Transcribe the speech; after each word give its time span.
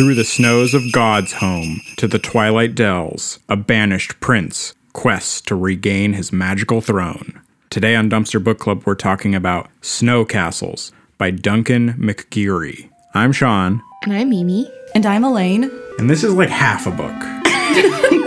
Through 0.00 0.14
the 0.14 0.24
snows 0.24 0.72
of 0.72 0.92
God's 0.92 1.34
home 1.34 1.82
to 1.98 2.08
the 2.08 2.18
twilight 2.18 2.74
dells, 2.74 3.38
a 3.50 3.54
banished 3.56 4.18
prince 4.18 4.72
quests 4.94 5.42
to 5.42 5.54
regain 5.54 6.14
his 6.14 6.32
magical 6.32 6.80
throne. 6.80 7.38
Today 7.68 7.94
on 7.94 8.08
Dumpster 8.08 8.42
Book 8.42 8.58
Club, 8.58 8.84
we're 8.86 8.94
talking 8.94 9.34
about 9.34 9.68
Snow 9.82 10.24
Castles 10.24 10.90
by 11.18 11.30
Duncan 11.30 11.92
McGeary. 11.98 12.88
I'm 13.12 13.32
Sean, 13.32 13.82
And 14.02 14.14
I'm 14.14 14.30
Mimi. 14.30 14.72
And 14.94 15.04
I'm 15.04 15.22
Elaine. 15.22 15.70
and 15.98 16.08
this 16.08 16.24
is 16.24 16.32
like 16.32 16.48
half 16.48 16.86
a 16.86 16.92
book. 16.92 18.10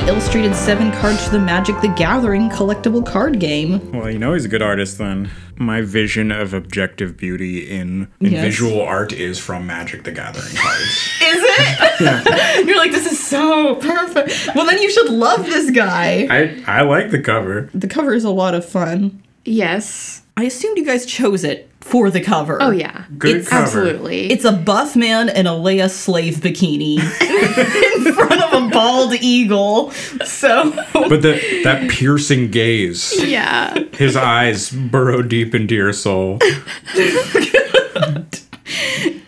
And 0.00 0.08
illustrated 0.08 0.54
seven 0.54 0.90
cards 0.92 1.22
for 1.24 1.30
the 1.32 1.38
Magic 1.38 1.78
the 1.82 1.88
Gathering 1.88 2.48
collectible 2.48 3.04
card 3.04 3.38
game. 3.38 3.92
Well, 3.92 4.10
you 4.10 4.18
know 4.18 4.32
he's 4.32 4.46
a 4.46 4.48
good 4.48 4.62
artist 4.62 4.96
then. 4.96 5.30
My 5.56 5.82
vision 5.82 6.32
of 6.32 6.54
objective 6.54 7.18
beauty 7.18 7.68
in, 7.70 8.10
in 8.18 8.32
Yes. 8.32 8.42
visual 8.42 8.80
art 8.80 9.12
is 9.12 9.38
from 9.38 9.66
Magic 9.66 10.04
the 10.04 10.12
Gathering 10.12 10.54
cards. 10.56 11.08
Is 11.20 11.42
it? 11.44 12.66
You're 12.66 12.78
like, 12.78 12.92
this 12.92 13.12
is 13.12 13.22
so 13.22 13.74
perfect. 13.76 14.48
Well, 14.54 14.64
then 14.64 14.80
you 14.80 14.90
should 14.90 15.10
love 15.10 15.44
this 15.44 15.70
guy. 15.70 16.26
I, 16.30 16.78
I 16.78 16.82
like 16.82 17.10
the 17.10 17.20
cover. 17.20 17.68
The 17.74 17.88
cover 17.88 18.14
is 18.14 18.24
a 18.24 18.30
lot 18.30 18.54
of 18.54 18.64
fun. 18.64 19.22
Yes. 19.44 20.22
I 20.36 20.44
assumed 20.44 20.78
you 20.78 20.84
guys 20.86 21.04
chose 21.04 21.44
it 21.44 21.68
for 21.80 22.10
the 22.10 22.20
cover. 22.20 22.62
Oh, 22.62 22.70
yeah. 22.70 23.04
Good 23.18 23.36
It's 23.36 23.48
cover. 23.48 23.62
Absolutely. 23.64 24.30
It's 24.30 24.44
a 24.44 24.52
buff 24.52 24.96
man 24.96 25.28
in 25.28 25.46
a 25.46 25.50
Leia 25.50 25.90
slave 25.90 26.36
bikini 26.36 26.96
in 28.06 28.12
front 28.14 28.29
of 28.29 28.29
a 28.29 28.29
bald 28.70 29.14
eagle. 29.14 29.90
So, 30.24 30.70
But 30.92 31.22
the, 31.22 31.60
that 31.64 31.90
piercing 31.90 32.50
gaze, 32.50 33.12
yeah. 33.24 33.74
his 33.94 34.16
eyes 34.16 34.70
burrow 34.70 35.22
deep 35.22 35.54
into 35.54 35.74
your 35.74 35.92
soul. 35.92 36.38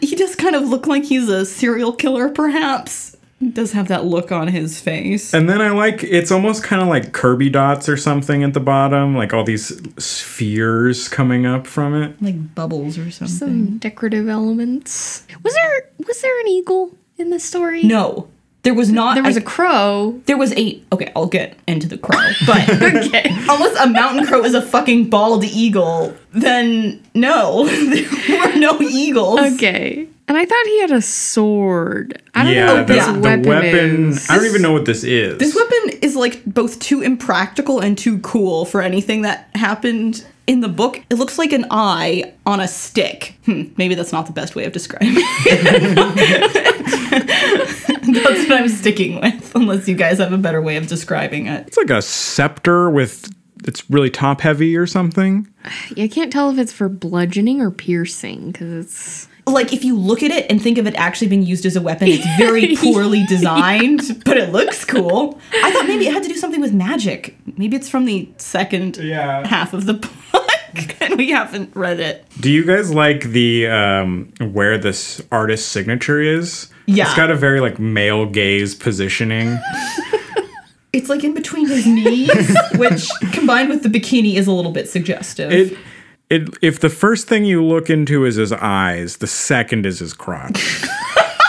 he 0.00 0.14
does 0.16 0.34
kind 0.36 0.54
of 0.56 0.68
look 0.68 0.86
like 0.86 1.04
he's 1.04 1.28
a 1.28 1.44
serial 1.44 1.92
killer, 1.92 2.28
perhaps. 2.28 3.16
He 3.40 3.48
does 3.48 3.72
have 3.72 3.88
that 3.88 4.04
look 4.04 4.30
on 4.30 4.46
his 4.46 4.80
face. 4.80 5.34
And 5.34 5.48
then 5.50 5.60
I 5.60 5.70
like 5.70 6.04
it's 6.04 6.30
almost 6.30 6.62
kind 6.62 6.80
of 6.80 6.86
like 6.86 7.12
Kirby 7.12 7.50
dots 7.50 7.88
or 7.88 7.96
something 7.96 8.44
at 8.44 8.54
the 8.54 8.60
bottom, 8.60 9.16
like 9.16 9.32
all 9.32 9.42
these 9.42 9.72
spheres 10.02 11.08
coming 11.08 11.44
up 11.44 11.66
from 11.66 12.00
it. 12.00 12.22
Like 12.22 12.54
bubbles 12.54 12.98
or 12.98 13.10
something. 13.10 13.36
Some 13.36 13.78
decorative 13.78 14.28
elements. 14.28 15.26
Was 15.42 15.54
there 15.54 15.90
was 16.06 16.20
there 16.22 16.40
an 16.40 16.46
eagle 16.48 16.96
in 17.18 17.30
the 17.30 17.40
story? 17.40 17.82
No, 17.82 18.28
there 18.62 18.74
was 18.74 18.92
not. 18.92 19.14
There 19.14 19.24
was 19.24 19.36
a 19.36 19.40
a 19.40 19.42
crow. 19.42 20.20
There 20.26 20.36
was 20.38 20.52
eight. 20.52 20.84
Okay, 20.92 21.10
I'll 21.16 21.26
get 21.26 21.56
into 21.66 21.88
the 21.88 21.98
crow. 21.98 22.20
But 22.46 22.68
Okay. 22.82 23.24
unless 23.26 23.76
a 23.80 23.88
mountain 23.88 24.26
crow 24.26 24.44
is 24.44 24.54
a 24.54 24.62
fucking 24.62 25.10
bald 25.10 25.44
eagle, 25.44 26.14
then 26.32 27.02
no, 27.14 27.66
there 28.26 28.46
were 28.48 28.56
no 28.58 28.80
eagles. 28.80 29.40
Okay. 29.54 30.06
And 30.28 30.38
I 30.38 30.46
thought 30.46 30.64
he 30.66 30.80
had 30.80 30.92
a 30.92 31.02
sword. 31.02 32.22
I 32.34 32.44
don't 32.44 32.54
know 32.54 32.60
yeah, 32.60 32.72
what 32.74 32.86
the, 32.86 32.92
this 32.94 33.06
the 33.06 33.18
weapon, 33.18 33.42
weapon. 33.48 34.08
is. 34.10 34.30
I 34.30 34.36
don't 34.36 34.46
even 34.46 34.62
know 34.62 34.72
what 34.72 34.84
this 34.86 35.02
is. 35.02 35.36
This 35.38 35.54
weapon 35.54 35.98
is 36.00 36.14
like 36.14 36.44
both 36.46 36.78
too 36.78 37.02
impractical 37.02 37.80
and 37.80 37.98
too 37.98 38.18
cool 38.20 38.64
for 38.64 38.80
anything 38.80 39.22
that 39.22 39.48
happened 39.56 40.24
in 40.46 40.60
the 40.60 40.68
book. 40.68 41.02
It 41.10 41.16
looks 41.16 41.38
like 41.38 41.52
an 41.52 41.66
eye 41.70 42.32
on 42.46 42.60
a 42.60 42.68
stick. 42.68 43.34
Hmm, 43.44 43.64
maybe 43.76 43.94
that's 43.96 44.12
not 44.12 44.26
the 44.26 44.32
best 44.32 44.54
way 44.54 44.64
of 44.64 44.72
describing 44.72 45.08
it. 45.16 46.82
that's 48.24 48.48
what 48.48 48.52
I'm 48.60 48.68
sticking 48.68 49.20
with, 49.20 49.54
unless 49.54 49.88
you 49.88 49.94
guys 49.94 50.18
have 50.18 50.32
a 50.32 50.38
better 50.38 50.60
way 50.62 50.76
of 50.76 50.86
describing 50.86 51.46
it. 51.46 51.66
it's 51.68 51.76
like 51.76 51.90
a 51.90 52.02
scepter 52.02 52.90
with 52.90 53.30
it's 53.64 53.88
really 53.90 54.10
top 54.10 54.40
heavy 54.40 54.76
or 54.76 54.86
something. 54.86 55.46
I 55.96 56.08
can't 56.08 56.32
tell 56.32 56.50
if 56.50 56.58
it's 56.58 56.72
for 56.72 56.88
bludgeoning 56.88 57.60
or 57.60 57.70
piercing 57.70 58.50
because 58.50 58.72
it's. 58.84 59.28
like 59.46 59.72
if 59.72 59.84
you 59.84 59.96
look 59.96 60.24
at 60.24 60.32
it 60.32 60.50
and 60.50 60.60
think 60.60 60.78
of 60.78 60.86
it 60.88 60.94
actually 60.96 61.28
being 61.28 61.44
used 61.44 61.64
as 61.64 61.76
a 61.76 61.80
weapon, 61.80 62.08
it's 62.08 62.26
very 62.36 62.74
poorly 62.80 63.24
designed, 63.28 64.22
but 64.24 64.36
it 64.36 64.50
looks 64.50 64.84
cool. 64.84 65.38
I 65.54 65.70
thought 65.72 65.86
maybe 65.86 66.08
it 66.08 66.12
had 66.12 66.24
to 66.24 66.28
do 66.28 66.34
something 66.36 66.60
with 66.60 66.72
magic. 66.72 67.36
Maybe 67.56 67.76
it's 67.76 67.88
from 67.88 68.04
the 68.04 68.28
second 68.38 68.96
Yeah. 68.96 69.46
half 69.46 69.72
of 69.74 69.86
the 69.86 69.94
book, 70.32 70.41
and 71.00 71.16
we 71.18 71.30
haven't 71.30 71.74
read 71.74 72.00
it. 72.00 72.24
Do 72.40 72.50
you 72.50 72.64
guys 72.64 72.92
like 72.92 73.24
the 73.24 73.66
um 73.68 74.32
where 74.40 74.78
this 74.78 75.22
artist's 75.30 75.66
signature 75.68 76.20
is? 76.20 76.68
Yeah. 76.86 77.04
It's 77.06 77.14
got 77.14 77.30
a 77.30 77.36
very 77.36 77.60
like 77.60 77.78
male 77.78 78.26
gaze 78.26 78.74
positioning. 78.74 79.58
It's 80.92 81.08
like 81.08 81.24
in 81.24 81.32
between 81.32 81.68
his 81.68 81.86
knees, 81.86 82.54
which 82.76 83.08
combined 83.32 83.70
with 83.70 83.82
the 83.82 83.88
bikini 83.88 84.34
is 84.34 84.46
a 84.46 84.52
little 84.52 84.72
bit 84.72 84.88
suggestive. 84.90 85.50
It 85.50 85.78
it 86.28 86.54
if 86.60 86.80
the 86.80 86.90
first 86.90 87.28
thing 87.28 87.46
you 87.46 87.64
look 87.64 87.88
into 87.88 88.26
is 88.26 88.36
his 88.36 88.52
eyes, 88.52 89.16
the 89.16 89.26
second 89.26 89.86
is 89.86 90.00
his 90.00 90.12
crotch. 90.12 90.82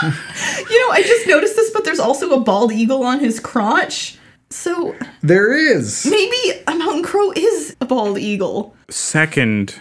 you 0.02 0.80
know, 0.80 0.90
I 0.92 1.02
just 1.06 1.26
noticed 1.26 1.56
this, 1.56 1.70
but 1.72 1.84
there's 1.84 2.00
also 2.00 2.30
a 2.30 2.40
bald 2.40 2.72
eagle 2.72 3.02
on 3.04 3.20
his 3.20 3.38
crotch. 3.38 4.16
So 4.50 4.94
there 5.22 5.52
is. 5.52 6.06
maybe 6.08 6.60
a 6.66 6.74
mountain 6.74 7.02
crow 7.02 7.32
is 7.32 7.76
a 7.80 7.84
bald 7.86 8.18
eagle. 8.18 8.74
Second 8.88 9.74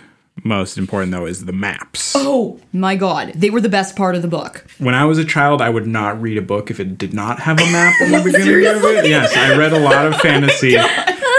most 0.44 0.78
important 0.80 1.12
though 1.12 1.26
is 1.28 1.46
the 1.46 1.54
maps. 1.54 2.14
Oh 2.18 2.60
my 2.74 2.96
god, 2.96 3.34
they 3.36 3.50
were 3.52 3.62
the 3.62 3.70
best 3.70 3.96
part 3.96 4.16
of 4.16 4.22
the 4.24 4.28
book. 4.28 4.66
When 4.80 4.96
I 4.96 5.06
was 5.06 5.18
a 5.20 5.26
child, 5.26 5.62
I 5.62 5.70
would 5.70 5.86
not 5.88 6.20
read 6.22 6.38
a 6.38 6.42
book 6.42 6.72
if 6.72 6.80
it 6.80 6.98
did 6.98 7.14
not 7.14 7.40
have 7.42 7.60
a 7.60 7.66
map 7.72 7.94
in 8.02 8.12
the 8.12 8.18
beginning 8.24 8.66
of 8.66 8.84
it. 8.84 9.08
Yes, 9.08 9.36
I 9.38 9.56
read 9.58 9.74
a 9.74 9.80
lot 9.80 10.06
of 10.08 10.14
oh 10.16 10.18
fantasy. 10.18 10.76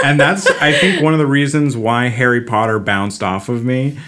And 0.03 0.19
that's 0.19 0.47
I 0.47 0.71
think 0.71 1.01
one 1.01 1.13
of 1.13 1.19
the 1.19 1.25
reasons 1.27 1.75
why 1.75 2.07
Harry 2.07 2.41
Potter 2.41 2.79
bounced 2.79 3.21
off 3.23 3.49
of 3.49 3.63
me. 3.63 3.97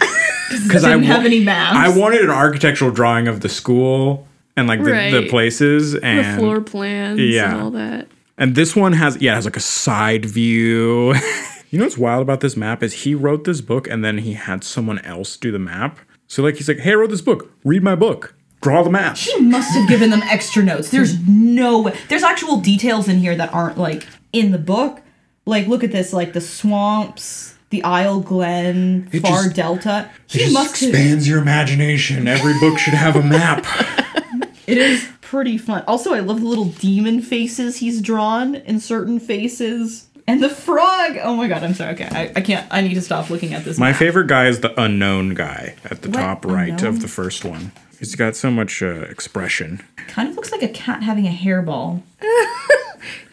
Because 0.64 0.82
I 0.82 0.92
Didn't 0.92 1.04
have 1.04 1.26
any 1.26 1.44
maps. 1.44 1.76
I 1.76 1.94
wanted 1.94 2.22
an 2.22 2.30
architectural 2.30 2.90
drawing 2.90 3.28
of 3.28 3.40
the 3.42 3.50
school 3.50 4.26
and 4.56 4.66
like 4.66 4.78
the, 4.78 4.86
the 4.86 4.90
Right. 4.92 5.28
places 5.28 5.92
The 5.92 6.02
and 6.02 6.38
floor 6.40 6.62
plans 6.62 7.20
yeah. 7.20 7.52
and 7.52 7.60
all 7.62 7.70
that. 7.72 8.08
And 8.38 8.54
this 8.54 8.74
one 8.76 8.92
has 8.94 9.20
yeah, 9.20 9.32
it 9.32 9.36
has 9.36 9.44
like 9.44 9.56
a 9.56 9.60
side 9.60 10.24
view. 10.24 11.14
you 11.70 11.78
know 11.78 11.84
what's 11.84 11.98
wild 11.98 12.22
about 12.22 12.40
this 12.40 12.56
map 12.56 12.82
is 12.82 12.92
he 13.02 13.14
wrote 13.14 13.44
this 13.44 13.60
book 13.60 13.88
and 13.88 14.04
then 14.04 14.18
he 14.18 14.34
had 14.34 14.62
someone 14.64 14.98
else 15.00 15.36
do 15.36 15.50
the 15.50 15.58
map. 15.58 15.98
So 16.28 16.42
like 16.42 16.56
he's 16.56 16.68
like, 16.68 16.78
"Hey, 16.78 16.92
I 16.92 16.94
wrote 16.94 17.10
this 17.10 17.20
book. 17.22 17.50
Read 17.64 17.82
my 17.82 17.94
book. 17.94 18.34
Draw 18.60 18.82
the 18.84 18.90
map." 18.90 19.16
He 19.16 19.40
must 19.40 19.72
have 19.74 19.88
given 19.88 20.10
them 20.10 20.22
extra 20.24 20.62
notes. 20.62 20.90
There's 20.90 21.18
no 21.26 21.82
way. 21.82 21.98
There's 22.08 22.22
actual 22.22 22.58
details 22.60 23.08
in 23.08 23.18
here 23.18 23.34
that 23.36 23.52
aren't 23.52 23.76
like 23.78 24.06
in 24.32 24.52
the 24.52 24.58
book. 24.58 25.00
Like, 25.46 25.66
look 25.66 25.82
at 25.82 25.92
this, 25.92 26.12
like 26.12 26.34
the 26.34 26.42
swamps, 26.42 27.56
the 27.70 27.82
Isle 27.82 28.20
Glen, 28.20 29.08
It 29.12 29.20
Far 29.20 29.44
just- 29.44 29.56
Delta. 29.56 30.10
It 30.28 30.32
He 30.32 30.38
just 30.40 30.52
must 30.52 30.80
have. 30.80 30.90
expands 30.90 31.26
your 31.26 31.38
imagination. 31.40 32.28
Every 32.28 32.52
book 32.60 32.78
should 32.78 32.92
have 32.94 33.16
a 33.16 33.22
map. 33.22 33.64
It 34.66 34.76
is 34.76 35.08
pretty 35.28 35.58
fun. 35.58 35.84
Also, 35.86 36.12
I 36.14 36.20
love 36.20 36.40
the 36.40 36.46
little 36.46 36.66
demon 36.66 37.20
faces 37.22 37.76
he's 37.78 38.00
drawn 38.00 38.54
in 38.56 38.80
certain 38.80 39.20
faces. 39.20 40.06
And 40.26 40.42
the 40.42 40.48
frog. 40.50 41.16
Oh 41.22 41.34
my 41.36 41.48
god, 41.48 41.62
I'm 41.64 41.72
sorry. 41.74 41.94
Okay, 41.94 42.08
I, 42.10 42.32
I 42.36 42.40
can't. 42.42 42.66
I 42.70 42.80
need 42.82 42.94
to 42.94 43.00
stop 43.00 43.30
looking 43.30 43.54
at 43.54 43.64
this. 43.64 43.78
My 43.78 43.90
map. 43.90 43.98
favorite 43.98 44.26
guy 44.26 44.46
is 44.48 44.60
the 44.60 44.78
unknown 44.80 45.32
guy 45.34 45.74
at 45.84 46.02
the 46.02 46.10
What? 46.10 46.18
top 46.18 46.44
right 46.44 46.70
Unknown? 46.70 46.86
of 46.96 47.00
the 47.02 47.08
first 47.08 47.44
one. 47.46 47.72
He's 47.98 48.14
got 48.14 48.36
so 48.36 48.50
much 48.50 48.82
uh, 48.82 48.86
expression. 49.10 49.82
kind 50.08 50.28
of 50.28 50.36
looks 50.36 50.52
like 50.52 50.62
a 50.62 50.68
cat 50.68 51.02
having 51.02 51.26
a 51.26 51.30
hairball. 51.30 52.02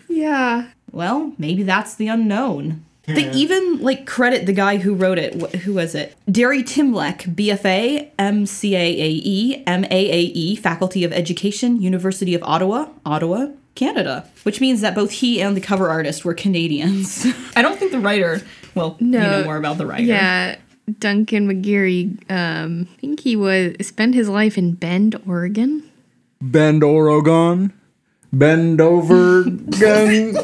Yeah. 0.08 0.68
Well, 0.92 1.34
maybe 1.38 1.64
that's 1.64 1.96
the 1.96 2.08
unknown. 2.08 2.86
They 3.08 3.30
even 3.32 3.82
like 3.82 4.08
credit 4.08 4.46
the 4.48 4.54
guy 4.54 4.78
who 4.78 4.96
wrote 4.96 5.20
it. 5.20 5.40
Wh- 5.40 5.56
Who 5.60 5.74
was 5.76 5.94
it? 5.94 6.16
Derry 6.32 6.64
Timlek, 6.64 7.36
BFA, 7.36 8.10
MCAAE, 8.18 9.64
MAAE, 9.66 10.32
E, 10.34 10.56
Faculty 10.56 11.04
of 11.04 11.14
Education, 11.14 11.82
University 11.82 12.34
of 12.34 12.42
Ottawa, 12.44 12.88
Ottawa, 13.06 13.48
Canada. 13.76 14.28
Which 14.44 14.60
means 14.60 14.82
that 14.82 14.96
both 14.96 15.12
he 15.12 15.42
and 15.42 15.56
the 15.56 15.62
cover 15.62 15.90
artist 15.90 16.26
were 16.26 16.34
Canadians. 16.34 17.26
I 17.56 17.62
don't 17.62 17.78
think 17.78 17.92
the 17.92 18.00
writer. 18.00 18.42
Well, 18.74 18.98
no, 19.00 19.20
you 19.20 19.24
No. 19.24 19.32
know 19.40 19.44
more 19.46 19.58
about 19.58 19.78
the 19.78 19.86
writer. 19.86 20.04
Yeah. 20.04 20.56
Duncan 21.00 21.48
McGeary, 21.48 22.18
um, 22.32 22.88
I 22.98 23.00
think 23.02 23.20
he 23.22 23.36
was 23.36 23.76
spent 23.82 24.14
his 24.14 24.30
life 24.30 24.56
in 24.58 24.74
Bend, 24.74 25.20
Oregon. 25.28 25.84
Bend 26.42 26.84
Oregon. 26.84 27.74
Bend 28.32 28.80
over 28.82 29.44
gun. 29.80 30.36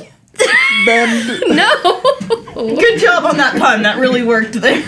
Bend. 0.85 1.43
No. 1.49 1.69
Good 2.67 2.99
job 2.99 3.25
on 3.25 3.37
that 3.37 3.57
pun. 3.57 3.83
That 3.83 3.97
really 3.97 4.23
worked 4.23 4.53
there. 4.53 4.81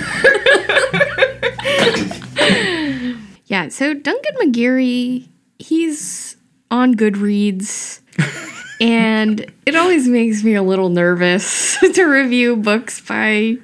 yeah. 3.45 3.69
So 3.69 3.93
Duncan 3.93 4.35
McGeary, 4.41 5.27
he's 5.59 6.35
on 6.71 6.95
Goodreads. 6.95 8.01
and 8.81 9.51
it 9.65 9.75
always 9.75 10.07
makes 10.07 10.43
me 10.43 10.55
a 10.55 10.63
little 10.63 10.89
nervous 10.89 11.77
to 11.93 12.03
review 12.03 12.55
books 12.55 13.01
by 13.01 13.57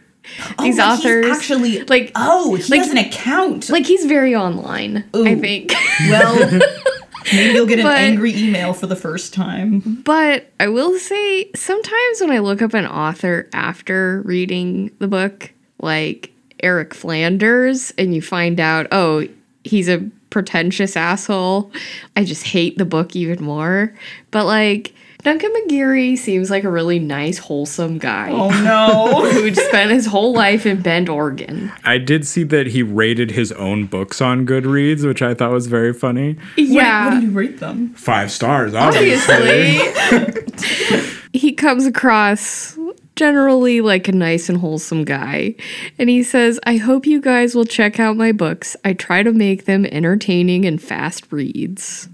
oh, 0.58 0.64
these 0.64 0.78
like, 0.78 1.00
authors. 1.00 1.26
he's 1.26 1.38
actually 1.38 1.84
like 1.84 2.12
oh, 2.16 2.56
he 2.56 2.64
like- 2.64 2.82
has 2.82 2.90
an 2.92 2.98
account. 2.98 3.70
like 3.70 3.86
he's 3.86 4.06
very 4.06 4.36
online. 4.36 5.04
I 5.14 5.36
think. 5.36 5.74
well, 6.10 6.60
maybe 7.34 7.54
you'll 7.54 7.66
get 7.66 7.80
an 7.80 7.86
But- 7.86 7.98
angry 7.98 8.36
email 8.36 8.74
for 8.74 8.88
the 8.88 8.96
first 8.96 9.34
time. 9.34 9.80
But 10.06 10.50
I 10.60 10.68
will 10.68 10.98
say, 11.00 11.50
sometimes 11.56 12.22
when 12.22 12.32
I 12.32 12.40
look 12.40 12.62
up 12.62 12.74
an 12.74 12.86
author 12.86 13.48
after 13.54 14.22
reading 14.26 14.92
the 15.00 15.08
book, 15.08 15.52
like 15.82 16.32
Eric 16.62 16.94
Flanders, 16.94 17.92
and 17.98 18.14
you 18.14 18.22
find 18.22 18.60
out, 18.60 18.88
oh, 18.92 19.28
he's 19.64 19.88
a 19.90 20.10
pretentious 20.30 20.96
asshole, 20.96 21.72
I 22.16 22.24
just 22.24 22.44
hate 22.44 22.78
the 22.78 22.86
book 22.86 23.16
even 23.16 23.44
more. 23.44 23.94
But 24.32 24.46
like, 24.46 24.94
Duncan 25.22 25.52
McGeary 25.52 26.18
seems 26.18 26.50
like 26.50 26.64
a 26.64 26.70
really 26.70 26.98
nice, 26.98 27.38
wholesome 27.38 27.98
guy 27.98 28.32
Oh 28.32 28.50
no. 28.64 29.30
who 29.32 29.54
spent 29.54 29.92
his 29.92 30.06
whole 30.06 30.34
life 30.34 30.66
in 30.66 30.82
Bend, 30.82 31.10
Oregon. 31.10 31.72
I 31.84 31.98
did 31.98 32.26
see 32.26 32.44
that 32.46 32.68
he 32.68 32.84
rated 32.84 33.32
his 33.32 33.52
own 33.54 33.86
books 33.86 34.22
on 34.22 34.46
Goodreads, 34.46 35.06
which 35.06 35.22
I 35.22 35.34
thought 35.34 35.52
was 35.52 35.68
very 35.68 35.94
funny. 35.94 36.38
Yeah. 36.56 37.06
What, 37.06 37.14
what 37.14 37.20
did 37.20 37.24
you 37.30 37.32
rate 37.38 37.60
them? 37.60 37.94
Five 37.96 38.32
stars, 38.32 38.74
obviously. 38.74 39.80
obviously 39.90 41.20
he 41.34 41.52
comes 41.54 41.86
across 41.86 42.78
generally 43.16 43.82
like 43.82 44.08
a 44.08 44.14
nice 44.14 44.48
and 44.48 44.58
wholesome 44.60 45.04
guy 45.04 45.54
and 45.98 46.08
he 46.10 46.24
says 46.24 46.58
i 46.64 46.78
hope 46.78 47.06
you 47.06 47.20
guys 47.20 47.54
will 47.54 47.66
check 47.66 48.00
out 48.00 48.16
my 48.16 48.32
books 48.32 48.78
i 48.86 48.94
try 48.94 49.22
to 49.22 49.34
make 49.34 49.66
them 49.66 49.86
entertaining 49.88 50.64
and 50.66 50.82
fast 50.82 51.30
reads 51.30 52.08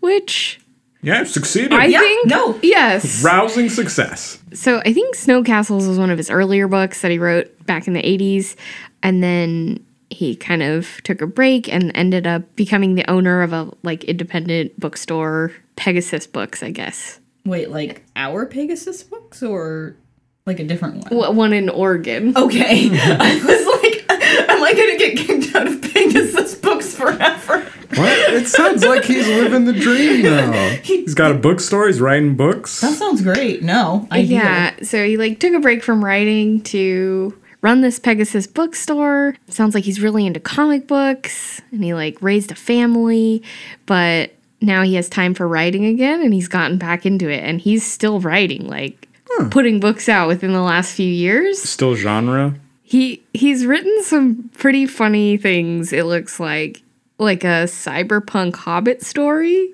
which 0.00 0.60
Yeah, 1.02 1.24
succeeded. 1.24 1.72
i 1.72 1.86
Yeah, 1.86 2.00
think 2.00 2.26
no. 2.28 2.58
yes 2.62 3.22
Rousing 3.24 3.68
success. 3.70 4.38
so 4.52 4.80
i 4.84 4.92
think 4.92 5.14
snow 5.14 5.42
castles 5.42 5.86
was 5.88 5.98
one 5.98 6.10
of 6.10 6.18
his 6.18 6.30
earlier 6.30 6.68
books 6.68 7.00
that 7.02 7.10
he 7.10 7.18
wrote 7.18 7.48
back 7.66 7.86
in 7.86 7.92
the 7.94 8.02
80s 8.02 8.54
and 9.02 9.22
then 9.22 9.84
he 10.10 10.34
kind 10.36 10.62
of 10.62 11.00
took 11.04 11.22
a 11.22 11.26
break 11.26 11.72
and 11.72 11.92
ended 11.94 12.26
up 12.26 12.54
becoming 12.56 12.96
the 12.96 13.08
owner 13.10 13.42
of 13.42 13.52
a 13.52 13.70
like 13.82 14.04
independent 14.04 14.78
bookstore 14.78 15.52
pegasus 15.76 16.26
books 16.26 16.62
i 16.62 16.70
guess 16.70 17.18
Wait, 17.46 17.70
like 17.70 18.04
our 18.16 18.44
Pegasus 18.44 19.02
books 19.02 19.42
or 19.42 19.96
like 20.44 20.60
a 20.60 20.64
different 20.64 20.96
one? 20.96 21.04
W- 21.10 21.32
one 21.32 21.52
in 21.54 21.70
Oregon. 21.70 22.36
Okay. 22.36 22.90
I 22.92 23.34
was 23.42 23.82
like, 23.82 24.10
am 24.50 24.62
I 24.62 24.74
gonna 24.74 24.98
get 24.98 25.16
kicked 25.16 25.56
out 25.56 25.66
of 25.66 25.80
Pegasus 25.80 26.54
books 26.56 26.94
forever? 26.94 27.66
What? 27.94 28.18
It 28.34 28.46
sounds 28.46 28.84
like 28.84 29.04
he's 29.04 29.26
living 29.26 29.64
the 29.64 29.72
dream 29.72 30.22
now. 30.50 30.70
He's 30.82 31.14
got 31.14 31.30
a 31.32 31.34
bookstore, 31.34 31.86
he's 31.88 32.00
writing 32.00 32.36
books. 32.36 32.80
That 32.80 32.94
sounds 32.94 33.22
great. 33.22 33.62
No. 33.62 34.06
Ideal. 34.12 34.38
Yeah, 34.38 34.74
so 34.82 35.04
he 35.04 35.16
like 35.16 35.40
took 35.40 35.54
a 35.54 35.60
break 35.60 35.82
from 35.82 36.04
writing 36.04 36.62
to 36.64 37.36
run 37.62 37.80
this 37.80 37.98
Pegasus 37.98 38.46
bookstore. 38.46 39.34
Sounds 39.48 39.74
like 39.74 39.84
he's 39.84 40.00
really 40.00 40.24
into 40.26 40.40
comic 40.40 40.86
books 40.86 41.60
and 41.72 41.82
he 41.84 41.92
like 41.94 42.20
raised 42.22 42.50
a 42.52 42.54
family, 42.54 43.42
but 43.86 44.32
now 44.60 44.82
he 44.82 44.94
has 44.94 45.08
time 45.08 45.34
for 45.34 45.48
writing 45.48 45.84
again 45.86 46.20
and 46.22 46.32
he's 46.32 46.48
gotten 46.48 46.78
back 46.78 47.04
into 47.04 47.28
it 47.28 47.42
and 47.42 47.60
he's 47.60 47.84
still 47.86 48.20
writing 48.20 48.66
like 48.68 49.08
putting 49.50 49.80
books 49.80 50.08
out 50.08 50.28
within 50.28 50.52
the 50.52 50.60
last 50.62 50.94
few 50.94 51.08
years. 51.08 51.60
Still 51.62 51.94
genre. 51.94 52.54
He 52.82 53.22
he's 53.34 53.66
written 53.66 54.02
some 54.04 54.50
pretty 54.56 54.86
funny 54.86 55.36
things. 55.36 55.92
It 55.92 56.04
looks 56.06 56.38
like 56.40 56.82
like 57.20 57.44
a 57.44 57.68
cyberpunk 57.68 58.56
hobbit 58.56 59.02
story. 59.02 59.72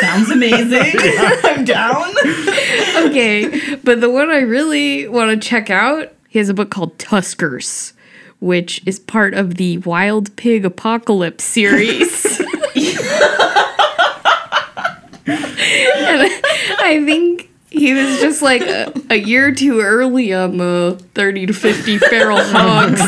Sounds 0.00 0.30
amazing. 0.30 0.92
I'm 1.44 1.64
down. 1.64 2.10
okay, 3.08 3.76
but 3.82 4.00
the 4.00 4.10
one 4.10 4.30
I 4.30 4.40
really 4.40 5.08
want 5.08 5.30
to 5.30 5.48
check 5.48 5.70
out, 5.70 6.12
he 6.28 6.38
has 6.38 6.48
a 6.48 6.54
book 6.54 6.70
called 6.70 6.98
Tuskers, 6.98 7.94
which 8.40 8.82
is 8.86 9.00
part 9.00 9.34
of 9.34 9.56
the 9.56 9.78
Wild 9.78 10.36
Pig 10.36 10.64
Apocalypse 10.64 11.44
series. 11.44 12.40
and 12.40 12.48
I 15.26 17.02
think 17.04 17.50
he 17.70 17.94
was 17.94 18.20
just 18.20 18.42
like 18.42 18.62
a, 18.62 18.92
a 19.10 19.16
year 19.16 19.52
too 19.52 19.80
early 19.80 20.32
on 20.32 20.58
the 20.58 21.02
30 21.14 21.46
to 21.46 21.52
50 21.54 21.98
feral 21.98 22.38
hogs. 22.40 23.00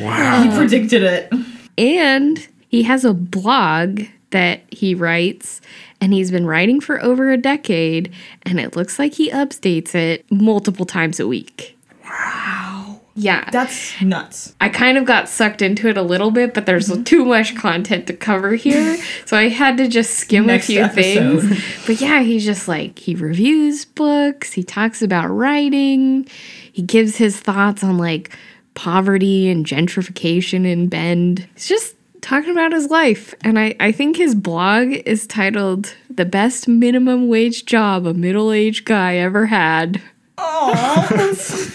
Wow. 0.00 0.42
He 0.42 0.56
predicted 0.56 1.02
it. 1.02 1.32
And 1.78 2.46
he 2.68 2.82
has 2.84 3.04
a 3.04 3.14
blog 3.14 4.02
that 4.30 4.62
he 4.68 4.94
writes, 4.94 5.60
and 6.00 6.12
he's 6.12 6.30
been 6.30 6.46
writing 6.46 6.80
for 6.80 7.00
over 7.02 7.30
a 7.30 7.36
decade, 7.36 8.12
and 8.42 8.58
it 8.58 8.74
looks 8.74 8.98
like 8.98 9.14
he 9.14 9.30
updates 9.30 9.94
it 9.94 10.24
multiple 10.30 10.84
times 10.84 11.20
a 11.20 11.26
week. 11.26 11.78
Wow. 12.04 13.00
Yeah. 13.16 13.48
That's 13.52 14.00
nuts. 14.02 14.56
I 14.60 14.68
kind 14.68 14.98
of 14.98 15.04
got 15.04 15.28
sucked 15.28 15.62
into 15.62 15.88
it 15.88 15.96
a 15.96 16.02
little 16.02 16.32
bit, 16.32 16.52
but 16.52 16.66
there's 16.66 16.88
mm-hmm. 16.88 17.04
too 17.04 17.24
much 17.24 17.54
content 17.54 18.08
to 18.08 18.12
cover 18.12 18.54
here. 18.54 18.98
so 19.24 19.36
I 19.36 19.48
had 19.48 19.76
to 19.76 19.86
just 19.86 20.14
skim 20.14 20.46
Next 20.46 20.64
a 20.64 20.72
few 20.72 20.80
episode. 20.82 21.42
things. 21.42 21.64
But 21.86 22.00
yeah, 22.00 22.22
he's 22.22 22.44
just 22.44 22.66
like, 22.66 22.98
he 22.98 23.14
reviews 23.14 23.84
books, 23.84 24.52
he 24.52 24.64
talks 24.64 25.02
about 25.02 25.28
writing, 25.28 26.26
he 26.72 26.82
gives 26.82 27.16
his 27.16 27.38
thoughts 27.38 27.84
on 27.84 27.98
like 27.98 28.36
poverty 28.74 29.48
and 29.48 29.64
gentrification 29.64 30.66
in 30.66 30.88
Bend. 30.88 31.48
He's 31.54 31.68
just 31.68 31.94
talking 32.20 32.50
about 32.50 32.72
his 32.72 32.90
life. 32.90 33.34
And 33.42 33.58
I, 33.58 33.74
I 33.80 33.92
think 33.92 34.16
his 34.16 34.34
blog 34.34 34.92
is 34.92 35.26
titled 35.26 35.94
The 36.10 36.24
Best 36.24 36.66
Minimum 36.66 37.28
Wage 37.28 37.66
Job 37.66 38.06
a 38.06 38.14
Middle 38.14 38.50
Aged 38.50 38.84
Guy 38.84 39.16
Ever 39.16 39.46
Had. 39.46 40.02
Oh, 40.38 41.08
is 41.12 41.66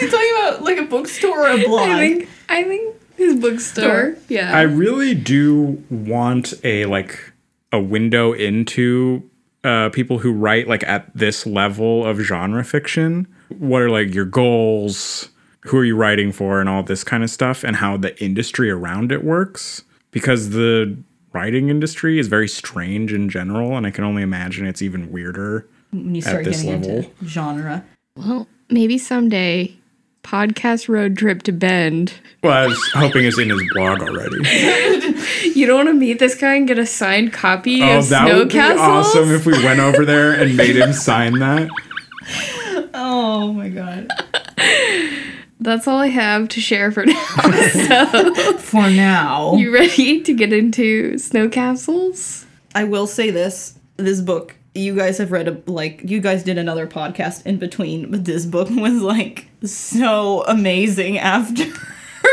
he 0.00 0.08
talking 0.08 0.34
about 0.38 0.62
like 0.62 0.78
a 0.78 0.84
bookstore 0.84 1.46
or 1.46 1.50
a 1.50 1.64
blog? 1.64 1.88
I 1.88 1.98
think 1.98 2.28
I 2.48 2.62
think 2.64 2.96
his 3.16 3.34
bookstore. 3.36 4.16
Yeah. 4.28 4.56
I 4.56 4.62
really 4.62 5.14
do 5.14 5.82
want 5.90 6.54
a 6.64 6.86
like 6.86 7.32
a 7.72 7.80
window 7.80 8.32
into 8.32 9.28
uh, 9.64 9.90
people 9.90 10.18
who 10.18 10.32
write 10.32 10.68
like 10.68 10.84
at 10.84 11.14
this 11.14 11.46
level 11.46 12.06
of 12.06 12.18
genre 12.20 12.64
fiction. 12.64 13.26
What 13.58 13.82
are 13.82 13.90
like 13.90 14.14
your 14.14 14.24
goals? 14.24 15.28
Who 15.68 15.78
are 15.78 15.84
you 15.84 15.96
writing 15.96 16.32
for, 16.32 16.60
and 16.60 16.68
all 16.68 16.82
this 16.82 17.04
kind 17.04 17.22
of 17.22 17.30
stuff, 17.30 17.62
and 17.64 17.76
how 17.76 17.96
the 17.96 18.20
industry 18.22 18.70
around 18.70 19.12
it 19.12 19.24
works? 19.24 19.82
Because 20.10 20.50
the 20.50 20.96
writing 21.32 21.68
industry 21.68 22.18
is 22.18 22.26
very 22.28 22.48
strange 22.48 23.12
in 23.12 23.28
general, 23.28 23.76
and 23.76 23.86
I 23.86 23.90
can 23.90 24.04
only 24.04 24.22
imagine 24.22 24.66
it's 24.66 24.82
even 24.82 25.10
weirder. 25.12 25.66
when 25.90 26.14
you 26.14 26.22
start 26.22 26.44
this 26.44 26.62
getting 26.62 26.80
level. 26.82 26.96
into 26.98 27.10
genre. 27.26 27.84
well, 28.16 28.46
maybe 28.70 28.98
someday. 28.98 29.74
Podcast 30.24 30.88
road 30.90 31.16
trip 31.16 31.42
to 31.44 31.52
Bend. 31.52 32.12
Well, 32.42 32.52
I 32.52 32.66
was 32.66 32.90
hoping 32.92 33.24
it's 33.24 33.38
in 33.38 33.48
his 33.48 33.62
blog 33.72 34.02
already. 34.02 34.36
You 35.54 35.66
don't 35.66 35.76
want 35.86 35.88
to 35.88 35.94
meet 35.94 36.18
this 36.20 36.34
guy 36.36 36.54
and 36.54 36.68
get 36.68 36.78
a 36.78 36.86
signed 36.86 37.32
copy 37.32 37.82
Oh, 37.82 37.98
of 37.98 38.08
that 38.10 38.26
Snow 38.28 38.38
would 38.38 38.48
be 38.50 38.58
awesome 38.60 39.30
if 39.32 39.44
we 39.46 39.52
went 39.64 39.80
over 39.80 40.04
there 40.04 40.32
and 40.32 40.56
made 40.56 40.76
him 40.76 40.92
sign 40.92 41.38
that. 41.40 41.68
Oh 42.94 43.52
my 43.52 43.68
god. 43.68 44.08
That's 45.60 45.88
all 45.88 45.98
I 45.98 46.06
have 46.08 46.48
to 46.50 46.60
share 46.60 46.92
for 46.92 47.04
now. 47.06 47.14
so, 47.72 48.58
For 48.58 48.88
now, 48.90 49.54
you 49.54 49.72
ready 49.74 50.20
to 50.22 50.32
get 50.34 50.52
into 50.52 51.18
Snow 51.18 51.48
Castles? 51.48 52.46
I 52.74 52.84
will 52.84 53.06
say 53.06 53.30
this: 53.30 53.78
this 53.96 54.20
book 54.20 54.54
you 54.74 54.94
guys 54.94 55.18
have 55.18 55.32
read, 55.32 55.48
a, 55.48 55.60
like 55.70 56.02
you 56.04 56.20
guys 56.20 56.44
did 56.44 56.58
another 56.58 56.86
podcast 56.86 57.44
in 57.46 57.58
between, 57.58 58.10
but 58.10 58.24
this 58.24 58.46
book 58.46 58.68
was 58.70 59.02
like 59.02 59.48
so 59.64 60.44
amazing 60.46 61.18
after. 61.18 61.64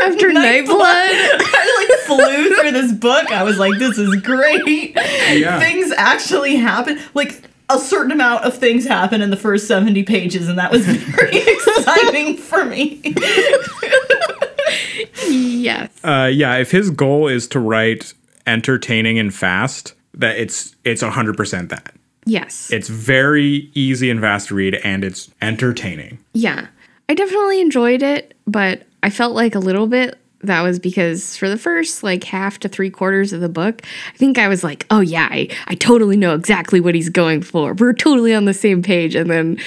After 0.02 0.28
Nightblood? 0.28 0.68
I 0.68 1.86
like 1.88 2.00
flew 2.20 2.54
through 2.56 2.72
this 2.72 2.92
book. 2.92 3.30
I 3.30 3.44
was 3.44 3.56
like, 3.56 3.78
this 3.78 3.96
is 3.96 4.14
great. 4.16 4.94
Yeah. 5.30 5.58
Things 5.60 5.90
actually 5.96 6.56
happen. 6.56 6.98
Like 7.14 7.40
a 7.68 7.78
certain 7.78 8.12
amount 8.12 8.44
of 8.44 8.56
things 8.56 8.86
happen 8.86 9.20
in 9.20 9.30
the 9.30 9.36
first 9.36 9.66
70 9.66 10.02
pages, 10.04 10.48
and 10.48 10.58
that 10.58 10.70
was 10.70 10.86
very 10.86 11.36
exciting 11.36 12.36
for 12.36 12.64
me. 12.64 13.00
Yes. 15.28 15.90
Uh, 16.04 16.30
yeah, 16.32 16.56
if 16.56 16.70
his 16.70 16.90
goal 16.90 17.28
is 17.28 17.48
to 17.48 17.60
write 17.60 18.14
entertaining 18.46 19.18
and 19.18 19.34
fast, 19.34 19.94
that 20.14 20.38
it's 20.38 20.74
it's 20.84 21.02
hundred 21.02 21.36
percent 21.36 21.68
that. 21.70 21.94
Yes. 22.24 22.70
It's 22.72 22.88
very 22.88 23.70
easy 23.74 24.10
and 24.10 24.20
fast 24.20 24.48
to 24.48 24.54
read, 24.54 24.74
and 24.76 25.04
it's 25.04 25.30
entertaining. 25.40 26.18
Yeah. 26.32 26.66
I 27.08 27.14
definitely 27.14 27.60
enjoyed 27.60 28.02
it, 28.02 28.36
but 28.46 28.82
I 29.02 29.10
felt 29.10 29.34
like 29.34 29.54
a 29.54 29.60
little 29.60 29.86
bit 29.86 30.18
that 30.42 30.62
was 30.62 30.78
because 30.78 31.36
for 31.36 31.48
the 31.48 31.58
first 31.58 32.02
like 32.02 32.24
half 32.24 32.58
to 32.60 32.68
three 32.68 32.90
quarters 32.90 33.32
of 33.32 33.40
the 33.40 33.48
book, 33.48 33.82
I 34.12 34.16
think 34.16 34.38
I 34.38 34.48
was 34.48 34.62
like, 34.62 34.86
oh 34.90 35.00
yeah, 35.00 35.28
I, 35.30 35.48
I 35.66 35.74
totally 35.74 36.16
know 36.16 36.34
exactly 36.34 36.80
what 36.80 36.94
he's 36.94 37.08
going 37.08 37.42
for. 37.42 37.74
We're 37.74 37.92
totally 37.92 38.34
on 38.34 38.44
the 38.44 38.54
same 38.54 38.82
page. 38.82 39.14
And 39.14 39.30
then 39.30 39.58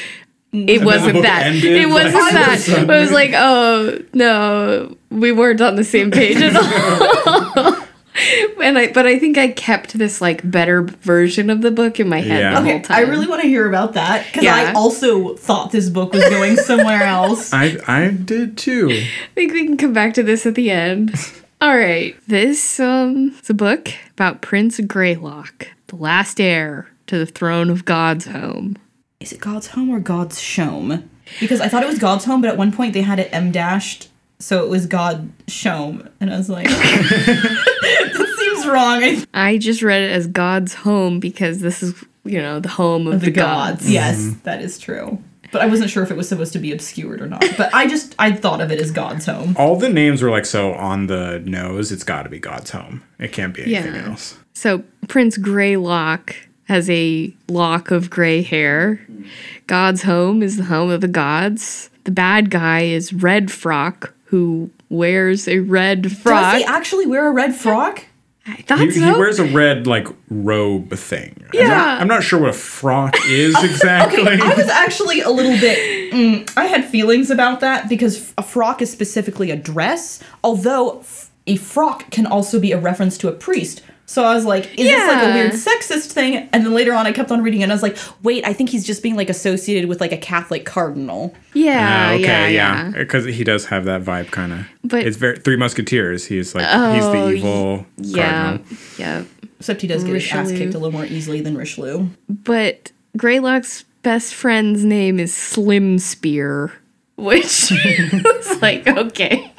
it 0.51 0.83
wasn't 0.83 1.13
book 1.13 1.23
that. 1.23 1.47
ended, 1.47 1.63
It 1.63 1.89
wasn't 1.89 2.13
like, 2.15 2.33
that. 2.33 2.47
all 2.47 2.53
of 2.53 2.59
a 2.59 2.61
sudden. 2.61 2.89
It 2.89 2.99
was 2.99 3.11
like, 3.11 3.31
oh 3.35 3.99
no, 4.13 4.97
we 5.09 5.31
weren't 5.31 5.61
on 5.61 5.75
the 5.75 5.83
same 5.83 6.11
page 6.11 6.37
at 6.37 6.55
all. 6.55 7.75
and 8.63 8.77
I 8.77 8.91
but 8.91 9.05
I 9.05 9.19
think 9.19 9.37
I 9.37 9.49
kept 9.49 9.97
this 9.97 10.21
like 10.21 10.49
better 10.49 10.81
version 10.83 11.49
of 11.49 11.61
the 11.61 11.71
book 11.71 11.99
in 11.99 12.09
my 12.09 12.21
head 12.21 12.39
Yeah. 12.39 12.51
the 12.53 12.59
Okay, 12.61 12.71
whole 12.73 12.81
time. 12.81 12.97
I 12.97 13.01
really 13.01 13.27
want 13.27 13.41
to 13.41 13.47
hear 13.47 13.67
about 13.67 13.93
that 13.93 14.25
because 14.25 14.43
Yeah. 14.43 14.55
I 14.55 14.73
also 14.73 15.35
thought 15.35 15.71
this 15.71 15.89
book 15.89 16.13
was 16.13 16.23
going 16.29 16.55
somewhere 16.57 17.03
else. 17.17 17.53
I 17.53 17.77
I 17.87 18.07
did 18.09 18.57
too. 18.57 18.89
I 18.91 19.07
think 19.35 19.53
we 19.53 19.65
can 19.65 19.77
come 19.77 19.93
back 19.93 20.13
to 20.15 20.23
this 20.23 20.45
at 20.45 20.55
the 20.55 20.71
end. 20.71 21.13
All 21.61 21.75
right. 21.77 22.15
This 22.27 22.79
um 22.79 23.35
is 23.41 23.49
a 23.49 23.53
book 23.53 23.89
about 24.11 24.41
Prince 24.41 24.79
Greylock, 24.79 25.67
the 25.87 25.95
last 25.97 26.39
heir 26.39 26.87
to 27.07 27.17
the 27.17 27.25
throne 27.25 27.69
of 27.69 27.85
God's 27.85 28.27
home. 28.27 28.77
Is 29.19 29.33
it 29.33 29.39
God's 29.41 29.67
home 29.67 29.89
or 29.89 29.99
God's 29.99 30.39
shome? 30.39 31.03
Because 31.39 31.59
I 31.61 31.67
thought 31.67 31.83
it 31.83 31.87
was 31.89 31.99
God's 31.99 32.25
home, 32.25 32.41
but 32.41 32.49
at 32.49 32.57
one 32.57 32.71
point 32.71 32.93
they 32.93 33.01
had 33.01 33.19
it 33.19 33.29
M 33.33 33.51
dashed, 33.51 34.07
so 34.39 34.63
it 34.63 34.69
was 34.69 34.85
God 34.85 35.29
shome, 35.47 36.09
and 36.19 36.33
I 36.33 36.37
was 36.37 36.49
like, 36.49 36.67
that 36.69 38.35
seems 38.39 38.67
wrong. 38.67 39.03
I 39.03 39.25
I 39.33 39.57
just 39.57 39.81
read 39.81 40.03
it 40.03 40.11
as 40.11 40.27
God's 40.27 40.73
home 40.73 41.19
because 41.19 41.59
this 41.59 41.83
is, 41.83 41.93
you 42.23 42.41
know, 42.41 42.59
the 42.59 42.69
home 42.69 43.07
of, 43.07 43.19
the, 43.19 43.27
the, 43.27 43.31
gods. 43.31 43.81
gods. 43.81 43.91
Yes, 43.91 44.21
mm-hmm. 44.21 44.39
that 44.43 44.61
is 44.61 44.79
true. 44.79 45.21
But 45.51 45.61
I 45.61 45.65
wasn't 45.65 45.89
sure 45.89 46.03
if 46.03 46.11
it 46.11 46.17
was 46.17 46.29
supposed 46.29 46.53
to 46.53 46.59
be 46.59 46.71
obscured 46.71 47.21
or 47.21 47.27
not. 47.27 47.43
But 47.57 47.73
I 47.73 47.87
just 47.87 48.15
I 48.19 48.31
thought 48.31 48.61
of 48.61 48.71
it 48.71 48.79
as 48.79 48.91
God's 48.91 49.25
home. 49.25 49.55
All 49.57 49.75
the 49.75 49.89
names 49.89 50.21
were 50.21 50.29
like 50.29 50.45
so 50.45 50.73
on 50.73 51.07
the 51.07 51.41
nose. 51.43 51.91
It's 51.91 52.03
got 52.03 52.23
to 52.23 52.29
be 52.29 52.39
God's 52.39 52.69
home. 52.69 53.03
It 53.17 53.31
can't 53.31 53.53
be 53.53 53.63
anything 53.63 53.95
Yeah. 53.95 54.09
else. 54.11 54.37
So 54.53 54.83
Prince 55.07 55.37
Greylock 55.37 56.35
has 56.65 56.87
a 56.89 57.33
lock 57.47 57.89
of 57.89 58.11
gray 58.11 58.43
hair. 58.43 59.01
Mm. 59.11 59.25
God's 59.65 60.03
home 60.03 60.43
is 60.43 60.57
the 60.57 60.65
home 60.65 60.91
of 60.91 61.01
the 61.01 61.07
gods. 61.07 61.89
The 62.03 62.11
bad 62.11 62.51
guy 62.51 62.81
is 62.81 63.11
Red 63.11 63.49
Frock, 63.51 64.13
who 64.29 64.69
wears 64.89 65.47
a 65.47 65.59
red 65.59 66.11
frock. 66.15 66.53
Does 66.53 66.61
he 66.61 66.65
actually 66.67 67.05
wear 67.07 67.27
a 67.27 67.31
red 67.31 67.55
frock? 67.55 68.05
I 68.47 68.55
thought 68.63 68.79
He, 68.79 68.91
so. 68.91 69.01
he 69.01 69.11
wears 69.19 69.37
a 69.37 69.45
red 69.45 69.85
like 69.85 70.07
robe 70.29 70.91
thing. 70.93 71.35
I'm 71.43 71.49
Yeah. 71.53 71.67
not, 71.67 72.01
I'm 72.01 72.07
not 72.07 72.23
sure 72.23 72.39
what 72.39 72.49
a 72.49 72.53
frock 72.53 73.15
is 73.27 73.55
exactly. 73.63 74.21
okay, 74.21 74.39
I 74.41 74.55
was 74.55 74.67
actually 74.67 75.21
a 75.21 75.29
little 75.29 75.57
bit. 75.59 76.13
Mm, 76.13 76.51
I 76.57 76.65
had 76.65 76.85
feelings 76.85 77.29
about 77.29 77.59
that 77.59 77.87
because 77.89 78.33
a 78.37 78.41
frock 78.43 78.81
is 78.81 78.91
specifically 78.91 79.51
a 79.51 79.55
dress, 79.55 80.21
although 80.43 81.03
a 81.45 81.57
frock 81.57 82.09
can 82.11 82.25
also 82.25 82.59
be 82.59 82.71
a 82.71 82.79
reference 82.79 83.17
to 83.19 83.27
a 83.27 83.31
priest. 83.31 83.81
So 84.09 84.23
I 84.23 84.33
was 84.33 84.43
like, 84.43 84.65
is 84.79 84.87
this 84.87 85.07
like 85.07 85.21
a 85.23 85.33
weird 85.35 85.51
sexist 85.51 86.11
thing? 86.13 86.49
And 86.51 86.65
then 86.65 86.73
later 86.73 86.93
on, 86.95 87.05
I 87.05 87.11
kept 87.11 87.29
on 87.29 87.43
reading 87.43 87.59
it 87.61 87.65
and 87.65 87.71
I 87.71 87.75
was 87.75 87.83
like, 87.83 87.95
wait, 88.23 88.43
I 88.43 88.53
think 88.53 88.71
he's 88.71 88.83
just 88.83 89.03
being 89.03 89.15
like 89.15 89.29
associated 89.29 89.87
with 89.87 90.01
like 90.01 90.11
a 90.11 90.17
Catholic 90.17 90.65
cardinal. 90.65 91.35
yeah, 91.53 92.07
Ah, 92.09 92.13
okay, 92.15 92.23
yeah, 92.23 92.47
yeah, 92.47 92.85
yeah. 92.89 92.91
because 92.97 93.25
he 93.25 93.43
does 93.43 93.67
have 93.67 93.85
that 93.85 94.01
vibe, 94.01 94.31
kind 94.31 94.51
of. 94.51 94.65
But- 94.83 95.05
it's 95.05 95.15
very 95.17 95.37
Three 95.37 95.57
Musketeers. 95.57 96.25
He's 96.25 96.55
like 96.55 96.63
he's 96.65 97.03
Oh, 97.05 97.11
the 97.27 97.33
evil 97.35 97.85
Yeah, 97.97 98.41
cardinal. 98.57 98.77
yeah. 98.97 99.23
Except 99.59 99.79
he 99.81 99.87
does 99.87 100.03
get 100.03 100.15
his 100.15 100.31
ass 100.31 100.51
kicked 100.53 100.73
a 100.73 100.79
little 100.79 100.91
more 100.91 101.05
easily 101.05 101.41
than 101.41 101.55
Richelieu. 101.55 102.07
But 102.27 102.91
Greylock's 103.15 103.83
best 104.01 104.33
friend's 104.33 104.83
name 104.83 105.19
is 105.19 105.33
Slim 105.35 105.99
Spear, 105.99 106.71
which 107.15 107.71
was 108.23 108.59
like, 108.61 108.87
okay. 108.87 109.51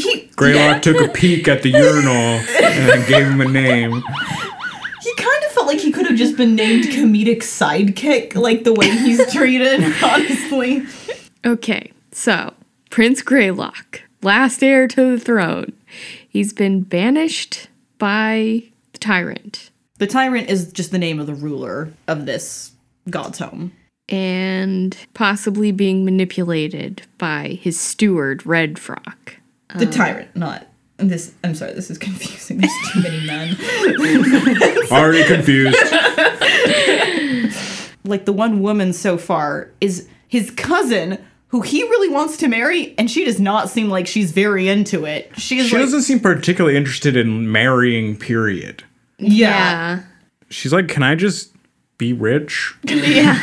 He, 0.00 0.30
Greylock 0.36 0.82
took 0.82 1.00
a 1.00 1.08
peek 1.12 1.46
at 1.48 1.62
the 1.62 1.70
urinal 1.70 2.12
and 2.12 2.88
then 2.88 3.08
gave 3.08 3.26
him 3.26 3.40
a 3.40 3.48
name. 3.48 3.92
he 5.02 5.14
kind 5.16 5.44
of 5.44 5.50
felt 5.52 5.66
like 5.66 5.78
he 5.80 5.92
could 5.92 6.06
have 6.06 6.16
just 6.16 6.36
been 6.36 6.54
named 6.54 6.84
comedic 6.86 7.38
sidekick, 7.38 8.34
like 8.34 8.64
the 8.64 8.72
way 8.74 8.90
he's 8.90 9.32
treated, 9.32 9.80
honestly. 10.02 10.84
Okay, 11.44 11.92
so 12.12 12.54
Prince 12.90 13.22
Greylock, 13.22 14.02
last 14.22 14.62
heir 14.62 14.88
to 14.88 15.12
the 15.16 15.20
throne. 15.20 15.72
He's 16.28 16.52
been 16.52 16.82
banished 16.82 17.68
by 17.98 18.64
the 18.92 18.98
tyrant 18.98 19.70
The 19.98 20.06
tyrant 20.08 20.50
is 20.50 20.72
just 20.72 20.90
the 20.90 20.98
name 20.98 21.20
of 21.20 21.26
the 21.26 21.34
ruler 21.34 21.92
of 22.08 22.26
this 22.26 22.72
god's 23.08 23.38
home. 23.38 23.72
and 24.08 24.96
possibly 25.14 25.70
being 25.72 26.04
manipulated 26.04 27.02
by 27.18 27.58
his 27.62 27.78
steward, 27.78 28.44
Red 28.44 28.78
Frock. 28.78 29.33
The 29.74 29.86
um, 29.86 29.90
tyrant, 29.90 30.36
not 30.36 30.66
this. 30.98 31.32
I'm 31.42 31.54
sorry, 31.54 31.72
this 31.72 31.90
is 31.90 31.98
confusing. 32.08 32.58
There's 32.58 32.72
too 32.92 33.02
many 33.02 33.26
men. 33.26 33.56
Already 34.90 35.24
confused. 35.24 35.76
Like 38.06 38.26
the 38.26 38.34
one 38.34 38.60
woman 38.60 38.92
so 38.92 39.16
far 39.16 39.70
is 39.80 40.06
his 40.28 40.50
cousin, 40.50 41.16
who 41.48 41.62
he 41.62 41.82
really 41.84 42.10
wants 42.10 42.36
to 42.36 42.48
marry, 42.48 42.94
and 42.98 43.10
she 43.10 43.24
does 43.24 43.40
not 43.40 43.70
seem 43.70 43.88
like 43.88 44.06
she's 44.06 44.30
very 44.30 44.68
into 44.68 45.06
it. 45.06 45.30
She 45.38 45.58
is 45.58 45.68
She 45.68 45.76
like, 45.76 45.84
doesn't 45.86 46.02
seem 46.02 46.20
particularly 46.20 46.76
interested 46.76 47.16
in 47.16 47.50
marrying. 47.50 48.18
Period. 48.18 48.84
yeah. 49.16 50.02
She's 50.50 50.70
like, 50.70 50.86
can 50.88 51.02
I 51.02 51.14
just 51.14 51.54
be 51.96 52.12
rich? 52.12 52.74
yeah. 52.84 53.42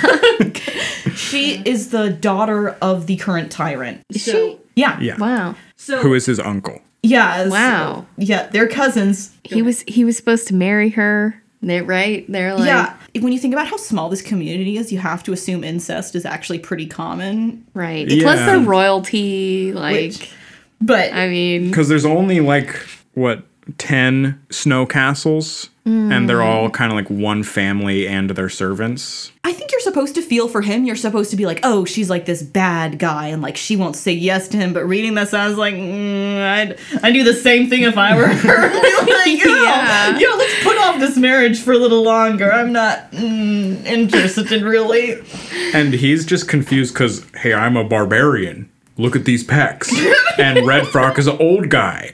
She 1.16 1.64
is 1.66 1.90
the 1.90 2.12
daughter 2.12 2.70
of 2.84 3.08
the 3.08 3.18
current 3.18 3.52
tyrant. 3.52 4.02
Is 4.10 4.22
she? 4.22 4.60
Yeah. 4.76 5.00
Yeah. 5.00 5.18
Wow. 5.18 5.56
So 5.84 5.98
Who 6.04 6.14
is 6.14 6.28
his 6.28 6.40
uncle? 6.40 6.80
yeah. 7.02 7.44
so- 7.46 7.50
Wow. 7.50 8.06
yeah, 8.18 8.48
they're 8.52 8.68
cousins. 8.68 9.32
He 9.44 9.62
was 9.64 9.82
he 9.88 10.06
was 10.06 10.16
supposed 10.16 10.48
to 10.50 10.54
marry 10.54 10.90
her. 10.92 11.42
They 11.64 11.82
right? 11.82 12.26
They're 12.32 12.54
like 12.56 12.68
yeah. 12.68 12.94
When 13.20 13.34
you 13.34 13.40
think 13.40 13.54
about 13.54 13.68
how 13.68 13.78
small 13.78 14.08
this 14.10 14.22
community 14.22 14.78
is, 14.78 14.92
you 14.92 15.00
have 15.00 15.22
to 15.24 15.34
assume 15.34 15.64
incest 15.64 16.16
is 16.16 16.26
actually 16.26 16.60
pretty 16.60 16.86
common. 16.86 17.66
right. 17.74 18.08
Yeah. 18.08 18.22
Plus 18.24 18.40
the 18.52 18.60
royalty, 18.70 19.74
like 19.74 19.94
Which- 20.14 20.32
But 20.82 21.14
I 21.14 21.28
mean 21.30 21.68
Because 21.70 21.90
there's 21.90 22.06
only 22.06 22.40
like 22.42 22.76
what 23.16 23.44
ten 23.78 24.42
snow 24.50 24.86
castles, 24.86 25.70
and 25.86 26.30
they're 26.30 26.44
all 26.44 26.70
kind 26.70 26.92
of 26.92 26.96
like 26.96 27.10
one 27.10 27.42
family 27.44 28.08
and 28.08 28.30
their 28.30 28.50
servants. 28.50 29.32
I 29.44 29.52
think 29.52 29.72
you're 29.72 29.82
supposed 29.82 30.14
to 30.16 30.22
feel 30.22 30.48
for 30.48 30.62
him. 30.62 30.86
You're 30.86 30.96
supposed 30.96 31.32
to 31.32 31.36
be 31.38 31.46
like, 31.46 31.60
oh, 31.64 31.86
she's 31.86 32.10
like 32.10 32.26
this 32.26 32.44
bad 32.44 33.00
guy, 33.00 33.28
and 33.28 33.42
like 33.42 33.58
she 33.58 33.76
won't 33.76 33.96
say 33.96 34.12
yes 34.12 34.48
to 34.50 34.58
him. 34.58 34.74
But 34.74 34.86
reading 34.86 35.16
this, 35.16 35.34
I 35.34 35.48
was 35.48 35.58
like, 35.58 35.74
mm, 35.74 36.42
I'd 36.42 36.78
I'd 37.04 37.14
do 37.14 37.24
the 37.24 37.34
same 37.34 37.70
thing 37.70 37.82
if 37.84 37.98
I 37.98 38.16
were 38.16 38.28
her. 38.28 38.62
like, 38.72 39.28
yeah, 39.28 39.46
Yeah. 39.46 40.20
yeah, 40.20 40.34
let's 40.38 40.64
put 40.64 40.78
off 40.78 41.00
this 41.00 41.18
marriage 41.18 41.60
for 41.62 41.74
a 41.74 41.78
little 41.78 42.04
longer. 42.04 42.52
I'm 42.52 42.72
not 42.72 43.12
mm, 43.12 43.84
interested, 43.86 44.62
really. 44.62 45.22
And 45.74 45.94
he's 45.94 46.26
just 46.26 46.48
confused 46.48 46.94
because, 46.94 47.26
hey, 47.38 47.54
I'm 47.54 47.76
a 47.76 47.84
barbarian. 47.84 48.70
Look 48.98 49.16
at 49.16 49.26
these 49.26 49.44
pecs. 49.44 49.92
and 50.38 50.68
Red 50.68 50.86
Frock 50.88 51.18
is 51.18 51.26
an 51.28 51.38
old 51.40 51.70
guy. 51.70 52.12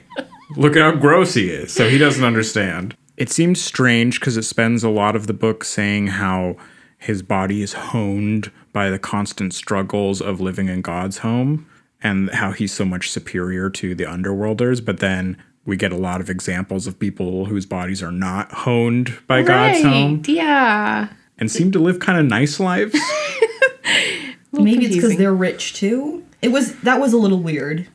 Look 0.56 0.76
at 0.76 0.82
how 0.82 0.92
gross 1.00 1.34
he 1.34 1.50
is. 1.50 1.72
So 1.72 1.88
he 1.88 1.98
doesn't 1.98 2.24
understand. 2.24 2.96
It 3.16 3.30
seems 3.30 3.60
strange 3.60 4.20
because 4.20 4.36
it 4.36 4.44
spends 4.44 4.82
a 4.84 4.88
lot 4.88 5.16
of 5.16 5.26
the 5.26 5.32
book 5.34 5.64
saying 5.64 6.06
how 6.08 6.56
his 6.98 7.22
body 7.22 7.62
is 7.62 7.72
honed 7.72 8.50
by 8.72 8.90
the 8.90 8.98
constant 8.98 9.52
struggles 9.54 10.20
of 10.20 10.40
living 10.40 10.68
in 10.68 10.82
God's 10.82 11.18
home 11.18 11.66
and 12.02 12.30
how 12.30 12.52
he's 12.52 12.72
so 12.72 12.84
much 12.84 13.10
superior 13.10 13.70
to 13.70 13.94
the 13.94 14.04
underworlders. 14.04 14.84
But 14.84 14.98
then 14.98 15.36
we 15.64 15.76
get 15.76 15.92
a 15.92 15.96
lot 15.96 16.20
of 16.20 16.30
examples 16.30 16.86
of 16.86 16.98
people 16.98 17.46
whose 17.46 17.66
bodies 17.66 18.02
are 18.02 18.12
not 18.12 18.50
honed 18.52 19.18
by 19.26 19.42
God's 19.42 19.82
home 19.82 20.22
Yeah. 20.26 21.08
and 21.38 21.50
seem 21.50 21.72
to 21.72 21.78
live 21.78 21.98
kind 21.98 22.18
of 22.18 22.24
nice 22.26 22.58
lives. 22.60 22.94
Maybe 24.52 24.86
it's 24.86 24.94
because 24.96 25.16
they're 25.16 25.34
rich 25.34 25.74
too. 25.74 26.24
It 26.42 26.48
was 26.48 26.74
that 26.80 27.00
was 27.00 27.12
a 27.12 27.18
little 27.18 27.40
weird. 27.40 27.86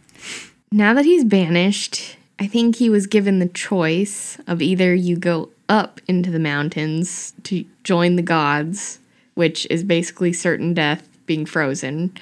Now 0.72 0.94
that 0.94 1.06
he's 1.06 1.24
banished, 1.24 2.16
I 2.40 2.48
think 2.48 2.76
he 2.76 2.90
was 2.90 3.08
given 3.08 3.40
the 3.40 3.48
choice 3.48 4.38
of 4.48 4.62
either 4.62 4.94
you 4.94 5.18
go 5.18 5.50
up 5.70 6.02
into 6.08 6.32
the 6.32 6.40
mountains 6.40 7.34
to 7.44 7.66
join 7.84 8.16
the 8.16 8.22
gods, 8.22 9.00
which 9.36 9.68
is 9.70 9.84
basically 9.84 10.34
certain 10.34 10.74
death 10.74 11.08
being 11.26 11.46
frozen, 11.46 12.14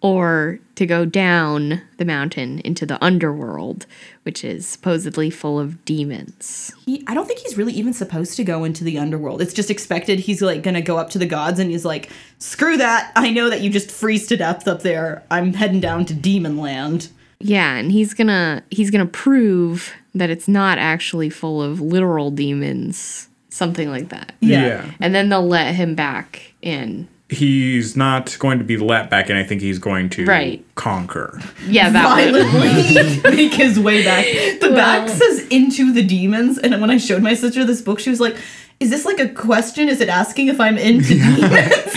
or 0.00 0.58
to 0.74 0.84
go 0.84 1.06
down 1.06 1.80
the 1.96 2.04
mountain 2.04 2.60
into 2.60 2.84
the 2.84 3.02
underworld, 3.02 3.86
which 4.24 4.44
is 4.44 4.66
supposedly 4.66 5.30
full 5.30 5.58
of 5.58 5.82
demons. 5.86 6.70
He, 6.84 7.02
I 7.06 7.14
don't 7.14 7.26
think 7.26 7.40
he's 7.40 7.56
really 7.56 7.72
even 7.72 7.94
supposed 7.94 8.36
to 8.36 8.44
go 8.44 8.64
into 8.64 8.84
the 8.84 8.98
underworld. 8.98 9.40
It's 9.40 9.54
just 9.54 9.70
expected 9.70 10.18
he's 10.18 10.42
like 10.42 10.62
gonna 10.62 10.82
go 10.82 10.98
up 10.98 11.08
to 11.10 11.18
the 11.18 11.26
gods 11.26 11.58
and 11.58 11.70
he's 11.70 11.86
like, 11.86 12.10
screw 12.38 12.76
that. 12.76 13.12
I 13.16 13.30
know 13.30 13.48
that 13.48 13.62
you 13.62 13.70
just 13.70 13.90
freeze 13.90 14.26
to 14.26 14.36
death 14.36 14.68
up 14.68 14.82
there. 14.82 15.22
I'm 15.30 15.54
heading 15.54 15.80
down 15.80 16.04
to 16.04 16.14
demon 16.14 16.58
land. 16.58 17.08
Yeah, 17.46 17.74
and 17.76 17.92
he's 17.92 18.14
gonna 18.14 18.62
he's 18.70 18.90
gonna 18.90 19.04
prove 19.06 19.92
that 20.14 20.30
it's 20.30 20.48
not 20.48 20.78
actually 20.78 21.28
full 21.28 21.60
of 21.62 21.80
literal 21.80 22.30
demons, 22.30 23.28
something 23.50 23.90
like 23.90 24.08
that. 24.08 24.32
Yeah. 24.40 24.90
And 25.00 25.14
then 25.14 25.28
they'll 25.28 25.46
let 25.46 25.74
him 25.74 25.94
back 25.94 26.52
in. 26.62 27.06
he's 27.28 27.96
not 27.96 28.36
going 28.38 28.58
to 28.58 28.64
be 28.64 28.76
let 28.76 29.10
back 29.10 29.28
in. 29.28 29.36
I 29.36 29.42
think 29.44 29.60
he's 29.60 29.78
going 29.78 30.08
to 30.10 30.24
Right. 30.24 30.64
conquer. 30.76 31.40
Yeah, 31.66 31.90
that 31.90 32.06
one. 32.06 32.32
Violently 32.32 33.20
make 33.36 33.52
his 33.54 33.78
way 33.80 34.04
back. 34.04 34.24
The 34.60 34.70
back 34.70 35.08
says 35.08 35.46
into 35.48 35.92
the 35.92 36.02
demons, 36.02 36.58
and 36.58 36.80
when 36.80 36.90
I 36.90 36.96
showed 36.98 37.22
my 37.22 37.34
sister 37.34 37.64
this 37.64 37.82
book, 37.82 37.98
she 37.98 38.08
was 38.10 38.20
like, 38.20 38.36
"Is 38.80 38.88
this 38.90 39.04
like 39.04 39.18
a 39.20 39.28
question? 39.28 39.88
Is 39.88 40.00
it 40.00 40.08
asking 40.08 40.48
if 40.48 40.60
I'm 40.60 40.78
into 40.78 41.14
demons?" 41.36 41.92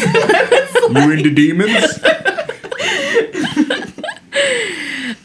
You 0.89 1.12
into 1.12 1.30
demons? 1.32 2.00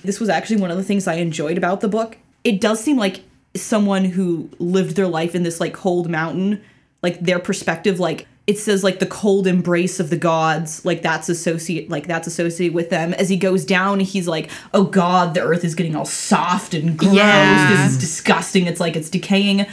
This 0.02 0.20
was 0.20 0.28
actually 0.28 0.56
one 0.56 0.70
of 0.70 0.76
the 0.76 0.84
things 0.84 1.06
I 1.06 1.14
enjoyed 1.14 1.58
about 1.58 1.80
the 1.80 1.88
book. 1.88 2.18
It 2.44 2.60
does 2.60 2.82
seem 2.82 2.96
like 2.96 3.22
someone 3.54 4.04
who 4.04 4.50
lived 4.58 4.96
their 4.96 5.06
life 5.06 5.34
in 5.34 5.42
this 5.42 5.60
like 5.60 5.72
cold 5.72 6.10
mountain, 6.10 6.62
like 7.02 7.20
their 7.20 7.38
perspective, 7.38 8.00
like 8.00 8.26
it 8.46 8.58
says 8.58 8.82
like 8.82 8.98
the 8.98 9.06
cold 9.06 9.46
embrace 9.46 10.00
of 10.00 10.10
the 10.10 10.16
gods, 10.16 10.84
like 10.84 11.02
that's 11.02 11.28
associate 11.28 11.88
like 11.88 12.06
that's 12.06 12.26
associated 12.26 12.74
with 12.74 12.90
them. 12.90 13.14
As 13.14 13.28
he 13.28 13.36
goes 13.36 13.64
down, 13.64 14.00
he's 14.00 14.26
like, 14.26 14.50
Oh 14.74 14.84
god, 14.84 15.34
the 15.34 15.42
earth 15.42 15.64
is 15.64 15.74
getting 15.74 15.94
all 15.94 16.04
soft 16.04 16.74
and 16.74 16.98
gross. 16.98 17.14
Yeah. 17.14 17.84
This 17.84 17.92
is 17.92 17.98
disgusting. 17.98 18.66
It's 18.66 18.80
like 18.80 18.96
it's 18.96 19.10
decaying. 19.10 19.66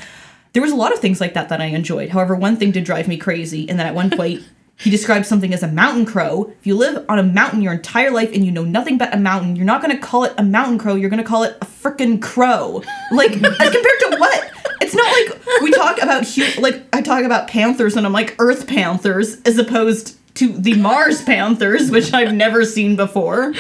There 0.54 0.62
was 0.62 0.72
a 0.72 0.76
lot 0.76 0.94
of 0.94 1.00
things 1.00 1.22
like 1.22 1.34
that 1.34 1.50
that 1.50 1.62
I 1.62 1.66
enjoyed. 1.66 2.10
However, 2.10 2.36
one 2.36 2.58
thing 2.58 2.72
did 2.72 2.84
drive 2.84 3.08
me 3.08 3.18
crazy, 3.18 3.70
and 3.70 3.80
then 3.80 3.86
at 3.86 3.96
one 3.96 4.10
point 4.12 4.44
he 4.80 4.90
describes 4.90 5.28
something 5.28 5.54
as 5.54 5.62
a 5.62 5.68
mountain 5.68 6.06
crow. 6.06 6.54
If 6.60 6.66
you 6.66 6.76
live 6.76 7.06
on 7.10 7.20
a 7.20 7.24
mountain 7.24 7.62
your 7.62 7.74
entire 7.74 8.12
life 8.12 8.32
and 8.34 8.46
you 8.46 8.52
know 8.52 8.64
nothing 8.64 8.98
but 8.98 9.14
a 9.14 9.18
mountain, 9.18 9.58
you're 9.58 9.66
not 9.66 9.82
going 9.82 9.94
to 9.96 10.02
call 10.02 10.24
it 10.24 10.34
a 10.38 10.44
mountain 10.44 10.78
crow. 10.78 10.96
You're 10.96 11.10
going 11.10 11.22
to 11.22 11.28
call 11.28 11.44
it 11.44 11.58
a 11.62 11.66
freaking 11.66 12.22
crow. 12.22 12.82
Like 13.12 13.32
as 13.34 13.42
compared 13.42 14.00
to 14.00 14.16
what? 14.18 14.52
It's 14.82 14.96
not 14.96 15.12
like 15.12 15.62
we 15.62 15.72
talk 15.72 16.02
about 16.02 16.26
hu- 16.26 16.62
like 16.62 16.82
I 16.94 17.02
talk 17.02 17.26
about 17.26 17.50
panthers 17.50 17.98
and 17.98 18.06
I'm 18.06 18.14
like 18.14 18.36
Earth 18.40 18.68
panthers 18.68 19.42
as 19.42 19.58
opposed 19.58 20.18
to 20.36 20.54
the 20.54 20.76
Mars 20.76 21.22
panthers, 21.24 21.92
which 21.92 22.14
I've 22.14 22.34
never 22.34 22.64
seen 22.64 22.96
before. 22.96 23.54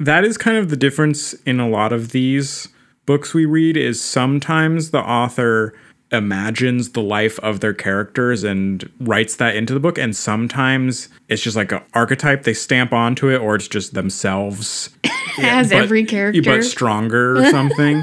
that 0.00 0.24
is 0.24 0.36
kind 0.36 0.56
of 0.56 0.70
the 0.70 0.76
difference 0.76 1.34
in 1.46 1.60
a 1.60 1.68
lot 1.68 1.92
of 1.92 2.10
these 2.10 2.68
books 3.06 3.32
we 3.32 3.46
read 3.46 3.76
is 3.76 4.02
sometimes 4.02 4.90
the 4.90 4.98
author 4.98 5.72
imagines 6.12 6.90
the 6.90 7.02
life 7.02 7.38
of 7.40 7.60
their 7.60 7.74
characters 7.74 8.42
and 8.42 8.90
writes 9.00 9.36
that 9.36 9.54
into 9.54 9.72
the 9.72 9.80
book 9.80 9.96
and 9.96 10.16
sometimes 10.16 11.08
it's 11.28 11.40
just 11.42 11.56
like 11.56 11.70
an 11.72 11.80
archetype 11.94 12.42
they 12.42 12.54
stamp 12.54 12.92
onto 12.92 13.28
it 13.30 13.38
or 13.38 13.54
it's 13.54 13.68
just 13.68 13.94
themselves. 13.94 14.90
As 15.38 15.70
but- 15.70 15.78
every 15.82 16.04
character. 16.04 16.42
but 16.42 16.64
stronger 16.64 17.36
or 17.38 17.46
something. 17.50 18.02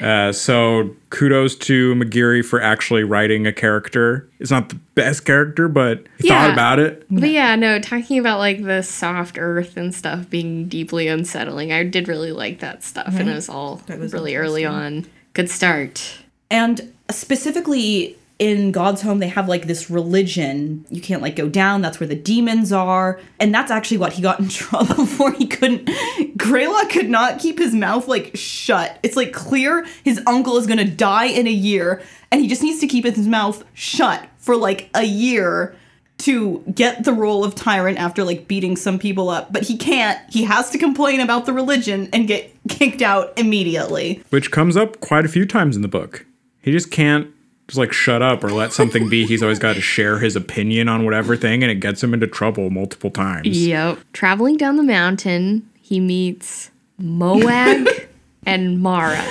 Uh, 0.00 0.30
so 0.32 0.94
kudos 1.10 1.56
to 1.56 1.92
mcgeary 1.96 2.44
for 2.44 2.60
actually 2.60 3.02
writing 3.02 3.46
a 3.46 3.52
character. 3.52 4.28
It's 4.38 4.50
not 4.50 4.68
the 4.68 4.76
best 4.94 5.24
character 5.24 5.68
but 5.68 6.06
he 6.18 6.28
thought 6.28 6.50
about 6.52 6.78
it. 6.78 7.04
But 7.10 7.30
yeah, 7.30 7.54
no, 7.56 7.78
talking 7.80 8.18
about 8.18 8.38
like 8.38 8.62
the 8.64 8.82
soft 8.82 9.38
earth 9.38 9.76
and 9.76 9.94
stuff 9.94 10.28
being 10.28 10.68
deeply 10.68 11.08
unsettling, 11.08 11.72
I 11.72 11.84
did 11.84 12.08
really 12.08 12.32
like 12.32 12.60
that 12.60 12.82
stuff, 12.84 13.14
and 13.16 13.28
it 13.28 13.34
was 13.34 13.48
all 13.48 13.80
was 13.88 14.12
really 14.12 14.36
early 14.36 14.64
on. 14.64 15.06
Good 15.34 15.50
start. 15.50 16.18
And 16.50 16.92
specifically 17.10 18.16
in 18.38 18.70
God's 18.70 19.02
home, 19.02 19.18
they 19.18 19.28
have 19.28 19.48
like 19.48 19.66
this 19.66 19.90
religion. 19.90 20.86
You 20.90 21.00
can't 21.00 21.22
like 21.22 21.34
go 21.34 21.48
down. 21.48 21.82
That's 21.82 21.98
where 21.98 22.06
the 22.06 22.14
demons 22.14 22.72
are. 22.72 23.20
And 23.40 23.52
that's 23.52 23.70
actually 23.70 23.98
what 23.98 24.12
he 24.12 24.22
got 24.22 24.38
in 24.38 24.48
trouble 24.48 25.06
for. 25.06 25.32
He 25.32 25.46
couldn't, 25.46 25.90
Greylock 26.36 26.90
could 26.90 27.10
not 27.10 27.40
keep 27.40 27.58
his 27.58 27.74
mouth 27.74 28.06
like 28.06 28.30
shut. 28.36 28.98
It's 29.02 29.16
like 29.16 29.32
clear 29.32 29.86
his 30.04 30.20
uncle 30.26 30.56
is 30.56 30.66
gonna 30.66 30.84
die 30.84 31.26
in 31.26 31.46
a 31.46 31.52
year, 31.52 32.02
and 32.30 32.40
he 32.40 32.48
just 32.48 32.62
needs 32.62 32.80
to 32.80 32.86
keep 32.86 33.04
his 33.04 33.26
mouth 33.26 33.64
shut 33.74 34.24
for 34.38 34.56
like 34.56 34.88
a 34.94 35.04
year 35.04 35.74
to 36.18 36.64
get 36.74 37.04
the 37.04 37.12
role 37.12 37.44
of 37.44 37.54
tyrant 37.54 37.96
after 37.98 38.24
like 38.24 38.48
beating 38.48 38.76
some 38.76 38.98
people 38.98 39.30
up. 39.30 39.52
But 39.52 39.64
he 39.64 39.76
can't. 39.76 40.18
He 40.32 40.44
has 40.44 40.70
to 40.70 40.78
complain 40.78 41.20
about 41.20 41.46
the 41.46 41.52
religion 41.52 42.08
and 42.12 42.26
get 42.26 42.52
kicked 42.68 43.02
out 43.02 43.36
immediately. 43.38 44.22
which 44.30 44.50
comes 44.50 44.76
up 44.76 45.00
quite 45.00 45.24
a 45.24 45.28
few 45.28 45.46
times 45.46 45.74
in 45.74 45.82
the 45.82 45.88
book. 45.88 46.24
He 46.62 46.72
just 46.72 46.90
can't 46.90 47.30
just 47.68 47.78
like 47.78 47.92
shut 47.92 48.22
up 48.22 48.42
or 48.42 48.50
let 48.50 48.72
something 48.72 49.08
be. 49.08 49.26
He's 49.26 49.42
always 49.42 49.58
got 49.58 49.74
to 49.74 49.80
share 49.80 50.18
his 50.18 50.36
opinion 50.36 50.88
on 50.88 51.04
whatever 51.04 51.36
thing, 51.36 51.62
and 51.62 51.70
it 51.70 51.76
gets 51.76 52.02
him 52.02 52.14
into 52.14 52.26
trouble 52.26 52.70
multiple 52.70 53.10
times. 53.10 53.46
Yep. 53.46 53.98
Traveling 54.12 54.56
down 54.56 54.76
the 54.76 54.82
mountain, 54.82 55.68
he 55.80 56.00
meets 56.00 56.70
Moag 57.00 58.08
and 58.46 58.80
Mara. 58.80 59.22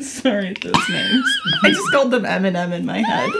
Sorry, 0.00 0.54
those 0.62 0.88
names. 0.88 1.38
I 1.62 1.70
just 1.70 1.90
called 1.90 2.10
them 2.10 2.24
Eminem 2.24 2.72
in 2.72 2.86
my 2.86 2.98
head. 2.98 3.30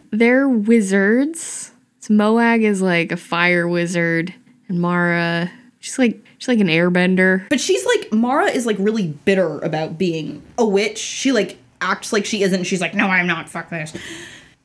They're 0.10 0.48
wizards. 0.48 1.70
So 2.00 2.14
Moag 2.14 2.62
is 2.62 2.82
like 2.82 3.12
a 3.12 3.16
fire 3.16 3.68
wizard, 3.68 4.34
and 4.68 4.80
Mara, 4.80 5.50
she's 5.82 5.98
like 5.98 6.24
she's 6.38 6.48
like 6.48 6.60
an 6.60 6.68
airbender. 6.68 7.46
But 7.50 7.60
she's 7.60 7.84
like 7.84 8.12
Mara 8.12 8.46
is 8.46 8.64
like 8.64 8.76
really 8.78 9.08
bitter 9.08 9.58
about 9.58 9.98
being 9.98 10.42
a 10.56 10.64
witch. 10.64 10.98
She 10.98 11.32
like 11.32 11.58
acts 11.82 12.12
like 12.12 12.24
she 12.24 12.42
isn't. 12.42 12.64
She's 12.64 12.80
like, 12.80 12.94
no, 12.94 13.08
I'm 13.08 13.26
not. 13.26 13.50
Fuck 13.50 13.68
this. 13.68 13.94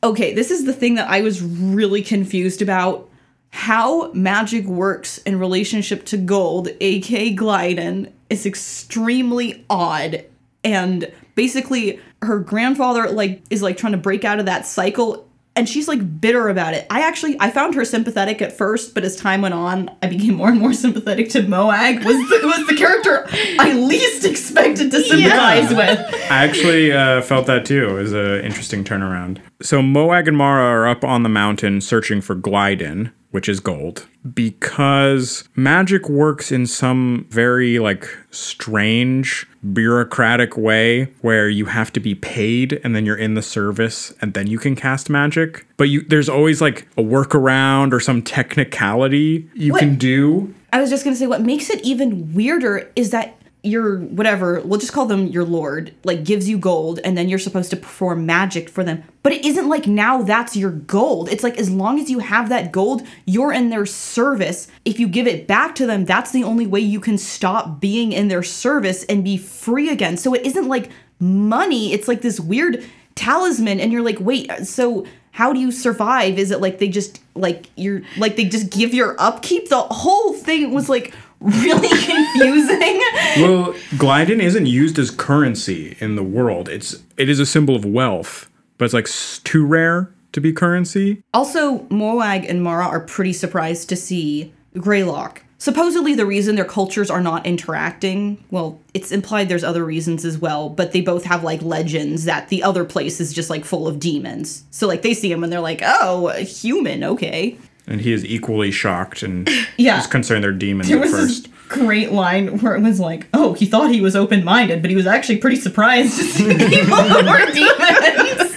Okay, 0.02 0.32
this 0.32 0.50
is 0.50 0.64
the 0.64 0.72
thing 0.72 0.94
that 0.94 1.10
I 1.10 1.20
was 1.20 1.42
really 1.42 2.02
confused 2.02 2.62
about. 2.62 3.10
How 3.50 4.12
magic 4.12 4.66
works 4.66 5.18
in 5.18 5.38
relationship 5.38 6.04
to 6.06 6.16
gold, 6.16 6.68
aka 6.80 7.34
Glyden, 7.34 8.12
is 8.30 8.46
extremely 8.46 9.64
odd. 9.68 10.24
And 10.62 11.10
basically, 11.34 11.98
her 12.22 12.38
grandfather 12.38 13.10
like 13.10 13.42
is 13.50 13.62
like 13.62 13.76
trying 13.76 13.92
to 13.92 13.98
break 13.98 14.24
out 14.24 14.38
of 14.38 14.46
that 14.46 14.66
cycle 14.66 15.27
and 15.58 15.68
she's 15.68 15.88
like 15.88 16.20
bitter 16.20 16.48
about 16.48 16.72
it. 16.72 16.86
I 16.88 17.00
actually 17.00 17.36
I 17.40 17.50
found 17.50 17.74
her 17.74 17.84
sympathetic 17.84 18.40
at 18.40 18.56
first, 18.56 18.94
but 18.94 19.02
as 19.02 19.16
time 19.16 19.42
went 19.42 19.54
on, 19.54 19.90
I 20.00 20.06
became 20.06 20.34
more 20.34 20.48
and 20.48 20.60
more 20.60 20.72
sympathetic 20.84 21.30
to 21.30 21.42
Moag. 21.42 22.04
Was 22.04 22.16
the, 22.28 22.46
was 22.46 22.66
the 22.68 22.76
character 22.76 23.26
I 23.58 23.72
least 23.72 24.24
expected 24.24 24.92
to 24.92 25.02
sympathize 25.02 25.70
with. 25.70 25.98
I 26.30 26.44
actually 26.44 26.92
uh, 26.92 27.22
felt 27.22 27.46
that 27.46 27.66
too. 27.66 27.98
It 27.98 28.02
was 28.02 28.12
an 28.12 28.44
interesting 28.44 28.84
turnaround. 28.84 29.40
So 29.60 29.82
Moag 29.82 30.28
and 30.28 30.36
Mara 30.36 30.62
are 30.62 30.86
up 30.86 31.02
on 31.02 31.24
the 31.24 31.28
mountain 31.28 31.80
searching 31.80 32.20
for 32.20 32.36
Glyden, 32.36 33.10
which 33.30 33.48
is 33.48 33.60
gold, 33.60 34.06
because 34.34 35.48
magic 35.54 36.08
works 36.08 36.50
in 36.50 36.66
some 36.66 37.26
very 37.30 37.78
like 37.78 38.06
strange 38.30 39.46
bureaucratic 39.72 40.56
way 40.56 41.04
where 41.20 41.48
you 41.48 41.66
have 41.66 41.92
to 41.92 42.00
be 42.00 42.14
paid 42.14 42.80
and 42.84 42.94
then 42.96 43.04
you're 43.04 43.16
in 43.16 43.34
the 43.34 43.42
service 43.42 44.12
and 44.20 44.34
then 44.34 44.46
you 44.46 44.58
can 44.58 44.74
cast 44.74 45.10
magic. 45.10 45.66
But 45.76 45.88
you 45.90 46.02
there's 46.02 46.28
always 46.28 46.60
like 46.60 46.86
a 46.96 47.02
workaround 47.02 47.92
or 47.92 48.00
some 48.00 48.22
technicality 48.22 49.48
you 49.54 49.72
What? 49.72 49.80
can 49.80 49.96
do. 49.96 50.54
I 50.72 50.80
was 50.80 50.90
just 50.90 51.04
gonna 51.04 51.16
say 51.16 51.26
what 51.26 51.42
makes 51.42 51.70
it 51.70 51.80
even 51.84 52.34
weirder 52.34 52.90
is 52.96 53.10
that 53.10 53.34
your 53.62 53.98
whatever, 53.98 54.60
we'll 54.60 54.78
just 54.78 54.92
call 54.92 55.06
them 55.06 55.26
your 55.26 55.44
lord, 55.44 55.92
like 56.04 56.24
gives 56.24 56.48
you 56.48 56.58
gold 56.58 57.00
and 57.04 57.18
then 57.18 57.28
you're 57.28 57.38
supposed 57.38 57.70
to 57.70 57.76
perform 57.76 58.24
magic 58.24 58.68
for 58.68 58.84
them. 58.84 59.02
But 59.22 59.32
it 59.32 59.44
isn't 59.44 59.68
like 59.68 59.86
now 59.86 60.22
that's 60.22 60.56
your 60.56 60.70
gold. 60.70 61.28
It's 61.28 61.42
like 61.42 61.58
as 61.58 61.70
long 61.70 61.98
as 61.98 62.08
you 62.08 62.20
have 62.20 62.48
that 62.48 62.72
gold, 62.72 63.02
you're 63.24 63.52
in 63.52 63.70
their 63.70 63.86
service. 63.86 64.68
If 64.84 65.00
you 65.00 65.08
give 65.08 65.26
it 65.26 65.46
back 65.46 65.74
to 65.76 65.86
them, 65.86 66.04
that's 66.04 66.30
the 66.30 66.44
only 66.44 66.66
way 66.66 66.80
you 66.80 67.00
can 67.00 67.18
stop 67.18 67.80
being 67.80 68.12
in 68.12 68.28
their 68.28 68.44
service 68.44 69.04
and 69.04 69.24
be 69.24 69.36
free 69.36 69.90
again. 69.90 70.16
So 70.16 70.34
it 70.34 70.46
isn't 70.46 70.68
like 70.68 70.90
money, 71.18 71.92
it's 71.92 72.06
like 72.06 72.22
this 72.22 72.38
weird 72.38 72.84
talisman 73.16 73.80
and 73.80 73.92
you're 73.92 74.02
like, 74.02 74.20
"Wait, 74.20 74.48
so 74.64 75.04
how 75.38 75.52
do 75.52 75.60
you 75.60 75.70
survive? 75.70 76.36
Is 76.36 76.50
it 76.50 76.60
like 76.60 76.78
they 76.78 76.88
just 76.88 77.20
like 77.36 77.66
you're 77.76 78.02
like 78.16 78.34
they 78.34 78.44
just 78.44 78.70
give 78.70 78.92
your 78.92 79.14
upkeep? 79.20 79.68
The 79.68 79.80
whole 79.80 80.32
thing 80.32 80.72
was 80.72 80.88
like 80.88 81.14
really 81.40 81.88
confusing. 82.04 83.00
Well, 83.38 83.72
Glyden 83.96 84.40
isn't 84.42 84.66
used 84.66 84.98
as 84.98 85.10
currency 85.10 85.96
in 86.00 86.16
the 86.16 86.22
world. 86.24 86.68
It's 86.68 87.02
it 87.16 87.28
is 87.28 87.38
a 87.40 87.46
symbol 87.46 87.76
of 87.76 87.84
wealth, 87.84 88.50
but 88.76 88.84
it's 88.84 88.94
like 88.94 89.08
too 89.44 89.64
rare 89.64 90.12
to 90.32 90.40
be 90.40 90.52
currency. 90.52 91.22
also, 91.32 91.78
Moag 91.90 92.48
and 92.48 92.62
Mara 92.62 92.86
are 92.86 93.00
pretty 93.00 93.32
surprised 93.32 93.88
to 93.88 93.96
see 93.96 94.52
Greylock. 94.74 95.42
Supposedly, 95.60 96.14
the 96.14 96.26
reason 96.26 96.54
their 96.54 96.64
cultures 96.64 97.10
are 97.10 97.20
not 97.20 97.44
interacting, 97.44 98.44
well, 98.52 98.78
it's 98.94 99.10
implied 99.10 99.48
there's 99.48 99.64
other 99.64 99.84
reasons 99.84 100.24
as 100.24 100.38
well, 100.38 100.68
but 100.68 100.92
they 100.92 101.00
both 101.00 101.24
have 101.24 101.42
like 101.42 101.60
legends 101.62 102.26
that 102.26 102.48
the 102.48 102.62
other 102.62 102.84
place 102.84 103.20
is 103.20 103.32
just 103.32 103.50
like 103.50 103.64
full 103.64 103.88
of 103.88 103.98
demons. 103.98 104.62
So, 104.70 104.86
like, 104.86 105.02
they 105.02 105.14
see 105.14 105.32
him 105.32 105.42
and 105.42 105.52
they're 105.52 105.58
like, 105.58 105.82
oh, 105.84 106.28
a 106.28 106.42
human, 106.42 107.02
okay. 107.02 107.58
And 107.88 108.00
he 108.02 108.12
is 108.12 108.24
equally 108.24 108.70
shocked 108.70 109.22
and 109.22 109.48
Yeah. 109.78 109.96
he's 109.96 110.06
concerned 110.06 110.44
they're 110.44 110.52
demons 110.52 110.88
There 110.88 110.98
at 110.98 111.02
was 111.02 111.10
first. 111.10 111.44
this 111.44 111.52
great 111.68 112.12
line 112.12 112.58
where 112.58 112.76
it 112.76 112.82
was 112.82 113.00
like, 113.00 113.26
"Oh, 113.34 113.54
he 113.54 113.66
thought 113.66 113.90
he 113.90 114.00
was 114.00 114.14
open-minded, 114.14 114.80
but 114.82 114.90
he 114.90 114.96
was 114.96 115.06
actually 115.06 115.38
pretty 115.38 115.56
surprised 115.56 116.16
to 116.18 116.24
see 116.24 116.44
people 116.68 116.96
who 116.96 117.26
were 117.26 117.46
demons." 117.52 118.54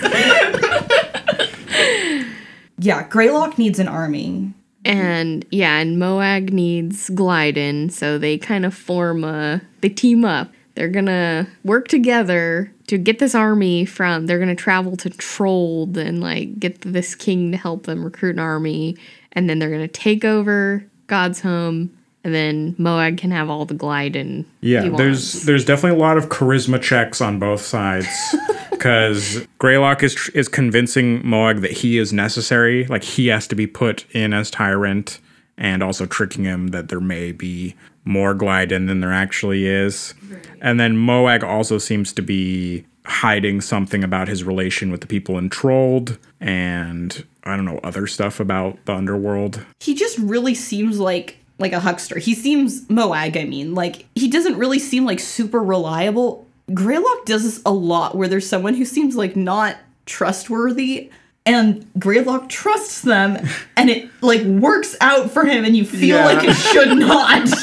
yeah, 2.77 3.07
Greylock 3.07 3.57
needs 3.57 3.79
an 3.79 3.87
army. 3.87 4.53
And 4.83 5.45
yeah, 5.51 5.77
and 5.77 5.97
Moag 6.01 6.51
needs 6.51 7.09
Glyden, 7.11 7.91
so 7.91 8.17
they 8.17 8.37
kind 8.37 8.65
of 8.65 8.73
form 8.73 9.23
a 9.23 9.61
they 9.81 9.89
team 9.89 10.25
up. 10.25 10.51
They're 10.75 10.87
gonna 10.87 11.47
work 11.63 11.87
together 11.89 12.71
to 12.87 12.97
get 12.97 13.19
this 13.19 13.35
army 13.35 13.85
from 13.85 14.25
they're 14.25 14.39
gonna 14.39 14.55
travel 14.55 14.97
to 14.97 15.09
Trold 15.11 15.97
and 15.97 16.19
like 16.21 16.59
get 16.59 16.81
this 16.81 17.13
king 17.13 17.51
to 17.51 17.57
help 17.57 17.85
them 17.85 18.03
recruit 18.03 18.35
an 18.37 18.39
army, 18.39 18.97
and 19.33 19.49
then 19.49 19.59
they're 19.59 19.69
gonna 19.69 19.87
take 19.87 20.25
over 20.25 20.85
God's 21.07 21.41
home, 21.41 21.95
and 22.23 22.33
then 22.33 22.75
Moag 22.75 23.17
can 23.17 23.31
have 23.31 23.49
all 23.49 23.65
the 23.65 23.73
Glyden. 23.73 24.45
Yeah, 24.61 24.83
he 24.83 24.89
there's 24.89 25.43
there's 25.43 25.65
definitely 25.65 25.99
a 25.99 26.01
lot 26.01 26.17
of 26.17 26.29
charisma 26.29 26.81
checks 26.81 27.21
on 27.21 27.39
both 27.39 27.61
sides 27.61 28.07
because 28.71 29.45
Greylock 29.57 30.03
is 30.03 30.29
is 30.29 30.47
convincing 30.47 31.21
Moag 31.23 31.61
that 31.61 31.71
he 31.71 31.97
is 31.97 32.13
necessary, 32.13 32.85
like 32.85 33.03
he 33.03 33.27
has 33.27 33.47
to 33.47 33.55
be 33.55 33.67
put 33.67 34.05
in 34.13 34.33
as 34.33 34.51
tyrant, 34.51 35.19
and 35.57 35.83
also 35.83 36.05
tricking 36.05 36.43
him 36.43 36.69
that 36.69 36.89
there 36.89 37.01
may 37.01 37.31
be 37.31 37.75
more 38.03 38.33
Glyden 38.33 38.87
than 38.87 38.99
there 38.99 39.13
actually 39.13 39.67
is. 39.67 40.13
And 40.59 40.79
then 40.79 40.97
Moag 40.97 41.43
also 41.43 41.77
seems 41.77 42.13
to 42.13 42.21
be 42.21 42.85
hiding 43.05 43.61
something 43.61 44.03
about 44.03 44.27
his 44.27 44.43
relation 44.43 44.91
with 44.91 45.01
the 45.01 45.07
people 45.07 45.37
in 45.37 45.49
Trold 45.49 46.17
and 46.39 47.25
I 47.43 47.55
don't 47.55 47.65
know 47.65 47.79
other 47.83 48.07
stuff 48.07 48.39
about 48.39 48.77
the 48.85 48.93
underworld. 48.93 49.65
He 49.79 49.93
just 49.95 50.17
really 50.19 50.53
seems 50.55 50.99
like 50.99 51.37
like 51.59 51.73
a 51.73 51.79
huckster. 51.79 52.17
He 52.19 52.33
seems 52.33 52.87
Moag, 52.87 53.37
I 53.39 53.43
mean, 53.45 53.75
like 53.75 54.05
he 54.15 54.27
doesn't 54.27 54.57
really 54.57 54.79
seem 54.79 55.05
like 55.05 55.19
super 55.19 55.61
reliable. 55.63 56.47
Greylock 56.73 57.25
does 57.25 57.43
this 57.43 57.61
a 57.65 57.71
lot 57.71 58.15
where 58.15 58.27
there's 58.27 58.47
someone 58.47 58.73
who 58.75 58.85
seems 58.85 59.15
like 59.15 59.35
not 59.35 59.77
trustworthy 60.05 61.09
and 61.45 61.85
Greylock 61.99 62.49
trusts 62.49 63.01
them 63.01 63.47
and 63.77 63.89
it 63.89 64.09
like 64.21 64.41
works 64.43 64.95
out 65.01 65.31
for 65.31 65.43
him 65.45 65.65
and 65.65 65.75
you 65.75 65.85
feel 65.85 66.17
Yeah. 66.17 66.25
like 66.25 66.43
it 66.47 66.53
should 66.53 66.97
not. 66.97 67.47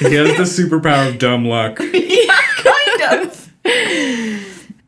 He 0.00 0.14
has 0.14 0.34
the 0.38 0.44
superpower 0.64 1.10
of 1.10 1.18
dumb 1.18 1.44
luck. 1.44 1.78
yeah, 1.92 2.40
kind 2.56 3.22
of. 3.28 3.50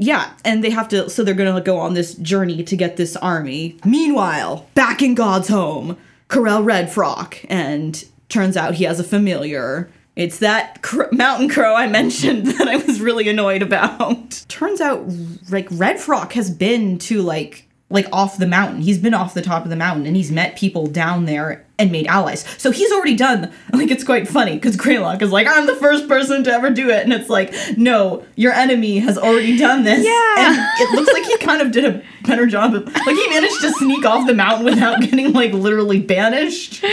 Yeah, 0.03 0.33
and 0.45 0.65
they 0.65 0.71
have 0.71 0.89
to, 0.89 1.09
so 1.09 1.23
they're 1.23 1.33
gonna 1.33 1.61
go 1.61 1.79
on 1.79 1.95
this 1.95 2.15
journey 2.15 2.65
to 2.65 2.77
get 2.77 2.97
this 2.97 3.15
army. 3.17 3.77
Meanwhile, 3.85 4.67
back 4.75 5.01
in 5.01 5.15
God's 5.15 5.47
home, 5.47 5.97
Corel 6.29 6.65
Redfrock, 6.65 7.47
and 7.49 8.05
turns 8.29 8.57
out 8.57 8.75
he 8.75 8.85
has 8.85 8.99
a 8.99 9.05
familiar. 9.05 9.89
It's 10.17 10.39
that 10.41 10.83
cr- 10.83 11.05
mountain 11.13 11.49
crow 11.49 11.77
I 11.77 11.87
mentioned 12.01 12.49
that 12.49 12.67
I 12.67 12.77
was 12.77 13.01
really 13.01 13.29
annoyed 13.29 13.63
about. 13.63 14.45
Turns 14.49 14.81
out, 14.81 15.05
like, 15.51 15.69
Redfrock 15.69 16.33
has 16.33 16.51
been 16.51 16.99
to, 16.99 17.23
like, 17.23 17.69
like 17.93 18.07
off 18.13 18.39
the 18.39 18.47
mountain. 18.47 18.81
He's 18.81 18.99
been 18.99 19.15
off 19.15 19.35
the 19.35 19.43
top 19.43 19.65
of 19.65 19.71
the 19.71 19.77
mountain 19.77 20.07
and 20.07 20.17
he's 20.17 20.33
met 20.33 20.57
people 20.57 20.87
down 20.87 21.27
there 21.27 21.65
and 21.79 21.93
made 21.93 22.07
allies. 22.07 22.45
So 22.59 22.71
he's 22.71 22.91
already 22.91 23.15
done. 23.17 23.53
Like 23.73 23.91
it's 23.91 24.05
quite 24.05 24.29
funny 24.29 24.55
because 24.55 24.77
Greylock 24.77 25.23
is 25.23 25.33
like, 25.33 25.47
I'm 25.49 25.67
the 25.67 25.75
first 25.75 26.07
person 26.07 26.45
to 26.45 26.53
ever 26.53 26.71
do 26.71 26.91
it, 26.91 27.03
and 27.03 27.13
it's 27.13 27.29
like, 27.29 27.53
no, 27.77 28.25
your 28.37 28.53
enemy 28.53 28.99
has 28.99 29.19
already 29.19 29.57
done 29.57 29.83
this. 29.83 30.05
Yeah. 30.05 30.35
And 30.39 30.81
it 30.81 30.91
looks 30.93 31.13
like 31.13 31.25
he 31.25 31.37
kind 31.39 31.61
of 31.63 31.73
did 31.73 31.85
a 31.87 32.03
better 32.25 32.47
job 32.47 32.75
of 32.75 32.87
like 32.87 33.17
he 33.17 33.29
managed 33.29 33.61
to 33.63 33.73
sneak 33.73 34.05
off 34.05 34.27
the 34.27 34.35
mountain 34.35 34.67
without 34.67 35.01
getting 35.01 35.33
like 35.33 35.53
literally 35.53 36.01
banished. 36.01 36.85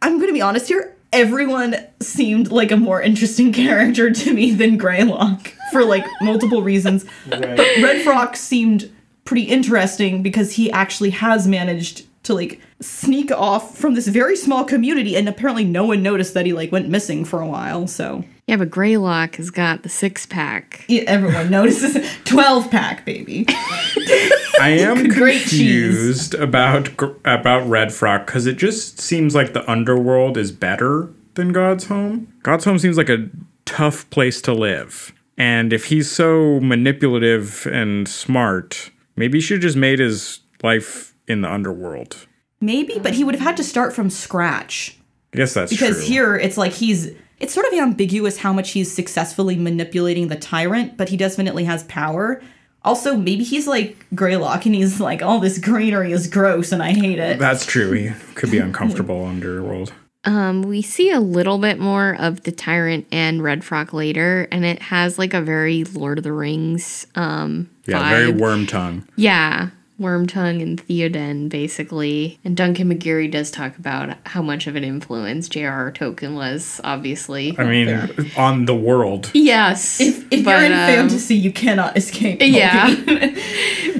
I'm 0.00 0.18
gonna 0.18 0.32
be 0.32 0.40
honest 0.40 0.68
here. 0.68 0.94
Everyone 1.12 1.76
seemed 2.00 2.50
like 2.52 2.70
a 2.70 2.76
more 2.76 3.02
interesting 3.02 3.52
character 3.64 4.10
to 4.10 4.32
me 4.32 4.52
than 4.52 4.78
Greylock 4.78 5.52
for 5.72 5.84
like 5.84 6.06
multiple 6.22 6.62
reasons. 6.62 7.04
But 7.28 7.40
Red 7.44 8.02
Frock 8.02 8.36
seemed 8.36 8.90
pretty 9.28 9.42
interesting 9.42 10.22
because 10.22 10.52
he 10.52 10.70
actually 10.72 11.10
has 11.10 11.46
managed 11.46 12.06
to 12.22 12.32
like 12.32 12.58
sneak 12.80 13.30
off 13.30 13.76
from 13.76 13.94
this 13.94 14.08
very 14.08 14.34
small 14.36 14.64
community 14.64 15.16
and 15.16 15.28
apparently 15.28 15.64
no 15.64 15.84
one 15.84 16.02
noticed 16.02 16.32
that 16.32 16.46
he 16.46 16.52
like 16.54 16.72
went 16.72 16.88
missing 16.88 17.24
for 17.26 17.40
a 17.42 17.46
while 17.46 17.86
so 17.86 18.24
Yeah, 18.46 18.56
but 18.56 18.70
Greylock 18.70 19.36
has 19.36 19.50
got 19.50 19.82
the 19.82 19.88
six 19.90 20.24
pack. 20.24 20.84
yeah, 20.88 21.02
everyone 21.06 21.50
notices 21.58 21.96
12 22.24 22.70
pack 22.70 23.04
baby 23.04 23.44
I 24.60 24.70
am 24.70 25.08
Great 25.08 25.42
cheese. 25.42 25.50
confused 25.50 26.34
about 26.34 26.88
about 27.26 27.68
Red 27.68 27.92
Frock 27.92 28.24
because 28.26 28.46
it 28.46 28.56
just 28.56 28.98
seems 28.98 29.34
like 29.34 29.52
the 29.52 29.68
underworld 29.70 30.36
is 30.38 30.50
better 30.52 31.10
than 31.34 31.52
God's 31.52 31.84
home. 31.86 32.32
God's 32.42 32.64
home 32.64 32.78
seems 32.78 32.96
like 32.96 33.08
a 33.10 33.28
tough 33.66 34.08
place 34.10 34.40
to 34.42 34.52
live, 34.52 35.12
and 35.36 35.72
if 35.72 35.84
he's 35.86 36.10
so 36.10 36.58
manipulative 36.60 37.66
and 37.70 38.08
smart, 38.08 38.90
maybe 39.18 39.38
he 39.38 39.42
should 39.42 39.56
have 39.56 39.62
just 39.62 39.76
made 39.76 39.98
his 39.98 40.40
life 40.62 41.14
in 41.26 41.40
the 41.42 41.52
underworld. 41.52 42.26
maybe 42.60 42.98
but 43.02 43.14
he 43.14 43.24
would 43.24 43.34
have 43.34 43.44
had 43.44 43.56
to 43.56 43.64
start 43.64 43.92
from 43.94 44.08
scratch 44.10 44.96
I 45.34 45.36
guess 45.38 45.54
that's 45.54 45.70
because 45.70 45.96
true. 45.98 46.06
here 46.06 46.36
it's 46.36 46.56
like 46.56 46.72
he's 46.72 47.10
it's 47.38 47.54
sort 47.54 47.66
of 47.66 47.72
ambiguous 47.74 48.38
how 48.38 48.52
much 48.52 48.70
he's 48.72 48.90
successfully 48.92 49.56
manipulating 49.56 50.28
the 50.28 50.36
tyrant 50.36 50.96
but 50.96 51.08
he 51.10 51.16
definitely 51.16 51.64
has 51.64 51.84
power 51.84 52.40
also 52.82 53.16
maybe 53.16 53.44
he's 53.44 53.66
like 53.66 53.96
greylock 54.14 54.64
and 54.64 54.74
he's 54.74 55.00
like 55.00 55.22
all 55.22 55.38
this 55.38 55.58
greenery 55.58 56.12
is 56.12 56.26
gross 56.28 56.72
and 56.72 56.82
i 56.82 56.92
hate 56.92 57.18
it 57.18 57.38
that's 57.38 57.66
true. 57.66 57.92
He 57.92 58.10
could 58.34 58.50
be 58.50 58.58
uncomfortable 58.68 59.24
underworld. 59.26 59.92
Um, 60.24 60.62
we 60.62 60.82
see 60.82 61.10
a 61.10 61.20
little 61.20 61.58
bit 61.58 61.78
more 61.78 62.16
of 62.18 62.42
the 62.42 62.52
Tyrant 62.52 63.06
and 63.12 63.42
Red 63.42 63.64
Frock 63.64 63.92
later, 63.92 64.48
and 64.50 64.64
it 64.64 64.82
has 64.82 65.18
like 65.18 65.32
a 65.32 65.40
very 65.40 65.84
Lord 65.84 66.18
of 66.18 66.24
the 66.24 66.32
Rings 66.32 67.06
um 67.14 67.70
Yeah, 67.86 68.02
vibe. 68.02 68.10
very 68.10 68.32
Wormtongue. 68.32 69.06
Yeah, 69.16 69.70
Wormtongue 70.00 70.60
and 70.62 70.86
Theoden, 70.86 71.48
basically. 71.48 72.38
And 72.44 72.56
Duncan 72.56 72.92
McGeary 72.92 73.30
does 73.30 73.50
talk 73.50 73.76
about 73.78 74.16
how 74.26 74.42
much 74.42 74.66
of 74.66 74.76
an 74.76 74.84
influence 74.84 75.48
J.R.R. 75.48 75.90
Tolkien 75.92 76.34
was, 76.34 76.80
obviously. 76.84 77.56
I 77.58 77.64
mean, 77.64 77.88
on 78.36 78.66
the 78.66 78.74
world. 78.76 79.30
yes. 79.34 80.00
if, 80.00 80.24
if 80.32 80.44
but, 80.44 80.50
you're 80.50 80.64
in 80.66 80.72
um, 80.72 80.78
fantasy 80.88 81.34
you 81.36 81.52
cannot 81.52 81.96
escape 81.96 82.38
Yeah. 82.42 82.88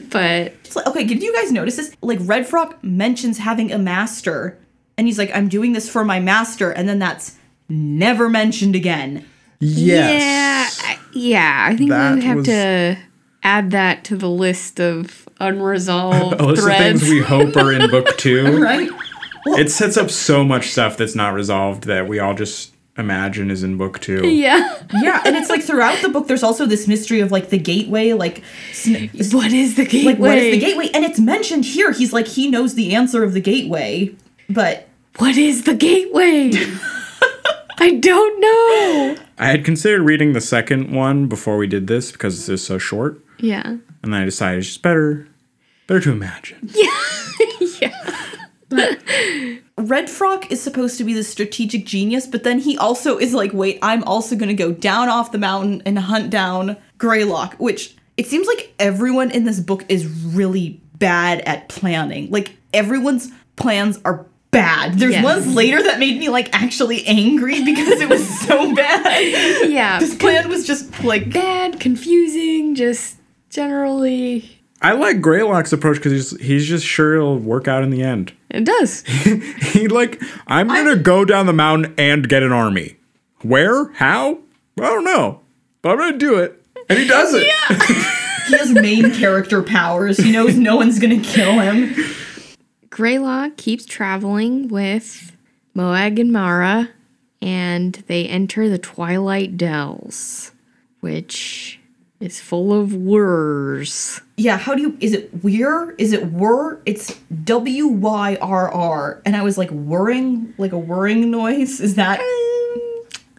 But 0.11 0.55
It's 0.65 0.75
like, 0.77 0.87
okay, 0.87 1.05
did 1.05 1.23
you 1.23 1.33
guys 1.35 1.53
notice 1.53 1.77
this? 1.77 1.95
Like 2.03 2.19
Red 2.23 2.47
Frock 2.47 2.83
mentions 2.83 3.39
having 3.39 3.73
a 3.73 3.79
master, 3.79 4.59
and 4.99 5.07
he's 5.07 5.17
like, 5.19 5.31
"I'm 5.35 5.49
doing 5.49 5.73
this 5.73 5.89
for 5.89 6.05
my 6.05 6.21
master," 6.21 6.71
and 6.71 6.87
then 6.89 6.99
that's 6.99 7.37
never 7.71 8.29
mentioned 8.29 8.75
again. 8.77 9.25
yeah, 9.61 10.69
yeah, 11.13 11.67
I 11.69 11.77
think 11.77 11.91
That 11.91 12.17
we 12.17 12.25
have 12.25 12.37
was- 12.39 12.47
to 12.47 12.99
add 13.43 13.71
that 13.71 14.05
to 14.05 14.17
the 14.17 14.29
list 14.29 14.81
of 14.81 15.29
unresolved 15.41 16.41
A 16.41 16.45
list 16.47 16.59
of 16.59 16.65
threads. 16.65 17.01
things 17.01 17.11
we 17.11 17.21
hope 17.21 17.57
are 17.57 17.73
in 17.73 17.89
book 17.91 18.07
two. 18.19 18.61
Right? 18.61 18.91
It 19.47 19.71
sets 19.71 19.97
up 19.97 20.11
so 20.11 20.45
much 20.45 20.69
stuff 20.69 20.97
that's 20.97 21.15
not 21.15 21.33
resolved 21.33 21.85
that 21.85 22.07
we 22.09 22.19
all 22.19 22.35
just 22.35 22.75
imagine 22.99 23.51
is 23.51 23.63
in 23.63 23.77
book 23.77 24.01
two. 24.01 24.27
yeah. 24.29 24.75
yeah, 25.01 25.23
and 25.25 25.37
it's 25.37 25.49
like 25.49 25.63
throughout 25.63 26.03
the 26.03 26.09
book, 26.09 26.27
there's 26.27 26.43
also 26.43 26.67
this 26.67 26.89
mystery 26.89 27.21
of 27.21 27.31
like 27.33 27.49
the 27.51 27.59
gateway, 27.59 28.13
like. 28.13 28.43
sn- 28.73 29.09
What 29.31 29.53
is 29.53 29.77
the 29.77 29.85
gateway? 29.87 30.13
Like, 30.13 30.19
what 30.19 30.37
is 30.39 30.53
the 30.55 30.61
gateway? 30.61 30.91
And 30.93 31.05
it's 31.05 31.21
mentioned 31.21 31.65
here. 31.65 31.93
He's 31.93 32.13
like, 32.13 32.27
he 32.27 32.51
knows 32.51 32.75
the 32.75 32.95
answer 32.95 33.23
of 33.23 33.33
the 33.35 33.41
gateway, 33.41 34.15
but 34.51 34.88
What 35.19 35.37
is 35.37 35.65
the 35.65 35.75
gateway? 35.75 36.51
I 37.81 37.95
don't 37.95 38.41
know. 38.41 39.17
I 39.39 39.47
had 39.47 39.65
considered 39.65 40.03
reading 40.03 40.33
the 40.33 40.41
second 40.41 40.93
one 40.93 41.27
before 41.27 41.57
we 41.57 41.67
did 41.67 41.87
this 41.87 42.13
because 42.13 42.37
this 42.39 42.49
is 42.61 42.67
so 42.67 42.79
short, 42.79 43.21
Yeah. 43.39 43.67
and 43.67 43.81
then 44.03 44.15
I 44.15 44.25
decided 44.25 44.59
it's 44.59 44.69
just 44.69 44.83
better, 44.83 45.29
better 45.87 46.01
to 46.01 46.13
imagine. 46.13 46.71
Yeah. 47.81 47.95
Yeah. 48.71 48.95
Red 49.79 50.11
Frock 50.11 50.51
is 50.51 50.61
supposed 50.61 50.99
to 50.99 51.05
be 51.05 51.15
the 51.15 51.23
strategic 51.25 51.87
genius, 51.87 52.27
but 52.27 52.43
then 52.43 52.59
he 52.59 52.77
also 52.77 53.17
is 53.17 53.33
like, 53.33 53.53
wait, 53.53 53.79
I'm 53.81 54.03
also 54.05 54.35
gonna 54.37 54.55
go 54.55 54.73
down 54.73 55.09
off 55.09 55.31
the 55.33 55.39
mountain 55.39 55.81
and 55.87 55.99
hunt 55.99 56.31
down 56.31 56.77
Greylock, 56.99 57.55
which 57.55 57.97
it 58.17 58.27
seems 58.27 58.47
like 58.49 58.75
everyone 58.81 59.31
in 59.31 59.45
this 59.45 59.61
book 59.61 59.85
is 59.89 60.07
really 60.07 60.81
bad 60.99 61.41
at 61.43 61.69
planning. 61.69 62.29
Like 62.31 62.57
everyone's 62.75 63.31
plans 63.57 63.99
are 64.05 64.27
bad. 64.51 64.99
There's 64.99 65.13
Yes. 65.13 65.25
ones 65.25 65.55
later 65.55 65.83
that 65.83 65.99
made 65.99 66.19
me 66.19 66.29
like 66.29 66.49
actually 66.55 67.07
angry 67.07 67.65
because 67.65 68.01
it 68.01 68.09
was 68.09 68.27
so 68.47 68.75
bad. 68.75 69.69
Yeah. 69.71 69.99
This 69.99 70.15
plan 70.15 70.49
was 70.49 70.67
just 70.67 71.05
like 71.05 71.33
bad, 71.33 71.81
confusing, 71.81 72.75
just 72.75 73.17
generally. 73.51 74.55
I 74.81 74.93
like 74.93 75.21
Greylock's 75.21 75.73
approach 75.73 75.97
because 75.97 76.13
he's 76.13 76.41
he's 76.41 76.67
just 76.67 76.87
sure 76.87 77.17
it'll 77.17 77.39
work 77.39 77.67
out 77.69 77.83
in 77.83 77.91
the 77.91 78.03
end. 78.03 78.33
It 78.51 78.65
does. 78.65 79.03
He 79.73 79.89
like 79.89 80.23
I'm 80.47 80.69
gonna 80.69 80.97
go 80.97 81.25
down 81.25 81.47
the 81.47 81.53
mountain 81.53 81.95
and 81.99 82.29
get 82.29 82.43
an 82.43 82.53
army. 82.53 82.97
Where? 83.43 83.89
How? 83.95 84.39
I 84.79 84.83
don't 84.83 85.05
know, 85.05 85.41
but 85.83 85.91
I'm 85.91 85.99
gonna 85.99 86.17
do 86.19 86.37
it, 86.39 86.61
and 86.89 86.99
he 86.99 87.07
does 87.07 87.35
it. 87.35 87.47
Yeah. 87.47 87.77
he 88.49 88.57
has 88.57 88.71
main 88.73 89.13
character 89.13 89.63
powers. 89.63 90.17
He 90.19 90.31
knows 90.33 90.57
no 90.57 90.77
one's 90.77 90.99
gonna 90.99 91.21
kill 91.21 91.59
him. 91.59 91.95
Greylock 92.91 93.57
keeps 93.57 93.85
traveling 93.85 94.69
with 94.69 95.37
Moag 95.75 96.19
and 96.19 96.33
Mara, 96.33 96.91
and 97.43 97.95
they 98.07 98.27
enter 98.27 98.69
the 98.69 98.79
Twilight 98.79 99.57
Dells, 99.57 100.53
which 101.01 101.79
is 102.21 102.41
full 102.41 102.73
of 102.73 102.95
wurs. 102.95 104.21
Yeah, 104.37 104.57
how 104.57 104.75
do 104.75 104.83
you 104.83 104.97
is 105.01 105.13
it 105.13 105.45
weir? 105.45 105.95
Is 105.99 106.13
it 106.13 106.33
whir? 106.33 106.81
It's 106.87 107.15
W 107.45 107.87
Y 107.87 108.37
R 108.41 108.73
R. 108.73 109.23
And 109.25 109.37
I 109.37 109.43
was 109.43 109.57
like 109.59 109.71
whirring, 109.71 110.55
like 110.59 110.73
a 110.73 110.79
whirring 110.79 111.31
noise. 111.31 111.81
Is 111.81 111.95
that 111.95 112.19
um, 112.21 112.27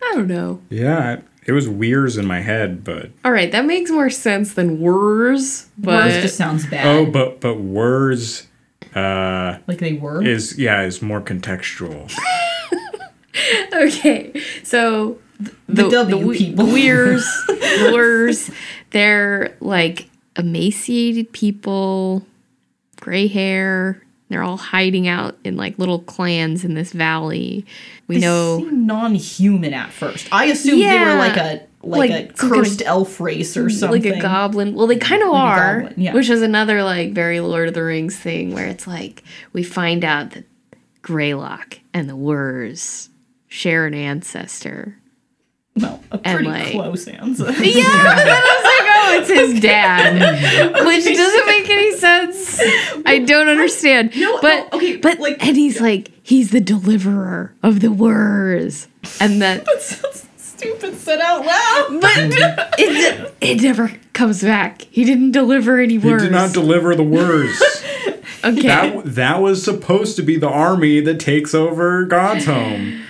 I 0.02 0.16
don't 0.16 0.28
know. 0.28 0.62
Yeah, 0.70 1.20
it 1.46 1.52
was 1.52 1.68
weirs 1.68 2.18
in 2.18 2.26
my 2.26 2.40
head, 2.42 2.84
but 2.84 3.10
All 3.26 3.32
right, 3.32 3.52
that 3.52 3.66
makes 3.66 3.92
more 3.92 4.10
sense 4.10 4.54
than 4.54 4.80
wurs, 4.80 5.68
but 5.78 6.06
words 6.06 6.22
just 6.22 6.38
sounds 6.38 6.66
bad. 6.68 6.86
oh, 6.86 7.06
but 7.06 7.42
but 7.42 7.56
words 7.56 8.48
uh 8.96 9.58
like 9.68 9.78
they 9.80 9.94
were. 9.94 10.24
is 10.24 10.58
yeah 10.58 10.82
is 10.84 11.02
more 11.02 11.22
contextual. 11.22 12.12
okay. 13.74 14.34
So 14.64 15.18
The 15.68 15.90
W 15.90 16.28
we- 16.28 16.38
people. 16.38 16.66
the 16.66 16.74
weirs, 16.74 17.24
the 17.48 17.92
wurs, 17.94 18.52
they're 18.92 19.56
like 19.60 20.10
emaciated 20.38 21.32
people, 21.32 22.26
gray 23.00 23.28
hair, 23.28 24.02
They're 24.30 24.44
all 24.44 24.58
hiding 24.58 25.08
out 25.08 25.38
in 25.44 25.56
like 25.58 25.78
little 25.80 26.00
clans 26.00 26.64
in 26.66 26.74
this 26.74 26.92
valley. 26.92 27.66
We 28.08 28.16
They 28.16 28.22
know 28.22 28.58
seem 28.60 28.86
non-human 28.88 29.74
at 29.74 29.92
first. 29.92 30.28
I 30.32 30.46
assumed 30.46 30.82
they 30.82 31.00
were 31.00 31.16
like 31.16 31.38
a 31.38 31.62
like, 31.82 32.10
Like 32.12 32.32
a 32.34 32.38
some 32.38 32.50
kind 32.50 32.62
of- 32.62 32.68
cursed 32.68 32.82
elf 32.86 33.20
race 33.22 33.56
or 33.58 33.70
something. 33.70 34.04
like 34.04 34.18
a 34.18 34.22
goblin. 34.22 34.74
Well, 34.76 34.88
they 34.88 34.98
kind 34.98 35.24
of 35.24 35.30
are, 35.30 35.82
goblin, 35.82 35.94
yeah. 35.98 36.14
which 36.14 36.30
is 36.30 36.42
another 36.42 36.84
like 36.84 37.14
very 37.14 37.40
Lord 37.40 37.68
of 37.70 37.74
the 37.74 37.84
Rings 37.84 38.18
thing 38.18 38.54
where 38.54 38.68
it's 38.68 38.86
like 38.88 39.24
we 39.54 39.64
find 39.64 40.04
out 40.04 40.32
that 40.32 40.44
Greylock 41.02 41.80
and 41.94 42.10
the 42.10 42.16
Wurs 42.16 43.10
share 43.48 43.86
an 43.88 43.94
ancestor. 43.94 44.98
Well, 45.76 46.04
a 46.12 46.18
pretty 46.18 46.46
like- 46.50 46.72
close 46.72 47.08
ancestor. 47.08 47.64
Yeah, 47.64 47.84
but 47.86 48.16
then 48.26 48.28
I 48.28 48.58
was 48.58 48.64
like, 48.66 48.90
oh, 48.92 49.18
it's 49.22 49.30
his 49.54 49.60
dad, 49.62 50.14
which 50.86 51.06
doesn't 51.06 51.46
make 51.48 51.70
any 51.70 51.96
sense. 51.98 52.60
I 53.06 53.20
don't 53.20 53.48
understand. 53.48 54.12
No, 54.18 54.40
but 54.42 54.70
no, 54.74 54.78
okay, 54.78 54.98
but 54.98 55.20
like- 55.20 55.46
and 55.46 55.56
he's 55.56 55.80
like 55.80 56.12
he's 56.22 56.52
the 56.52 56.60
deliverer 56.60 57.56
of 57.64 57.80
the 57.80 57.92
Wurs, 57.92 58.88
and 59.22 59.42
that 59.42 59.64
That 59.66 59.82
sounds 59.82 60.28
stupid 60.60 60.96
said 60.96 61.20
out 61.22 61.46
loud. 61.46 62.02
but 62.02 62.80
it 62.80 63.34
it 63.42 63.62
never 63.62 63.92
comes 64.14 64.42
back. 64.44 64.82
He 64.84 65.04
didn't 65.06 65.32
deliver 65.32 65.80
any 65.80 65.98
Wurs. 65.98 66.22
He 66.22 66.28
did 66.28 66.34
not 66.34 66.54
deliver 66.54 66.96
the 66.96 67.04
Wurs. 67.04 67.62
okay. 68.44 68.62
that 68.62 69.02
that 69.06 69.42
was 69.42 69.64
supposed 69.64 70.16
to 70.18 70.22
be 70.22 70.38
the 70.38 70.50
army 70.50 71.00
that 71.02 71.20
takes 71.20 71.54
over 71.54 72.06
God's 72.06 72.46
home. 72.46 73.04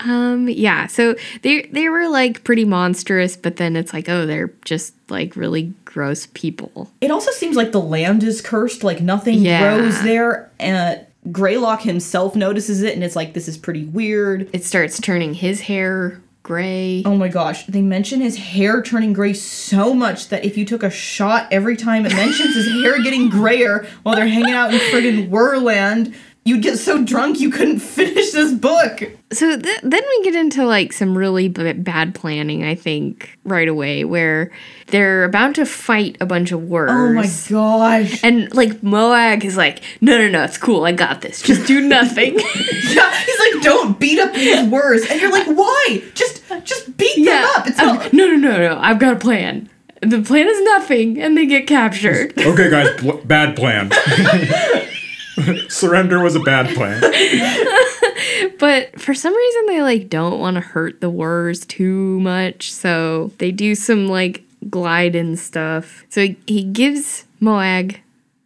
Um 0.00 0.48
yeah, 0.48 0.86
so 0.86 1.14
they 1.42 1.62
they 1.72 1.88
were 1.88 2.08
like 2.08 2.42
pretty 2.44 2.64
monstrous, 2.64 3.36
but 3.36 3.56
then 3.56 3.76
it's 3.76 3.92
like, 3.92 4.08
oh, 4.08 4.26
they're 4.26 4.52
just 4.64 4.94
like 5.08 5.36
really 5.36 5.72
gross 5.84 6.26
people. 6.34 6.90
It 7.00 7.10
also 7.10 7.30
seems 7.32 7.56
like 7.56 7.72
the 7.72 7.80
land 7.80 8.22
is 8.22 8.40
cursed. 8.40 8.82
Like 8.82 9.00
nothing 9.00 9.38
Yeah. 9.40 9.76
grows 9.76 10.02
there. 10.02 10.50
And 10.58 11.04
Greylock 11.30 11.82
himself 11.82 12.34
notices 12.34 12.82
it, 12.82 12.94
and 12.94 13.04
it's 13.04 13.14
like 13.14 13.32
this 13.34 13.46
is 13.46 13.56
pretty 13.56 13.84
weird. 13.84 14.48
It 14.52 14.64
starts 14.64 14.98
turning 15.00 15.34
his 15.34 15.60
hair 15.60 16.20
gray. 16.42 17.02
Oh 17.04 17.16
my 17.16 17.28
gosh, 17.28 17.66
they 17.66 17.82
mention 17.82 18.20
his 18.20 18.36
hair 18.36 18.82
turning 18.82 19.12
gray 19.12 19.32
so 19.32 19.94
much 19.94 20.28
that 20.28 20.44
if 20.44 20.56
you 20.56 20.64
took 20.64 20.82
a 20.82 20.90
shot 20.90 21.46
every 21.52 21.76
time 21.76 22.04
it 22.04 22.14
mentions 22.14 22.54
his 22.54 22.66
hair 22.82 23.00
getting 23.02 23.28
grayer 23.28 23.86
while 24.02 24.16
they're 24.16 24.26
hanging 24.26 24.54
out 24.54 24.72
in 24.74 24.80
friggin' 24.80 25.28
Whirland, 25.28 26.14
you'd 26.44 26.62
get 26.62 26.76
so 26.78 27.02
drunk 27.04 27.38
you 27.40 27.50
couldn't 27.50 27.78
finish 27.98 28.32
this 28.32 28.52
book. 28.52 29.02
So 29.32 29.56
th- 29.58 29.80
then 29.82 30.02
we 30.08 30.22
get 30.24 30.34
into 30.34 30.64
like 30.66 30.92
some 30.92 31.16
really 31.16 31.48
b- 31.48 31.72
bad 31.74 32.14
planning, 32.14 32.64
I 32.64 32.74
think, 32.74 33.38
right 33.44 33.68
away, 33.68 34.04
where 34.04 34.50
they're 34.88 35.24
about 35.24 35.54
to 35.54 35.64
fight 35.66 36.16
a 36.20 36.26
bunch 36.26 36.52
of 36.52 36.62
Wurs. 36.64 36.90
Oh 36.90 37.12
my 37.12 37.26
gosh. 37.48 38.22
And 38.24 38.52
like 38.54 38.82
Moag 38.82 39.44
is 39.44 39.56
like, 39.56 39.82
no, 40.00 40.18
no, 40.18 40.28
no, 40.28 40.42
it's 40.44 40.58
cool. 40.58 40.84
I 40.84 40.92
got 40.92 41.20
this. 41.22 41.40
Just 41.42 41.66
do 41.66 41.80
nothing. 41.80 42.38
Yeah, 42.92 43.10
he's 43.24 43.38
like, 43.38 43.62
don't 43.62 43.98
beat 43.98 44.18
up 44.18 44.34
these 44.34 44.68
Wurs. 44.68 45.06
And 45.10 45.18
you're 45.20 45.30
like, 45.32 45.46
why? 45.46 46.02
Just 46.14 46.42
just 46.64 46.94
beat 46.98 47.24
them 47.24 47.42
up. 47.56 47.66
It's 47.66 47.78
Um, 47.78 47.96
not 47.96 48.12
no, 48.12 48.26
no, 48.26 48.36
no, 48.36 48.58
no. 48.58 48.78
I've 48.78 48.98
got 48.98 49.14
a 49.14 49.18
plan. 49.18 49.70
The 50.02 50.20
plan 50.20 50.46
is 50.48 50.60
nothing, 50.62 51.18
and 51.22 51.36
they 51.38 51.46
get 51.46 51.66
captured. 51.66 52.38
Okay, 52.38 52.68
guys, 52.68 53.00
bl- 53.00 53.18
bad 53.24 53.56
plan. 53.56 53.90
Surrender 55.68 56.22
was 56.22 56.34
a 56.34 56.40
bad 56.40 56.74
plan. 56.74 57.00
but 58.58 59.00
for 59.00 59.14
some 59.14 59.34
reason, 59.34 59.66
they 59.66 59.82
like 59.82 60.08
don't 60.08 60.38
want 60.38 60.54
to 60.56 60.60
hurt 60.60 61.00
the 61.00 61.10
Wurs 61.10 61.66
too 61.66 62.20
much, 62.20 62.72
so 62.72 63.32
they 63.38 63.50
do 63.50 63.74
some 63.74 64.08
like 64.08 64.44
Glyden 64.66 65.36
stuff. 65.38 66.04
So 66.08 66.22
he, 66.22 66.36
he 66.46 66.64
gives 66.64 67.24
Moag 67.40 67.98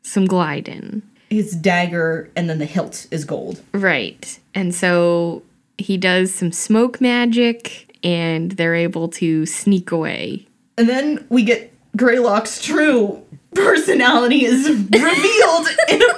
some 0.03 0.27
Glyden, 0.27 1.03
his 1.31 1.53
dagger 1.53 2.31
and 2.37 2.49
then 2.49 2.59
the 2.59 2.67
hilt 2.67 3.07
is 3.11 3.25
gold. 3.25 3.61
right? 3.73 4.39
And 4.55 4.75
so 4.75 5.43
he 5.79 5.97
does 5.97 6.35
some 6.35 6.53
smoke 6.53 7.01
magic, 7.01 7.99
and 8.03 8.53
they're 8.53 8.75
able 8.75 9.09
to 9.09 9.45
sneak 9.47 9.91
away. 9.91 10.47
And 10.79 10.89
then 10.89 11.27
we 11.29 11.43
get 11.43 11.73
Greylock's 11.97 12.63
true 12.63 13.23
personality 13.55 14.45
is 14.45 14.69
revealed 14.69 15.67
in 15.89 16.03
a 16.03 16.15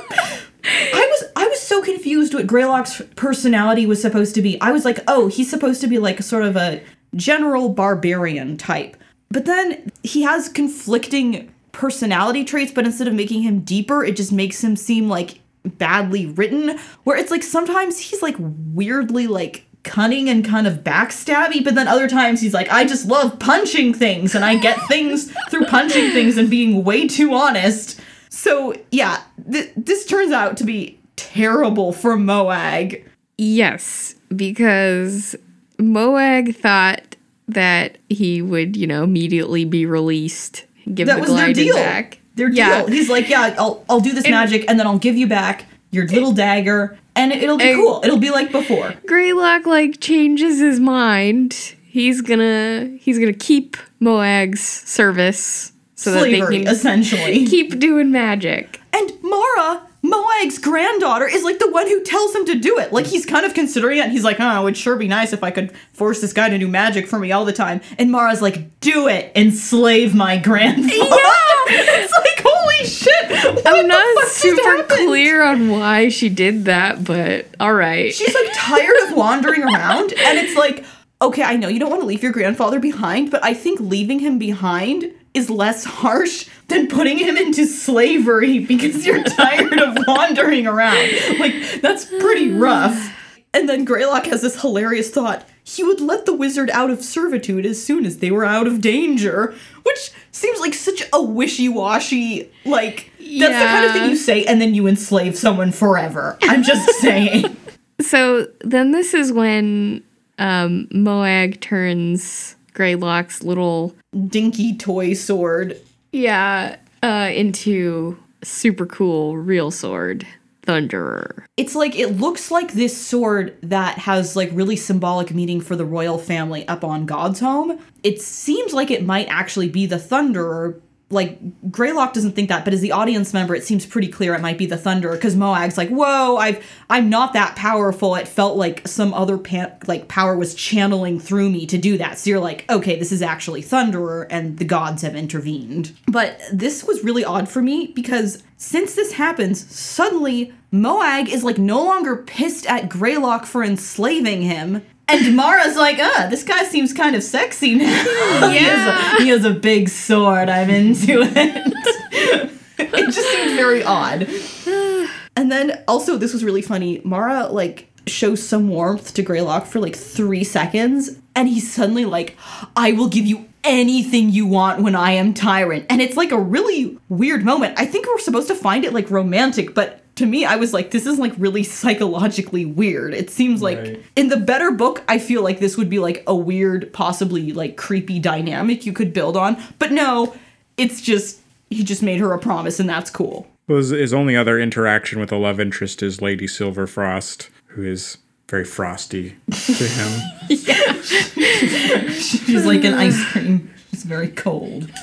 I 0.65 1.07
was 1.11 1.31
I 1.37 1.47
was 1.49 1.61
so 1.61 1.83
confused 1.83 2.35
what 2.35 2.47
Greylock's 2.47 3.01
personality 3.17 3.87
was 3.87 4.01
supposed 4.03 4.35
to 4.35 4.43
be. 4.43 4.61
I 4.61 4.73
was 4.73 4.85
like, 4.85 5.01
"Oh, 5.07 5.29
he's 5.29 5.51
supposed 5.51 5.81
to 5.83 5.87
be 5.87 5.99
like 5.99 6.23
sort 6.23 6.43
of 6.45 6.57
a 6.57 6.83
general 7.15 7.69
barbarian 7.69 8.57
type." 8.57 8.97
But 9.31 9.45
then 9.45 9.93
he 10.03 10.23
has 10.23 10.49
conflicting 10.49 11.53
personality 11.73 12.45
traits, 12.45 12.73
but 12.73 12.87
instead 12.87 13.09
of 13.09 13.15
making 13.15 13.43
him 13.43 13.61
deeper, 13.61 14.05
it 14.05 14.17
just 14.17 14.33
makes 14.33 14.63
him 14.63 14.75
seem 14.75 15.09
like 15.09 15.41
badly 15.65 16.27
written 16.27 16.79
where 17.05 17.17
it's 17.17 17.31
like 17.31 17.43
sometimes 17.43 17.99
he's 17.99 18.23
like 18.23 18.37
weirdly 18.39 19.27
like 19.27 19.67
cunning 19.83 20.29
and 20.29 20.45
kind 20.45 20.67
of 20.67 20.85
backstabby, 20.85 21.63
but 21.63 21.75
then 21.75 21.89
other 21.89 22.09
times 22.09 22.41
he's 22.41 22.55
like, 22.55 22.71
I 22.71 22.85
just 22.85 23.07
love 23.07 23.39
punching 23.39 23.95
things 23.95 24.35
and 24.35 24.45
I 24.45 24.57
get 24.57 24.79
things 24.89 25.33
through 25.51 25.67
punching 25.67 26.11
things 26.11 26.37
and 26.37 26.51
being 26.51 26.85
way 26.85 27.07
too 27.07 27.33
honest. 27.33 28.01
So, 28.39 28.73
yeah, 28.93 29.21
th- 29.51 29.73
this 29.77 30.07
turns 30.07 30.31
out 30.31 30.57
to 30.59 30.65
be 30.65 31.01
terrible 31.17 31.93
for 31.93 32.17
Moag. 32.17 33.05
Yes, 33.37 34.15
because 34.35 35.35
Moag 35.79 36.55
thought 36.55 37.17
that 37.49 37.99
he 38.09 38.41
would, 38.41 38.77
you 38.77 38.87
know, 38.87 39.03
immediately 39.03 39.65
be 39.65 39.87
released, 39.87 40.67
give 40.95 41.09
That 41.09 41.17
the 41.17 41.23
was 41.23 41.35
their 41.35 41.53
deal. 41.53 41.75
back. 41.75 42.21
Their 42.37 42.49
Yeah. 42.49 42.83
deal. 42.83 42.87
He's 42.89 43.09
like, 43.11 43.29
yeah, 43.29 43.57
I'll, 43.59 43.85
I'll 43.91 43.99
do 44.01 44.13
this 44.13 44.29
magic 44.29 44.65
and 44.69 44.79
then 44.79 44.87
I'll 44.87 44.99
give 44.99 45.17
you 45.17 45.27
back 45.27 45.65
your 45.91 46.07
little 46.07 46.31
dagger 46.33 46.97
and 47.17 47.33
it, 47.33 47.49
will 47.49 47.59
be 47.59 47.71
And- 47.71 47.75
cool. 47.77 48.01
It'll 48.05 48.19
be 48.19 48.31
like 48.31 48.53
before. 48.53 48.95
Greylock 49.07 49.67
like 49.67 49.99
changes 50.01 50.61
his 50.61 50.79
mind. 50.79 51.75
He's 51.91 52.21
gonna 52.21 52.97
he's 53.01 53.19
gonna 53.19 53.33
keep 53.33 53.77
Moag's 54.01 54.61
service 54.61 55.73
so 55.99 56.13
that 56.13 56.23
they 56.23 56.39
can 56.39 56.69
essentially. 56.69 57.45
keep 57.51 57.79
doing 57.81 58.13
magic. 58.13 58.81
And 58.93 59.13
Mara, 59.21 59.83
Moag's 60.03 60.59
granddaughter, 60.59 61.27
is 61.27 61.43
like 61.43 61.59
the 61.59 61.71
one 61.71 61.89
who 61.89 62.03
tells 62.05 62.35
him 62.35 62.47
to 62.47 62.55
do 62.55 62.79
it. 62.79 62.93
Like 62.93 63.07
he's 63.07 63.27
kind 63.27 63.45
of 63.45 63.53
considering 63.53 63.99
it. 63.99 64.03
And 64.03 64.13
he's 64.13 64.23
like, 64.23 64.39
oh, 64.39 64.61
it 64.61 64.65
would 64.65 64.77
sure 64.77 64.95
be 64.97 65.09
nice 65.09 65.33
if 65.33 65.43
I 65.43 65.51
could 65.51 65.73
force 65.93 66.21
this 66.21 66.33
guy 66.33 66.51
to 66.51 66.59
do 66.59 66.69
magic 66.69 67.09
for 67.09 67.19
me 67.19 67.33
all 67.33 67.45
the 67.45 67.53
time. 67.53 67.81
And 67.99 68.13
Mara's 68.13 68.41
like, 68.41 68.79
do 68.79 69.09
it, 69.09 69.33
enslave 69.35 70.15
my 70.15 70.37
grandfather. 70.37 70.95
Yeah. 70.95 71.33
it's 71.71 72.13
like, 72.13 72.47
holy 72.47 72.87
shit. 72.87 73.67
I'm 73.67 73.89
not 73.89 74.29
super 74.29 74.85
clear 74.85 75.43
on 75.43 75.69
why 75.69 76.11
she 76.11 76.29
did 76.29 76.67
that, 76.67 77.03
but 77.03 77.47
all 77.59 77.75
right. 77.75 78.15
She's 78.15 78.35
like 78.35 78.51
tired 78.55 78.97
of 79.09 79.17
wandering 79.17 79.65
around, 79.65 80.13
and 80.13 80.39
it's 80.39 80.57
like, 80.57 80.85
okay, 81.21 81.43
I 81.43 81.57
know 81.57 81.67
you 81.67 81.81
don't 81.81 81.91
want 81.91 82.03
to 82.03 82.07
leave 82.07 82.23
your 82.23 82.33
grandfather 82.33 82.79
behind, 82.79 83.33
but 83.33 83.45
I 83.45 83.53
think 83.53 83.81
leaving 83.81 84.21
him 84.21 84.39
behind 84.39 85.13
is 85.35 85.51
less 85.51 85.85
harsh 85.85 86.49
than 86.69 86.89
putting 86.89 87.19
him 87.19 87.37
into 87.37 87.67
slavery 87.67 88.59
because 88.59 89.07
you're 89.07 89.23
tired 89.25 89.81
of 89.81 89.97
wandering 90.07 90.67
around. 90.67 91.11
Like, 91.39 91.81
that's 91.81 92.07
pretty 92.07 92.51
rough. 92.53 93.15
And 93.55 93.69
then 93.69 93.85
Greylock 93.85 94.27
has 94.27 94.43
this 94.43 94.61
hilarious 94.61 95.11
thought. 95.11 95.47
He 95.65 95.83
would 95.83 96.01
let 96.01 96.27
the 96.27 96.35
wizard 96.35 96.71
out 96.71 96.91
of 96.91 97.03
servitude 97.03 97.67
as 97.67 97.83
soon 97.83 98.07
as 98.07 98.19
they 98.19 98.31
were 98.31 98.45
out 98.45 98.67
of 98.67 98.81
danger, 98.81 99.55
which 99.83 100.11
seems 100.33 100.61
like 100.61 100.75
such 100.75 101.03
a 101.13 101.23
wishy-washy, 101.23 102.51
like 102.65 103.11
that's 103.19 103.59
the 103.59 103.67
kind 103.67 103.85
of 103.85 103.93
thing 103.93 104.11
you 104.11 104.17
say 104.17 104.45
and 104.45 104.61
then 104.61 104.75
you 104.75 104.87
enslave 104.87 105.37
someone 105.37 105.73
forever. 105.73 106.39
I'm 106.43 106.63
just 106.63 106.89
saying. 107.01 107.57
So 108.01 108.47
then 108.61 108.93
this 108.93 109.13
is 109.13 109.33
when 109.33 110.03
um, 110.39 110.89
Moag 110.93 111.61
turns 111.61 112.57
Greylock's 112.79 113.43
little 113.43 113.93
dinky 114.29 114.77
toy 114.77 115.13
sword. 115.13 115.77
yeah 116.13 116.77
uh, 117.03 117.29
into 117.35 118.17
super 118.45 118.87
cool 118.87 119.37
real 119.37 119.73
sword 119.73 120.25
Thunderer. 120.63 121.45
It's 121.57 121.75
like 121.75 121.99
it 121.99 122.19
looks 122.19 122.51
like 122.51 122.75
this 122.75 122.97
sword 122.97 123.57
that 123.63 123.99
has 123.99 124.37
like 124.37 124.51
really 124.53 124.77
symbolic 124.77 125.35
meaning 125.35 125.61
for 125.61 125.75
the 125.75 125.85
royal 125.87 126.19
family 126.19 126.69
up 126.69 126.85
on 126.85 127.07
God's 127.07 127.41
home. 127.41 127.81
It 128.05 128.21
seems 128.21 128.75
like 128.75 128.91
it 128.91 129.05
might 129.05 129.27
actually 129.29 129.71
be 129.71 129.87
the 129.87 129.97
Thunderer. 129.97 130.79
Like 131.11 131.71
Greylock 131.71 132.13
doesn't 132.13 132.33
think 132.33 132.51
that, 132.51 132.65
but 132.65 132.75
as 132.75 132.83
the 132.83 132.93
audience 132.93 133.33
member, 133.33 133.55
it 133.55 133.65
seems 133.65 133.87
pretty 133.87 134.09
clear 134.09 134.35
it 134.35 134.43
might 134.43 134.59
be 134.59 134.67
the 134.67 134.77
Thunderer 134.77 135.13
because 135.13 135.37
Moag's 135.37 135.79
like, 135.79 135.89
"Whoa, 135.89 136.37
I've 136.37 136.63
I'm 136.91 137.09
not 137.09 137.33
that 137.33 137.57
powerful." 137.57 138.15
It 138.15 138.29
felt 138.29 138.59
like 138.59 138.87
some 138.87 139.15
other 139.15 139.39
pa- 139.39 139.73
like 139.87 140.09
power 140.09 140.37
was 140.37 140.55
channeling 140.55 141.19
through 141.19 141.49
me 141.49 141.65
to 141.67 141.79
do 141.79 141.97
that. 141.97 142.19
So 142.19 142.29
you're 142.29 142.41
like, 142.41 142.67
"Okay, 142.71 142.99
this 142.99 143.11
is 143.11 143.23
actually 143.23 143.63
Thunderer," 143.63 144.27
and 144.29 144.59
the 144.59 144.67
gods 144.67 145.01
have 145.01 145.17
intervened. 145.17 145.93
But 146.07 146.41
this 146.53 146.85
was 146.85 147.03
really 147.03 147.25
odd 147.25 147.49
for 147.49 147.63
me 147.63 147.93
because 147.95 148.43
since 148.59 148.95
this 148.95 149.13
happens, 149.13 149.75
suddenly 149.75 150.53
Moag 150.73 151.29
is 151.29 151.43
like 151.43 151.59
no 151.59 151.83
longer 151.83 152.17
pissed 152.17 152.67
at 152.67 152.91
Greylock 152.91 153.47
for 153.47 153.65
enslaving 153.65 154.43
him. 154.43 154.83
And 155.09 155.35
Mara's 155.35 155.77
like, 155.77 155.99
uh, 155.99 156.29
this 156.29 156.45
guy 156.45 156.65
seems 156.65 156.93
kind 156.93 157.17
of 157.17 157.23
sexy 157.23 157.75
now. 157.75 157.87
he, 158.51 158.59
has 158.59 158.87
a, 158.87 159.23
he 159.23 159.29
has 159.31 159.45
a 159.45 159.53
big 159.53 159.89
sword. 159.89 160.49
I'm 160.49 160.69
into 160.69 161.23
it. 161.23 162.53
it 162.79 163.11
just 163.11 163.31
seemed 163.31 163.57
very 163.57 163.83
odd. 163.83 164.29
And 164.67 165.09
And 165.39 165.53
then 165.53 165.85
also, 165.87 166.17
this 166.17 166.33
was 166.33 166.43
really 166.43 166.63
funny. 166.63 167.01
Mara, 167.05 167.47
like, 167.47 167.89
shows 168.09 168.47
some 168.47 168.69
warmth 168.69 169.15
to 169.15 169.23
Greylock 169.23 169.67
for 169.67 169.79
like 169.79 169.95
three 169.95 170.43
seconds, 170.43 171.17
and 171.37 171.49
he's 171.49 171.73
suddenly 171.73 172.05
like, 172.05 172.37
I 172.77 172.93
will 172.93 173.09
give 173.09 173.25
you 173.25 173.47
anything 173.63 174.31
you 174.31 174.47
want 174.47 174.83
when 174.83 174.97
I 174.97 175.13
am 175.13 175.35
tyrant. 175.35 175.87
And 175.91 176.03
it's 176.03 176.17
like 176.17 176.33
a 176.33 176.39
really 176.41 176.99
weird 177.09 177.45
moment. 177.45 177.79
I 177.79 177.85
think 177.85 178.07
we're 178.07 178.19
supposed 178.19 178.49
to 178.49 178.55
find 178.55 178.85
it 178.85 178.93
like 178.93 179.11
romantic, 179.11 179.75
but 179.75 180.01
to 180.19 180.27
me, 180.27 180.45
I 180.45 180.57
was 180.57 180.73
like, 180.73 180.91
this 180.91 181.07
is 181.07 181.19
like 181.19 181.33
really 181.39 181.63
psychologically 181.63 182.65
weird. 182.65 183.15
It 183.15 183.31
seems 183.31 183.63
like 183.63 183.79
Right. 183.79 184.03
in 184.17 184.29
the 184.29 184.37
better 184.37 184.71
book, 184.71 185.03
I 185.09 185.19
feel 185.19 185.43
like 185.43 185.59
this 185.61 185.77
would 185.77 185.89
be 185.89 185.99
like 185.99 186.23
a 186.27 186.35
weird, 186.35 186.93
possibly 186.93 187.53
like 187.53 187.77
creepy 187.77 188.19
dynamic 188.19 188.85
you 188.87 188.93
could 188.93 189.13
build 189.13 189.37
on. 189.37 189.57
But 189.79 189.93
no, 189.93 190.35
it's 190.77 191.01
just, 191.01 191.41
he 191.71 191.83
just 191.85 192.03
made 192.03 192.21
her 192.21 192.33
a 192.33 192.39
promise, 192.39 192.79
and 192.81 192.89
that's 192.89 193.11
cool. 193.11 193.47
Well, 193.67 193.79
his, 193.79 193.91
his 193.91 194.15
only 194.15 194.37
other 194.37 194.59
interaction 194.59 195.21
with 195.21 195.31
a 195.33 195.37
love 195.37 195.61
interest 195.61 196.03
is 196.03 196.21
Lady 196.23 196.47
Silverfrost, 196.47 197.49
who 197.69 197.85
is 197.85 198.19
very 198.49 198.65
frosty 198.65 199.37
to 199.51 199.85
him. 199.85 200.21
She's 202.13 202.65
like 202.67 202.85
an 202.85 202.95
ice 202.95 203.23
cream. 203.31 203.71
She's 203.91 204.05
very 204.05 204.29
cold. 204.29 204.91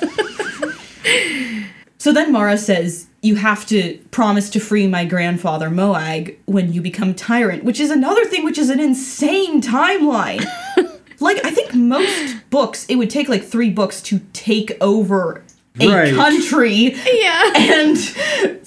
so 2.05 2.13
then 2.13 2.31
Mara 2.31 2.55
says, 2.55 3.07
You 3.23 3.33
have 3.33 3.65
to 3.65 3.97
promise 4.11 4.51
to 4.51 4.59
free 4.59 4.85
my 4.85 5.05
grandfather 5.05 5.71
Moag 5.71 6.37
when 6.45 6.71
you 6.71 6.79
become 6.79 7.15
tyrant, 7.15 7.63
which 7.63 7.79
is 7.79 7.89
another 7.89 8.25
thing 8.25 8.45
which 8.45 8.59
is 8.59 8.69
an 8.69 8.79
insane 8.79 9.59
timeline. 9.59 10.45
like, 11.19 11.43
I 11.43 11.49
think 11.49 11.73
most 11.73 12.47
books, 12.51 12.85
it 12.89 12.97
would 12.97 13.09
take 13.09 13.27
like 13.27 13.43
three 13.43 13.71
books 13.71 14.03
to 14.03 14.19
take 14.33 14.77
over 14.81 15.43
a 15.79 15.87
Right. 15.89 16.13
country. 16.13 16.93
Yeah. 17.11 17.53
And 17.55 17.97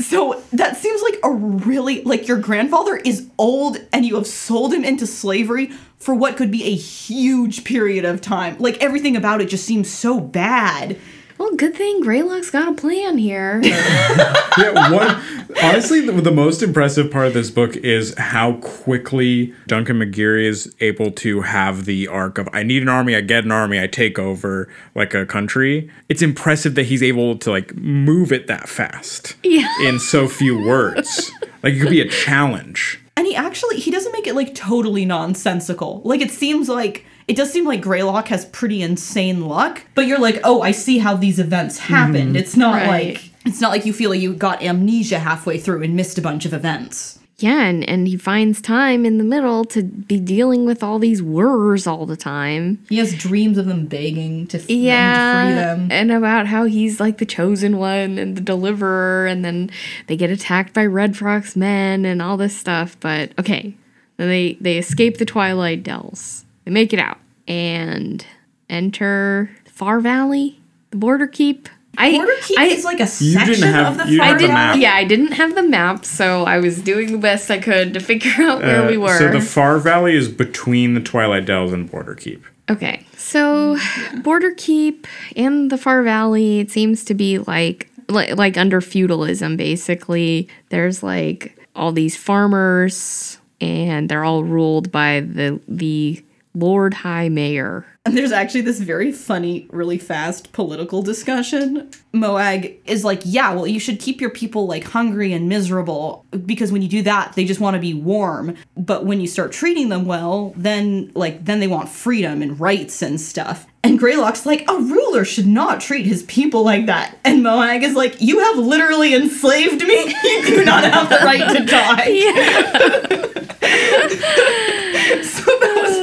so 0.00 0.42
that 0.52 0.76
seems 0.76 1.00
like 1.02 1.20
a 1.22 1.30
really 1.30 2.02
like 2.02 2.26
your 2.26 2.38
grandfather 2.38 2.96
is 2.96 3.30
old 3.38 3.78
and 3.92 4.04
you 4.04 4.16
have 4.16 4.26
sold 4.26 4.74
him 4.74 4.82
into 4.82 5.06
slavery 5.06 5.70
for 5.98 6.12
what 6.12 6.36
could 6.36 6.50
be 6.50 6.64
a 6.64 6.74
huge 6.74 7.62
period 7.62 8.04
of 8.04 8.20
time. 8.20 8.56
Like 8.58 8.82
everything 8.82 9.14
about 9.14 9.40
it 9.40 9.48
just 9.48 9.64
seems 9.64 9.88
so 9.88 10.18
bad. 10.18 10.98
Well, 11.38 11.54
good 11.54 11.74
thing 11.74 12.00
Greylock's 12.00 12.50
got 12.50 12.68
a 12.68 12.72
plan 12.74 13.16
here. 13.18 13.60
yeah, 13.64 14.90
one 14.92 15.22
honestly, 15.62 16.00
the, 16.04 16.12
the 16.12 16.32
most 16.32 16.62
impressive 16.62 17.10
part 17.10 17.28
of 17.28 17.34
this 17.34 17.50
book 17.50 17.76
is 17.76 18.14
how 18.18 18.54
quickly 18.54 19.54
Duncan 19.66 19.98
McGeary 20.00 20.46
is 20.46 20.74
able 20.80 21.10
to 21.12 21.42
have 21.42 21.84
the 21.84 22.08
arc 22.08 22.38
of 22.38 22.48
I 22.52 22.62
need 22.64 22.82
an 22.82 22.88
army, 22.88 23.14
I 23.16 23.20
get 23.20 23.44
an 23.44 23.52
army, 23.52 23.80
I 23.80 23.86
take 23.86 24.18
over 24.18 24.68
like 24.94 25.14
a 25.14 25.24
country. 25.26 25.90
It's 26.08 26.22
impressive 26.22 26.74
that 26.74 26.84
he's 26.86 27.02
able 27.02 27.36
to 27.38 27.50
like 27.50 27.74
move 27.76 28.32
it 28.32 28.46
that 28.48 28.68
fast 28.68 29.36
Yeah. 29.42 29.68
in 29.82 29.98
so 29.98 30.28
few 30.28 30.58
words. 30.66 31.30
like 31.62 31.74
it 31.74 31.80
could 31.80 31.90
be 31.90 32.00
a 32.00 32.08
challenge. 32.08 33.00
And 33.16 33.26
he 33.26 33.34
actually 33.34 33.76
he 33.78 33.90
doesn't 33.90 34.12
make 34.12 34.26
it 34.26 34.34
like 34.34 34.54
totally 34.54 35.04
nonsensical. 35.04 36.02
Like 36.04 36.20
it 36.20 36.30
seems 36.30 36.68
like 36.68 37.04
it 37.28 37.36
does 37.36 37.52
seem 37.52 37.64
like 37.66 37.80
Greylock 37.82 38.28
has 38.28 38.46
pretty 38.46 38.82
insane 38.82 39.42
luck, 39.46 39.82
but 39.94 40.06
you're 40.06 40.18
like, 40.18 40.40
"Oh, 40.44 40.62
I 40.62 40.70
see 40.72 40.98
how 40.98 41.14
these 41.14 41.38
events 41.38 41.78
mhm. 41.78 41.84
happened." 41.84 42.36
It's 42.36 42.56
not 42.56 42.74
Right. 42.74 42.88
like 42.88 43.30
it's 43.44 43.60
not 43.60 43.70
like 43.70 43.86
you 43.86 43.92
feel 43.92 44.10
like 44.10 44.20
you 44.20 44.34
got 44.34 44.62
amnesia 44.62 45.18
halfway 45.20 45.58
through 45.58 45.82
and 45.82 45.94
missed 45.94 46.18
a 46.18 46.22
bunch 46.22 46.44
of 46.44 46.52
events. 46.52 47.18
yeah, 47.40 47.62
and, 47.66 47.88
and 47.88 48.08
he 48.08 48.16
finds 48.16 48.60
time 48.60 49.06
in 49.06 49.16
the 49.18 49.22
middle 49.24 49.64
to 49.64 49.84
be 49.84 50.18
dealing 50.18 50.66
with 50.66 50.82
all 50.82 50.98
these 50.98 51.22
Wurs 51.22 51.86
all 51.86 52.04
the 52.04 52.16
time. 52.16 52.84
He 52.88 52.98
has 52.98 53.14
dreams 53.14 53.56
of 53.58 53.66
them 53.66 53.86
begging 53.86 54.48
to, 54.48 54.56
f- 54.58 54.64
them 54.66 54.68
to 54.68 54.74
Yeah, 54.74 55.46
free 55.46 55.54
them. 55.54 55.88
and 55.92 56.10
about 56.10 56.46
how 56.48 56.64
he's 56.64 56.98
like 56.98 57.18
the 57.18 57.24
chosen 57.26 57.76
one 57.78 58.18
and 58.18 58.36
the 58.36 58.40
deliverer, 58.40 59.26
and 59.28 59.44
then 59.44 59.70
they 60.08 60.16
get 60.16 60.30
attacked 60.30 60.74
by 60.74 60.84
Red 60.84 61.16
Frog's 61.16 61.54
men 61.54 62.04
and 62.04 62.20
all 62.20 62.36
this 62.36 62.56
stuff. 62.56 62.96
But 62.98 63.30
okay, 63.38 63.72
then 64.16 64.28
they 64.28 64.58
they 64.60 64.76
escape 64.76 65.18
the 65.18 65.24
Twilight 65.24 65.84
Dells. 65.84 66.44
They 66.68 66.74
make 66.74 66.92
it 66.92 66.98
out 67.00 67.16
and 67.46 68.22
enter 68.68 69.48
Far 69.64 70.00
Valley, 70.00 70.60
the 70.90 70.98
Border 70.98 71.26
Keep. 71.26 71.66
I, 71.96 72.10
Border 72.12 72.32
Keep 72.42 72.58
I, 72.58 72.64
is 72.66 72.84
like 72.84 73.00
a 73.00 73.08
You 73.24 73.38
didn't 73.38 73.46
section 73.54 73.68
have- 73.72 73.98
of 74.00 74.06
the 74.06 74.12
you 74.12 74.18
Far 74.18 74.26
didn't 74.36 74.40
have 74.40 74.40
the 74.42 74.46
Valley. 74.48 74.52
map. 74.52 74.76
yeah, 74.78 74.92
I 74.94 75.04
didn't 75.04 75.32
have 75.32 75.54
the 75.54 75.62
map, 75.62 76.04
so 76.04 76.44
I 76.44 76.58
was 76.58 76.82
doing 76.82 77.10
the 77.12 77.16
best 77.16 77.50
I 77.50 77.56
could 77.58 77.94
to 77.94 78.00
figure 78.10 78.32
out 78.44 78.60
where 78.60 78.86
we 78.86 78.98
Uh, 78.98 79.00
were. 79.00 79.18
So 79.18 79.30
the 79.30 79.40
Far 79.40 79.78
Valley 79.78 80.14
is 80.14 80.28
between 80.28 80.92
the 80.92 81.00
Twilight 81.00 81.46
Dells 81.46 81.72
and 81.72 81.90
Border 81.90 82.14
Keep. 82.14 82.44
Okay, 82.68 83.06
so 83.16 83.78
Border 84.22 84.52
Keep 84.54 85.06
and 85.36 85.70
the 85.70 85.78
Far 85.78 86.02
Valley, 86.02 86.60
it 86.60 86.70
seems 86.70 87.02
to 87.06 87.14
be 87.14 87.38
like 87.38 87.88
like, 88.10 88.36
like 88.36 88.58
under 88.58 88.82
feudalism. 88.82 89.56
Basically, 89.56 90.48
there's 90.68 91.02
like 91.02 91.58
all 91.74 91.92
these 91.92 92.14
farmers, 92.14 93.38
and 93.58 94.10
they're 94.10 94.22
all 94.24 94.44
ruled 94.44 94.92
by 94.92 95.20
the 95.20 95.58
the 95.66 96.22
Lord 96.58 96.94
High 96.94 97.28
Mayor. 97.28 97.86
And 98.04 98.16
there's 98.16 98.32
actually 98.32 98.62
this 98.62 98.80
very 98.80 99.12
funny, 99.12 99.68
really 99.70 99.98
fast 99.98 100.52
political 100.52 101.02
discussion. 101.02 101.90
Moag 102.14 102.78
is 102.86 103.04
like, 103.04 103.20
yeah, 103.24 103.52
well, 103.52 103.66
you 103.66 103.78
should 103.78 104.00
keep 104.00 104.20
your 104.20 104.30
people 104.30 104.66
like 104.66 104.84
hungry 104.84 105.32
and 105.32 105.48
miserable 105.48 106.24
because 106.46 106.72
when 106.72 106.82
you 106.82 106.88
do 106.88 107.02
that, 107.02 107.34
they 107.34 107.44
just 107.44 107.60
want 107.60 107.74
to 107.74 107.80
be 107.80 107.94
warm. 107.94 108.56
But 108.76 109.04
when 109.04 109.20
you 109.20 109.26
start 109.26 109.52
treating 109.52 109.90
them 109.90 110.06
well, 110.06 110.54
then 110.56 111.12
like 111.14 111.44
then 111.44 111.60
they 111.60 111.66
want 111.66 111.90
freedom 111.90 112.40
and 112.40 112.58
rights 112.58 113.02
and 113.02 113.20
stuff. 113.20 113.66
And 113.84 113.98
Greylock's 113.98 114.44
like, 114.44 114.68
a 114.68 114.74
ruler 114.74 115.24
should 115.24 115.46
not 115.46 115.80
treat 115.80 116.04
his 116.04 116.24
people 116.24 116.64
like 116.64 116.86
that. 116.86 117.16
And 117.24 117.42
Moag 117.42 117.82
is 117.82 117.94
like, 117.94 118.20
you 118.20 118.40
have 118.40 118.56
literally 118.56 119.14
enslaved 119.14 119.82
me. 119.86 120.14
You 120.28 120.44
do 120.44 120.64
not 120.64 120.84
have 120.84 121.08
the 121.08 121.16
right 121.24 121.56
to 121.56 121.64
die. 121.64 123.34
so 125.22 125.44
that 125.60 125.82
was 125.84 125.97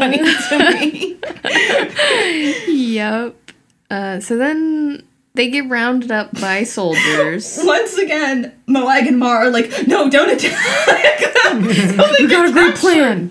funny 0.00 0.18
to 0.18 0.24
me. 2.66 2.94
Yep. 2.94 3.36
Uh, 3.90 4.20
so 4.20 4.36
then 4.36 5.02
they 5.34 5.48
get 5.50 5.68
rounded 5.68 6.10
up 6.10 6.32
by 6.40 6.64
soldiers. 6.64 7.58
Once 7.62 7.96
again, 7.98 8.52
Moag 8.68 9.06
and 9.08 9.18
Mar 9.18 9.46
are 9.46 9.50
like, 9.50 9.70
no, 9.86 10.08
don't 10.10 10.30
attack 10.30 11.20
them. 11.44 11.62
we 11.66 12.26
got 12.26 12.48
a 12.48 12.52
great 12.52 12.74
plan. 12.76 13.30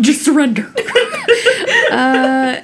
Just 0.00 0.24
surrender. 0.24 0.72
uh, 1.90 2.60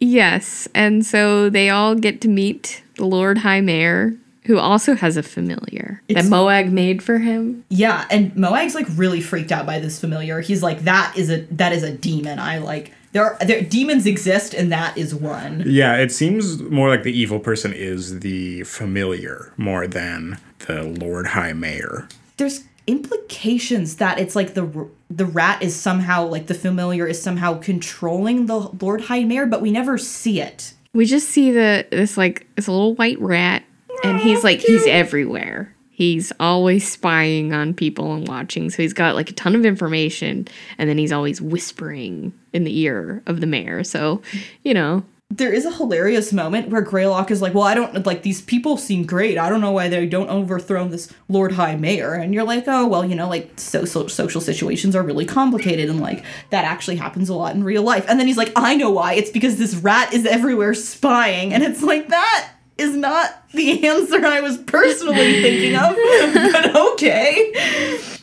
yes, 0.00 0.68
and 0.74 1.04
so 1.06 1.48
they 1.50 1.70
all 1.70 1.94
get 1.94 2.20
to 2.22 2.28
meet 2.28 2.82
the 2.96 3.04
Lord 3.06 3.38
High 3.38 3.60
Mayor, 3.60 4.14
who 4.46 4.58
also 4.58 4.94
has 4.94 5.16
a 5.16 5.22
familiar 5.22 6.02
It's- 6.08 6.24
that 6.24 6.30
Moag 6.30 6.70
made 6.70 7.02
for 7.02 7.18
him. 7.18 7.64
Yeah, 7.70 8.04
and 8.10 8.32
Moag's 8.34 8.74
like 8.74 8.86
really 8.94 9.20
freaked 9.20 9.52
out 9.52 9.66
by 9.66 9.78
this 9.78 9.98
familiar. 10.00 10.40
He's 10.40 10.62
like, 10.62 10.84
that 10.84 11.14
is 11.16 11.30
a 11.30 11.42
that 11.52 11.72
is 11.72 11.82
a 11.82 11.90
demon. 11.92 12.38
I 12.38 12.58
like 12.58 12.92
there 13.12 13.24
are 13.24 13.38
there 13.46 13.62
demons 13.62 14.06
exist, 14.06 14.54
and 14.54 14.72
that 14.72 14.98
is 14.98 15.14
one. 15.14 15.62
Yeah, 15.66 15.96
it 15.96 16.10
seems 16.12 16.60
more 16.62 16.88
like 16.88 17.04
the 17.04 17.16
evil 17.16 17.38
person 17.38 17.72
is 17.72 18.20
the 18.20 18.64
familiar 18.64 19.52
more 19.56 19.86
than 19.86 20.38
the 20.66 20.82
Lord 20.82 21.28
High 21.28 21.52
Mayor. 21.52 22.08
There's 22.36 22.64
implications 22.86 23.96
that 23.96 24.18
it's 24.18 24.34
like 24.36 24.54
the 24.54 24.88
the 25.10 25.26
rat 25.26 25.62
is 25.62 25.74
somehow 25.76 26.26
like 26.26 26.48
the 26.48 26.54
familiar 26.54 27.06
is 27.06 27.22
somehow 27.22 27.58
controlling 27.58 28.46
the 28.46 28.56
Lord 28.80 29.02
High 29.02 29.24
Mayor, 29.24 29.46
but 29.46 29.60
we 29.62 29.70
never 29.70 29.96
see 29.96 30.40
it. 30.40 30.74
We 30.92 31.06
just 31.06 31.28
see 31.30 31.50
the 31.50 31.86
this 31.90 32.16
like 32.16 32.46
this 32.56 32.68
little 32.68 32.94
white 32.94 33.20
rat, 33.20 33.62
and 34.02 34.18
he's 34.20 34.42
like 34.44 34.60
he's 34.60 34.86
everywhere. 34.86 35.74
He's 35.90 36.32
always 36.40 36.90
spying 36.90 37.52
on 37.52 37.72
people 37.72 38.14
and 38.14 38.26
watching. 38.26 38.68
So 38.68 38.82
he's 38.82 38.92
got 38.92 39.14
like 39.14 39.30
a 39.30 39.34
ton 39.34 39.54
of 39.54 39.64
information, 39.64 40.48
and 40.76 40.88
then 40.90 40.98
he's 40.98 41.12
always 41.12 41.40
whispering 41.40 42.32
in 42.52 42.64
the 42.64 42.76
ear 42.80 43.22
of 43.26 43.40
the 43.40 43.46
mayor. 43.46 43.84
So, 43.84 44.20
you 44.64 44.74
know, 44.74 45.04
There 45.30 45.52
is 45.52 45.64
a 45.64 45.72
hilarious 45.72 46.32
moment 46.32 46.68
where 46.68 46.82
Greylock 46.82 47.30
is 47.30 47.40
like, 47.40 47.54
"Well, 47.54 47.64
I 47.64 47.74
don't 47.74 48.04
like 48.06 48.22
these 48.22 48.40
people 48.42 48.76
seem 48.76 49.04
great. 49.04 49.38
I 49.38 49.48
don't 49.48 49.60
know 49.60 49.70
why 49.72 49.88
they 49.88 50.06
don't 50.06 50.28
overthrow 50.28 50.86
this 50.86 51.12
Lord 51.28 51.52
High 51.52 51.76
Mayor." 51.76 52.12
And 52.12 52.34
you're 52.34 52.44
like, 52.44 52.64
"Oh, 52.66 52.86
well, 52.86 53.04
you 53.04 53.14
know, 53.16 53.28
like 53.28 53.52
social 53.58 54.08
social 54.08 54.40
situations 54.40 54.94
are 54.94 55.02
really 55.02 55.24
complicated, 55.24 55.88
and 55.88 56.00
like 56.00 56.24
that 56.50 56.64
actually 56.64 56.96
happens 56.96 57.28
a 57.28 57.34
lot 57.34 57.54
in 57.54 57.64
real 57.64 57.82
life." 57.82 58.04
And 58.08 58.20
then 58.20 58.26
he's 58.26 58.36
like, 58.36 58.52
"I 58.54 58.76
know 58.76 58.90
why. 58.90 59.14
It's 59.14 59.30
because 59.30 59.56
this 59.56 59.74
rat 59.76 60.12
is 60.12 60.26
everywhere 60.26 60.74
spying." 60.74 61.54
And 61.54 61.62
it's 61.62 61.82
like 61.82 62.08
that 62.08 62.50
is 62.76 62.94
not 62.94 63.43
the 63.54 63.86
answer 63.86 64.24
I 64.24 64.40
was 64.40 64.58
personally 64.58 65.42
thinking 65.42 65.76
of, 65.76 65.96
but 66.52 66.76
okay. 66.92 67.52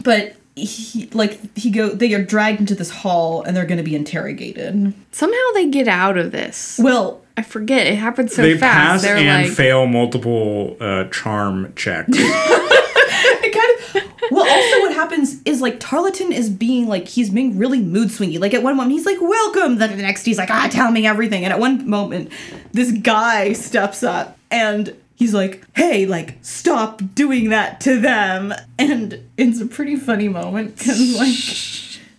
But 0.03 0.35
he 0.55 1.07
like 1.13 1.57
he 1.57 1.71
go 1.71 1.89
they 1.89 2.13
are 2.13 2.23
dragged 2.23 2.59
into 2.59 2.75
this 2.75 2.89
hall 2.89 3.41
and 3.43 3.55
they're 3.55 3.65
going 3.65 3.77
to 3.77 3.83
be 3.83 3.95
interrogated. 3.95 4.93
somehow 5.11 5.37
they 5.53 5.67
get 5.69 5.87
out 5.87 6.17
of 6.17 6.31
this. 6.31 6.79
Well, 6.81 7.21
I 7.37 7.41
forget. 7.41 7.87
It 7.87 7.95
happened 7.95 8.31
so 8.31 8.41
they 8.41 8.57
fast. 8.57 8.75
pass 8.75 9.01
They're 9.03 9.17
and 9.17 9.47
like, 9.47 9.55
fail 9.55 9.87
multiple 9.87 10.75
uh, 10.79 11.05
charm 11.05 11.73
checks. 11.75 12.09
it 12.13 13.53
kind 13.95 14.03
of 14.05 14.31
well 14.31 14.47
also 14.47 14.79
what 14.81 14.93
happens 14.93 15.41
is 15.43 15.61
like 15.61 15.79
tarleton 15.79 16.31
is 16.31 16.49
being 16.49 16.87
like 16.87 17.07
he's 17.07 17.29
being 17.29 17.57
really 17.57 17.81
mood 17.81 18.09
swingy 18.09 18.39
like 18.39 18.53
at 18.53 18.63
one 18.63 18.75
moment 18.77 18.91
he's 18.93 19.05
like 19.05 19.19
welcome 19.19 19.77
then 19.77 19.95
the 19.95 20.01
next 20.01 20.23
he's 20.23 20.37
like 20.37 20.49
ah 20.49 20.67
tell 20.71 20.91
me 20.91 21.05
everything 21.05 21.43
and 21.43 21.51
at 21.51 21.59
one 21.59 21.87
moment 21.89 22.31
this 22.71 22.91
guy 22.91 23.51
steps 23.53 24.03
up 24.03 24.37
and 24.49 24.95
he's 25.21 25.35
like, 25.35 25.63
"Hey, 25.75 26.07
like 26.07 26.39
stop 26.41 26.99
doing 27.13 27.49
that 27.49 27.79
to 27.81 27.99
them." 27.99 28.55
And 28.79 29.23
it's 29.37 29.61
a 29.61 29.67
pretty 29.67 29.95
funny 29.95 30.27
moment 30.27 30.79
cuz 30.79 31.15
like 31.15 31.35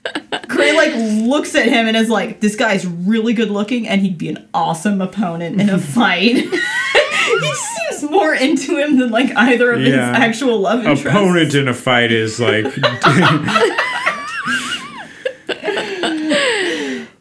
Gray 0.48 0.72
like 0.72 0.92
looks 0.94 1.56
at 1.56 1.66
him 1.66 1.88
and 1.88 1.96
is 1.96 2.08
like, 2.08 2.40
"This 2.40 2.54
guy's 2.54 2.86
really 2.86 3.32
good 3.32 3.50
looking 3.50 3.88
and 3.88 4.02
he'd 4.02 4.18
be 4.18 4.28
an 4.28 4.48
awesome 4.54 5.00
opponent 5.00 5.60
in 5.60 5.68
a 5.68 5.78
fight." 5.96 6.36
he 6.36 7.54
seems 7.54 8.08
more 8.08 8.34
into 8.34 8.78
him 8.78 8.98
than 8.98 9.10
like 9.10 9.36
either 9.36 9.72
of 9.72 9.80
his 9.80 9.96
actual 9.96 10.60
love 10.60 10.86
interests. 10.86 11.04
Opponent 11.06 11.54
in 11.54 11.66
a 11.66 11.74
fight 11.74 12.12
is 12.12 12.38
like 12.38 12.66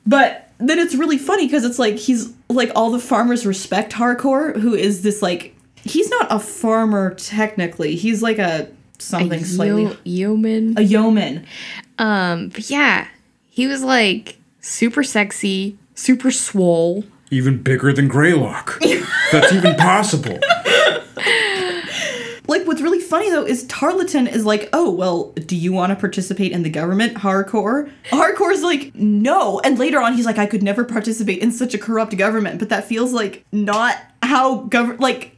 But 0.06 0.50
then 0.60 0.78
it's 0.78 0.94
really 0.94 1.18
funny 1.18 1.48
because 1.48 1.66
it's 1.66 1.80
like 1.80 1.96
he's 1.96 2.34
like 2.50 2.72
all 2.76 2.92
the 2.92 3.00
farmers 3.00 3.48
respect 3.48 3.94
Hardcore, 3.94 4.60
who 4.60 4.76
is 4.76 5.02
this 5.02 5.22
like 5.24 5.56
he's 5.84 6.10
not 6.10 6.28
a 6.30 6.40
farmer 6.40 7.14
technically. 7.16 7.96
He's 7.96 8.22
like 8.22 8.40
a 8.40 8.70
something 9.00 9.44
slightly 9.44 9.84
Yo- 9.84 9.98
yeoman. 10.04 10.76
a 10.78 10.82
yeoman. 10.82 11.46
Um, 11.98 12.50
but 12.50 12.70
yeah, 12.70 13.08
he 13.50 13.68
was 13.68 13.84
like 13.84 14.38
super 14.60 15.04
sexy, 15.04 15.78
super 15.96 16.32
swole. 16.32 17.04
even 17.32 17.62
bigger 17.62 17.92
than 17.94 18.08
Greylock. 18.08 18.80
That's 19.32 19.54
even 19.54 19.76
possible. 19.76 20.40
Like 22.48 22.68
what's 22.68 22.82
really 22.82 23.00
funny 23.00 23.30
though 23.30 23.46
is 23.46 23.66
Tarleton 23.68 24.28
is 24.28 24.46
like, 24.46 24.68
oh 24.74 24.92
well, 24.92 25.32
do 25.32 25.56
you 25.56 25.72
want 25.72 25.92
to 25.92 25.96
participate 25.96 26.52
in 26.52 26.64
the 26.64 26.70
government? 26.70 27.16
Hardcore. 27.18 27.90
Hardcore's 28.10 28.62
like, 28.62 28.94
no. 28.94 29.62
And 29.62 29.80
later 29.80 30.02
on, 30.02 30.16
he's 30.16 30.26
like, 30.26 30.38
I 30.38 30.48
could 30.48 30.62
never 30.62 30.84
participate 30.84 31.40
in 31.40 31.52
such 31.54 31.74
a 31.74 31.78
corrupt 31.78 32.18
government. 32.18 32.60
But 32.60 32.68
that 32.70 32.84
feels 32.86 33.14
like 33.14 33.46
not 33.54 33.96
how 34.22 34.64
government 34.64 35.00
like 35.00 35.38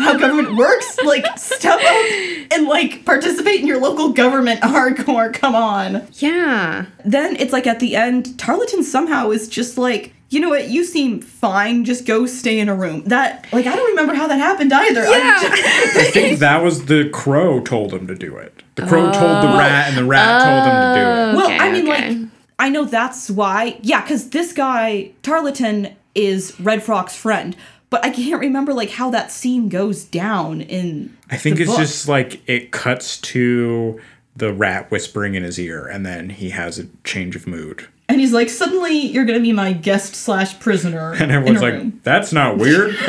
how 0.00 0.18
government 0.18 0.56
works. 0.56 0.98
Like 1.04 1.26
step 1.38 1.80
up 1.80 2.52
and 2.52 2.66
like 2.66 3.04
participate 3.04 3.60
in 3.60 3.66
your 3.66 3.80
local 3.80 4.12
government. 4.12 4.60
Hardcore, 4.60 5.32
come 5.32 5.54
on. 5.54 6.06
Yeah. 6.14 6.86
Then 7.04 7.36
it's 7.36 7.52
like 7.52 7.66
at 7.66 7.80
the 7.80 7.96
end, 7.96 8.38
Tarleton 8.38 8.82
somehow 8.82 9.30
is 9.30 9.48
just 9.48 9.78
like. 9.78 10.12
You 10.32 10.38
know 10.38 10.50
what? 10.50 10.68
You 10.68 10.84
seem 10.84 11.20
fine. 11.20 11.84
Just 11.84 12.06
go 12.06 12.24
stay 12.24 12.60
in 12.60 12.68
a 12.68 12.74
room. 12.76 13.02
That, 13.06 13.48
like, 13.52 13.66
I 13.66 13.74
don't 13.74 13.90
remember 13.90 14.14
how 14.14 14.28
that 14.28 14.38
happened 14.38 14.72
either. 14.72 15.02
Yeah. 15.02 15.40
just- 15.40 15.96
I 15.96 16.04
think 16.12 16.38
that 16.38 16.62
was 16.62 16.84
the 16.84 17.08
crow 17.08 17.58
told 17.58 17.92
him 17.92 18.06
to 18.06 18.14
do 18.14 18.36
it. 18.36 18.62
The 18.76 18.86
crow 18.86 19.10
told 19.10 19.42
the 19.42 19.52
oh. 19.52 19.58
rat, 19.58 19.88
and 19.88 19.96
the 19.98 20.04
rat 20.04 20.42
told 20.44 20.66
him 20.68 20.82
to 20.82 20.94
do 20.94 21.00
it. 21.00 21.34
Oh. 21.34 21.36
Well, 21.36 21.60
I 21.60 21.72
mean, 21.72 21.90
okay. 21.90 22.14
like, 22.14 22.28
I 22.60 22.68
know 22.68 22.84
that's 22.84 23.28
why. 23.28 23.80
Yeah, 23.82 24.02
because 24.02 24.30
this 24.30 24.52
guy, 24.52 25.10
Tarleton, 25.24 25.96
is 26.14 26.58
Red 26.60 26.84
Frog's 26.84 27.16
friend. 27.16 27.56
But 27.90 28.04
I 28.04 28.10
can't 28.10 28.40
remember, 28.40 28.72
like, 28.72 28.90
how 28.90 29.10
that 29.10 29.32
scene 29.32 29.68
goes 29.68 30.04
down 30.04 30.60
in. 30.60 31.16
I 31.28 31.36
think 31.36 31.58
it's 31.58 31.70
book. 31.70 31.80
just 31.80 32.08
like 32.08 32.40
it 32.48 32.70
cuts 32.70 33.18
to 33.18 34.00
the 34.36 34.52
rat 34.52 34.90
whispering 34.90 35.34
in 35.34 35.42
his 35.42 35.58
ear, 35.58 35.86
and 35.86 36.06
then 36.06 36.30
he 36.30 36.50
has 36.50 36.78
a 36.78 36.86
change 37.04 37.34
of 37.36 37.46
mood. 37.46 37.88
And 38.08 38.20
he's 38.20 38.32
like, 38.32 38.48
suddenly 38.48 38.98
you're 38.98 39.24
gonna 39.24 39.40
be 39.40 39.52
my 39.52 39.72
guest 39.72 40.16
slash 40.16 40.58
prisoner. 40.58 41.12
And 41.20 41.30
everyone's 41.30 41.62
like, 41.62 41.74
room." 41.74 42.00
that's 42.02 42.32
not 42.32 42.58
weird. 42.58 42.94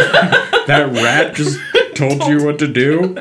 that 0.67 0.91
rat 0.93 1.33
just 1.33 1.59
told 1.95 2.23
you 2.25 2.43
what 2.43 2.59
to 2.59 2.67
do. 2.67 3.15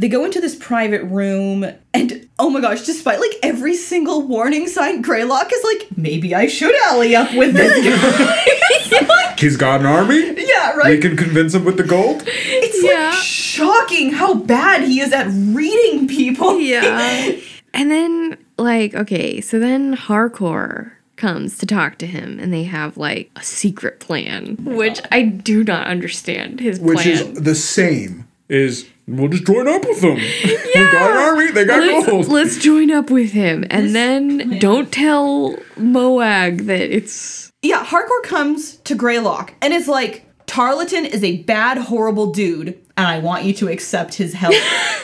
They 0.00 0.08
go 0.08 0.24
into 0.24 0.40
this 0.40 0.54
private 0.56 1.02
room, 1.02 1.62
and 1.92 2.26
oh 2.38 2.48
my 2.48 2.62
gosh, 2.62 2.86
despite 2.86 3.20
like 3.20 3.32
every 3.42 3.74
single 3.76 4.22
warning 4.26 4.66
sign, 4.66 5.02
Greylock 5.02 5.50
is 5.52 5.62
like, 5.62 5.94
maybe 5.98 6.34
I 6.34 6.46
should 6.46 6.74
ally 6.86 7.12
up 7.12 7.34
with 7.34 7.52
this 7.54 7.84
guy. 7.84 9.34
He's 9.38 9.58
got 9.58 9.80
an 9.80 9.86
army. 9.86 10.34
yeah, 10.42 10.72
right. 10.72 10.96
We 10.96 10.98
can 11.02 11.18
convince 11.18 11.52
him 11.52 11.66
with 11.66 11.76
the 11.76 11.82
gold. 11.82 12.22
It's 12.26 12.82
Yeah. 12.82 13.10
like 13.10 13.22
shocking 13.22 14.12
how 14.12 14.32
bad 14.32 14.84
he 14.84 15.00
is 15.00 15.12
at 15.12 15.26
reading 15.28 16.08
people. 16.08 16.58
Yeah. 16.58 17.32
and 17.74 17.90
then, 17.90 18.38
like, 18.56 18.94
okay, 18.94 19.42
so 19.42 19.58
then 19.58 19.94
Hardcore 19.98 20.92
comes 21.16 21.58
to 21.58 21.66
talk 21.66 21.98
to 21.98 22.06
him, 22.06 22.38
and 22.40 22.54
they 22.54 22.64
have 22.64 22.96
like 22.96 23.30
a 23.36 23.42
secret 23.42 24.00
plan, 24.00 24.56
which 24.64 24.98
I 25.12 25.22
do 25.24 25.62
not 25.62 25.86
understand 25.86 26.58
his 26.60 26.78
plan. 26.78 26.88
Which 26.88 27.02
plan. 27.02 27.12
is 27.36 27.42
the 27.42 27.54
same. 27.54 28.26
Is 28.50 28.88
we'll 29.06 29.28
just 29.28 29.46
join 29.46 29.68
up 29.68 29.84
with 29.84 30.00
them. 30.00 30.18
We 30.72 30.86
got 30.86 31.10
an 31.10 31.16
army. 31.16 31.50
They 31.52 31.64
got 31.64 31.80
let's, 31.80 32.06
gold. 32.06 32.28
let's 32.28 32.58
join 32.58 32.90
up 32.90 33.10
with 33.10 33.32
him, 33.32 33.64
and 33.70 33.94
then 33.94 34.58
don't 34.58 34.90
tell 34.90 35.56
Moag 35.76 36.66
that 36.66 36.94
it's 36.94 37.52
Yeah, 37.62 37.84
Hardcore 37.84 38.22
comes 38.22 38.76
to 38.78 38.94
Greylock 38.94 39.54
and 39.60 39.74
is 39.74 39.88
like, 39.88 40.24
Tarleton 40.46 41.04
is 41.06 41.22
a 41.22 41.42
bad, 41.42 41.78
horrible 41.78 42.32
dude, 42.32 42.68
and 42.96 43.06
I 43.06 43.18
want 43.18 43.44
you 43.44 43.52
to 43.54 43.68
accept 43.68 44.14
his 44.14 44.32
help. 44.32 44.54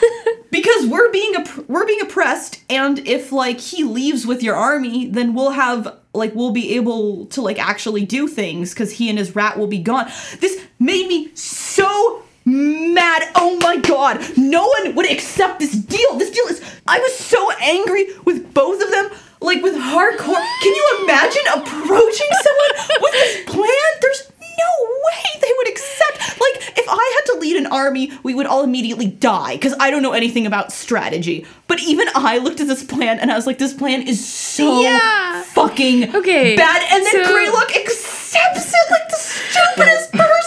because 0.51 0.87
we're 0.87 1.11
being 1.11 1.35
opp- 1.35 1.69
we're 1.69 1.85
being 1.85 2.01
oppressed, 2.01 2.61
and 2.69 2.99
if 3.07 3.31
like 3.31 3.59
he 3.59 3.83
leaves 3.83 4.25
with 4.25 4.41
your 4.41 4.55
army, 4.55 5.07
then 5.07 5.33
we'll 5.33 5.51
have 5.51 5.97
like 6.13 6.33
we'll 6.33 6.51
be 6.51 6.75
able 6.75 7.27
to 7.27 7.41
like 7.41 7.59
actually 7.59 8.05
do 8.05 8.27
things 8.27 8.73
because 8.73 8.93
he 8.93 9.09
and 9.09 9.19
his 9.19 9.35
rat 9.35 9.57
will 9.57 9.67
be 9.67 9.79
gone. 9.79 10.09
This 10.39 10.61
made 10.79 11.07
me 11.07 11.33
so 11.35 12.23
mad. 12.47 13.23
Oh 13.35 13.57
my 13.61 13.77
god. 13.77 14.21
No 14.37 14.67
one 14.67 14.95
would 14.95 15.11
accept 15.11 15.59
this 15.59 15.73
deal. 15.73 16.17
This 16.17 16.31
deal 16.31 16.45
is 16.47 16.61
I 16.87 16.99
was 16.99 17.15
so 17.17 17.51
angry 17.61 18.07
with 18.25 18.53
both 18.53 18.81
of 18.81 18.89
them. 18.91 19.09
Like 19.39 19.61
with 19.61 19.75
hardcore. 19.75 20.43
Can 20.63 20.73
you 20.75 20.99
imagine 21.03 21.43
approaching 21.53 22.27
someone 22.43 22.99
with 23.01 23.11
this 23.13 23.45
plan? 23.45 23.91
There's 24.01 24.31
no 24.41 24.87
way 25.05 25.39
they 25.41 25.51
would 25.57 25.67
accept. 25.69 26.17
Like 26.41 26.73
if 26.77 26.85
I 26.89 27.13
had 27.21 27.33
to 27.33 27.39
lead 27.39 27.57
an 27.57 27.67
army, 27.67 28.11
we 28.23 28.33
would 28.33 28.47
all 28.47 28.63
immediately 28.63 29.05
die 29.05 29.53
because 29.55 29.75
I 29.79 29.91
don't 29.91 30.01
know 30.01 30.13
anything 30.13 30.47
about 30.47 30.71
strategy. 30.71 31.45
But 31.67 31.79
even 31.81 32.07
I 32.15 32.39
looked 32.39 32.61
at 32.61 32.67
this 32.67 32.83
plan 32.83 33.19
and 33.19 33.29
I 33.31 33.35
was 33.35 33.45
like, 33.45 33.59
this 33.59 33.73
plan 33.75 34.01
is 34.07 34.25
so 34.27 34.81
Yeah. 34.81 35.43
fucking 35.43 36.15
Okay, 36.15 36.55
bad. 36.55 36.81
And 36.91 37.05
then 37.05 37.23
so- 37.25 37.31
Greylock 37.31 37.75
accepts 37.75 38.73
it 38.73 38.91
like 38.91 39.07
the 39.09 39.17
stupidest 39.17 40.11
person 40.13 40.46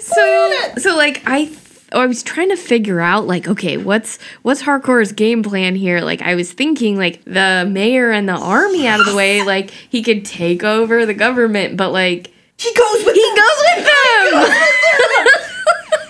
so 0.00 0.72
so 0.78 0.96
like 0.96 1.22
I 1.26 1.44
th- 1.46 1.58
oh, 1.92 2.00
I 2.00 2.06
was 2.06 2.22
trying 2.22 2.48
to 2.50 2.56
figure 2.56 3.00
out 3.00 3.26
like 3.26 3.46
okay 3.48 3.76
what's 3.76 4.18
what's 4.42 4.62
hardcore's 4.62 5.12
game 5.12 5.42
plan 5.42 5.74
here 5.74 6.00
like 6.00 6.22
I 6.22 6.34
was 6.34 6.52
thinking 6.52 6.96
like 6.96 7.22
the 7.24 7.66
mayor 7.70 8.10
and 8.10 8.28
the 8.28 8.32
army 8.36 8.86
out 8.86 9.00
of 9.00 9.06
the 9.06 9.14
way 9.14 9.42
like 9.42 9.70
he 9.70 10.02
could 10.02 10.24
take 10.24 10.62
over 10.64 11.04
the 11.06 11.14
government 11.14 11.76
but 11.76 11.92
like 11.92 12.32
He 12.58 12.72
goes 12.74 13.04
with 13.04 13.14
he 13.14 13.22
them. 13.22 13.36
goes 13.36 13.58
with 13.76 13.84
them 13.86 15.26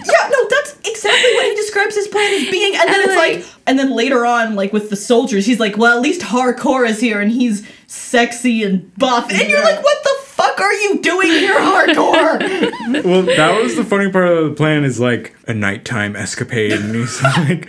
Yeah, 0.05 0.29
no, 0.31 0.49
that's 0.51 0.77
exactly 0.85 1.33
what 1.35 1.45
he 1.47 1.55
describes 1.55 1.95
his 1.95 2.09
plan 2.09 2.33
as 2.35 2.51
being. 2.51 2.75
And 2.75 2.89
then 2.89 3.01
And, 3.01 3.05
it's 3.11 3.17
like- 3.17 3.37
like, 3.37 3.47
and 3.69 3.79
then 3.79 3.93
later 3.93 4.27
on, 4.27 4.57
like 4.57 4.73
with 4.73 4.91
the 4.91 4.97
soldiers, 4.97 5.47
he's 5.47 5.61
like, 5.61 5.77
well, 5.77 5.97
at 5.97 6.03
least 6.03 6.21
hardcore 6.23 6.89
is 6.89 6.99
here 7.01 7.21
and 7.21 7.31
he's 7.31 7.65
sexy 7.93 8.63
and 8.63 8.95
buff. 8.97 9.31
And 9.31 9.51
you're 9.51 9.63
like, 9.63 9.85
what 9.85 10.03
the 10.03 10.15
fuck 10.25 10.59
are 10.61 10.73
you 10.73 10.99
doing 11.01 11.29
here, 11.29 11.59
hardcore? 11.59 12.73
Well, 13.05 13.23
that 13.23 13.63
was 13.63 13.77
the 13.77 13.85
funny 13.85 14.11
part 14.11 14.29
of 14.29 14.51
the 14.51 14.55
plan 14.55 14.85
is 14.85 15.01
like 15.01 15.35
a 15.49 15.55
nighttime 15.55 16.15
escapade, 16.15 16.73
and 16.73 16.95
he's 16.95 17.23
like, 17.23 17.67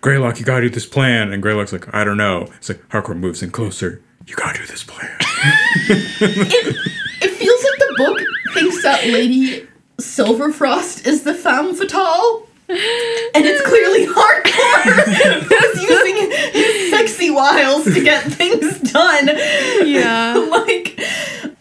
Greylock, 0.00 0.38
you 0.38 0.44
gotta 0.44 0.62
do 0.62 0.70
this 0.70 0.86
plan. 0.86 1.32
And 1.32 1.42
Greylock's 1.42 1.72
like, 1.72 1.92
I 1.94 2.04
don't 2.04 2.16
know. 2.16 2.48
It's 2.56 2.68
like, 2.68 2.86
Hardcore 2.88 3.16
moves 3.16 3.42
in 3.42 3.50
closer. 3.50 4.02
You 4.26 4.34
gotta 4.36 4.58
do 4.58 4.66
this 4.66 4.84
plan. 4.84 5.10
it 5.20 7.30
feels 7.30 7.64
like 7.64 7.78
the 7.78 7.94
book 7.96 8.20
thinks 8.54 8.82
that 8.82 9.06
Lady 9.06 9.66
Silverfrost 9.98 11.06
is 11.06 11.22
the 11.22 11.34
femme 11.34 11.74
fatale. 11.74 12.46
And 12.66 13.44
it's 13.44 13.60
clearly 13.66 14.06
hardcore 14.06 15.42
who's 15.44 15.82
using 15.82 16.16
sexy 17.08 17.30
wiles 17.30 17.84
to 17.84 18.02
get 18.02 18.22
things 18.32 18.80
done. 18.92 19.28
yeah. 19.86 20.34
Like 20.54 21.00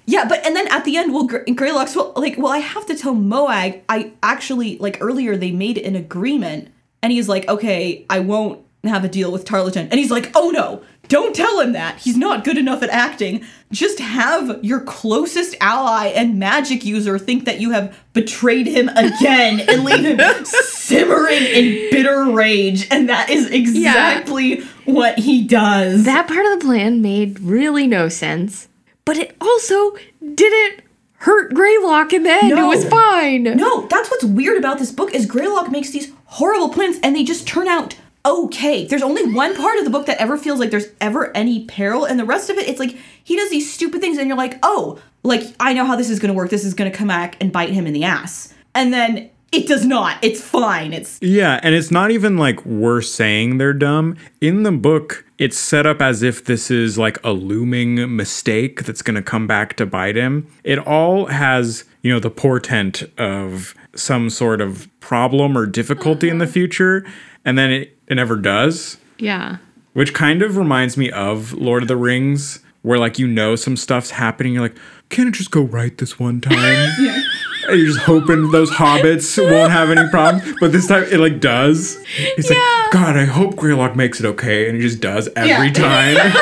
yeah 0.06 0.26
but 0.28 0.46
and 0.46 0.56
then 0.56 0.68
at 0.68 0.86
the 0.86 0.98
end 0.98 1.14
well 1.14 1.26
Gr- 1.26 1.39
greylock's 1.56 1.96
well 1.96 2.14
like 2.16 2.38
well 2.38 2.52
i 2.52 2.60
have 2.60 2.86
to 2.86 2.96
tell 2.96 3.16
moag 3.16 3.82
i 3.89 4.12
actually 4.22 4.78
like 4.78 4.98
earlier 5.02 5.36
they 5.36 5.52
made 5.52 5.78
an 5.78 5.96
agreement 5.96 6.70
and 7.02 7.12
he's 7.12 7.28
like 7.28 7.48
okay 7.48 8.06
i 8.10 8.20
won't 8.20 8.64
have 8.84 9.04
a 9.06 9.08
deal 9.08 9.32
with 9.32 9.46
tarleton. 9.46 9.88
And 9.89 9.94
he's 10.00 10.12
like 10.12 10.32
oh 10.36 10.50
no 10.50 10.84
don't 11.10 11.36
tell 11.36 11.60
him 11.60 11.74
that. 11.74 12.00
He's 12.00 12.16
not 12.16 12.46
good 12.46 12.58
enough 12.58 12.82
at 12.82 12.89
acting. 12.89 13.44
Just 13.72 14.00
have 14.00 14.64
your 14.64 14.80
closest 14.80 15.54
ally 15.60 16.08
and 16.08 16.39
magic 16.39 16.86
user 16.86 17.20
think 17.20 17.44
that 17.44 17.60
you 17.60 17.72
have 17.72 17.98
betrayed 18.14 18.68
him 18.68 18.88
again 18.89 19.60
and 19.60 19.84
leave 19.84 20.06
him 20.06 20.46
simmering 20.46 21.44
in 21.44 21.91
bitter 21.91 22.24
rage. 22.32 22.88
And 22.89 23.10
that 23.10 23.30
is 23.30 23.50
exactly 23.50 24.64
what 24.86 25.20
he 25.20 25.44
does 25.46 26.06
that 26.06 26.28
part 26.28 26.46
of 26.46 26.60
the 26.60 26.66
plan 26.66 27.02
made 27.02 27.40
really 27.40 27.88
no 27.88 28.10
sense 28.10 28.68
but 29.06 29.18
it 29.18 29.36
also 29.42 29.96
didn't 30.36 30.82
hurt 31.18 31.54
Greylock 31.54 32.14
in 32.14 32.24
the 32.24 32.32
end 32.32 32.50
No. 32.50 32.66
it 32.72 32.76
was 32.76 32.88
fine 32.88 33.44
No, 33.44 33.88
that's 33.88 34.10
what's 34.12 34.24
weird 34.24 34.58
about 34.58 34.80
this 34.80 34.92
book 34.92 35.14
is 35.14 35.26
Greylock 35.26 35.72
makes 35.72 35.92
these 35.92 36.12
horrible 36.26 36.70
plans 36.70 36.98
and 37.04 37.16
they 37.16 37.24
just 37.24 37.48
turn 37.48 37.68
out 37.68 37.96
okay. 38.26 38.88
There's 38.88 39.02
only 39.02 39.34
one 39.34 39.56
part 39.56 39.78
of 39.78 39.84
the 39.84 39.90
book 39.90 40.06
that 40.06 40.18
ever 40.22 40.38
feels 40.38 40.58
like 40.60 40.72
there's 40.72 40.88
ever 41.02 41.36
any 41.36 41.66
peril, 41.66 42.06
and 42.06 42.18
the 42.18 42.24
rest 42.24 42.50
of 42.50 42.58
it, 42.58 42.70
it's 42.70 42.80
like 42.80 42.98
he 43.22 43.36
does 43.36 43.50
these 43.50 43.72
stupid 43.72 44.00
things, 44.00 44.18
and 44.18 44.28
you're 44.30 44.38
like, 44.38 44.58
oh, 44.64 44.98
like 45.24 45.44
I 45.60 45.74
know 45.74 45.86
how 45.86 45.98
this 45.98 46.10
is 46.10 46.20
gonna 46.20 46.34
work. 46.34 46.50
This 46.50 46.64
is 46.64 46.74
gonna 46.74 46.90
come 46.90 47.10
back 47.10 47.36
and 47.42 47.52
bite 47.52 47.72
him 47.72 47.86
in 47.86 47.92
the 47.94 48.06
ass. 48.06 48.54
And 48.74 48.94
then 48.94 49.30
it 49.54 49.68
does 49.68 49.86
not. 49.86 50.18
It's 50.24 50.41
fine. 50.41 50.93
It's 50.93 51.20
Yeah, 51.22 51.60
and 51.62 51.76
it's 51.76 51.91
not 51.91 52.10
even 52.10 52.38
like 52.38 52.66
we're 52.66 53.01
saying 53.01 53.60
they're 53.60 53.72
dumb. 53.74 54.18
In 54.41 54.64
the 54.64 54.72
book, 54.72 55.26
it's 55.38 55.58
set 55.58 55.86
up 55.86 56.01
as 56.01 56.24
if 56.24 56.45
this 56.45 56.72
is 56.72 56.97
like 56.97 57.24
a 57.24 57.32
looming 57.32 58.16
mistake 58.16 58.84
that's 58.84 59.04
going 59.04 59.16
to 59.16 59.22
come 59.22 59.45
back 59.45 59.76
to 59.78 59.86
bite 59.86 60.16
him. 60.16 60.47
It 60.64 60.80
all 60.80 61.28
has, 61.28 61.86
you 62.01 62.12
know, 62.12 62.20
the 62.20 62.32
portent 62.32 63.04
of 63.20 63.76
some 63.95 64.32
sort 64.32 64.60
of 64.60 64.89
problem 64.99 65.56
or 65.56 65.68
difficulty 65.68 66.30
in 66.30 66.39
the 66.39 66.45
uh-huh. 66.45 66.54
future, 66.54 67.06
and 67.45 67.58
then 67.58 67.72
it, 67.72 67.97
it 68.08 68.16
never 68.16 68.36
does, 68.36 68.97
Yeah. 69.20 69.58
which 69.93 70.16
kind 70.16 70.41
of 70.41 70.58
reminds 70.58 70.97
me 70.97 71.12
of 71.12 71.54
Lord 71.54 71.84
of 71.84 71.88
the 71.88 71.97
Rings, 71.97 72.60
where 72.82 72.97
like 72.97 73.20
you 73.20 73.28
know 73.28 73.56
some 73.56 73.78
stuff's 73.78 74.10
happening, 74.10 74.54
you're 74.54 74.64
like, 74.64 74.78
can 75.10 75.28
it 75.28 75.36
just 75.36 75.51
go 75.51 75.62
right 75.62 75.95
this 75.97 76.18
one 76.18 76.41
time? 76.41 76.91
And 77.53 77.53
you're 77.70 77.88
just 77.88 77.99
hoping 77.99 78.51
those 78.51 78.70
hobbits 78.72 79.38
won't 79.41 79.72
have 79.72 79.89
any 79.89 80.07
problems. 80.09 80.55
But 80.59 80.72
this 80.72 80.88
time 80.88 81.03
it 81.11 81.20
like 81.20 81.39
does. 81.39 81.97
He's 82.36 82.49
Yeah. 82.49 82.57
like, 82.84 82.91
God, 82.91 83.16
I 83.18 83.26
hope 83.26 83.55
Greylock 83.55 83.95
makes 83.95 84.20
it 84.20 84.26
okay. 84.26 84.68
And 84.68 84.76
he 84.76 84.82
just 84.82 84.99
does 85.01 85.30
every 85.36 85.68
Yeah. 85.68 85.74
time. 85.74 86.34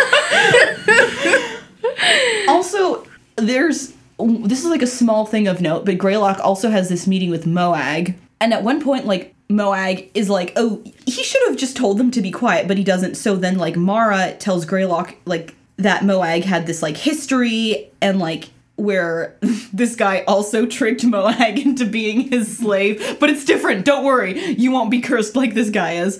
also 2.48 3.06
there's 3.38 3.94
this 4.20 4.60
is 4.60 4.66
like 4.70 4.82
a 4.84 4.88
small 4.88 5.26
thing 5.26 5.48
of 5.48 5.62
note, 5.62 5.84
but 5.86 5.98
Greylock 5.98 6.40
also 6.44 6.70
has 6.70 6.90
this 6.90 7.08
meeting 7.08 7.32
with 7.32 7.46
Moag, 7.46 8.14
and 8.40 8.54
at 8.54 8.62
one 8.64 8.80
point, 8.82 9.08
like 9.08 9.34
Moag 9.50 10.10
is 10.14 10.30
like, 10.30 10.54
"Oh, 10.56 10.84
he 11.08 11.24
should 11.24 11.42
have 11.48 11.58
just 11.58 11.76
told 11.76 11.98
them 11.98 12.12
to 12.12 12.22
be 12.22 12.30
quiet," 12.30 12.68
but 12.68 12.78
he 12.78 12.84
doesn't. 12.84 13.16
So 13.16 13.36
then, 13.36 13.58
like 13.58 13.76
Mara 13.76 14.34
tells 14.36 14.66
Greylock 14.66 15.16
like 15.26 15.56
that 15.78 16.04
Moag 16.04 16.44
had 16.44 16.68
this 16.68 16.84
like 16.84 16.98
history 16.98 17.90
and 18.00 18.20
like 18.20 18.50
where 18.82 19.38
this 19.74 19.96
guy 19.96 20.24
also 20.28 20.66
tricked 20.66 21.02
Moag 21.04 21.58
into 21.66 21.86
being 21.86 22.30
his 22.30 22.58
slave, 22.58 23.18
but 23.20 23.30
it's 23.30 23.46
different. 23.46 23.86
Don't 23.86 24.04
worry, 24.04 24.40
you 24.54 24.72
won't 24.72 24.92
be 24.92 25.02
cursed 25.02 25.36
like 25.36 25.54
this 25.54 25.70
guy 25.70 25.94
is. 25.94 26.20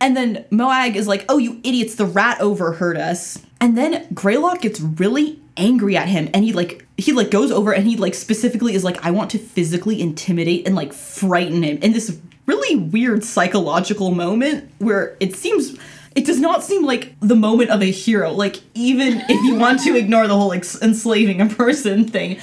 And 0.00 0.16
then 0.16 0.44
Moag 0.50 0.96
is 0.96 1.06
like, 1.06 1.24
"Oh, 1.28 1.38
you 1.38 1.60
idiots! 1.62 1.94
The 1.94 2.06
rat 2.06 2.40
overheard 2.40 2.96
us." 2.96 3.38
And 3.60 3.76
then 3.76 4.06
Greylock 4.14 4.62
gets 4.62 4.80
really 4.80 5.38
angry 5.58 5.96
at 5.96 6.08
him, 6.08 6.30
and 6.32 6.42
he 6.42 6.54
like 6.54 6.86
he 6.96 7.12
like 7.12 7.30
goes 7.30 7.50
over 7.50 7.72
and 7.72 7.86
he 7.86 7.96
like 7.96 8.14
specifically 8.14 8.74
is 8.74 8.82
like, 8.82 9.04
"I 9.04 9.10
want 9.10 9.30
to 9.32 9.38
physically 9.38 10.00
intimidate 10.00 10.66
and 10.66 10.74
like 10.74 10.94
frighten 10.94 11.62
him." 11.62 11.78
In 11.82 11.92
this 11.92 12.18
really 12.46 12.76
weird 12.76 13.22
psychological 13.22 14.10
moment 14.10 14.70
where 14.78 15.16
it 15.20 15.36
seems 15.36 15.78
it 16.14 16.26
does 16.26 16.40
not 16.40 16.62
seem 16.64 16.84
like 16.84 17.14
the 17.20 17.36
moment 17.36 17.70
of 17.70 17.82
a 17.82 17.90
hero. 17.90 18.32
Like 18.32 18.56
even 18.74 19.22
if 19.28 19.44
you 19.44 19.56
want 19.56 19.80
to 19.84 19.96
ignore 19.96 20.26
the 20.26 20.36
whole 20.36 20.52
ex- 20.52 20.80
enslaving 20.82 21.40
a 21.40 21.46
person 21.46 22.04
thing, 22.04 22.38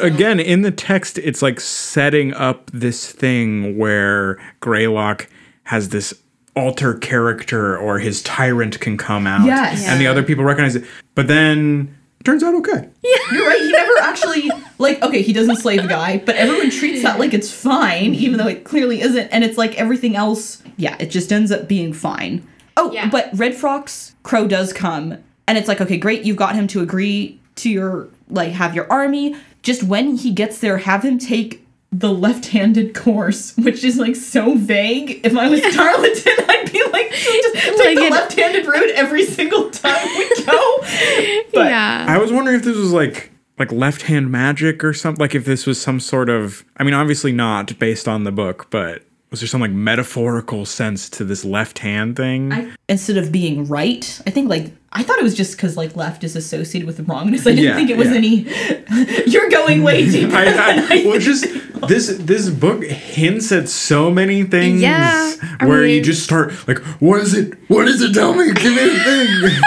Again, 0.00 0.40
in 0.40 0.62
the 0.62 0.70
text, 0.70 1.18
it's 1.18 1.42
like 1.42 1.60
setting 1.60 2.34
up 2.34 2.70
this 2.72 3.12
thing 3.12 3.76
where 3.78 4.40
Greylock 4.60 5.28
has 5.64 5.90
this 5.90 6.14
alter 6.56 6.94
character 6.94 7.76
or 7.76 7.98
his 7.98 8.22
tyrant 8.22 8.80
can 8.80 8.96
come 8.96 9.26
out. 9.26 9.46
Yes. 9.46 9.86
And 9.86 10.00
the 10.00 10.06
other 10.06 10.22
people 10.22 10.44
recognize 10.44 10.76
it. 10.76 10.84
But 11.14 11.28
then 11.28 11.96
it 12.20 12.24
turns 12.24 12.42
out 12.42 12.54
okay. 12.56 12.88
Yeah. 13.02 13.16
You're 13.32 13.46
right. 13.46 13.60
He 13.60 13.72
never 13.72 13.98
actually 14.00 14.50
like 14.78 15.02
okay. 15.02 15.22
He 15.22 15.32
doesn't 15.32 15.56
slay 15.56 15.76
the 15.78 15.88
guy, 15.88 16.18
but 16.18 16.36
everyone 16.36 16.70
treats 16.70 17.02
that 17.02 17.18
like 17.18 17.34
it's 17.34 17.52
fine, 17.52 18.14
even 18.14 18.38
though 18.38 18.48
it 18.48 18.64
clearly 18.64 19.00
isn't. 19.00 19.28
And 19.28 19.44
it's 19.44 19.58
like 19.58 19.78
everything 19.78 20.16
else. 20.16 20.62
Yeah, 20.76 20.96
it 20.98 21.06
just 21.06 21.32
ends 21.32 21.52
up 21.52 21.68
being 21.68 21.92
fine. 21.92 22.46
Oh, 22.76 22.90
Yeah. 22.92 23.08
but 23.08 23.30
Red 23.34 23.54
Frock's 23.54 24.14
crow 24.22 24.46
does 24.46 24.72
come, 24.72 25.16
and 25.46 25.58
it's 25.58 25.68
like 25.68 25.80
okay, 25.80 25.96
great. 25.96 26.24
You've 26.24 26.36
got 26.36 26.54
him 26.54 26.66
to 26.68 26.80
agree 26.80 27.38
to 27.56 27.70
your 27.70 28.08
like 28.28 28.52
have 28.52 28.74
your 28.74 28.90
army. 28.92 29.36
Just 29.62 29.82
when 29.84 30.16
he 30.16 30.30
gets 30.32 30.58
there, 30.58 30.78
have 30.78 31.02
him 31.04 31.18
take 31.18 31.66
the 31.92 32.12
left-handed 32.12 32.92
course, 32.94 33.56
which 33.56 33.84
is 33.84 33.96
like 33.98 34.16
so 34.16 34.56
vague. 34.56 35.20
If 35.24 35.36
I 35.36 35.48
was 35.48 35.60
Tarleton, 35.60 36.32
I'd 36.48 36.72
be 36.72 36.82
like, 36.92 37.10
just 37.12 37.54
take 37.54 37.78
Like 37.78 37.96
the 37.96 38.02
it- 38.06 38.10
left-handed 38.10 38.66
route 38.66 38.90
every 38.96 39.24
single 39.24 39.70
time 39.70 40.06
we 40.18 40.44
go. 40.44 40.78
But- 41.54 41.66
yeah. 41.68 42.06
I 42.08 42.18
was 42.18 42.32
wondering 42.32 42.56
if 42.56 42.64
this 42.64 42.76
was 42.76 42.92
like 42.92 43.30
like 43.58 43.70
left 43.70 44.02
hand 44.02 44.32
magic 44.32 44.82
or 44.82 44.92
something. 44.92 45.20
Like 45.20 45.36
if 45.36 45.44
this 45.44 45.66
was 45.66 45.80
some 45.80 46.00
sort 46.00 46.28
of 46.28 46.64
I 46.76 46.82
mean, 46.82 46.94
obviously 46.94 47.30
not 47.32 47.78
based 47.78 48.08
on 48.08 48.24
the 48.24 48.32
book, 48.32 48.66
but 48.70 49.04
was 49.34 49.40
there 49.40 49.48
some 49.48 49.60
like 49.60 49.72
metaphorical 49.72 50.64
sense 50.64 51.10
to 51.10 51.24
this 51.24 51.44
left 51.44 51.80
hand 51.80 52.14
thing? 52.14 52.52
I, 52.52 52.72
instead 52.88 53.16
of 53.16 53.32
being 53.32 53.66
right, 53.66 54.20
I 54.28 54.30
think 54.30 54.48
like 54.48 54.70
I 54.92 55.02
thought 55.02 55.18
it 55.18 55.24
was 55.24 55.34
just 55.34 55.56
because 55.56 55.76
like 55.76 55.96
left 55.96 56.22
is 56.22 56.36
associated 56.36 56.86
with 56.86 57.00
wrongness. 57.08 57.44
I 57.44 57.50
didn't 57.50 57.64
Yeah, 57.64 57.74
think 57.74 57.90
it 57.90 57.96
was 57.96 58.10
yeah. 58.10 58.14
any. 58.14 59.26
You're 59.30 59.50
going 59.50 59.82
way 59.82 60.04
deeper. 60.10 60.36
I, 60.36 60.44
than 60.44 60.58
I, 60.60 61.02
I 61.02 61.04
well, 61.04 61.18
just 61.18 61.46
this 61.88 62.16
this 62.20 62.48
book 62.48 62.84
hints 62.84 63.50
at 63.50 63.68
so 63.68 64.08
many 64.08 64.44
things 64.44 64.80
Yeah, 64.80 65.34
I 65.58 65.66
where 65.66 65.84
you 65.84 66.00
just 66.00 66.22
start 66.22 66.52
like, 66.68 66.78
what 67.00 67.20
is 67.20 67.34
it? 67.34 67.54
What 67.68 67.88
is 67.88 68.02
it? 68.02 68.14
Tell 68.14 68.34
me, 68.34 68.52
give 68.52 68.72
me 68.72 68.82
a 68.84 69.02
thing. 69.02 69.62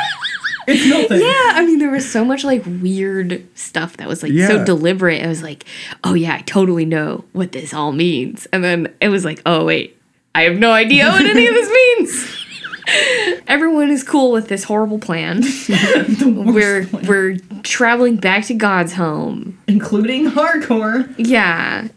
It's 0.67 0.85
nothing. 0.87 1.21
Yeah, 1.21 1.51
I 1.55 1.65
mean, 1.65 1.79
there 1.79 1.89
was 1.91 2.09
so 2.09 2.23
much 2.25 2.43
like 2.43 2.63
weird 2.65 3.45
stuff 3.57 3.97
that 3.97 4.07
was 4.07 4.21
like 4.23 4.31
Yeah. 4.31 4.47
so 4.47 4.65
deliberate. 4.65 5.23
I 5.23 5.27
was 5.27 5.41
like, 5.41 5.63
oh 6.03 6.13
yeah, 6.13 6.35
I 6.35 6.41
totally 6.41 6.85
know 6.85 7.23
what 7.33 7.51
this 7.53 7.73
all 7.73 7.91
means. 7.91 8.45
And 8.53 8.63
then 8.63 8.93
it 9.01 9.09
was 9.09 9.23
like, 9.25 9.41
oh 9.45 9.65
wait, 9.65 9.97
I 10.35 10.43
have 10.43 10.57
no 10.57 10.71
idea 10.71 11.07
what 11.09 11.25
any 11.25 11.47
of 11.47 11.53
this 11.53 11.69
means. 11.99 12.43
Everyone 13.47 13.89
is 13.89 14.01
cool 14.03 14.31
with 14.31 14.47
this 14.47 14.63
horrible 14.63 14.99
plan. 14.99 15.43
we're 16.21 16.87
we're 17.07 17.37
traveling 17.63 18.15
back 18.15 18.45
to 18.45 18.53
God's 18.53 18.93
home. 18.93 19.59
including 19.67 20.29
hardcore. 20.31 21.13
Yeah. 21.17 21.87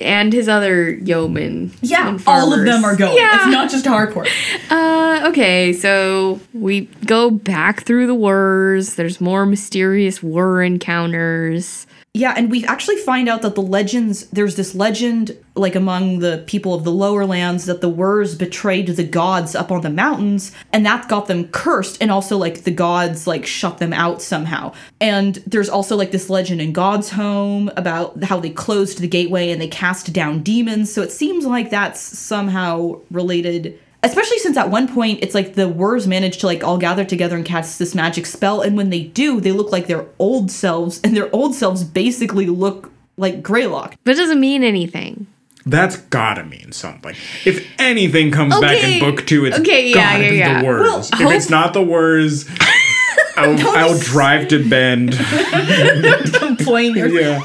And 0.00 0.32
his 0.32 0.48
other 0.48 0.90
yeomen. 0.92 1.72
Yeah, 1.82 2.18
all 2.26 2.54
of 2.54 2.64
them 2.64 2.84
are 2.84 2.96
going. 2.96 3.16
Yeah. 3.16 3.36
It's 3.36 3.52
not 3.52 3.70
just 3.70 3.84
hardcore. 3.84 4.26
Uh, 4.70 5.28
okay, 5.28 5.72
so 5.74 6.40
we 6.54 6.82
go 7.04 7.30
back 7.30 7.82
through 7.82 8.06
the 8.06 8.14
Wurs. 8.14 8.94
There's 8.94 9.20
more 9.20 9.44
mysterious 9.44 10.22
Wur 10.22 10.62
encounters. 10.62 11.86
Yeah, 12.12 12.34
and 12.36 12.50
we 12.50 12.64
actually 12.64 12.96
find 12.96 13.28
out 13.28 13.42
that 13.42 13.54
the 13.54 13.62
legends 13.62 14.26
there's 14.30 14.56
this 14.56 14.74
legend 14.74 15.36
like 15.54 15.76
among 15.76 16.18
the 16.18 16.42
people 16.48 16.74
of 16.74 16.82
the 16.82 16.90
lower 16.90 17.24
lands 17.24 17.66
that 17.66 17.80
the 17.80 17.88
Wurs 17.88 18.34
betrayed 18.34 18.88
the 18.88 19.04
gods 19.04 19.54
up 19.54 19.70
on 19.70 19.82
the 19.82 19.90
mountains 19.90 20.50
and 20.72 20.84
that 20.84 21.08
got 21.08 21.28
them 21.28 21.46
cursed 21.48 22.02
and 22.02 22.10
also 22.10 22.36
like 22.36 22.64
the 22.64 22.72
gods 22.72 23.28
like 23.28 23.46
shut 23.46 23.78
them 23.78 23.92
out 23.92 24.22
somehow. 24.22 24.72
And 25.00 25.36
there's 25.46 25.68
also 25.68 25.94
like 25.96 26.10
this 26.10 26.28
legend 26.28 26.60
in 26.60 26.72
God's 26.72 27.10
home 27.10 27.70
about 27.76 28.24
how 28.24 28.40
they 28.40 28.50
closed 28.50 28.98
the 28.98 29.06
gateway 29.06 29.52
and 29.52 29.60
they 29.60 29.68
cast 29.68 30.12
down 30.12 30.42
demons. 30.42 30.92
So 30.92 31.02
it 31.02 31.12
seems 31.12 31.46
like 31.46 31.70
that's 31.70 32.00
somehow 32.00 33.00
related 33.12 33.78
especially 34.02 34.38
since 34.38 34.56
at 34.56 34.70
one 34.70 34.88
point 34.92 35.18
it's 35.22 35.34
like 35.34 35.54
the 35.54 35.68
Wurs 35.68 36.06
manage 36.06 36.38
to 36.38 36.46
like 36.46 36.64
all 36.64 36.78
gather 36.78 37.04
together 37.04 37.36
and 37.36 37.44
cast 37.44 37.78
this 37.78 37.94
magic 37.94 38.26
spell 38.26 38.60
and 38.60 38.76
when 38.76 38.90
they 38.90 39.04
do 39.04 39.40
they 39.40 39.52
look 39.52 39.72
like 39.72 39.86
their 39.86 40.06
old 40.18 40.50
selves 40.50 41.00
and 41.02 41.16
their 41.16 41.34
old 41.34 41.54
selves 41.54 41.84
basically 41.84 42.46
look 42.46 42.90
like 43.16 43.42
Greylock. 43.42 43.96
But 44.04 44.12
it 44.12 44.16
doesn't 44.16 44.40
mean 44.40 44.64
anything. 44.64 45.26
That's 45.66 45.96
gotta 45.96 46.42
mean 46.44 46.72
something. 46.72 47.14
If 47.44 47.66
anything 47.78 48.30
comes 48.30 48.58
back 48.58 48.82
in 48.82 48.98
book 48.98 49.26
two, 49.26 49.44
it's 49.44 49.58
okay, 49.58 49.88
yeah, 49.88 49.94
gotta 49.94 50.24
yeah, 50.24 50.30
be 50.30 50.36
yeah. 50.36 50.60
the 50.60 50.66
Wurs. 50.66 50.80
Well, 50.80 51.00
if 51.00 51.10
hope- 51.10 51.32
it's 51.34 51.50
not 51.50 51.74
the 51.74 51.82
Wurs, 51.82 52.48
I'll, 53.36 53.76
I'll 53.76 53.98
drive 53.98 54.48
to 54.48 54.68
Bend. 54.68 55.12
Complain. 56.34 56.94
yeah. 56.96 57.40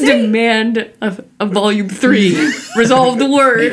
Demand 0.00 0.90
of, 1.00 1.24
of 1.40 1.52
volume 1.52 1.88
three. 1.88 2.52
Resolve 2.76 3.18
the 3.18 3.28
Wur. 3.28 3.70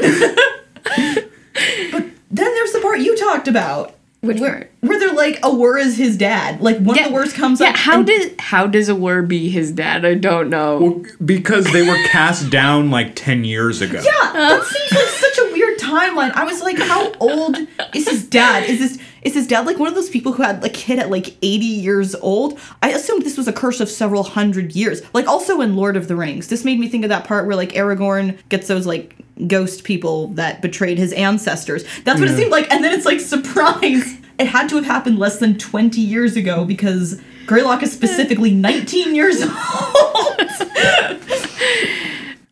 Then 2.42 2.56
there's 2.56 2.72
the 2.74 2.80
part 2.82 3.00
you 3.00 3.16
talked 3.16 3.48
about. 3.48 3.96
Which 4.22 4.40
where, 4.40 4.52
part? 4.52 4.72
Where 4.82 5.00
they're 5.00 5.14
like, 5.14 5.40
a 5.44 5.54
Wur 5.54 5.78
is 5.78 5.96
his 5.98 6.16
dad. 6.18 6.60
Like 6.62 6.78
one 6.80 6.98
of 6.98 7.06
the 7.06 7.12
Wurs 7.12 7.34
comes 7.34 7.60
yeah, 7.60 7.70
up. 7.70 7.76
how 7.76 7.98
and- 7.98 8.08
does 8.08 8.32
how 8.40 8.66
does 8.68 8.90
a 8.90 8.96
Wur 8.96 9.22
be 9.22 9.50
his 9.50 9.72
dad? 9.72 10.06
I 10.06 10.16
don't 10.16 10.50
know. 10.50 10.78
Well, 10.80 11.06
because 11.24 11.72
they 11.72 11.88
were 11.88 11.98
cast 12.08 12.50
down 12.50 12.90
like 12.90 13.14
10 13.16 13.44
years 13.44 13.82
ago. 13.82 14.02
Yeah, 14.04 14.32
that 14.34 14.64
seems 14.64 14.92
like 14.92 15.08
such 15.08 15.38
a 15.40 15.52
weird 15.54 15.78
timeline. 15.80 16.32
I 16.34 16.44
was 16.46 16.62
like, 16.62 16.78
how 16.80 17.14
old 17.20 17.58
is 17.94 18.10
his 18.10 18.26
dad? 18.28 18.70
Is 18.70 18.80
this 18.80 19.00
is 19.22 19.34
his 19.34 19.48
dad 19.48 19.66
like 19.66 19.78
one 19.78 19.88
of 19.88 19.96
those 19.96 20.10
people 20.10 20.34
who 20.34 20.44
had 20.44 20.64
a 20.64 20.70
kid 20.70 21.00
at 21.00 21.10
like 21.10 21.36
80 21.42 21.66
years 21.66 22.16
old? 22.16 22.60
I 22.82 22.90
assumed 22.90 23.24
this 23.24 23.38
was 23.38 23.48
a 23.48 23.54
curse 23.54 23.80
of 23.80 23.90
several 23.90 24.24
hundred 24.24 24.76
years. 24.76 25.02
Like 25.14 25.28
also 25.28 25.62
in 25.62 25.76
Lord 25.76 25.96
of 25.96 26.08
the 26.08 26.16
Rings. 26.16 26.48
This 26.48 26.66
made 26.66 26.80
me 26.80 26.88
think 26.88 27.04
of 27.06 27.10
that 27.10 27.26
part 27.26 27.46
where 27.46 27.56
like 27.56 27.72
Aragorn 27.74 28.38
gets 28.50 28.68
those 28.68 28.86
like 28.86 29.16
ghost 29.48 29.84
people 29.84 30.28
that 30.30 30.62
betrayed 30.62 30.98
his 30.98 31.14
ancestors. 31.14 31.84
That's 32.04 32.20
what 32.20 32.30
it 32.30 32.36
seemed 32.38 32.52
like. 32.52 32.72
And 32.72 32.84
then 32.84 32.94
it's 32.94 33.06
like 33.06 33.20
surprise. 33.22 34.18
It 34.40 34.48
had 34.48 34.70
to 34.70 34.76
have 34.76 34.86
happened 34.86 35.20
less 35.20 35.40
than 35.40 35.58
20 35.58 36.02
years 36.02 36.36
ago 36.36 36.66
because 36.66 37.22
Greylock 37.46 37.84
is 37.84 37.92
specifically 37.92 38.52
19 38.56 39.14
years 39.14 39.42
old. 39.42 40.42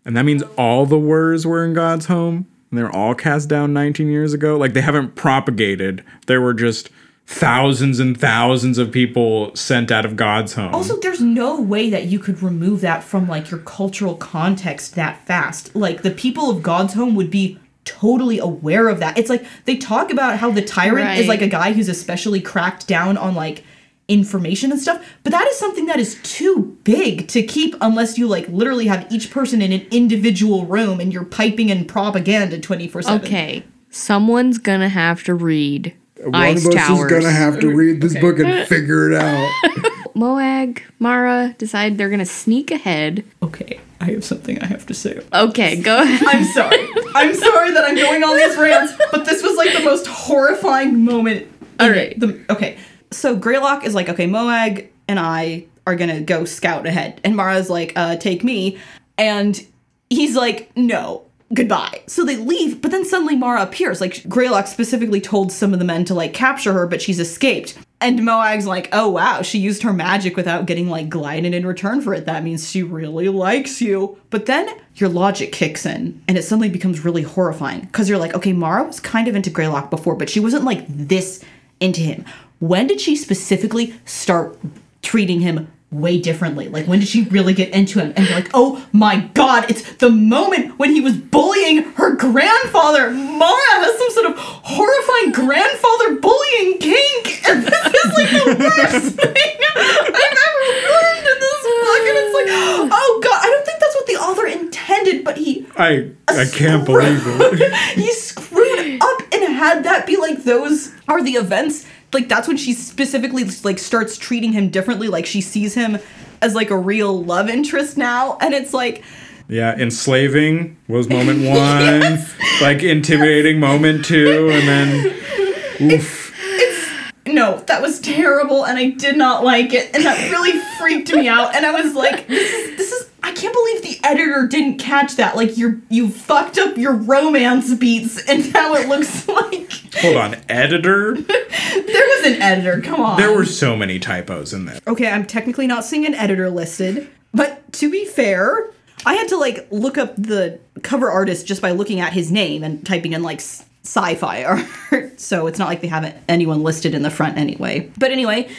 And 0.05 0.17
that 0.17 0.23
means 0.23 0.43
all 0.57 0.85
the 0.85 0.97
Wurs 0.97 1.45
were 1.45 1.63
in 1.63 1.73
God's 1.73 2.07
home. 2.07 2.47
And 2.69 2.77
they're 2.77 2.95
all 2.95 3.15
cast 3.15 3.49
down 3.49 3.73
19 3.73 4.09
years 4.09 4.33
ago. 4.33 4.57
Like 4.57 4.73
they 4.73 4.81
haven't 4.81 5.15
propagated. 5.15 6.03
There 6.27 6.41
were 6.41 6.53
just 6.53 6.89
thousands 7.25 7.99
and 7.99 8.19
thousands 8.19 8.79
of 8.79 8.91
people 8.91 9.55
sent 9.55 9.91
out 9.91 10.03
of 10.03 10.15
God's 10.15 10.53
home. 10.53 10.73
Also, 10.73 10.97
there's 10.99 11.21
no 11.21 11.61
way 11.61 11.89
that 11.89 12.05
you 12.05 12.17
could 12.17 12.41
remove 12.41 12.81
that 12.81 13.03
from 13.03 13.27
like 13.27 13.51
your 13.51 13.59
cultural 13.59 14.15
context 14.15 14.95
that 14.95 15.25
fast. 15.27 15.75
Like 15.75 16.01
the 16.01 16.11
people 16.11 16.49
of 16.49 16.63
God's 16.63 16.95
home 16.95 17.15
would 17.15 17.29
be 17.29 17.59
totally 17.85 18.39
aware 18.39 18.89
of 18.89 18.99
that. 18.99 19.17
It's 19.17 19.29
like 19.29 19.45
they 19.65 19.77
talk 19.77 20.11
about 20.11 20.37
how 20.37 20.51
the 20.51 20.61
tyrant 20.61 21.19
is 21.19 21.27
like 21.27 21.41
a 21.41 21.47
guy 21.47 21.73
who's 21.73 21.89
especially 21.89 22.41
cracked 22.41 22.87
down 22.87 23.17
on 23.17 23.35
like 23.35 23.63
information 24.09 24.71
and 24.71 24.81
stuff, 24.81 25.01
but 25.23 25.31
that 25.31 25.47
is 25.47 25.57
something 25.57 25.85
that 25.85 25.99
is 25.99 26.19
too 26.23 26.77
big 26.83 27.27
to 27.29 27.41
keep 27.43 27.75
unless 27.79 28.17
you 28.17 28.27
like 28.27 28.47
literally 28.49 28.87
have 28.87 29.05
each 29.11 29.31
person 29.31 29.61
in 29.61 29.71
an 29.71 29.85
individual 29.91 30.65
room 30.65 30.99
and 30.99 31.13
you're 31.13 31.23
piping 31.23 31.69
in 31.69 31.85
propaganda 31.85 32.57
24/7. 32.59 33.23
Okay, 33.23 33.63
someone's 33.89 34.57
gonna 34.57 34.89
have 34.89 35.23
to 35.23 35.33
read 35.33 35.93
One 36.23 36.35
Ice 36.35 36.65
of 36.65 36.73
us 36.73 36.87
Towers. 36.87 37.11
is 37.11 37.19
gonna 37.23 37.31
have 37.31 37.59
to 37.61 37.69
read 37.73 38.01
this 38.01 38.17
book 38.19 38.39
and 38.39 38.67
figure 38.67 39.11
it 39.11 39.15
out. 39.21 39.49
Moag, 40.15 40.81
Mara 40.99 41.55
decide 41.57 41.97
they're 41.97 42.09
gonna 42.09 42.25
sneak 42.25 42.71
ahead. 42.71 43.23
Okay, 43.43 43.79
I 44.01 44.05
have 44.11 44.25
something 44.25 44.59
I 44.59 44.65
have 44.65 44.85
to 44.87 44.93
say. 44.93 45.21
Okay, 45.33 45.77
go 45.81 45.97
ahead. 46.01 46.23
I'm 46.27 46.43
sorry. 46.45 46.87
I'm 47.15 47.33
sorry 47.35 47.71
that 47.71 47.85
I'm 47.85 47.95
going 47.95 48.23
on 48.23 48.35
these 48.35 48.57
rants, 48.57 48.93
but 49.11 49.25
this 49.25 49.41
was 49.43 49.55
like 49.55 49.71
the 49.73 49.83
most 49.83 50.07
horrifying 50.07 51.05
moment. 51.05 51.47
All 51.79 51.89
right. 51.89 52.19
The, 52.19 52.43
okay. 52.49 52.77
So 53.11 53.35
Greylock 53.35 53.85
is 53.85 53.95
like, 53.95 54.09
okay, 54.09 54.27
Moag 54.27 54.87
and 55.07 55.19
I 55.19 55.65
are 55.87 55.95
gonna 55.95 56.21
go 56.21 56.45
scout 56.45 56.85
ahead. 56.85 57.19
And 57.23 57.35
Mara's 57.35 57.69
like, 57.69 57.93
uh, 57.95 58.15
take 58.17 58.43
me. 58.43 58.77
And 59.17 59.65
he's 60.09 60.35
like, 60.35 60.71
no, 60.77 61.23
goodbye. 61.53 62.01
So 62.07 62.23
they 62.23 62.37
leave, 62.37 62.81
but 62.81 62.91
then 62.91 63.05
suddenly 63.05 63.35
Mara 63.35 63.63
appears. 63.63 64.01
Like 64.01 64.27
Greylock 64.29 64.67
specifically 64.67 65.21
told 65.21 65.51
some 65.51 65.73
of 65.73 65.79
the 65.79 65.85
men 65.85 66.05
to 66.05 66.13
like 66.13 66.33
capture 66.33 66.73
her, 66.73 66.87
but 66.87 67.01
she's 67.01 67.19
escaped. 67.19 67.77
And 68.01 68.19
Moag's 68.19 68.65
like, 68.65 68.87
oh 68.93 69.09
wow, 69.09 69.41
she 69.41 69.59
used 69.59 69.83
her 69.83 69.91
magic 69.91 70.37
without 70.37 70.67
getting 70.67 70.89
like 70.89 71.09
glided 71.09 71.53
in 71.53 71.65
return 71.65 72.01
for 72.01 72.13
it. 72.13 72.25
That 72.25 72.43
means 72.43 72.69
she 72.69 72.83
really 72.83 73.27
likes 73.27 73.81
you. 73.81 74.17
But 74.29 74.45
then 74.45 74.69
your 74.95 75.09
logic 75.09 75.51
kicks 75.51 75.85
in 75.85 76.21
and 76.27 76.37
it 76.37 76.43
suddenly 76.43 76.69
becomes 76.69 77.03
really 77.03 77.23
horrifying. 77.23 77.81
Because 77.81 78.07
you're 78.07 78.19
like, 78.19 78.35
okay, 78.35 78.53
Mara 78.53 78.83
was 78.83 78.99
kind 78.99 79.27
of 79.27 79.35
into 79.35 79.49
Greylock 79.49 79.89
before, 79.89 80.15
but 80.15 80.29
she 80.29 80.39
wasn't 80.39 80.63
like 80.63 80.85
this 80.87 81.43
into 81.79 82.01
him. 82.01 82.25
When 82.59 82.87
did 82.87 82.99
she 83.01 83.15
specifically 83.15 83.95
start 84.05 84.57
treating 85.01 85.39
him 85.39 85.71
way 85.91 86.19
differently? 86.19 86.67
Like 86.69 86.85
when 86.85 86.99
did 86.99 87.07
she 87.07 87.23
really 87.23 87.53
get 87.53 87.69
into 87.73 87.99
him 87.99 88.13
and 88.15 88.27
be 88.27 88.33
like, 88.33 88.49
oh 88.53 88.85
my 88.91 89.21
god, 89.33 89.69
it's 89.69 89.93
the 89.93 90.09
moment 90.09 90.77
when 90.77 90.93
he 90.93 91.01
was 91.01 91.17
bullying 91.17 91.83
her 91.93 92.15
grandfather. 92.15 93.11
Mara 93.11 93.75
has 93.79 93.97
some 93.97 94.11
sort 94.11 94.25
of 94.27 94.37
horrifying 94.37 95.31
grandfather 95.31 96.19
bullying 96.19 96.77
kink, 96.79 97.47
and 97.47 97.63
this 97.67 97.85
is 97.85 98.13
like 98.17 98.29
the 98.29 98.55
worst 98.59 99.15
thing 99.15 99.55
I've 99.75 100.37
ever 100.45 100.65
learned 100.91 101.27
in 101.27 101.37
this 101.39 101.63
book. 101.63 102.03
And 102.05 102.17
it's 102.19 102.35
like, 102.35 102.49
oh 102.91 103.19
god, 103.23 103.39
I 103.41 103.47
don't 103.47 103.65
think 103.65 103.79
that's 103.79 103.95
what 103.95 104.07
the 104.07 104.15
author 104.15 104.47
intended, 104.47 105.23
but 105.23 105.37
he 105.37 105.65
I 105.77 106.11
I 106.27 106.45
can't 106.45 106.85
believe 106.85 107.21
it. 107.25 107.73
he 107.95 108.11
screwed 108.13 109.01
up 109.01 109.21
and 109.31 109.53
had 109.55 109.83
that 109.85 110.05
be 110.05 110.17
like 110.17 110.43
those 110.43 110.93
are 111.07 111.23
the 111.23 111.31
events 111.31 111.85
like 112.13 112.27
that's 112.27 112.47
when 112.47 112.57
she 112.57 112.73
specifically 112.73 113.45
like 113.63 113.79
starts 113.79 114.17
treating 114.17 114.53
him 114.53 114.69
differently. 114.69 115.07
Like 115.07 115.25
she 115.25 115.41
sees 115.41 115.73
him 115.73 115.97
as 116.41 116.55
like 116.55 116.69
a 116.69 116.77
real 116.77 117.23
love 117.23 117.49
interest 117.49 117.97
now 117.97 118.37
and 118.39 118.53
it's 118.53 118.73
like 118.73 119.03
Yeah, 119.47 119.75
enslaving 119.77 120.77
was 120.87 121.09
moment 121.09 121.39
one, 121.45 122.25
like 122.61 122.83
intimidating 122.83 123.59
moment 123.59 124.05
two, 124.05 124.49
and 124.51 124.67
then 124.67 125.91
oof. 125.93 126.33
It's 126.41 126.89
no 127.27 127.59
that 127.67 127.81
was 127.81 127.99
terrible 127.99 128.65
and 128.65 128.77
i 128.79 128.89
did 128.89 129.15
not 129.15 129.43
like 129.43 129.71
it 129.73 129.93
and 129.93 130.03
that 130.03 130.31
really 130.31 130.59
freaked 130.79 131.13
me 131.13 131.27
out 131.27 131.55
and 131.55 131.63
i 131.65 131.71
was 131.71 131.93
like 131.93 132.27
this 132.27 132.51
is 132.51 132.77
this 132.77 132.91
is 132.91 133.08
i 133.23 133.31
can't 133.31 133.53
believe 133.53 133.81
the 133.81 134.07
editor 134.07 134.47
didn't 134.47 134.77
catch 134.77 135.15
that 135.15 135.35
like 135.35 135.57
you're 135.57 135.77
you 135.89 136.09
fucked 136.09 136.57
up 136.57 136.77
your 136.77 136.93
romance 136.93 137.73
beats 137.75 138.23
and 138.27 138.51
now 138.53 138.73
it 138.73 138.87
looks 138.87 139.27
like 139.27 139.71
Hold 140.01 140.17
on, 140.17 140.35
editor. 140.47 141.13
there 141.21 142.07
was 142.07 142.25
an 142.27 142.41
editor 142.41 142.79
come 142.79 143.01
on 143.01 143.17
There 143.17 143.35
were 143.35 143.43
so 143.45 143.75
many 143.75 143.97
typos 143.99 144.53
in 144.53 144.65
there. 144.65 144.79
Okay, 144.87 145.07
I'm 145.09 145.25
technically 145.25 145.65
not 145.67 145.83
seeing 145.83 146.05
an 146.05 146.13
editor 146.13 146.49
listed, 146.49 147.09
but 147.33 147.71
to 147.73 147.89
be 147.89 148.05
fair, 148.05 148.69
I 149.05 149.15
had 149.15 149.27
to 149.29 149.37
like 149.37 149.67
look 149.71 149.97
up 149.97 150.15
the 150.15 150.59
cover 150.83 151.09
artist 151.09 151.47
just 151.47 151.61
by 151.61 151.71
looking 151.71 151.99
at 151.99 152.13
his 152.13 152.31
name 152.31 152.63
and 152.63 152.85
typing 152.85 153.13
in 153.13 153.23
like 153.23 153.39
sci-fi 153.83 154.43
art. 154.91 155.19
so 155.19 155.47
it's 155.47 155.57
not 155.57 155.67
like 155.67 155.81
they 155.81 155.87
haven't 155.87 156.15
anyone 156.29 156.61
listed 156.63 156.93
in 156.93 157.01
the 157.01 157.09
front 157.11 157.37
anyway. 157.37 157.91
But 157.97 158.11
anyway, 158.11 158.49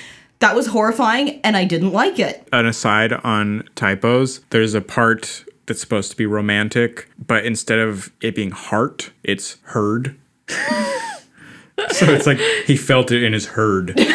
that 0.40 0.56
was 0.56 0.66
horrifying 0.66 1.40
and 1.42 1.56
I 1.56 1.64
didn't 1.64 1.92
like 1.92 2.18
it. 2.18 2.48
An 2.52 2.66
aside 2.66 3.12
on 3.12 3.68
typos, 3.76 4.40
there's 4.50 4.74
a 4.74 4.80
part 4.80 5.44
that's 5.66 5.80
supposed 5.80 6.10
to 6.10 6.16
be 6.16 6.26
romantic, 6.26 7.08
but 7.24 7.44
instead 7.44 7.78
of 7.78 8.10
it 8.20 8.34
being 8.34 8.50
heart, 8.50 9.12
it's 9.22 9.58
herd. 9.64 10.18
so 10.48 12.06
it's 12.06 12.26
like 12.26 12.38
he 12.66 12.76
felt 12.76 13.12
it 13.12 13.22
in 13.22 13.32
his 13.32 13.46
herd. 13.46 13.98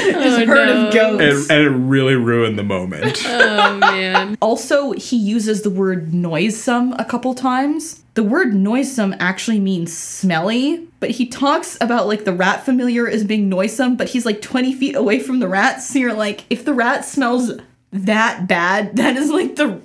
His 0.00 0.34
oh, 0.34 0.46
herd 0.46 0.68
of 0.68 0.92
goats. 0.92 1.48
And, 1.48 1.58
and 1.58 1.66
it 1.66 1.78
really 1.78 2.14
ruined 2.14 2.58
the 2.58 2.64
moment. 2.64 3.22
Oh 3.24 3.76
man. 3.78 4.36
Also, 4.40 4.92
he 4.92 5.16
uses 5.16 5.62
the 5.62 5.70
word 5.70 6.12
noisome 6.12 6.94
a 6.98 7.04
couple 7.04 7.34
times. 7.34 8.02
The 8.14 8.24
word 8.24 8.54
noisome 8.54 9.14
actually 9.20 9.60
means 9.60 9.96
smelly, 9.96 10.88
but 10.98 11.10
he 11.10 11.26
talks 11.26 11.76
about 11.80 12.08
like 12.08 12.24
the 12.24 12.32
rat 12.32 12.64
familiar 12.64 13.08
as 13.08 13.24
being 13.24 13.48
noisome, 13.48 13.96
but 13.96 14.08
he's 14.08 14.26
like 14.26 14.42
20 14.42 14.74
feet 14.74 14.96
away 14.96 15.20
from 15.20 15.38
the 15.38 15.48
rat. 15.48 15.80
So 15.82 15.98
you're 15.98 16.14
like, 16.14 16.44
if 16.50 16.64
the 16.64 16.74
rat 16.74 17.04
smells 17.04 17.52
that 17.92 18.48
bad, 18.48 18.96
that 18.96 19.16
is 19.16 19.30
like 19.30 19.56
the 19.56 19.80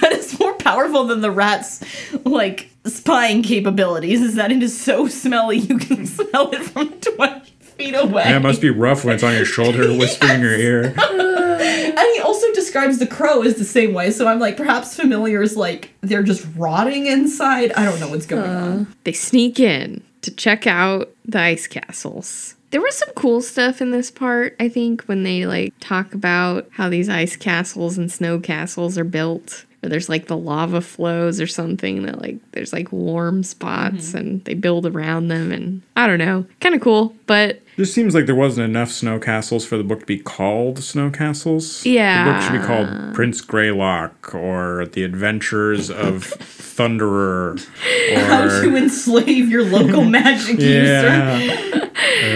that 0.00 0.12
is 0.12 0.38
more 0.38 0.54
powerful 0.54 1.04
than 1.04 1.20
the 1.20 1.30
rat's 1.30 1.82
like 2.24 2.70
spying 2.84 3.42
capabilities, 3.42 4.20
is 4.20 4.36
that 4.36 4.52
it 4.52 4.62
is 4.62 4.78
so 4.78 5.08
smelly 5.08 5.58
you 5.58 5.78
can 5.78 6.06
smell 6.06 6.50
it 6.52 6.62
from 6.62 6.92
20 7.00 7.50
feet 7.60 7.94
away. 7.94 8.24
Yeah, 8.24 8.36
it 8.36 8.42
must 8.42 8.60
be 8.60 8.70
rough 8.70 9.04
when 9.04 9.14
it's 9.14 9.22
on 9.24 9.34
your 9.34 9.44
shoulder, 9.44 9.88
whispering 9.98 10.36
in 10.36 10.40
your 10.40 10.54
ear. 10.54 10.94
And 11.66 12.14
he 12.14 12.20
also 12.20 12.50
describes 12.52 12.98
the 12.98 13.06
crow 13.06 13.42
as 13.42 13.56
the 13.56 13.64
same 13.64 13.92
way. 13.92 14.10
So 14.10 14.26
I'm 14.26 14.38
like, 14.38 14.56
perhaps 14.56 14.96
familiars 14.96 15.56
like 15.56 15.92
they're 16.00 16.22
just 16.22 16.46
rotting 16.56 17.06
inside. 17.06 17.72
I 17.72 17.84
don't 17.84 18.00
know 18.00 18.08
what's 18.08 18.26
going 18.26 18.50
on. 18.50 18.94
They 19.04 19.12
sneak 19.12 19.60
in 19.60 20.02
to 20.22 20.30
check 20.30 20.66
out 20.66 21.12
the 21.24 21.40
ice 21.40 21.66
castles. 21.66 22.54
There 22.70 22.80
was 22.80 22.96
some 22.96 23.10
cool 23.14 23.40
stuff 23.40 23.80
in 23.80 23.92
this 23.92 24.10
part, 24.10 24.56
I 24.58 24.68
think, 24.68 25.04
when 25.04 25.22
they 25.22 25.46
like 25.46 25.72
talk 25.80 26.14
about 26.14 26.68
how 26.72 26.88
these 26.88 27.08
ice 27.08 27.36
castles 27.36 27.96
and 27.96 28.10
snow 28.10 28.40
castles 28.40 28.98
are 28.98 29.04
built. 29.04 29.64
Or 29.86 29.88
there's 29.88 30.08
like 30.08 30.26
the 30.26 30.36
lava 30.36 30.80
flows 30.80 31.40
or 31.40 31.46
something 31.46 32.02
that 32.02 32.20
like 32.20 32.38
there's 32.50 32.72
like 32.72 32.90
warm 32.90 33.44
spots 33.44 34.14
and 34.14 34.44
they 34.44 34.54
build 34.54 34.84
around 34.84 35.28
them 35.28 35.52
and 35.52 35.80
I 35.94 36.08
don't 36.08 36.18
know. 36.18 36.44
Kind 36.60 36.74
of 36.74 36.80
cool, 36.80 37.14
but 37.26 37.62
Just 37.76 37.94
seems 37.94 38.12
like 38.12 38.26
there 38.26 38.34
wasn't 38.34 38.68
enough 38.68 38.90
snow 38.90 39.20
castles 39.20 39.64
for 39.64 39.76
the 39.76 39.84
book 39.84 40.00
to 40.00 40.06
be 40.06 40.18
called 40.18 40.82
Snow 40.82 41.08
Castles. 41.10 41.86
Yeah, 41.86 42.24
the 42.24 42.32
book 42.32 42.42
should 42.42 42.60
be 42.60 42.66
called 42.66 43.14
Prince 43.14 43.40
Greylock 43.42 44.34
or 44.34 44.86
The 44.86 45.04
Adventures 45.04 45.88
of 45.88 46.24
Thunderer 46.24 47.64
How 48.26 48.48
to 48.62 48.76
enslave 48.76 49.48
your 49.48 49.62
local 49.64 50.04
magic 50.10 50.58
user. 50.58 50.64
yeah, 50.64 51.88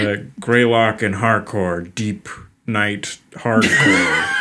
uh, 0.09 0.16
Greylock 0.38 1.03
and 1.03 1.16
Harcourt, 1.16 1.94
Deep 1.96 2.28
Night 2.66 3.18
Hardcore. 3.32 4.24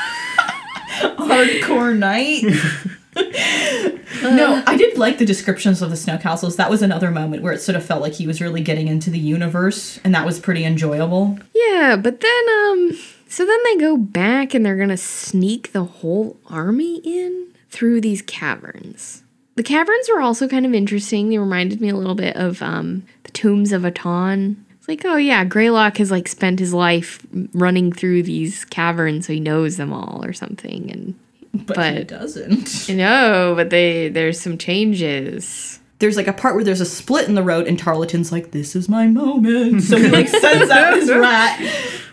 Hardcore 1.00 1.98
night. 1.98 2.44
no, 3.16 4.64
I 4.68 4.76
did 4.78 4.98
like 4.98 5.18
the 5.18 5.26
descriptions 5.26 5.82
of 5.82 5.90
the 5.90 5.98
snow 5.98 6.18
castles. 6.18 6.56
That 6.58 6.70
was 6.70 6.82
another 6.82 7.12
moment 7.12 7.42
where 7.44 7.54
it 7.54 7.62
sort 7.62 7.76
of 7.76 7.84
felt 7.84 8.02
like 8.02 8.14
he 8.14 8.28
was 8.28 8.42
really 8.42 8.62
getting 8.62 8.88
into 8.88 9.10
the 9.10 9.20
universe, 9.20 10.00
and 10.04 10.14
that 10.14 10.26
was 10.26 10.40
pretty 10.40 10.64
enjoyable. 10.64 11.40
yeah, 11.54 11.96
but 11.96 12.22
then 12.22 12.46
um 12.50 12.98
so 13.28 13.46
then 13.46 13.60
they 13.64 13.78
go 13.78 13.96
back 13.96 14.54
and 14.54 14.66
they're 14.66 14.88
to 14.88 14.98
sneak 14.98 15.72
the 15.72 15.84
whole 15.84 16.38
army 16.48 16.98
in 17.04 17.54
through 17.70 18.02
these 18.02 18.24
caverns. 18.24 19.24
The 19.56 19.64
caverns 19.64 20.10
were 20.10 20.22
also 20.22 20.48
kind 20.48 20.66
of 20.66 20.74
interesting. 20.74 21.30
They 21.30 21.38
reminded 21.38 21.80
me 21.80 21.90
a 21.90 21.96
little 21.96 22.16
bit 22.16 22.36
of 22.36 22.62
um 22.62 23.04
the 23.24 23.32
tombs 23.32 23.72
of 23.72 23.84
Atuan. 23.84 24.56
It's 24.78 24.88
like, 24.88 25.04
oh 25.06 25.18
yeah, 25.18 25.44
Greylock 25.46 25.98
has 25.98 26.12
like 26.12 26.28
spent 26.28 26.60
his 26.60 26.74
life 26.74 27.26
running 27.54 27.92
through 27.92 28.24
these 28.24 28.66
caverns 28.66 29.28
so 29.28 29.34
he 29.34 29.40
knows 29.40 29.78
them 29.78 29.94
all 29.94 30.24
or 30.24 30.34
something 30.34 30.92
and 30.92 31.16
But, 31.66 31.98
he 31.98 32.04
doesn't. 32.04 32.90
no, 32.90 33.54
but 33.56 33.70
they 33.70 34.10
there's 34.10 34.40
some 34.40 34.58
changes. 34.58 35.80
There's 36.00 36.16
like 36.16 36.28
a 36.28 36.34
part 36.34 36.56
where 36.56 36.64
there's 36.64 36.82
a 36.82 36.86
split 36.86 37.28
in 37.28 37.36
the 37.36 37.44
road, 37.44 37.68
and 37.68 37.78
Tarleton's 37.78 38.32
like, 38.32 38.52
"This 38.52 38.76
is 38.76 38.88
my 38.88 39.08
moment." 39.08 39.82
So 39.84 39.98
he 39.98 40.10
like 40.10 40.28
sends 40.28 40.70
out 40.72 40.94
his 40.94 41.10
rat, 41.12 41.60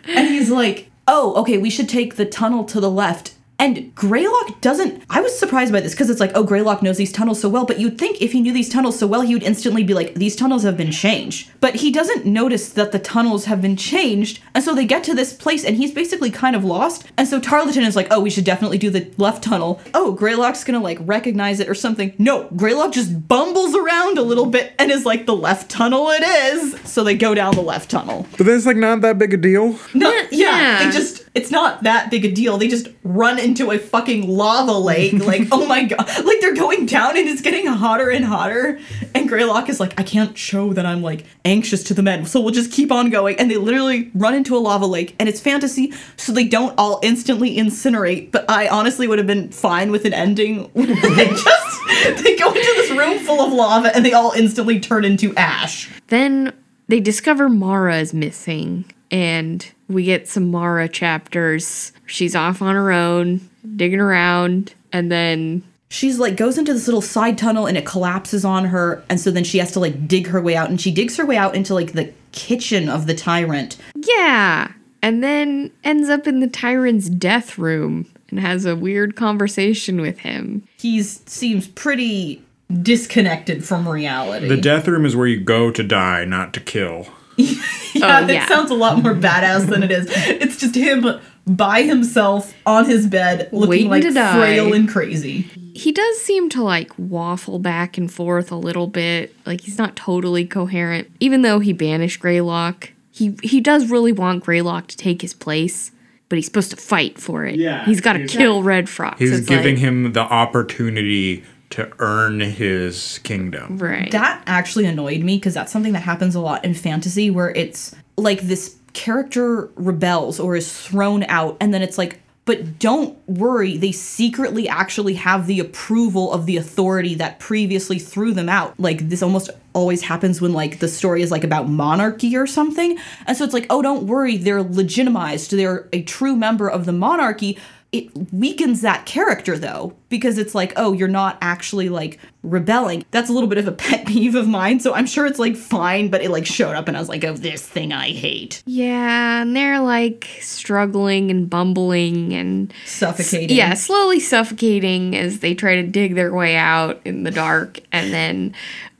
and 0.08 0.28
he's 0.28 0.50
like, 0.50 0.90
"Oh, 1.06 1.34
okay, 1.42 1.58
we 1.58 1.70
should 1.70 1.88
take 1.88 2.16
the 2.16 2.24
tunnel 2.26 2.64
to 2.64 2.80
the 2.80 2.90
left." 2.90 3.34
And 3.58 3.94
Greylock 3.94 4.60
doesn't. 4.60 5.02
I 5.08 5.20
was 5.22 5.36
surprised 5.38 5.72
by 5.72 5.80
this 5.80 5.92
because 5.92 6.10
it's 6.10 6.20
like, 6.20 6.32
oh, 6.34 6.42
Greylock 6.44 6.82
knows 6.82 6.98
these 6.98 7.10
tunnels 7.12 7.40
so 7.40 7.48
well, 7.48 7.64
but 7.64 7.80
you'd 7.80 7.96
think 7.98 8.20
if 8.20 8.32
he 8.32 8.40
knew 8.42 8.52
these 8.52 8.68
tunnels 8.68 8.98
so 8.98 9.06
well, 9.06 9.22
he 9.22 9.32
would 9.34 9.42
instantly 9.42 9.82
be 9.82 9.94
like, 9.94 10.14
these 10.14 10.36
tunnels 10.36 10.62
have 10.62 10.76
been 10.76 10.92
changed. 10.92 11.50
But 11.60 11.76
he 11.76 11.90
doesn't 11.90 12.26
notice 12.26 12.68
that 12.70 12.92
the 12.92 12.98
tunnels 12.98 13.46
have 13.46 13.62
been 13.62 13.76
changed. 13.76 14.40
And 14.54 14.62
so 14.62 14.74
they 14.74 14.84
get 14.84 15.04
to 15.04 15.14
this 15.14 15.32
place 15.32 15.64
and 15.64 15.76
he's 15.76 15.92
basically 15.92 16.30
kind 16.30 16.54
of 16.54 16.64
lost. 16.64 17.06
And 17.16 17.26
so 17.26 17.40
Tarleton 17.40 17.82
is 17.84 17.96
like, 17.96 18.08
oh, 18.10 18.20
we 18.20 18.28
should 18.30 18.44
definitely 18.44 18.76
do 18.78 18.90
the 18.90 19.10
left 19.16 19.42
tunnel. 19.42 19.80
Oh, 19.94 20.12
Greylock's 20.12 20.62
gonna 20.64 20.80
like 20.82 20.98
recognize 21.00 21.58
it 21.58 21.68
or 21.68 21.74
something. 21.74 22.12
No, 22.18 22.48
Greylock 22.56 22.92
just 22.92 23.26
bumbles 23.26 23.74
around 23.74 24.18
a 24.18 24.22
little 24.22 24.46
bit 24.46 24.74
and 24.78 24.90
is 24.90 25.06
like, 25.06 25.24
the 25.24 25.34
left 25.36 25.70
tunnel 25.70 26.10
it 26.10 26.22
is. 26.22 26.78
So 26.82 27.02
they 27.02 27.16
go 27.16 27.34
down 27.34 27.54
the 27.54 27.62
left 27.62 27.90
tunnel. 27.90 28.26
But 28.36 28.46
then 28.46 28.56
it's 28.56 28.66
like 28.66 28.76
not 28.76 29.00
that 29.00 29.18
big 29.18 29.32
a 29.32 29.38
deal. 29.38 29.78
No, 29.94 30.10
Yeah, 30.12 30.26
yeah, 30.30 30.58
yeah. 30.80 30.84
they 30.84 30.90
just 30.96 31.25
it's 31.36 31.50
not 31.50 31.82
that 31.82 32.10
big 32.10 32.24
a 32.24 32.32
deal. 32.32 32.56
They 32.56 32.66
just 32.66 32.88
run 33.04 33.38
into 33.38 33.70
a 33.70 33.78
fucking 33.78 34.26
lava 34.26 34.72
lake. 34.72 35.12
Like, 35.26 35.48
oh 35.50 35.66
my 35.66 35.82
god. 35.82 36.06
Like 36.24 36.40
they're 36.40 36.54
going 36.54 36.86
down 36.86 37.16
and 37.16 37.28
it's 37.28 37.40
getting 37.40 37.66
hotter 37.66 38.10
and 38.10 38.24
hotter. 38.24 38.78
And 39.12 39.28
Greylock 39.28 39.68
is 39.68 39.80
like, 39.80 39.98
I 39.98 40.04
can't 40.04 40.38
show 40.38 40.72
that 40.72 40.86
I'm 40.86 41.02
like 41.02 41.24
anxious 41.44 41.82
to 41.84 41.94
the 41.94 42.02
men, 42.02 42.26
so 42.26 42.40
we'll 42.40 42.54
just 42.54 42.70
keep 42.70 42.92
on 42.92 43.10
going. 43.10 43.36
And 43.40 43.50
they 43.50 43.56
literally 43.56 44.12
run 44.14 44.34
into 44.34 44.56
a 44.56 44.58
lava 44.58 44.86
lake 44.86 45.16
and 45.18 45.28
it's 45.28 45.40
fantasy, 45.40 45.92
so 46.16 46.30
they 46.32 46.46
don't 46.46 46.74
all 46.78 47.00
instantly 47.02 47.56
incinerate. 47.56 48.30
But 48.30 48.48
I 48.48 48.68
honestly 48.68 49.08
would 49.08 49.18
have 49.18 49.26
been 49.26 49.50
fine 49.50 49.90
with 49.90 50.04
an 50.04 50.14
ending 50.14 50.70
where 50.74 50.86
they 51.16 51.28
just 51.28 52.22
they 52.22 52.36
go 52.36 52.48
into 52.48 52.72
this 52.76 52.90
room 52.92 53.18
full 53.18 53.40
of 53.40 53.52
lava 53.52 53.94
and 53.96 54.04
they 54.04 54.12
all 54.12 54.30
instantly 54.32 54.78
turn 54.78 55.04
into 55.04 55.34
ash. 55.34 55.90
Then 56.06 56.52
they 56.86 57.00
discover 57.00 57.48
Mara 57.48 57.98
is 57.98 58.14
missing, 58.14 58.84
and 59.10 59.66
we 59.88 60.04
get 60.04 60.28
some 60.28 60.50
Mara 60.50 60.88
chapters. 60.88 61.92
She's 62.06 62.34
off 62.34 62.62
on 62.62 62.74
her 62.74 62.92
own, 62.92 63.48
digging 63.76 64.00
around, 64.00 64.74
and 64.92 65.10
then 65.10 65.62
she's 65.88 66.18
like 66.18 66.36
goes 66.36 66.58
into 66.58 66.72
this 66.72 66.86
little 66.86 67.00
side 67.00 67.38
tunnel 67.38 67.66
and 67.66 67.78
it 67.78 67.86
collapses 67.86 68.44
on 68.44 68.64
her 68.64 69.04
and 69.08 69.20
so 69.20 69.30
then 69.30 69.44
she 69.44 69.58
has 69.58 69.70
to 69.70 69.78
like 69.78 70.08
dig 70.08 70.26
her 70.26 70.40
way 70.40 70.56
out 70.56 70.68
and 70.68 70.80
she 70.80 70.90
digs 70.90 71.16
her 71.16 71.24
way 71.24 71.36
out 71.36 71.54
into 71.54 71.74
like 71.74 71.92
the 71.92 72.12
kitchen 72.32 72.88
of 72.88 73.06
the 73.06 73.14
tyrant 73.14 73.76
yeah, 73.94 74.72
and 75.02 75.22
then 75.22 75.70
ends 75.84 76.08
up 76.08 76.26
in 76.26 76.40
the 76.40 76.48
tyrant's 76.48 77.08
death 77.08 77.56
room 77.56 78.10
and 78.30 78.40
has 78.40 78.64
a 78.64 78.74
weird 78.74 79.14
conversation 79.14 80.00
with 80.00 80.18
him. 80.18 80.66
he 80.76 81.02
seems 81.02 81.68
pretty 81.68 82.42
disconnected 82.82 83.64
from 83.64 83.88
reality 83.88 84.48
The 84.48 84.56
death 84.56 84.88
room 84.88 85.06
is 85.06 85.14
where 85.14 85.28
you 85.28 85.40
go 85.40 85.70
to 85.70 85.82
die, 85.84 86.24
not 86.24 86.52
to 86.54 86.60
kill. 86.60 87.06
yeah, 87.94 88.20
Oh, 88.22 88.26
that 88.26 88.30
yeah. 88.30 88.46
sounds 88.48 88.70
a 88.70 88.74
lot 88.74 89.02
more 89.02 89.14
badass 89.14 89.66
than 89.68 89.82
it 89.82 89.90
is 89.90 90.06
it's 90.10 90.56
just 90.56 90.74
him 90.74 91.06
by 91.46 91.82
himself 91.82 92.52
on 92.66 92.84
his 92.86 93.06
bed 93.06 93.48
looking 93.52 93.68
Waiting 93.68 93.90
like 93.90 94.02
frail 94.12 94.72
and 94.74 94.88
crazy 94.88 95.42
He 95.74 95.92
does 95.92 96.18
seem 96.20 96.48
to 96.50 96.62
like 96.62 96.90
waffle 96.98 97.58
back 97.58 97.96
and 97.98 98.10
forth 98.12 98.50
a 98.50 98.56
little 98.56 98.86
bit. 98.86 99.34
Like 99.46 99.60
he's 99.60 99.78
not 99.78 99.94
totally 99.94 100.44
coherent. 100.46 101.08
Even 101.20 101.42
though 101.42 101.58
he 101.60 101.72
banished 101.72 102.18
Greylock, 102.20 102.90
he 103.12 103.36
he 103.42 103.60
does 103.60 103.90
really 103.90 104.12
want 104.12 104.42
Greylock 104.44 104.86
to 104.88 104.96
take 104.96 105.20
his 105.22 105.34
place, 105.34 105.92
but 106.28 106.36
he's 106.36 106.46
supposed 106.46 106.70
to 106.70 106.76
fight 106.76 107.18
for 107.18 107.44
it. 107.44 107.56
Yeah, 107.56 107.84
he's 107.84 108.00
got 108.00 108.14
to 108.14 108.26
kill 108.26 108.62
Red 108.62 108.88
Frost. 108.88 109.18
He's 109.20 109.38
It's 109.38 109.48
giving 109.48 109.74
like- 109.76 109.84
him 109.84 110.12
the 110.14 110.20
opportunity 110.22 111.44
to 111.76 111.92
earn 111.98 112.40
his 112.40 113.20
kingdom. 113.22 113.76
right. 113.76 114.10
That 114.10 114.42
actually 114.46 114.86
annoyed 114.86 115.20
me 115.20 115.36
because 115.36 115.52
that's 115.52 115.70
something 115.70 115.92
that 115.92 116.00
happens 116.00 116.34
a 116.34 116.40
lot 116.40 116.64
in 116.64 116.72
fantasy 116.72 117.30
where 117.30 117.50
it's 117.50 117.94
like 118.16 118.40
this 118.40 118.76
character 118.94 119.68
rebels 119.74 120.40
or 120.40 120.56
is 120.56 120.72
thrown 120.72 121.24
out, 121.24 121.58
and 121.60 121.74
then 121.74 121.82
it's 121.82 121.98
like, 121.98 122.22
but 122.46 122.78
don't 122.78 123.18
worry, 123.28 123.76
they 123.76 123.92
secretly 123.92 124.66
actually 124.66 125.14
have 125.14 125.46
the 125.46 125.60
approval 125.60 126.32
of 126.32 126.46
the 126.46 126.56
authority 126.56 127.14
that 127.16 127.40
previously 127.40 127.98
threw 127.98 128.32
them 128.32 128.48
out. 128.48 128.78
Like, 128.80 129.10
this 129.10 129.22
almost 129.22 129.50
always 129.74 130.00
happens 130.00 130.40
when, 130.40 130.54
like, 130.54 130.78
the 130.78 130.88
story 130.88 131.20
is 131.20 131.30
like 131.30 131.44
about 131.44 131.68
monarchy 131.68 132.36
or 132.36 132.46
something. 132.46 132.96
And 133.26 133.36
so 133.36 133.44
it's 133.44 133.52
like, 133.52 133.66
oh, 133.68 133.82
don't 133.82 134.06
worry, 134.06 134.38
they're 134.38 134.62
legitimized, 134.62 135.50
they're 135.50 135.88
a 135.92 136.02
true 136.02 136.36
member 136.36 136.70
of 136.70 136.86
the 136.86 136.92
monarchy 136.92 137.58
it 137.92 138.10
weakens 138.32 138.82
that 138.82 139.06
character 139.06 139.56
though 139.56 139.94
because 140.08 140.38
it's 140.38 140.54
like 140.54 140.72
oh 140.76 140.92
you're 140.92 141.08
not 141.08 141.38
actually 141.40 141.88
like 141.88 142.18
rebelling 142.42 143.04
that's 143.10 143.30
a 143.30 143.32
little 143.32 143.48
bit 143.48 143.58
of 143.58 143.66
a 143.66 143.72
pet 143.72 144.06
peeve 144.06 144.34
of 144.34 144.48
mine 144.48 144.80
so 144.80 144.94
i'm 144.94 145.06
sure 145.06 145.26
it's 145.26 145.38
like 145.38 145.56
fine 145.56 146.08
but 146.08 146.20
it 146.20 146.30
like 146.30 146.46
showed 146.46 146.74
up 146.74 146.88
and 146.88 146.96
i 146.96 147.00
was 147.00 147.08
like 147.08 147.24
oh 147.24 147.32
this 147.32 147.66
thing 147.66 147.92
i 147.92 148.08
hate 148.08 148.62
yeah, 148.68 149.42
and 149.42 149.54
they're 149.54 149.80
like 149.80 150.28
struggling 150.40 151.30
and 151.30 151.48
bumbling 151.48 152.32
and 152.32 152.74
suffocating 152.84 153.56
yeah, 153.56 153.74
slowly 153.74 154.20
suffocating 154.20 155.16
as 155.16 155.38
they 155.38 155.54
try 155.54 155.76
to 155.76 155.82
dig 155.82 156.14
their 156.14 156.34
way 156.34 156.56
out 156.56 157.00
in 157.04 157.22
the 157.22 157.30
dark. 157.30 157.80
And 157.92 158.12
then, 158.12 158.54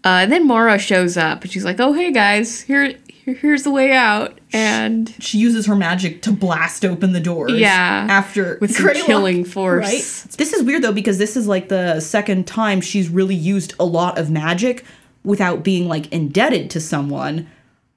uh, 0.04 0.26
then 0.26 0.46
Mara 0.46 0.78
shows 0.78 1.16
up 1.16 1.42
and 1.42 1.50
she's 1.50 1.64
like, 1.64 1.80
"Oh, 1.80 1.92
hey 1.92 2.12
guys, 2.12 2.60
here, 2.60 2.94
here 3.05 3.05
here's 3.34 3.62
the 3.64 3.70
way 3.70 3.92
out." 3.92 4.38
And 4.52 5.14
she 5.18 5.38
uses 5.38 5.66
her 5.66 5.76
magic 5.76 6.22
to 6.22 6.32
blast 6.32 6.84
open 6.84 7.12
the 7.12 7.20
doors 7.20 7.52
Yeah, 7.52 8.06
after 8.08 8.58
with 8.60 8.72
some 8.74 8.86
Greylock, 8.86 9.06
killing 9.06 9.44
force. 9.44 9.82
right 9.84 10.36
this 10.38 10.52
is 10.52 10.62
weird 10.62 10.82
though 10.82 10.92
because 10.92 11.18
this 11.18 11.36
is 11.36 11.46
like 11.46 11.68
the 11.68 12.00
second 12.00 12.46
time 12.46 12.80
she's 12.80 13.08
really 13.08 13.34
used 13.34 13.74
a 13.78 13.84
lot 13.84 14.18
of 14.18 14.30
magic 14.30 14.84
without 15.24 15.62
being 15.62 15.88
like 15.88 16.10
indebted 16.12 16.70
to 16.70 16.80
someone 16.80 17.48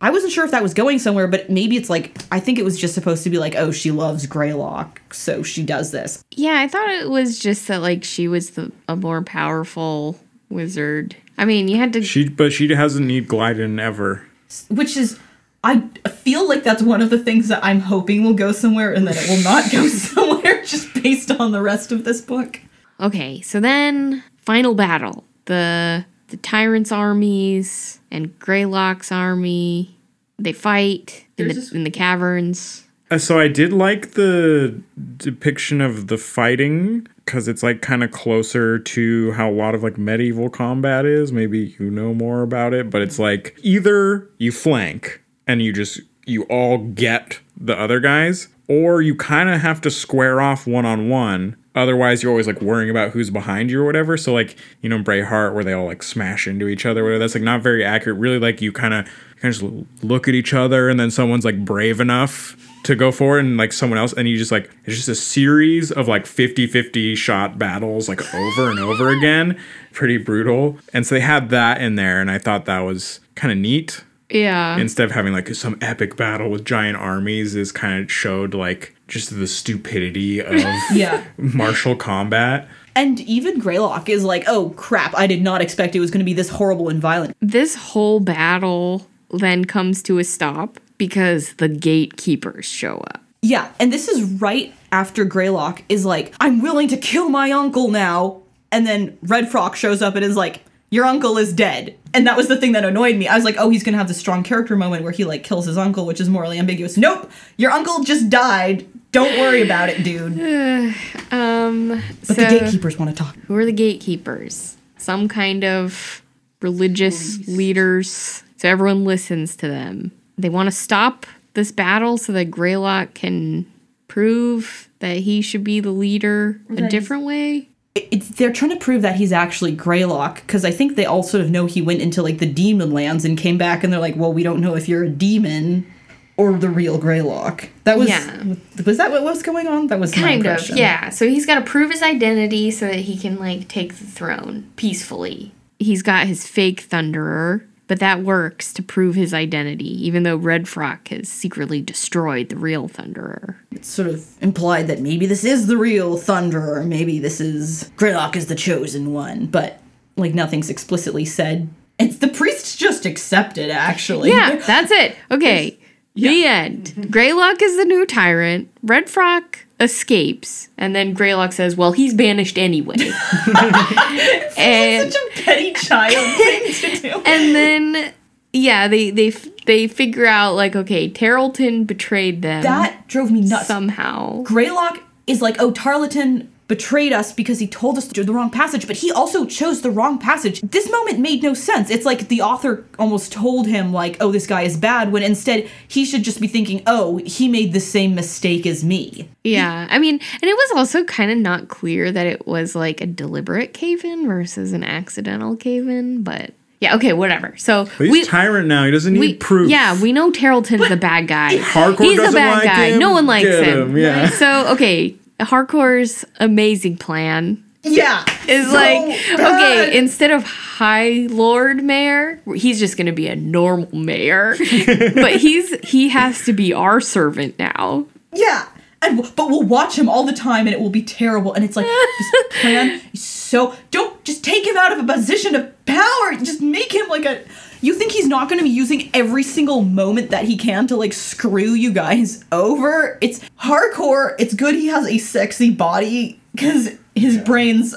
I 0.01 0.11
wasn't 0.11 0.32
sure 0.32 0.45
if 0.45 0.51
that 0.51 0.63
was 0.63 0.73
going 0.73 0.97
somewhere, 0.97 1.27
but 1.27 1.49
maybe 1.49 1.75
it's 1.75 1.89
like 1.89 2.17
I 2.32 2.39
think 2.39 2.57
it 2.57 2.63
was 2.63 2.80
just 2.80 2.93
supposed 2.93 3.21
to 3.25 3.30
be 3.30 3.38
like, 3.38 3.55
oh, 3.57 3.71
she 3.71 3.91
loves 3.91 4.25
Greylock, 4.27 5.01
so 5.13 5.43
she 5.43 5.61
does 5.61 5.91
this. 5.91 6.23
Yeah, 6.32 6.61
I 6.61 6.69
thought 6.69 6.88
it 6.89 7.09
was 7.09 7.38
just 7.38 7.67
that 7.67 7.82
like 7.82 8.05
she 8.05 8.30
was 8.30 8.51
the 8.51 8.71
a 8.88 8.95
more 8.95 9.21
powerful 9.21 10.17
wizard. 10.49 11.17
I 11.38 11.43
mean, 11.43 11.67
you 11.67 11.75
had 11.75 11.91
to. 11.93 12.01
She, 12.01 12.30
but 12.30 12.53
she 12.53 12.65
doesn't 12.67 13.05
need 13.05 13.27
Glyden 13.27 13.77
ever. 13.82 14.25
Which 14.70 14.97
is 14.97 15.20
I 15.64 15.82
feel 16.24 16.47
like 16.47 16.64
that's 16.64 16.82
one 16.82 17.02
of 17.02 17.10
the 17.10 17.20
things 17.20 17.50
that 17.50 17.64
I'm 17.64 17.82
hoping 17.82 18.24
will 18.24 18.34
go 18.34 18.52
somewhere 18.54 18.93
and 18.93 19.06
that 19.08 19.18
it 19.18 19.30
will 19.30 19.43
not 19.43 19.70
go 19.72 19.88
somewhere 19.89 20.64
just 20.64 20.93
based 21.04 21.32
on 21.32 21.52
the 21.52 21.62
rest 21.62 21.91
of 21.91 22.06
this 22.06 22.22
book. 22.22 22.62
Okay, 23.00 23.41
so 23.41 23.60
then 23.60 24.24
final 24.38 24.74
battle. 24.76 25.24
The 25.45 26.06
the 26.30 26.38
tyrant's 26.38 26.91
armies 26.91 28.00
and 28.12 28.38
Greylock's 28.39 29.12
army. 29.12 29.95
They 30.38 30.54
fight 30.54 31.26
in 31.38 31.47
There's 31.47 31.56
the 31.56 31.62
this- 31.62 31.72
in 31.74 31.84
the 31.84 31.91
caverns. 31.91 32.86
Uh, 33.12 33.18
So 33.18 33.39
I 33.39 33.47
did 33.47 33.74
like 33.74 34.12
the 34.12 34.80
depiction 35.18 35.82
of 35.82 36.08
the 36.08 36.18
fighting 36.18 37.08
because 37.30 37.47
it's 37.47 37.61
like 37.61 37.80
kind 37.84 38.03
of 38.03 38.09
closer 38.09 38.80
to 38.80 39.32
how 39.34 39.47
a 39.47 39.53
lot 39.53 39.75
of 39.75 39.84
like 39.84 39.99
medieval 39.99 40.49
combat 40.49 41.05
is. 41.05 41.32
Maybe 41.32 41.75
you 41.80 41.91
know 41.91 42.11
more 42.11 42.41
about 42.41 42.73
it, 42.73 42.89
but 42.89 43.03
it's 43.03 43.15
mm-hmm. 43.15 43.23
like 43.23 43.59
either 43.61 44.27
you 44.39 44.51
flank 44.51 45.21
and 45.45 45.61
you 45.61 45.71
just 45.71 46.01
you 46.25 46.43
all 46.43 46.80
get 46.80 47.39
the 47.55 47.80
other 47.80 47.99
guys, 47.99 48.47
or 48.67 49.03
you 49.03 49.13
kind 49.13 49.47
of 49.47 49.61
have 49.61 49.80
to 49.82 49.91
square 49.91 50.41
off 50.41 50.65
one 50.65 50.88
on 50.88 51.07
one. 51.07 51.55
Otherwise, 51.80 52.21
you're 52.21 52.32
always 52.32 52.47
like 52.47 52.61
worrying 52.61 52.89
about 52.89 53.11
who's 53.11 53.30
behind 53.30 53.71
you 53.71 53.82
or 53.82 53.86
whatever. 53.86 54.17
So 54.17 54.34
like 54.34 54.55
you 54.82 54.89
know 54.89 54.99
Braveheart, 54.99 55.53
where 55.53 55.63
they 55.63 55.73
all 55.73 55.86
like 55.86 56.03
smash 56.03 56.47
into 56.47 56.67
each 56.67 56.86
other. 56.86 57.03
Whatever. 57.03 57.19
That's 57.19 57.36
like 57.36 57.43
not 57.43 57.61
very 57.61 57.84
accurate. 57.84 58.17
Really, 58.17 58.39
like 58.39 58.61
you 58.61 58.71
kind 58.71 58.93
of 58.93 59.05
kind 59.39 59.53
of 59.53 59.59
just 59.61 60.03
look 60.03 60.27
at 60.27 60.36
each 60.36 60.53
other, 60.53 60.89
and 60.89 60.99
then 60.99 61.11
someone's 61.11 61.45
like 61.45 61.63
brave 61.65 61.99
enough 61.99 62.55
to 62.84 62.95
go 62.95 63.11
for 63.11 63.38
it 63.38 63.41
and 63.41 63.57
like 63.57 63.73
someone 63.73 63.99
else 63.99 64.13
and 64.13 64.27
you 64.27 64.38
just 64.38 64.51
like 64.51 64.69
it's 64.86 64.95
just 64.95 65.09
a 65.09 65.15
series 65.15 65.91
of 65.91 66.07
like 66.07 66.23
50-50 66.23 67.15
shot 67.17 67.59
battles 67.59 68.07
like 68.07 68.21
over 68.34 68.69
and 68.69 68.80
over 68.80 69.09
again 69.09 69.59
pretty 69.91 70.17
brutal 70.17 70.77
and 70.93 71.05
so 71.05 71.15
they 71.15 71.21
had 71.21 71.49
that 71.49 71.82
in 71.82 71.95
there 71.95 72.21
and 72.21 72.32
i 72.32 72.38
thought 72.38 72.65
that 72.65 72.80
was 72.80 73.19
kind 73.36 73.51
of 73.51 73.57
neat 73.57 74.03
Yeah. 74.30 74.77
instead 74.77 75.05
of 75.05 75.11
having 75.11 75.34
like 75.34 75.53
some 75.55 75.77
epic 75.82 76.15
battle 76.17 76.49
with 76.49 76.65
giant 76.65 76.97
armies 76.97 77.55
is 77.55 77.71
kind 77.71 78.03
of 78.03 78.11
showed 78.11 78.53
like 78.53 78.95
just 79.07 79.38
the 79.38 79.47
stupidity 79.47 80.39
of 80.39 80.55
Yeah. 80.93 81.23
martial 81.38 81.95
combat 81.95 82.67
And 82.95 83.19
even 83.21 83.59
Greylock 83.59 84.09
is 84.09 84.23
like, 84.23 84.43
oh 84.47 84.69
crap, 84.71 85.15
I 85.15 85.25
did 85.27 85.41
not 85.41 85.61
expect 85.61 85.95
it 85.95 85.99
was 85.99 86.11
going 86.11 86.19
to 86.19 86.25
be 86.25 86.34
this 86.34 86.49
horrible 86.49 86.89
and 86.89 87.01
violent. 87.01 87.36
this 87.41 87.75
whole 87.75 88.19
battle 88.19 89.07
then 89.32 89.65
comes 89.65 90.01
to 90.03 90.19
a 90.19 90.23
stop 90.23 90.80
because 90.97 91.53
the 91.53 91.69
gatekeepers 91.69 92.65
show 92.65 92.97
up. 92.97 93.21
Yeah, 93.41 93.71
and 93.80 93.93
this 93.93 94.07
is 94.09 94.23
right 94.41 94.73
after 94.91 95.23
Greylock 95.23 95.82
is 95.88 96.03
like, 96.05 96.34
I'm 96.41 96.61
willing 96.61 96.88
to 96.89 96.97
kill 96.97 97.30
my 97.30 97.51
uncle 97.51 97.89
now. 97.89 98.41
And 98.71 98.86
then 98.86 99.17
Red 99.23 99.49
Frock 99.49 99.75
shows 99.75 100.01
up 100.01 100.15
and 100.15 100.25
is 100.25 100.36
like, 100.36 100.61
your 100.90 101.06
uncle 101.06 101.38
is 101.38 101.54
dead. 101.54 101.96
And 102.14 102.26
that 102.26 102.36
was 102.36 102.48
the 102.48 102.58
thing 102.58 102.72
that 102.72 102.84
annoyed 102.84 103.16
me. 103.18 103.28
I 103.28 103.36
was 103.36 103.44
like, 103.46 103.56
oh, 103.60 103.70
he's 103.70 103.84
gonna 103.84 103.98
have 103.98 104.08
this 104.08 104.18
strong 104.18 104.44
character 104.44 104.76
moment 104.76 105.04
where 105.04 105.12
he 105.12 105.26
like 105.26 105.44
kills 105.44 105.66
his 105.66 105.78
uncle, 105.78 106.06
which 106.06 106.20
is 106.20 106.28
morally 106.30 106.58
ambiguous. 106.58 106.98
Nope, 106.98 107.30
your 107.58 107.72
uncle 107.72 108.04
just 108.04 108.30
died. 108.30 108.88
Don't 109.12 109.40
worry 109.40 109.62
about 109.62 109.90
it, 109.90 110.04
dude. 110.04 110.34
Um, 111.32 112.02
But 112.28 112.28
so 112.28 112.34
the 112.34 112.46
gatekeepers 112.60 112.98
want 112.98 113.16
to 113.16 113.24
talk. 113.24 113.36
who 113.48 113.56
are 113.56 113.66
the 113.66 113.72
gatekeepers? 113.72 114.78
Some 114.98 115.28
kind 115.28 115.64
of 115.64 116.24
religious 116.62 117.48
leaders. 117.48 118.44
So 118.58 118.68
everyone 118.68 119.06
listens 119.06 119.56
to 119.58 119.68
them. 119.68 120.12
They 120.38 120.50
want 120.50 120.68
to 120.68 120.72
stop 120.72 121.26
this 121.54 121.72
battle 121.72 122.18
so 122.18 122.34
that 122.34 122.46
Greylock 122.46 123.14
can 123.14 123.72
prove 124.08 124.90
that 125.00 125.18
he 125.18 125.42
should 125.42 125.64
be 125.64 125.80
the 125.80 125.92
leader 125.92 126.60
a 126.76 126.88
different 126.90 127.24
way. 127.24 127.70
It's 127.96 128.30
they're 128.30 128.54
trying 128.54 128.72
to 128.72 128.78
prove 128.78 129.02
that 129.02 129.16
he's 129.16 129.32
actually 129.32 129.72
Greylock 129.74 130.36
because 130.42 130.64
I 130.64 130.72
think 130.72 130.96
they 130.96 131.06
all 131.06 131.24
sort 131.24 131.42
of 131.44 131.50
know 131.50 131.66
he 131.66 131.82
went 131.82 132.02
into 132.02 132.22
like 132.22 132.38
the 132.38 132.46
demon 132.52 132.92
lands 132.92 133.26
and 133.26 133.38
came 133.38 133.58
back 133.58 133.84
and 133.84 133.92
they're 133.92 134.00
like, 134.00 134.16
well, 134.16 134.32
we 134.32 134.44
don't 134.44 134.62
know 134.62 134.76
if 134.76 134.88
you're 134.88 135.04
a 135.04 135.10
demon 135.10 135.92
or 136.38 136.54
the 136.54 136.70
real 136.70 136.98
Greylock. 136.98 137.68
That 137.84 137.98
was 137.98 138.08
Yeah. 138.08 138.44
was 138.86 138.98
that 138.98 139.12
what 139.12 139.24
was 139.24 139.42
going 139.44 139.68
on? 139.68 139.88
That 139.88 140.00
was 140.00 140.16
my 140.16 140.22
Kind 140.22 140.46
of, 140.46 140.70
yeah. 140.70 141.10
So 141.10 141.28
he's 141.28 141.46
got 141.46 141.56
to 141.56 141.62
prove 141.62 141.92
his 141.92 142.02
identity 142.02 142.72
so 142.72 142.86
that 142.88 143.00
he 143.00 143.18
can 143.18 143.38
like 143.38 143.68
take 143.68 143.96
the 143.98 144.06
throne 144.06 144.72
peacefully. 144.76 145.52
He's 145.80 146.02
got 146.02 146.28
his 146.28 146.46
fake 146.48 146.88
Thunderer, 146.90 147.66
but 147.90 148.00
that 148.00 148.22
works 148.24 148.72
to 148.72 148.84
prove 148.84 149.16
his 149.16 149.34
identity, 149.34 150.06
even 150.06 150.22
though 150.22 150.38
Red 150.38 150.70
Frock 150.70 151.08
has 151.08 151.28
secretly 151.28 151.82
destroyed 151.82 152.50
the 152.50 152.56
real 152.56 152.88
Thunderer. 152.88 153.56
It's 153.72 153.88
sort 153.88 154.08
of 154.08 154.26
implied 154.42 154.86
that 154.88 155.02
maybe 155.02 155.26
this 155.26 155.44
is 155.44 155.66
the 155.66 155.76
real 155.76 156.16
Thunderer, 156.16 156.86
maybe 156.86 157.18
this 157.18 157.42
is 157.42 157.92
Greylock 157.98 158.36
is 158.36 158.46
the 158.46 158.56
chosen 158.56 159.12
one, 159.12 159.48
but 159.48 159.82
like 160.16 160.36
nothing's 160.36 160.70
explicitly 160.70 161.26
said. 161.26 161.68
It's 161.98 162.20
the 162.20 162.28
priests 162.28 162.76
just 162.76 163.08
accept 163.08 163.58
it 163.58 163.72
actually. 163.72 164.30
Yeah, 164.30 164.58
that's 164.58 164.92
it. 164.92 165.16
Okay. 165.32 165.80
The 166.14 166.46
end. 166.46 167.08
Greylock 167.12 167.62
is 167.62 167.76
the 167.76 167.86
new 167.86 168.06
tyrant. 168.06 168.70
Red 168.84 169.10
Frock 169.10 169.66
escapes, 169.80 170.69
and 170.77 170.95
then 170.95 171.13
Greylock 171.13 171.51
says, 171.53 171.75
"Well, 171.75 171.91
he's 171.91 172.13
banished 172.13 172.57
anyway." 172.57 172.95
and 174.57 175.11
Such 175.13 175.21
a 175.21 175.41
petty 175.43 175.73
child 175.73 176.38
thing 176.38 176.73
to 176.73 177.01
do. 177.01 177.21
and 177.25 177.55
then 177.55 178.13
yeah, 178.53 178.88
they 178.88 179.11
they 179.11 179.30
they 179.65 179.88
figure 179.88 180.25
out 180.25 180.55
like, 180.55 180.75
okay, 180.75 181.09
Tarleton 181.09 181.86
betrayed 181.86 182.41
them 182.41 182.63
That 182.63 183.07
drove 183.07 183.32
me 183.32 183.41
nuts. 183.41 183.67
somehow. 183.67 184.41
Greylock 184.43 184.99
is 185.27 185.41
like, 185.41 185.57
oh, 185.59 185.71
Tarleton 185.71 186.51
betrayed 186.70 187.11
us 187.11 187.34
because 187.34 187.59
he 187.59 187.67
told 187.67 187.97
us 187.97 188.07
the 188.07 188.24
wrong 188.32 188.49
passage, 188.49 188.88
but 188.88 188.95
he 188.95 189.11
also 189.11 189.43
chose 189.43 189.82
the 189.82 189.89
wrong 189.91 190.17
passage. 190.20 190.61
This 190.61 190.89
moment 190.89 191.20
made 191.20 191.43
no 191.43 191.53
sense. 191.53 191.89
It's 191.89 192.05
like 192.05 192.30
the 192.30 192.41
author 192.41 192.86
almost 192.97 193.34
told 193.34 193.67
him, 193.67 193.91
like, 193.91 194.15
oh, 194.22 194.32
this 194.32 194.47
guy 194.47 194.61
is 194.61 194.78
bad, 194.78 195.11
when 195.11 195.24
instead 195.24 195.67
he 195.88 196.05
should 196.05 196.24
just 196.24 196.39
be 196.39 196.47
thinking, 196.47 196.82
oh, 196.88 197.17
he 197.26 197.47
made 197.49 197.74
the 197.74 197.80
same 197.82 198.13
mistake 198.15 198.65
as 198.67 198.84
me. 198.86 199.28
Yeah, 199.43 199.88
I 199.89 199.97
mean, 199.99 200.13
and 200.15 200.43
it 200.43 200.55
was 200.55 200.72
also 200.78 201.03
kind 201.03 201.32
of 201.32 201.39
not 201.39 201.67
clear 201.70 202.11
that 202.11 202.28
it 202.28 202.45
was 202.47 202.76
like 202.76 203.01
a 203.01 203.07
deliberate 203.07 203.74
cave-in 203.74 204.28
versus 204.28 204.72
an 204.72 204.84
accidental 204.84 205.55
cave-in, 205.55 206.22
but 206.24 206.53
yeah, 206.82 206.95
okay, 206.95 207.11
whatever. 207.11 207.57
So 207.57 207.86
But 207.97 208.05
he's 208.05 208.11
we 208.11 208.24
tyrant 208.26 208.67
now. 208.70 208.86
He 208.86 208.91
doesn't 208.91 209.11
need 209.11 209.20
we 209.20 209.34
proof. 209.34 209.70
yeah, 209.70 209.99
we 210.01 210.13
know 210.13 210.32
Tarleton's 210.32 210.88
the 210.88 210.95
bad 210.95 211.28
guy. 211.28 211.57
Hardcore 211.57 211.99
He's 212.05 212.15
the 212.17 212.24
doesn't 212.24 212.39
bad 212.39 212.55
like 212.57 212.63
guy. 212.65 212.86
him, 212.91 212.99
No 212.99 213.11
one 213.11 213.26
likes 213.26 213.47
get 213.49 213.63
him. 213.67 213.89
him, 213.89 213.97
yeah. 213.97 214.30
So 214.30 214.67
okay, 214.74 215.15
Hardcore's 215.40 216.26
amazing 216.40 216.98
plan 216.98 217.64
Yeah. 217.84 218.24
is 218.48 218.68
so 218.68 218.74
like 218.74 219.08
bad. 219.38 219.40
okay, 219.40 219.98
instead 219.98 220.32
of 220.32 220.44
High 220.44 221.28
Lord 221.30 221.84
Mayor, 221.84 222.42
he's 222.56 222.80
just 222.80 222.98
gonna 222.98 223.14
be 223.14 223.28
a 223.28 223.36
normal 223.36 223.94
mayor, 223.96 224.56
but 225.16 225.38
he's 225.38 225.74
he 225.88 226.10
has 226.10 226.44
to 226.46 226.54
be 226.54 226.74
our 226.74 227.00
servant 227.02 227.58
now. 227.60 228.06
Yeah. 228.34 228.66
And, 229.02 229.18
but 229.38 229.48
we'll 229.50 229.64
watch 229.64 229.98
him 229.98 230.10
all 230.10 230.26
the 230.26 230.34
time 230.34 230.68
and 230.68 230.74
it 230.76 230.82
will 230.82 230.90
be 230.90 231.02
terrible. 231.02 231.54
And 231.54 231.64
it's 231.64 231.78
like, 231.78 231.86
this 231.86 232.62
plan 232.62 233.02
is 233.14 233.24
so. 233.24 233.74
Don't 233.92 234.22
just 234.26 234.44
take 234.44 234.68
him 234.68 234.76
out 234.76 234.92
of 234.92 235.00
a 235.00 235.14
position 235.14 235.56
of 235.56 235.86
power. 235.86 236.34
Just 236.44 236.62
make 236.62 236.94
him 236.94 237.08
like 237.08 237.24
a. 237.24 237.42
You 237.82 237.93
think 237.93 238.11
he's 238.11 238.27
not 238.27 238.49
going 238.49 238.59
to 238.59 238.63
be 238.63 238.69
using 238.69 239.09
every 239.13 239.43
single 239.43 239.82
moment 239.84 240.32
that 240.32 240.45
he 240.45 240.57
can 240.57 240.88
to 240.88 240.95
like 240.95 241.13
screw 241.13 241.73
you 241.73 241.91
guys 241.93 242.43
over? 242.51 243.17
It's 243.21 243.39
hardcore. 243.61 244.36
It's 244.39 244.53
good 244.53 244.75
he 244.75 244.88
has 244.88 245.07
a 245.07 245.17
sexy 245.17 245.71
body 245.71 246.39
because 246.53 246.97
his 247.15 247.38
brains 247.38 247.95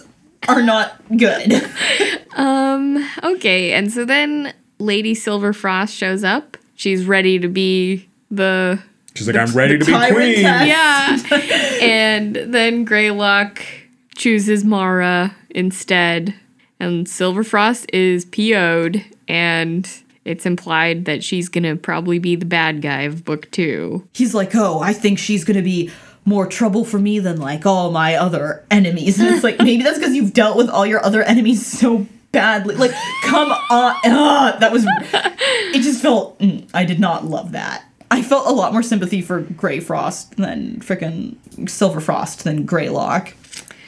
are 0.49 0.63
not 0.63 1.01
good. 1.17 1.53
Um, 2.35 3.07
okay, 3.23 3.75
and 3.75 3.93
so 3.93 4.07
then 4.07 4.55
Lady 4.79 5.15
Silverfrost 5.15 5.95
shows 5.95 6.25
up. 6.25 6.57
She's 6.77 7.05
ready 7.05 7.39
to 7.39 7.47
be 7.47 8.09
the 8.31 8.83
She's 9.15 9.27
like, 9.27 9.37
I'm 9.37 9.55
ready 9.55 9.79
to 9.79 9.85
be 9.85 9.93
queen. 9.93 10.43
test. 10.43 11.27
yeah. 11.31 11.79
and 11.83 12.35
then 12.37 12.85
Greylock 12.87 13.63
chooses 14.15 14.65
Mara 14.65 15.37
instead, 15.51 16.35
and 16.83 17.07
Silverfrost 17.07 17.87
is 17.93 18.25
PO'd, 18.25 19.05
and 19.29 19.89
it's 20.25 20.45
implied 20.45 21.05
that 21.05 21.23
she's 21.23 21.49
gonna 21.49 21.77
probably 21.77 22.19
be 22.19 22.35
the 22.37 22.45
bad 22.45 22.83
guy 22.83 23.03
of 23.03 23.25
book 23.25 23.51
two. 23.53 24.07
he's 24.13 24.35
like, 24.35 24.55
oh, 24.55 24.81
I 24.81 24.93
think 24.93 25.19
she's 25.19 25.45
gonna 25.45 25.63
be 25.63 25.91
more 26.25 26.47
trouble 26.47 26.85
for 26.85 26.99
me 26.99 27.19
than 27.19 27.41
like 27.41 27.67
all 27.67 27.91
my 27.91 28.17
other 28.17 28.65
enemies. 28.71 29.19
And 29.19 29.35
it's 29.35 29.45
like, 29.45 29.59
maybe 29.63 29.83
that's 29.83 29.99
because 29.99 30.15
you've 30.15 30.33
dealt 30.33 30.57
with 30.57 30.69
all 30.69 30.85
your 30.85 31.05
other 31.05 31.23
enemies 31.23 31.65
so 31.65 32.07
badly. 32.33 32.75
Like, 32.75 32.93
come 33.25 33.53
on. 33.71 33.95
Ugh, 34.05 34.61
that 34.61 34.73
was. 34.73 34.85
It 35.75 35.83
just 35.83 36.03
felt. 36.03 36.39
mm, 36.39 36.69
I 36.75 36.85
did 36.85 36.99
not 37.01 37.27
love 37.27 37.53
that. 37.53 37.85
I 38.11 38.23
felt 38.23 38.47
a 38.47 38.53
lot 38.53 38.73
more 38.73 38.83
sympathy 38.83 39.23
for 39.23 39.41
Grey 39.41 39.81
Frost 39.81 40.37
than 40.37 40.81
frickin' 40.81 41.37
Silver 41.69 42.01
Frost 42.01 42.45
than 42.45 42.67
Greylock. 42.67 43.35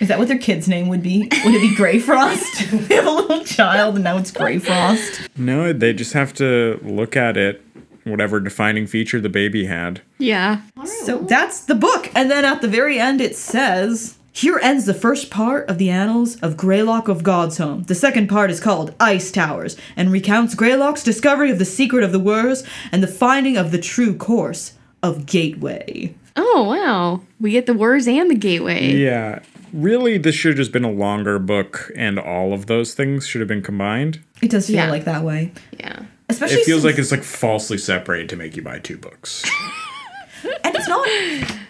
Is 0.00 0.08
that 0.08 0.18
what 0.18 0.28
their 0.28 0.38
kid's 0.38 0.68
name 0.68 0.88
would 0.88 1.02
be? 1.02 1.22
Would 1.44 1.54
it 1.54 1.60
be 1.60 1.74
Grey 1.76 1.98
Frost? 1.98 2.70
they 2.88 2.96
have 2.96 3.06
a 3.06 3.10
little 3.10 3.44
child 3.44 3.94
and 3.94 4.04
now 4.04 4.16
it's 4.18 4.30
Grey 4.30 4.58
Frost. 4.58 5.28
No, 5.36 5.72
they 5.72 5.92
just 5.92 6.12
have 6.12 6.32
to 6.34 6.80
look 6.82 7.16
at 7.16 7.36
it, 7.36 7.64
whatever 8.04 8.40
defining 8.40 8.86
feature 8.86 9.20
the 9.20 9.28
baby 9.28 9.66
had. 9.66 10.02
Yeah. 10.18 10.62
So 10.84 11.18
that's 11.18 11.60
the 11.60 11.74
book. 11.74 12.10
And 12.14 12.30
then 12.30 12.44
at 12.44 12.60
the 12.60 12.68
very 12.68 12.98
end, 12.98 13.20
it 13.20 13.36
says 13.36 14.18
Here 14.32 14.58
ends 14.62 14.84
the 14.84 14.94
first 14.94 15.30
part 15.30 15.68
of 15.70 15.78
the 15.78 15.90
annals 15.90 16.36
of 16.40 16.56
Greylock 16.56 17.08
of 17.08 17.22
God's 17.22 17.58
Home. 17.58 17.84
The 17.84 17.94
second 17.94 18.28
part 18.28 18.50
is 18.50 18.60
called 18.60 18.94
Ice 19.00 19.30
Towers 19.30 19.76
and 19.96 20.10
recounts 20.10 20.54
Greylock's 20.54 21.04
discovery 21.04 21.50
of 21.50 21.58
the 21.58 21.64
secret 21.64 22.02
of 22.04 22.12
the 22.12 22.18
Wurs 22.20 22.64
and 22.90 23.02
the 23.02 23.06
finding 23.08 23.56
of 23.56 23.70
the 23.70 23.78
true 23.78 24.14
course 24.16 24.74
of 25.02 25.26
Gateway. 25.26 26.14
Oh 26.36 26.64
wow. 26.68 27.20
We 27.40 27.52
get 27.52 27.66
the 27.66 27.74
Wurs 27.74 28.08
and 28.08 28.28
the 28.30 28.34
gateway. 28.34 28.92
Yeah. 28.92 29.40
Really, 29.74 30.18
this 30.18 30.36
should 30.36 30.50
have 30.50 30.56
just 30.58 30.70
been 30.72 30.84
a 30.84 30.90
longer 30.90 31.40
book, 31.40 31.90
and 31.96 32.16
all 32.18 32.52
of 32.52 32.66
those 32.66 32.94
things 32.94 33.26
should 33.26 33.40
have 33.40 33.48
been 33.48 33.60
combined. 33.62 34.20
It 34.40 34.50
does 34.52 34.68
feel 34.68 34.76
Yeah. 34.76 34.90
like 34.90 35.04
that 35.04 35.24
way. 35.24 35.50
Yeah. 35.80 36.00
Especially 36.28 36.58
It 36.60 36.64
feels 36.64 36.82
since- 36.82 36.92
like 36.94 36.98
it's 37.00 37.10
like 37.10 37.24
falsely 37.24 37.76
separated 37.76 38.28
to 38.28 38.36
make 38.36 38.56
you 38.56 38.62
buy 38.62 38.78
two 38.78 38.96
books. 38.96 39.42
and 40.64 40.74
it's 40.76 40.88
not 40.88 41.06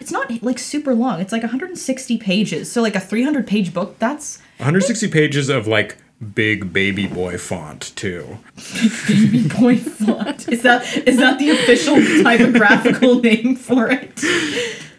it's 0.00 0.12
not 0.12 0.42
like 0.42 0.58
super 0.58 0.94
long. 0.94 1.20
It's 1.20 1.32
like 1.32 1.42
160 1.42 2.18
pages. 2.18 2.70
So 2.70 2.82
like 2.82 2.94
a 2.94 3.00
300 3.00 3.46
page 3.46 3.72
book, 3.72 3.98
that's 3.98 4.38
160 4.58 5.08
pages 5.08 5.48
of 5.48 5.66
like 5.66 5.96
big 6.34 6.72
baby 6.74 7.06
boy 7.06 7.38
font 7.38 7.92
too. 7.96 8.38
baby 9.08 9.48
boy 9.48 9.76
font. 9.78 10.46
Is 10.52 10.60
that 10.62 10.84
is 11.08 11.16
that 11.16 11.38
the 11.38 11.50
official 11.50 11.96
typographical 12.22 13.20
name 13.20 13.56
for 13.56 13.88
it? 13.90 14.20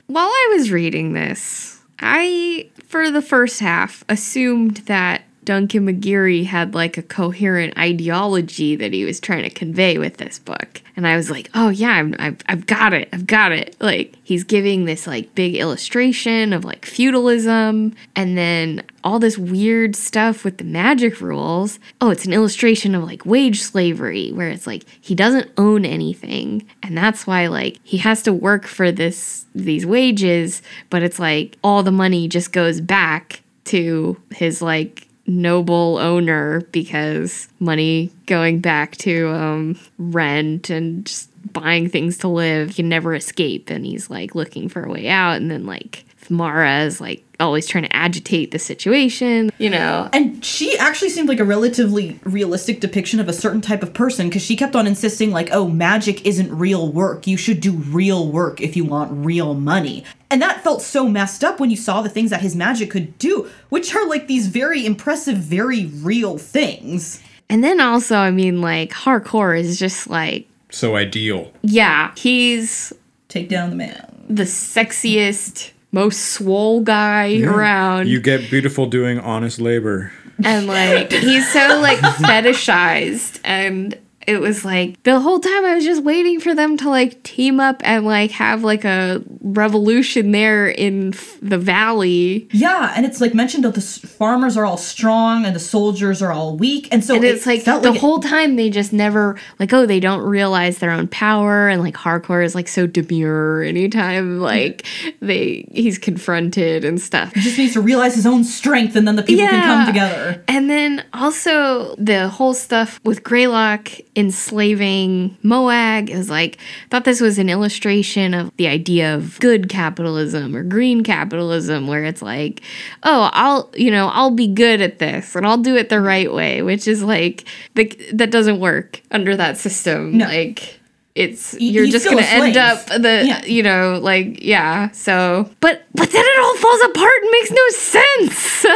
While 0.07 0.27
I 0.27 0.49
was 0.57 0.71
reading 0.71 1.13
this, 1.13 1.79
I, 1.99 2.67
for 2.87 3.11
the 3.11 3.21
first 3.21 3.59
half, 3.59 4.03
assumed 4.09 4.77
that 4.87 5.23
Duncan 5.45 5.87
McGeary 5.87 6.45
had 6.45 6.73
like 6.73 6.97
a 6.97 7.03
coherent 7.03 7.77
ideology 7.77 8.75
that 8.75 8.93
he 8.93 9.05
was 9.05 9.19
trying 9.19 9.43
to 9.43 9.49
convey 9.49 9.97
with 9.97 10.17
this 10.17 10.39
book. 10.39 10.81
And 10.95 11.05
I 11.05 11.15
was 11.15 11.29
like, 11.29 11.49
oh 11.53 11.69
yeah, 11.69 11.91
I'm, 11.91 12.15
I've, 12.19 12.37
I've 12.47 12.65
got 12.65 12.93
it. 12.93 13.09
I've 13.13 13.27
got 13.27 13.51
it. 13.51 13.75
Like, 13.79 14.15
he's 14.23 14.43
giving 14.43 14.85
this 14.85 15.05
like 15.05 15.35
big 15.35 15.55
illustration 15.55 16.53
of 16.53 16.65
like 16.65 16.85
feudalism 16.85 17.95
and 18.15 18.37
then 18.37 18.83
all 19.03 19.19
this 19.19 19.37
weird 19.37 19.95
stuff 19.95 20.43
with 20.43 20.57
the 20.57 20.63
magic 20.63 21.21
rules. 21.21 21.79
Oh, 22.01 22.09
it's 22.09 22.25
an 22.25 22.33
illustration 22.33 22.95
of 22.95 23.03
like 23.03 23.25
wage 23.25 23.61
slavery 23.61 24.31
where 24.31 24.49
it's 24.49 24.65
like 24.65 24.83
he 24.99 25.13
doesn't 25.13 25.51
own 25.57 25.85
anything. 25.85 26.67
And 26.81 26.97
that's 26.97 27.27
why 27.27 27.47
like 27.47 27.77
he 27.83 27.97
has 27.97 28.23
to 28.23 28.33
work 28.33 28.65
for 28.65 28.91
this 28.91 29.45
these 29.53 29.85
wages, 29.85 30.61
but 30.89 31.03
it's 31.03 31.19
like 31.19 31.57
all 31.63 31.83
the 31.83 31.91
money 31.91 32.27
just 32.27 32.51
goes 32.51 32.81
back 32.81 33.41
to 33.65 34.17
his 34.31 34.61
like 34.61 35.04
noble 35.27 35.97
owner 35.97 36.61
because 36.71 37.47
money 37.59 38.11
going 38.25 38.59
back 38.59 38.95
to 38.97 39.29
um, 39.29 39.79
rent 39.97 40.69
and 40.69 41.05
just 41.05 41.29
buying 41.53 41.89
things 41.89 42.17
to 42.19 42.27
live 42.27 42.75
can 42.75 42.89
never 42.89 43.13
escape. 43.13 43.69
And 43.69 43.85
he's 43.85 44.09
like 44.09 44.35
looking 44.35 44.69
for 44.69 44.83
a 44.83 44.89
way 44.91 45.07
out 45.07 45.37
and 45.37 45.49
then 45.49 45.65
like 45.65 46.05
Mara 46.29 46.81
is 46.83 46.99
like 47.01 47.23
always 47.39 47.67
trying 47.67 47.83
to 47.83 47.93
agitate 47.95 48.51
the 48.51 48.59
situation 48.59 49.51
you 49.57 49.69
know 49.69 50.09
And 50.13 50.43
she 50.43 50.77
actually 50.77 51.09
seemed 51.09 51.27
like 51.27 51.39
a 51.39 51.43
relatively 51.43 52.17
realistic 52.23 52.79
depiction 52.79 53.19
of 53.19 53.27
a 53.27 53.33
certain 53.33 53.59
type 53.61 53.83
of 53.83 53.93
person 53.93 54.29
because 54.29 54.41
she 54.41 54.55
kept 54.55 54.75
on 54.75 54.87
insisting, 54.87 55.31
like, 55.31 55.49
oh, 55.51 55.67
magic 55.67 56.25
isn't 56.25 56.49
real 56.57 56.89
work. 56.91 57.27
You 57.27 57.35
should 57.35 57.59
do 57.59 57.73
real 57.73 58.31
work 58.31 58.61
if 58.61 58.75
you 58.77 58.85
want 58.85 59.11
real 59.25 59.53
money. 59.53 60.05
And 60.31 60.41
that 60.41 60.63
felt 60.63 60.81
so 60.81 61.07
messed 61.09 61.43
up 61.43 61.59
when 61.59 61.69
you 61.69 61.75
saw 61.77 62.01
the 62.01 62.09
things 62.09 62.29
that 62.29 62.39
his 62.41 62.55
magic 62.55 62.89
could 62.89 63.17
do, 63.17 63.49
which 63.69 63.93
are 63.95 64.07
like 64.07 64.27
these 64.27 64.47
very 64.47 64.85
impressive, 64.85 65.37
very 65.37 65.87
real 65.87 66.37
things. 66.37 67.21
and 67.49 67.63
then 67.63 67.79
also 67.81 68.15
I 68.17 68.31
mean 68.31 68.61
like 68.61 68.91
hardcore 68.91 69.59
is 69.59 69.77
just 69.77 70.07
like 70.09 70.47
So 70.69 70.95
ideal. 70.95 71.51
yeah 71.61 72.13
he's 72.15 72.93
Take 73.27 73.49
down 73.49 73.69
the 73.71 73.75
man. 73.75 74.25
the 74.29 74.43
sexiest, 74.45 75.71
most 75.95 76.33
swole 76.33 76.81
guy 76.81 77.41
around. 77.41 78.07
You 78.09 78.19
get 78.19 78.51
beautiful 78.51 78.85
doing 78.85 79.17
honest 79.19 79.59
labor. 79.59 80.11
and 80.43 80.67
like 80.67 81.11
he's 81.13 81.51
so 81.51 81.79
like 81.81 81.97
fetishized 82.19 83.39
and 83.45 83.97
it 84.27 84.39
was 84.41 84.65
like 84.65 85.01
the 85.03 85.19
whole 85.19 85.39
time 85.39 85.65
I 85.65 85.75
was 85.75 85.83
just 85.85 86.03
waiting 86.03 86.39
for 86.39 86.55
them 86.55 86.77
to 86.77 86.89
like 86.89 87.21
team 87.23 87.59
up 87.59 87.81
and 87.83 88.05
like 88.05 88.31
have 88.31 88.63
like 88.63 88.83
a 88.85 89.21
revolution 89.41 90.31
there 90.31 90.67
in 90.67 91.13
f- 91.13 91.37
the 91.41 91.57
valley. 91.57 92.47
Yeah, 92.51 92.93
and 92.95 93.05
it's 93.05 93.21
like 93.21 93.33
mentioned 93.33 93.63
that 93.65 93.73
the 93.73 93.81
s- 93.81 93.97
farmers 93.99 94.57
are 94.57 94.65
all 94.65 94.77
strong 94.77 95.45
and 95.45 95.55
the 95.55 95.59
soldiers 95.59 96.21
are 96.21 96.31
all 96.31 96.57
weak, 96.57 96.87
and 96.91 97.03
so 97.03 97.15
And 97.15 97.23
it 97.23 97.35
it's 97.35 97.45
like 97.45 97.61
felt 97.61 97.83
the 97.83 97.89
like 97.89 97.97
it- 97.97 98.01
whole 98.01 98.19
time 98.19 98.55
they 98.55 98.69
just 98.69 98.91
never 98.93 99.37
like 99.59 99.71
oh 99.73 99.85
they 99.85 99.99
don't 99.99 100.21
realize 100.21 100.79
their 100.79 100.91
own 100.91 101.07
power 101.07 101.67
and 101.69 101.81
like 101.81 101.95
hardcore 101.95 102.43
is 102.43 102.55
like 102.55 102.67
so 102.67 102.87
demure 102.87 103.61
anytime 103.63 104.39
like 104.39 104.85
they 105.21 105.67
he's 105.73 105.97
confronted 105.97 106.83
and 106.85 106.99
stuff. 107.01 107.33
he 107.33 107.41
just 107.41 107.57
needs 107.57 107.73
to 107.73 107.81
realize 107.81 108.15
his 108.15 108.25
own 108.25 108.43
strength, 108.43 108.95
and 108.95 109.07
then 109.07 109.15
the 109.15 109.23
people 109.23 109.45
can 109.47 109.63
come 109.63 109.85
together. 109.87 110.43
And 110.47 110.69
then 110.69 111.03
also 111.13 111.95
the 111.97 112.27
whole 112.29 112.53
stuff 112.53 112.99
with 113.03 113.23
Greylock 113.23 113.89
enslaving 114.15 115.37
Moag 115.43 116.09
is 116.09 116.29
like 116.29 116.57
thought 116.89 117.03
this 117.03 117.19
was 117.19 117.37
an 117.37 117.49
illustration 117.49 118.33
of 118.33 118.51
the 118.57 118.67
idea 118.67 119.13
of 119.13 119.39
good 119.39 119.69
capitalism 119.69 120.55
or 120.55 120.63
green 120.63 121.03
capitalism 121.03 121.87
where 121.87 122.03
it's 122.05 122.21
like, 122.21 122.61
oh, 123.03 123.29
I'll 123.33 123.71
you 123.75 123.91
know, 123.91 124.07
I'll 124.07 124.31
be 124.31 124.47
good 124.47 124.81
at 124.81 124.99
this 124.99 125.35
and 125.35 125.45
I'll 125.45 125.57
do 125.57 125.75
it 125.75 125.89
the 125.89 126.01
right 126.01 126.31
way, 126.31 126.61
which 126.61 126.87
is 126.87 127.03
like 127.03 127.45
the, 127.75 127.85
that 128.13 128.31
doesn't 128.31 128.59
work 128.59 129.01
under 129.11 129.35
that 129.35 129.57
system. 129.57 130.17
No. 130.17 130.25
Like 130.25 130.79
it's 131.15 131.55
He- 131.55 131.69
you're 131.71 131.87
just 131.87 132.05
gonna 132.05 132.21
end 132.21 132.57
up 132.57 132.85
the 132.87 133.23
Yeah. 133.25 133.45
you 133.45 133.63
know 133.63 133.99
like 134.01 134.43
yeah 134.43 134.91
so 134.91 135.49
but 135.61 135.83
but 135.93 136.11
then 136.11 136.23
it 136.25 136.39
all 136.43 136.55
falls 136.57 136.81
apart 136.83 137.13
and 137.21 137.31
makes 137.31 137.51
no 137.51 137.69
sense 137.69 138.37
so 138.65 138.75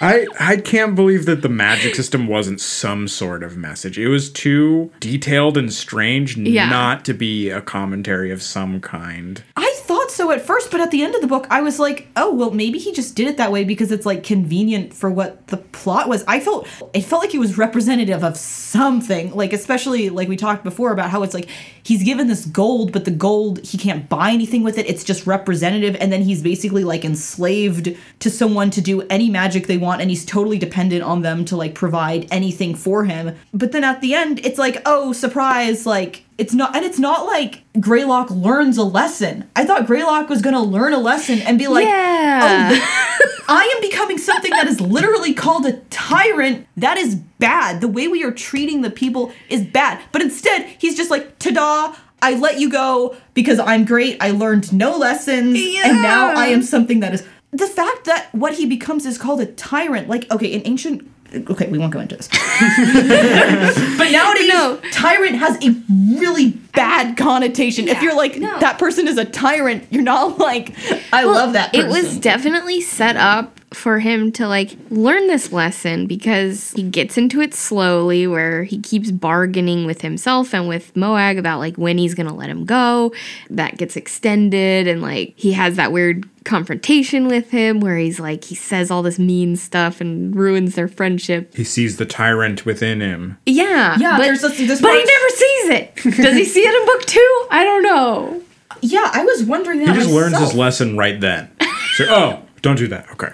I 0.00 0.26
I 0.40 0.56
can't 0.58 0.94
believe 0.94 1.26
that 1.26 1.42
the 1.42 1.48
magic 1.48 1.94
system 1.94 2.26
wasn't 2.26 2.60
some 2.60 3.08
sort 3.08 3.42
of 3.42 3.56
message. 3.56 3.98
It 3.98 4.08
was 4.08 4.30
too 4.30 4.90
detailed 5.00 5.56
and 5.58 5.72
strange 5.72 6.36
Yeah. 6.36 6.68
not 6.70 7.04
to 7.06 7.14
be 7.14 7.50
a 7.50 7.60
commentary 7.60 8.30
of 8.30 8.40
some 8.42 8.80
kind. 8.80 9.42
I 9.56 9.67
thought 9.88 10.10
so 10.10 10.30
at 10.30 10.42
first, 10.42 10.70
but 10.70 10.82
at 10.82 10.90
the 10.90 11.02
end 11.02 11.14
of 11.14 11.22
the 11.22 11.26
book, 11.26 11.46
I 11.48 11.62
was 11.62 11.78
like, 11.78 12.08
oh, 12.14 12.34
well, 12.34 12.50
maybe 12.50 12.78
he 12.78 12.92
just 12.92 13.16
did 13.16 13.26
it 13.26 13.38
that 13.38 13.50
way 13.50 13.64
because 13.64 13.90
it's 13.90 14.04
like 14.04 14.22
convenient 14.22 14.92
for 14.92 15.10
what 15.10 15.46
the 15.46 15.56
plot 15.56 16.10
was. 16.10 16.22
I 16.28 16.40
felt 16.40 16.68
it 16.92 17.00
felt 17.00 17.22
like 17.22 17.32
he 17.32 17.38
was 17.38 17.56
representative 17.56 18.22
of 18.22 18.36
something, 18.36 19.34
like 19.34 19.54
especially 19.54 20.10
like 20.10 20.28
we 20.28 20.36
talked 20.36 20.62
before 20.62 20.92
about 20.92 21.08
how 21.08 21.22
it's 21.22 21.32
like 21.32 21.48
he's 21.82 22.02
given 22.02 22.26
this 22.26 22.44
gold, 22.44 22.92
but 22.92 23.06
the 23.06 23.10
gold 23.10 23.64
he 23.64 23.78
can't 23.78 24.10
buy 24.10 24.30
anything 24.30 24.62
with 24.62 24.76
it. 24.76 24.86
It's 24.86 25.04
just 25.04 25.26
representative, 25.26 25.96
and 25.96 26.12
then 26.12 26.20
he's 26.20 26.42
basically 26.42 26.84
like 26.84 27.06
enslaved 27.06 27.96
to 28.20 28.30
someone 28.30 28.70
to 28.72 28.82
do 28.82 29.00
any 29.08 29.30
magic 29.30 29.68
they 29.68 29.78
want, 29.78 30.02
and 30.02 30.10
he's 30.10 30.26
totally 30.26 30.58
dependent 30.58 31.02
on 31.02 31.22
them 31.22 31.46
to 31.46 31.56
like 31.56 31.74
provide 31.74 32.28
anything 32.30 32.74
for 32.74 33.06
him. 33.06 33.34
But 33.54 33.72
then 33.72 33.84
at 33.84 34.02
the 34.02 34.12
end, 34.12 34.44
it's 34.44 34.58
like, 34.58 34.82
oh, 34.84 35.14
surprise, 35.14 35.86
like 35.86 36.24
it's 36.38 36.54
not 36.54 36.74
and 36.74 36.84
it's 36.84 36.98
not 36.98 37.26
like 37.26 37.64
Greylock 37.78 38.30
learns 38.30 38.78
a 38.78 38.84
lesson. 38.84 39.50
I 39.56 39.64
thought 39.64 39.86
Greylock 39.86 40.28
was 40.28 40.40
gonna 40.40 40.62
learn 40.62 40.92
a 40.94 40.98
lesson 40.98 41.40
and 41.40 41.58
be 41.58 41.66
like, 41.66 41.86
yeah 41.86 42.70
oh, 42.72 43.44
I 43.48 43.64
am 43.74 43.80
becoming 43.80 44.18
something 44.18 44.50
that 44.52 44.66
is 44.66 44.80
literally 44.80 45.34
called 45.34 45.66
a 45.66 45.72
tyrant. 45.90 46.66
That 46.76 46.96
is 46.96 47.16
bad. 47.16 47.80
The 47.80 47.88
way 47.88 48.06
we 48.06 48.22
are 48.22 48.30
treating 48.30 48.82
the 48.82 48.90
people 48.90 49.32
is 49.48 49.64
bad. 49.64 50.02
But 50.12 50.22
instead, 50.22 50.66
he's 50.78 50.96
just 50.96 51.10
like, 51.10 51.38
ta-da, 51.38 51.96
I 52.20 52.34
let 52.34 52.60
you 52.60 52.70
go 52.70 53.16
because 53.34 53.58
I'm 53.58 53.84
great. 53.84 54.18
I 54.20 54.32
learned 54.32 54.72
no 54.72 54.96
lessons. 54.96 55.58
And 55.82 56.02
now 56.02 56.34
I 56.34 56.46
am 56.46 56.62
something 56.62 57.00
that 57.00 57.14
is 57.14 57.26
the 57.50 57.66
fact 57.66 58.04
that 58.04 58.28
what 58.34 58.54
he 58.54 58.66
becomes 58.66 59.06
is 59.06 59.16
called 59.16 59.40
a 59.40 59.46
tyrant. 59.46 60.08
Like, 60.08 60.30
okay, 60.30 60.48
in 60.48 60.62
ancient 60.66 61.08
okay, 61.50 61.68
we 61.70 61.78
won't 61.78 61.92
go 61.92 62.00
into 62.00 62.16
this. 62.16 62.28
but 63.98 64.10
nowadays, 64.10 64.48
No. 64.48 64.80
tyrant 64.92 65.36
has 65.36 65.56
a 65.62 65.74
really 66.18 66.50
bad 66.74 67.16
connotation. 67.16 67.88
If 67.88 68.02
you're 68.02 68.16
like 68.16 68.36
No. 68.38 68.58
that 68.60 68.78
person 68.78 69.06
is 69.08 69.18
a 69.18 69.24
tyrant, 69.24 69.84
you're 69.90 70.02
not 70.02 70.38
like 70.38 70.74
I 71.12 71.24
Well, 71.24 71.34
love 71.34 71.52
that. 71.54 71.74
it 71.74 71.86
was 71.88 72.18
definitely 72.18 72.80
set 72.80 73.16
up 73.16 73.57
for 73.74 73.98
him 73.98 74.32
to 74.32 74.48
like 74.48 74.76
learn 74.90 75.26
this 75.26 75.52
lesson 75.52 76.06
because 76.06 76.70
he 76.72 76.82
gets 76.82 77.18
into 77.18 77.40
it 77.40 77.52
slowly 77.52 78.26
where 78.26 78.64
he 78.64 78.78
keeps 78.80 79.10
bargaining 79.10 79.84
with 79.84 80.00
himself 80.00 80.54
and 80.54 80.66
with 80.68 80.92
Moag 80.94 81.38
about 81.38 81.58
like 81.58 81.76
when 81.76 81.98
he's 81.98 82.14
gonna 82.14 82.34
let 82.34 82.48
him 82.48 82.64
go 82.64 83.12
that 83.50 83.76
gets 83.76 83.94
extended 83.96 84.88
and 84.88 85.02
like 85.02 85.34
he 85.36 85.52
has 85.52 85.76
that 85.76 85.92
weird 85.92 86.26
confrontation 86.44 87.26
with 87.28 87.50
him 87.50 87.80
where 87.80 87.98
he's 87.98 88.18
like 88.18 88.44
he 88.44 88.54
says 88.54 88.90
all 88.90 89.02
this 89.02 89.18
mean 89.18 89.54
stuff 89.54 90.00
and 90.00 90.34
ruins 90.34 90.74
their 90.74 90.88
friendship 90.88 91.54
He 91.54 91.64
sees 91.64 91.98
the 91.98 92.06
tyrant 92.06 92.64
within 92.64 93.00
him. 93.00 93.36
yeah 93.44 93.98
Yeah, 93.98 94.16
but, 94.16 94.22
there's 94.24 94.40
this- 94.40 94.56
this 94.58 94.80
but 94.80 94.92
he 94.92 95.04
never 95.04 95.28
sees 95.28 95.68
it 95.68 96.22
does 96.22 96.36
he 96.36 96.44
see 96.44 96.60
it 96.62 96.74
in 96.74 96.86
book 96.86 97.04
two 97.06 97.46
i 97.50 97.64
don't 97.64 97.82
know 97.82 98.42
Yeah, 98.80 99.10
I 99.12 99.24
was 99.24 99.42
wondering 99.44 99.80
that. 99.80 99.88
He 99.94 100.02
just 100.02 100.10
learns 100.14 100.38
his 100.38 100.54
lesson 100.54 100.96
right 100.96 101.20
then. 101.20 101.50
So, 101.96 102.04
oh, 102.08 102.42
don't 102.62 102.76
do 102.76 102.86
that. 102.88 103.10
Okay. 103.10 103.32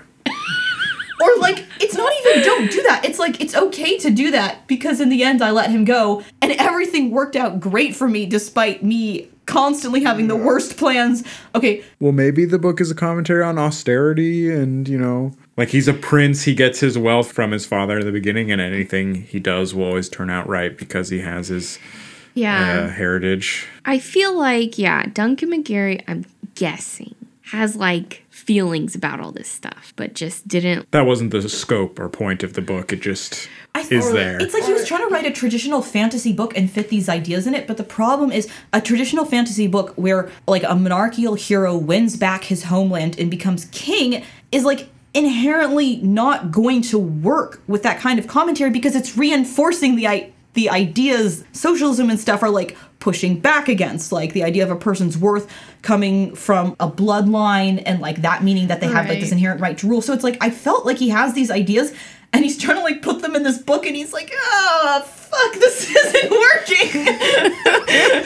Or 1.24 1.40
like, 1.40 1.64
it's 1.80 1.94
not 1.94 2.12
even 2.20 2.42
don't 2.42 2.70
do 2.70 2.82
that. 2.82 3.04
It's 3.04 3.18
like 3.18 3.40
it's 3.40 3.54
okay 3.54 3.96
to 3.98 4.10
do 4.10 4.30
that 4.30 4.66
because 4.66 5.00
in 5.00 5.08
the 5.08 5.22
end 5.22 5.42
I 5.42 5.50
let 5.50 5.70
him 5.70 5.84
go 5.84 6.22
and 6.42 6.52
everything 6.52 7.10
worked 7.10 7.34
out 7.36 7.60
great 7.60 7.96
for 7.96 8.08
me 8.08 8.26
despite 8.26 8.82
me 8.82 9.28
constantly 9.46 10.02
having 10.02 10.28
the 10.28 10.36
worst 10.36 10.76
plans. 10.76 11.24
Okay, 11.54 11.82
Well, 12.00 12.12
maybe 12.12 12.44
the 12.44 12.58
book 12.58 12.80
is 12.80 12.90
a 12.90 12.94
commentary 12.94 13.42
on 13.42 13.58
austerity 13.58 14.50
and, 14.50 14.88
you 14.88 14.98
know, 14.98 15.32
like 15.56 15.68
he's 15.68 15.88
a 15.88 15.94
prince. 15.94 16.42
He 16.42 16.54
gets 16.54 16.80
his 16.80 16.98
wealth 16.98 17.30
from 17.32 17.52
his 17.52 17.66
father 17.66 17.98
in 17.98 18.06
the 18.06 18.12
beginning, 18.12 18.50
and 18.50 18.60
anything 18.60 19.14
he 19.14 19.38
does 19.38 19.74
will 19.74 19.84
always 19.84 20.08
turn 20.08 20.30
out 20.30 20.48
right 20.48 20.76
because 20.76 21.10
he 21.10 21.20
has 21.20 21.48
his 21.48 21.78
yeah 22.34 22.80
uh, 22.80 22.88
heritage. 22.88 23.68
I 23.84 23.98
feel 24.00 24.36
like, 24.36 24.78
yeah, 24.78 25.06
Duncan 25.06 25.50
McGeary, 25.50 26.02
I'm 26.08 26.24
guessing, 26.56 27.14
has 27.52 27.76
like 27.76 28.23
feelings 28.44 28.94
about 28.94 29.20
all 29.20 29.32
this 29.32 29.48
stuff, 29.48 29.92
but 29.96 30.14
just 30.14 30.46
didn't. 30.46 30.90
That 30.90 31.06
wasn't 31.06 31.30
the 31.30 31.48
scope 31.48 31.98
or 31.98 32.08
point 32.08 32.42
of 32.42 32.52
the 32.52 32.60
book. 32.60 32.92
It 32.92 33.00
just 33.00 33.48
is 33.90 34.12
there. 34.12 34.40
It's 34.40 34.54
like 34.54 34.64
he 34.64 34.72
was 34.72 34.86
trying 34.86 35.06
to 35.06 35.12
write 35.12 35.26
a 35.26 35.30
traditional 35.30 35.82
fantasy 35.82 36.32
book 36.32 36.56
and 36.56 36.70
fit 36.70 36.88
these 36.88 37.08
ideas 37.08 37.46
in 37.46 37.54
it, 37.54 37.66
but 37.66 37.76
the 37.76 37.84
problem 37.84 38.30
is 38.30 38.48
a 38.72 38.80
traditional 38.80 39.24
fantasy 39.24 39.66
book 39.66 39.94
where 39.96 40.30
like 40.46 40.62
a 40.62 40.74
monarchical 40.74 41.34
hero 41.34 41.76
wins 41.76 42.16
back 42.16 42.44
his 42.44 42.64
homeland 42.64 43.18
and 43.18 43.30
becomes 43.30 43.66
king 43.66 44.24
is 44.52 44.64
like 44.64 44.88
inherently 45.14 45.96
not 45.96 46.50
going 46.50 46.82
to 46.82 46.98
work 46.98 47.62
with 47.66 47.82
that 47.84 48.00
kind 48.00 48.18
of 48.18 48.26
commentary 48.26 48.70
because 48.70 48.96
it's 48.96 49.16
reinforcing 49.16 49.94
the 49.94 50.08
i 50.08 50.30
the 50.54 50.68
ideas 50.68 51.44
socialism 51.52 52.10
and 52.10 52.18
stuff 52.18 52.42
are 52.42 52.50
like 52.50 52.76
pushing 53.04 53.38
back 53.38 53.68
against 53.68 54.12
like 54.12 54.32
the 54.32 54.42
idea 54.42 54.62
of 54.62 54.70
a 54.70 54.76
person's 54.76 55.18
worth 55.18 55.46
coming 55.82 56.34
from 56.34 56.74
a 56.80 56.90
bloodline 56.90 57.82
and 57.84 58.00
like 58.00 58.22
that 58.22 58.42
meaning 58.42 58.68
that 58.68 58.80
they 58.80 58.86
have 58.86 59.06
like 59.06 59.20
this 59.20 59.30
inherent 59.30 59.60
right 59.60 59.76
to 59.76 59.86
rule. 59.86 60.00
So 60.00 60.14
it's 60.14 60.24
like 60.24 60.38
i 60.40 60.48
felt 60.48 60.86
like 60.86 60.96
he 60.96 61.10
has 61.10 61.34
these 61.34 61.50
ideas 61.50 61.92
and 62.34 62.44
he's 62.44 62.58
trying 62.58 62.76
to 62.76 62.82
like 62.82 63.00
put 63.00 63.22
them 63.22 63.34
in 63.34 63.42
this 63.42 63.58
book 63.58 63.86
and 63.86 63.96
he's 63.96 64.12
like 64.12 64.30
oh 64.34 65.02
fuck 65.06 65.54
this 65.54 65.90
isn't 65.96 66.30
working 66.30 68.24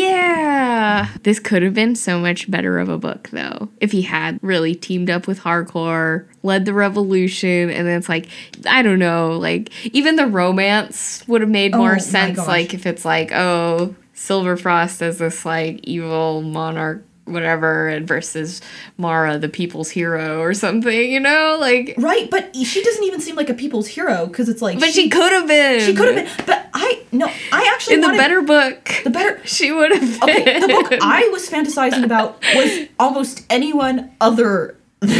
Yeah. 0.00 1.08
This 1.22 1.38
could 1.38 1.62
have 1.62 1.74
been 1.74 1.94
so 1.94 2.18
much 2.18 2.50
better 2.50 2.78
of 2.78 2.88
a 2.88 2.98
book, 2.98 3.28
though, 3.30 3.68
if 3.80 3.92
he 3.92 4.02
had 4.02 4.38
really 4.42 4.74
teamed 4.74 5.10
up 5.10 5.26
with 5.26 5.40
Hardcore, 5.40 6.26
led 6.42 6.64
the 6.64 6.74
revolution, 6.74 7.70
and 7.70 7.86
then 7.86 7.98
it's 7.98 8.08
like, 8.08 8.28
I 8.66 8.82
don't 8.82 8.98
know, 8.98 9.36
like, 9.38 9.70
even 9.94 10.16
the 10.16 10.26
romance 10.26 11.22
would 11.28 11.40
have 11.42 11.50
made 11.50 11.74
Oh 11.74 11.78
more 11.78 11.92
my 11.92 11.98
sense, 11.98 12.38
like, 12.38 12.74
if 12.74 12.86
it's 12.86 13.04
like, 13.04 13.30
oh, 13.32 13.94
Silver 14.14 14.56
Frost 14.56 15.02
as 15.02 15.18
this, 15.18 15.44
like, 15.44 15.80
evil 15.84 16.42
monarch. 16.42 17.04
Whatever, 17.30 17.88
and 17.88 18.06
versus 18.06 18.60
Mara, 18.98 19.38
the 19.38 19.48
people's 19.48 19.90
hero, 19.90 20.40
or 20.40 20.52
something, 20.54 21.10
you 21.10 21.20
know, 21.20 21.56
like. 21.60 21.94
right 21.98 22.28
but 22.30 22.54
she 22.56 22.82
doesn't 22.82 23.04
even 23.04 23.20
seem 23.20 23.36
like 23.36 23.48
a 23.48 23.54
people's 23.54 23.86
hero 23.86 24.26
because 24.26 24.48
it's 24.48 24.60
like 24.62 24.78
But 24.80 24.90
she 24.90 25.08
could 25.08 25.32
have 25.32 25.46
been. 25.48 25.80
she 25.80 25.94
could 25.94 26.14
have 26.16 26.36
been 26.36 26.46
but 26.46 26.68
i 26.74 27.02
no 27.12 27.26
i 27.52 27.70
actually 27.74 27.94
in 27.94 28.00
the 28.00 28.08
wanted- 28.08 28.18
better 28.18 28.42
book. 28.42 28.92
the 29.04 29.10
better 29.10 29.40
She 29.46 29.72
would 29.72 29.92
have. 29.92 30.22
okay 30.22 30.60
the 30.60 30.68
book 30.68 30.92
i 31.02 31.28
was 31.32 31.48
fantasizing 31.48 32.04
about 32.04 32.42
was 32.54 32.86
almost 32.98 33.44
anyone 33.50 34.10
other 34.20 34.76
is 35.02 35.10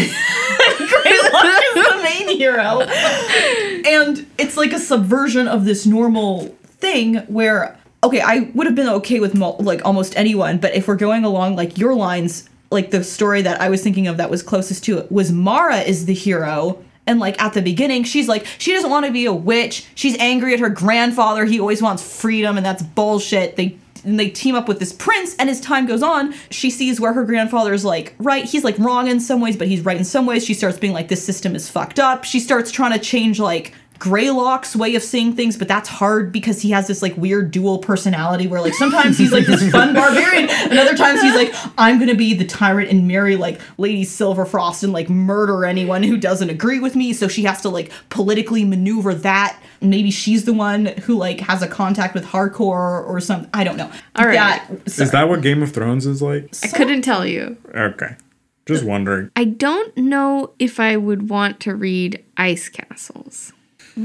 the 1.75 2.01
main 2.03 2.37
hero. 2.37 2.81
And 2.83 4.27
it's 4.39 4.57
like 4.57 4.73
a 4.73 4.79
subversion 4.79 5.49
of 5.49 5.65
this 5.65 5.87
normal 5.87 6.49
thing 6.65 7.17
where 7.29 7.79
okay, 8.03 8.21
I 8.21 8.51
would 8.55 8.67
have 8.67 8.77
been 8.77 8.89
okay 8.89 9.21
with 9.21 9.35
mul- 9.35 9.57
like 9.61 9.85
almost 9.85 10.17
anyone, 10.17 10.59
but 10.59 10.75
if 10.75 10.89
we're 10.89 10.97
going 10.97 11.25
along 11.25 11.57
like 11.57 11.79
your 11.79 11.95
lines, 11.95 12.49
like 12.71 12.91
the 12.91 13.05
story 13.05 13.43
that 13.43 13.61
I 13.61 13.69
was 13.69 13.83
thinking 13.83 14.07
of 14.07 14.17
that 14.17 14.31
was 14.31 14.43
closest 14.43 14.85
to 14.85 14.99
it 14.99 15.13
was 15.13 15.33
Mara 15.33 15.79
is 15.79 16.07
the 16.07 16.15
hero. 16.15 16.83
And 17.07 17.19
like 17.19 17.41
at 17.43 17.55
the 17.55 17.63
beginning, 17.63 18.05
she's 18.05 18.29
like, 18.29 18.47
she 18.59 18.73
doesn't 18.73 18.91
want 18.91 19.07
to 19.07 19.13
be 19.13 19.25
a 19.25 19.33
witch. 19.33 19.87
She's 19.95 20.17
angry 20.19 20.55
at 20.55 20.61
her 20.61 20.69
grandfather. 20.69 21.45
He 21.45 21.59
always 21.59 21.83
wants 21.83 22.21
freedom, 22.21 22.57
and 22.57 22.65
that's 22.65 22.83
bullshit. 22.83 23.57
They 23.57 23.79
and 24.05 24.19
they 24.19 24.31
team 24.31 24.55
up 24.55 24.69
with 24.69 24.79
this 24.79 24.93
prince 24.93 25.37
and 25.37 25.51
as 25.51 25.61
time 25.61 25.87
goes 25.87 26.03
on 26.03 26.35
she 26.51 26.71
sees 26.71 27.01
where 27.01 27.13
her 27.13 27.25
grandfather's 27.25 27.85
like 27.85 28.15
right 28.19 28.45
he's 28.45 28.65
like 28.65 28.79
wrong 28.79 29.09
in 29.09 29.21
some 29.21 29.41
ways 29.41 29.57
but 29.57 29.69
he's 29.69 29.85
right 29.85 29.97
in 29.97 30.05
some 30.05 30.25
ways 30.25 30.45
she 30.45 30.55
starts 30.55 30.79
being 30.79 30.93
like 30.93 31.09
this 31.09 31.25
system 31.25 31.55
is 31.55 31.69
fucked 31.69 31.99
up 31.99 32.25
she 32.25 32.41
starts 32.41 32.71
trying 32.71 32.93
to 32.93 32.99
change 32.99 33.39
like 33.39 33.75
Greylock's 34.01 34.75
way 34.75 34.95
of 34.97 35.03
seeing 35.03 35.37
things, 35.37 35.59
but 35.59 35.69
that's 35.69 35.89
hard 35.89 36.33
because 36.33 36.63
he 36.63 36.71
has 36.71 36.89
this 36.89 37.03
like 37.03 37.15
weird 37.19 37.51
dual 37.51 37.79
personality 37.79 38.47
where 38.47 38.63
like 38.63 38.73
sometimes 38.73 39.19
he's 39.19 39.31
like 39.31 39.45
this 39.45 39.71
fun 39.71 39.95
barbarian, 39.95 40.49
and 40.49 40.79
other 40.79 40.97
times 40.97 41.21
he's 41.21 41.35
like, 41.35 41.53
I'm 41.77 41.99
gonna 41.99 42.15
be 42.15 42.33
the 42.33 42.47
tyrant 42.47 42.91
and 42.91 43.07
marry 43.07 43.37
like 43.37 43.61
Lady 43.77 44.05
Silverfrost 44.05 44.83
and 44.83 44.95
like 44.95 45.11
murder 45.11 45.67
anyone 45.67 46.03
who 46.03 46.17
doesn't 46.17 46.49
agree 46.49 46.81
with 46.81 46.97
me. 46.97 47.13
So 47.13 47.29
she 47.29 47.45
has 47.45 47.61
to 47.61 47.69
like 47.69 47.93
politically 48.09 48.65
maneuver 48.65 49.15
that. 49.15 49.61
Maybe 49.83 50.11
she's 50.11 50.47
the 50.47 50.55
one 50.55 50.87
who 50.87 51.17
like 51.17 51.41
has 51.41 51.61
a 51.63 51.69
contact 51.69 52.15
with 52.15 52.25
hardcore 52.25 53.07
or 53.07 53.21
something. 53.21 53.51
I 53.53 53.65
don't 53.65 53.77
know. 53.77 53.93
All 54.17 54.27
right. 54.27 54.35
That, 54.35 54.71
Is 54.87 55.11
that 55.11 55.29
what 55.29 55.43
Game 55.43 55.63
of 55.63 55.73
Thrones 55.73 56.07
is 56.07 56.23
like? 56.23 56.49
I 56.65 56.69
couldn't 56.69 57.03
tell 57.03 57.27
you. 57.27 57.59
Okay. 57.75 58.17
Just 58.65 58.85
wondering. 58.85 59.31
I 59.37 59.45
don't 59.45 59.95
know 59.99 60.53
if 60.59 60.81
I 60.81 60.97
would 60.97 61.29
want 61.29 61.61
to 61.61 61.75
read 61.75 62.25
Ice 62.39 62.71
Castles. 62.71 63.53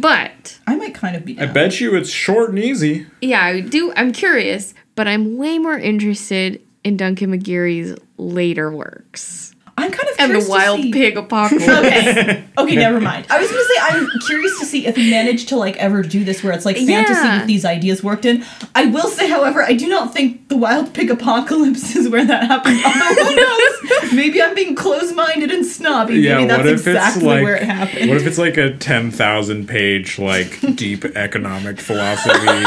But 0.02 0.60
I 0.68 0.76
might 0.76 0.94
kind 0.94 1.16
of 1.16 1.24
be. 1.26 1.40
I 1.40 1.46
bet 1.46 1.80
you 1.80 1.96
it's 1.96 2.10
short 2.10 2.50
and 2.50 2.60
easy. 2.60 3.08
yeah, 3.22 3.44
I 3.44 3.62
do 3.62 3.94
I'm 3.96 4.12
curious, 4.12 4.74
but 4.96 5.08
I'm 5.08 5.38
way 5.38 5.58
more 5.58 5.78
interested 5.78 6.62
in 6.84 6.98
Duncan 6.98 7.32
McGeary's 7.32 7.98
later 8.18 8.72
works. 8.72 9.55
I'm 9.78 9.92
kind 9.92 10.08
of 10.10 10.16
And 10.20 10.30
curious 10.30 10.46
the 10.46 10.54
to 10.54 10.58
Wild 10.58 10.82
see- 10.82 10.92
Pig 10.94 11.18
Apocalypse. 11.18 11.68
okay. 11.68 12.44
Okay, 12.58 12.76
never 12.76 13.02
mind. 13.02 13.26
I 13.30 13.40
was 13.42 13.50
gonna 13.52 13.64
say 13.64 13.74
I'm 13.82 14.08
curious 14.26 14.58
to 14.60 14.66
see 14.66 14.88
if 14.88 14.96
he 14.96 15.12
managed 15.12 15.50
to 15.50 15.58
like 15.58 15.76
ever 15.78 16.02
do 16.02 16.24
this 16.24 16.42
where 16.44 16.54
it's 16.54 16.66
like 16.66 16.78
fantasy 16.78 16.92
Yeah. 17.22 17.40
with 17.40 17.48
these 17.48 17.66
ideas 17.66 18.02
worked 18.02 18.24
in. 18.26 18.46
I 18.74 18.86
will 18.86 19.10
say, 19.10 19.30
however, 19.30 19.62
I 19.64 19.74
do 19.74 19.88
not 19.90 20.14
think 20.14 20.48
the 20.48 20.56
wild 20.56 20.94
pig 20.94 21.12
apocalypse 21.12 21.94
is 21.98 22.08
where 22.08 22.24
that 22.26 22.46
happened. 22.48 22.80
Although 22.86 23.26
who 23.26 23.36
knows? 24.06 24.14
Maybe 24.14 24.42
I'm 24.42 24.56
being 24.56 24.76
close-minded 24.76 25.52
and 25.52 25.66
snobby. 25.66 26.16
Yeah, 26.16 26.36
Maybe 26.38 26.48
that's 26.48 26.58
what 26.60 26.68
if 26.68 26.88
exactly 26.88 27.20
it's 27.22 27.26
like 27.26 27.44
where 27.44 27.56
it 27.58 27.64
happened. 27.64 28.10
what 28.10 28.18
if 28.18 28.26
it's 28.28 28.38
like 28.38 28.56
a 28.58 28.78
ten 28.78 29.12
thousand 29.12 29.68
page 29.68 30.18
like 30.18 30.58
deep 30.76 31.04
economic 31.04 31.80
philosophy? 31.82 32.64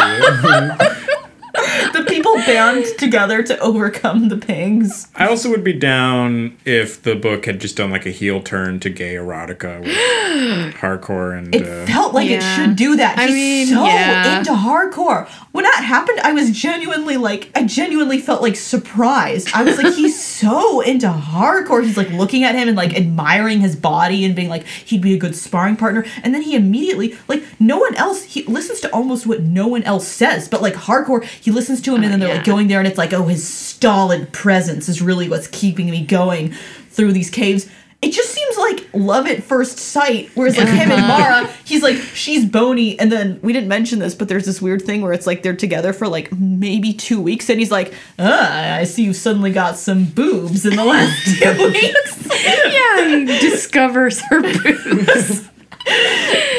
the 1.92 2.04
people 2.08 2.34
band 2.36 2.86
together 2.98 3.42
to 3.42 3.58
overcome 3.58 4.28
the 4.28 4.36
pigs. 4.36 5.08
I 5.14 5.28
also 5.28 5.50
would 5.50 5.64
be 5.64 5.72
down 5.72 6.56
if 6.64 7.02
the 7.02 7.14
book 7.14 7.46
had 7.46 7.60
just 7.60 7.76
done 7.76 7.90
like 7.90 8.06
a 8.06 8.10
heel 8.10 8.40
turn 8.42 8.80
to 8.80 8.90
gay 8.90 9.14
erotica 9.14 9.80
with 9.80 9.88
hardcore 10.76 11.36
and 11.36 11.54
It 11.54 11.66
uh, 11.66 11.86
felt 11.86 12.14
like 12.14 12.30
it 12.30 12.42
should 12.42 12.76
do 12.76 12.96
that. 12.96 13.18
I 13.18 13.26
He's 13.26 13.34
mean, 13.34 13.66
so 13.68 13.84
yeah. 13.84 14.38
into 14.38 14.52
hardcore. 14.52 15.28
When 15.52 15.64
that 15.64 15.82
happened, 15.84 16.20
I 16.20 16.32
was 16.32 16.50
genuinely 16.50 17.16
like, 17.16 17.50
I 17.54 17.64
genuinely 17.64 18.20
felt 18.20 18.42
like 18.42 18.56
surprised. 18.56 19.50
I 19.54 19.62
was 19.62 19.76
like, 19.78 19.94
he's 19.94 20.22
so 20.38 20.80
into 20.80 21.08
hardcore. 21.08 21.84
He's 21.84 21.96
like 21.96 22.10
looking 22.10 22.44
at 22.44 22.54
him 22.54 22.68
and 22.68 22.76
like 22.76 22.94
admiring 22.94 23.60
his 23.60 23.76
body 23.76 24.24
and 24.24 24.36
being 24.36 24.48
like, 24.48 24.66
he'd 24.66 25.02
be 25.02 25.14
a 25.14 25.18
good 25.18 25.34
sparring 25.34 25.76
partner. 25.76 26.04
And 26.22 26.34
then 26.34 26.42
he 26.42 26.54
immediately, 26.54 27.16
like, 27.26 27.42
no 27.58 27.78
one 27.78 27.94
else, 27.96 28.24
he 28.24 28.44
listens 28.44 28.80
to 28.80 28.92
almost 28.92 29.26
what 29.26 29.42
no 29.42 29.66
one 29.66 29.82
else 29.82 30.06
says, 30.06 30.48
but 30.48 30.62
like 30.62 30.74
hardcore, 30.74 31.24
he 31.24 31.47
listens 31.50 31.80
to 31.82 31.94
him 31.94 32.02
and 32.02 32.12
then 32.12 32.20
they're 32.20 32.34
like 32.36 32.44
going 32.44 32.68
there 32.68 32.78
and 32.78 32.88
it's 32.88 32.98
like, 32.98 33.12
oh, 33.12 33.24
his 33.24 33.46
stolid 33.46 34.32
presence 34.32 34.88
is 34.88 35.00
really 35.02 35.28
what's 35.28 35.46
keeping 35.48 35.90
me 35.90 36.04
going 36.04 36.52
through 36.90 37.12
these 37.12 37.30
caves. 37.30 37.68
It 38.00 38.12
just 38.12 38.30
seems 38.32 38.56
like 38.56 38.88
love 38.92 39.26
at 39.26 39.42
first 39.42 39.76
sight. 39.78 40.30
Whereas 40.34 40.56
like 40.56 40.68
him 40.68 40.92
and 40.92 41.08
Mara, 41.08 41.46
he's 41.64 41.82
like 41.82 41.96
she's 41.96 42.44
bony, 42.44 42.96
and 42.96 43.10
then 43.10 43.40
we 43.42 43.52
didn't 43.52 43.68
mention 43.68 43.98
this, 43.98 44.14
but 44.14 44.28
there's 44.28 44.46
this 44.46 44.62
weird 44.62 44.82
thing 44.82 45.02
where 45.02 45.12
it's 45.12 45.26
like 45.26 45.42
they're 45.42 45.56
together 45.56 45.92
for 45.92 46.06
like 46.06 46.30
maybe 46.32 46.92
two 46.92 47.20
weeks, 47.20 47.50
and 47.50 47.58
he's 47.58 47.72
like, 47.72 47.92
ah, 48.20 48.76
I 48.76 48.84
see 48.84 49.02
you 49.02 49.12
suddenly 49.12 49.50
got 49.50 49.76
some 49.76 50.04
boobs 50.04 50.64
in 50.64 50.76
the 50.76 50.84
last 50.84 51.24
two 51.40 51.72
weeks. 51.72 52.28
yeah, 52.44 53.08
he 53.08 53.24
discovers 53.24 54.20
her 54.28 54.42
boobs. 54.42 55.48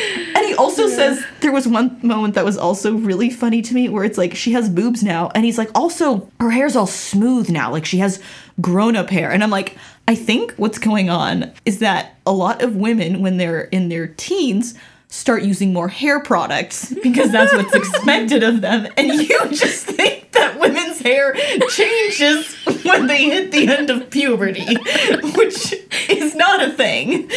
Also 0.70 0.88
says 0.88 1.26
there 1.40 1.52
was 1.52 1.68
one 1.68 2.00
moment 2.04 2.36
that 2.36 2.46
was 2.46 2.56
also 2.56 2.94
really 2.94 3.32
funny 3.32 3.60
to 3.64 3.74
me 3.74 3.90
where 3.90 4.04
it's 4.04 4.20
like 4.20 4.36
she 4.36 4.52
has 4.52 4.70
boobs 4.70 5.02
now, 5.02 5.32
and 5.34 5.44
he's 5.44 5.58
like, 5.58 5.72
also 5.74 6.30
her 6.40 6.52
hair's 6.52 6.76
all 6.76 6.86
smooth 6.86 7.50
now, 7.50 7.72
like 7.72 7.86
she 7.86 7.98
has 7.98 8.22
grown 8.62 8.96
up 8.96 9.10
hair. 9.10 9.32
And 9.32 9.42
I'm 9.42 9.50
like, 9.50 9.76
I 10.08 10.14
think 10.14 10.52
what's 10.58 10.78
going 10.78 11.10
on 11.10 11.52
is 11.66 11.80
that 11.80 12.18
a 12.24 12.32
lot 12.32 12.62
of 12.62 12.76
women, 12.76 13.24
when 13.24 13.38
they're 13.38 13.62
in 13.62 13.90
their 13.90 14.10
teens, 14.10 14.76
start 15.08 15.42
using 15.42 15.74
more 15.74 15.88
hair 15.88 16.20
products 16.20 16.94
because 17.04 17.32
that's 17.32 17.52
what's 17.52 17.74
expected 17.74 18.44
of 18.44 18.62
them. 18.62 18.88
And 18.96 19.12
you 19.14 19.40
just 19.50 19.88
think 19.88 20.34
that 20.34 20.60
women's 20.60 21.00
hair 21.00 21.34
changes 21.70 22.54
when 22.84 23.08
they 23.08 23.24
hit 23.24 23.52
the 23.52 23.68
end 23.68 23.90
of 23.90 24.12
puberty, 24.12 24.76
which 25.36 25.74
is 26.10 26.36
not 26.36 26.62
a 26.62 26.72
thing. 26.74 27.28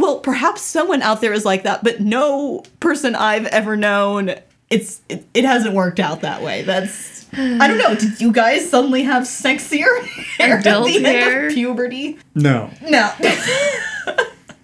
Well, 0.00 0.20
perhaps 0.20 0.62
someone 0.62 1.02
out 1.02 1.20
there 1.20 1.32
is 1.32 1.44
like 1.44 1.62
that, 1.64 1.82
but 1.84 2.00
no 2.00 2.62
person 2.80 3.14
I've 3.14 3.46
ever 3.46 3.76
known, 3.76 4.34
it's 4.70 5.00
it, 5.08 5.24
it 5.34 5.44
hasn't 5.44 5.74
worked 5.74 6.00
out 6.00 6.20
that 6.22 6.42
way. 6.42 6.62
That's 6.62 7.26
I 7.34 7.68
don't 7.68 7.78
know. 7.78 7.94
Did 7.94 8.20
you 8.20 8.32
guys 8.32 8.68
suddenly 8.70 9.02
have 9.02 9.24
sexier 9.24 10.02
hair 10.38 10.58
at 10.58 10.66
Adult 10.66 10.86
the 10.88 10.96
end 10.96 11.06
hair? 11.06 11.46
of 11.48 11.52
puberty? 11.54 12.18
no. 12.34 12.70
No. 12.82 13.12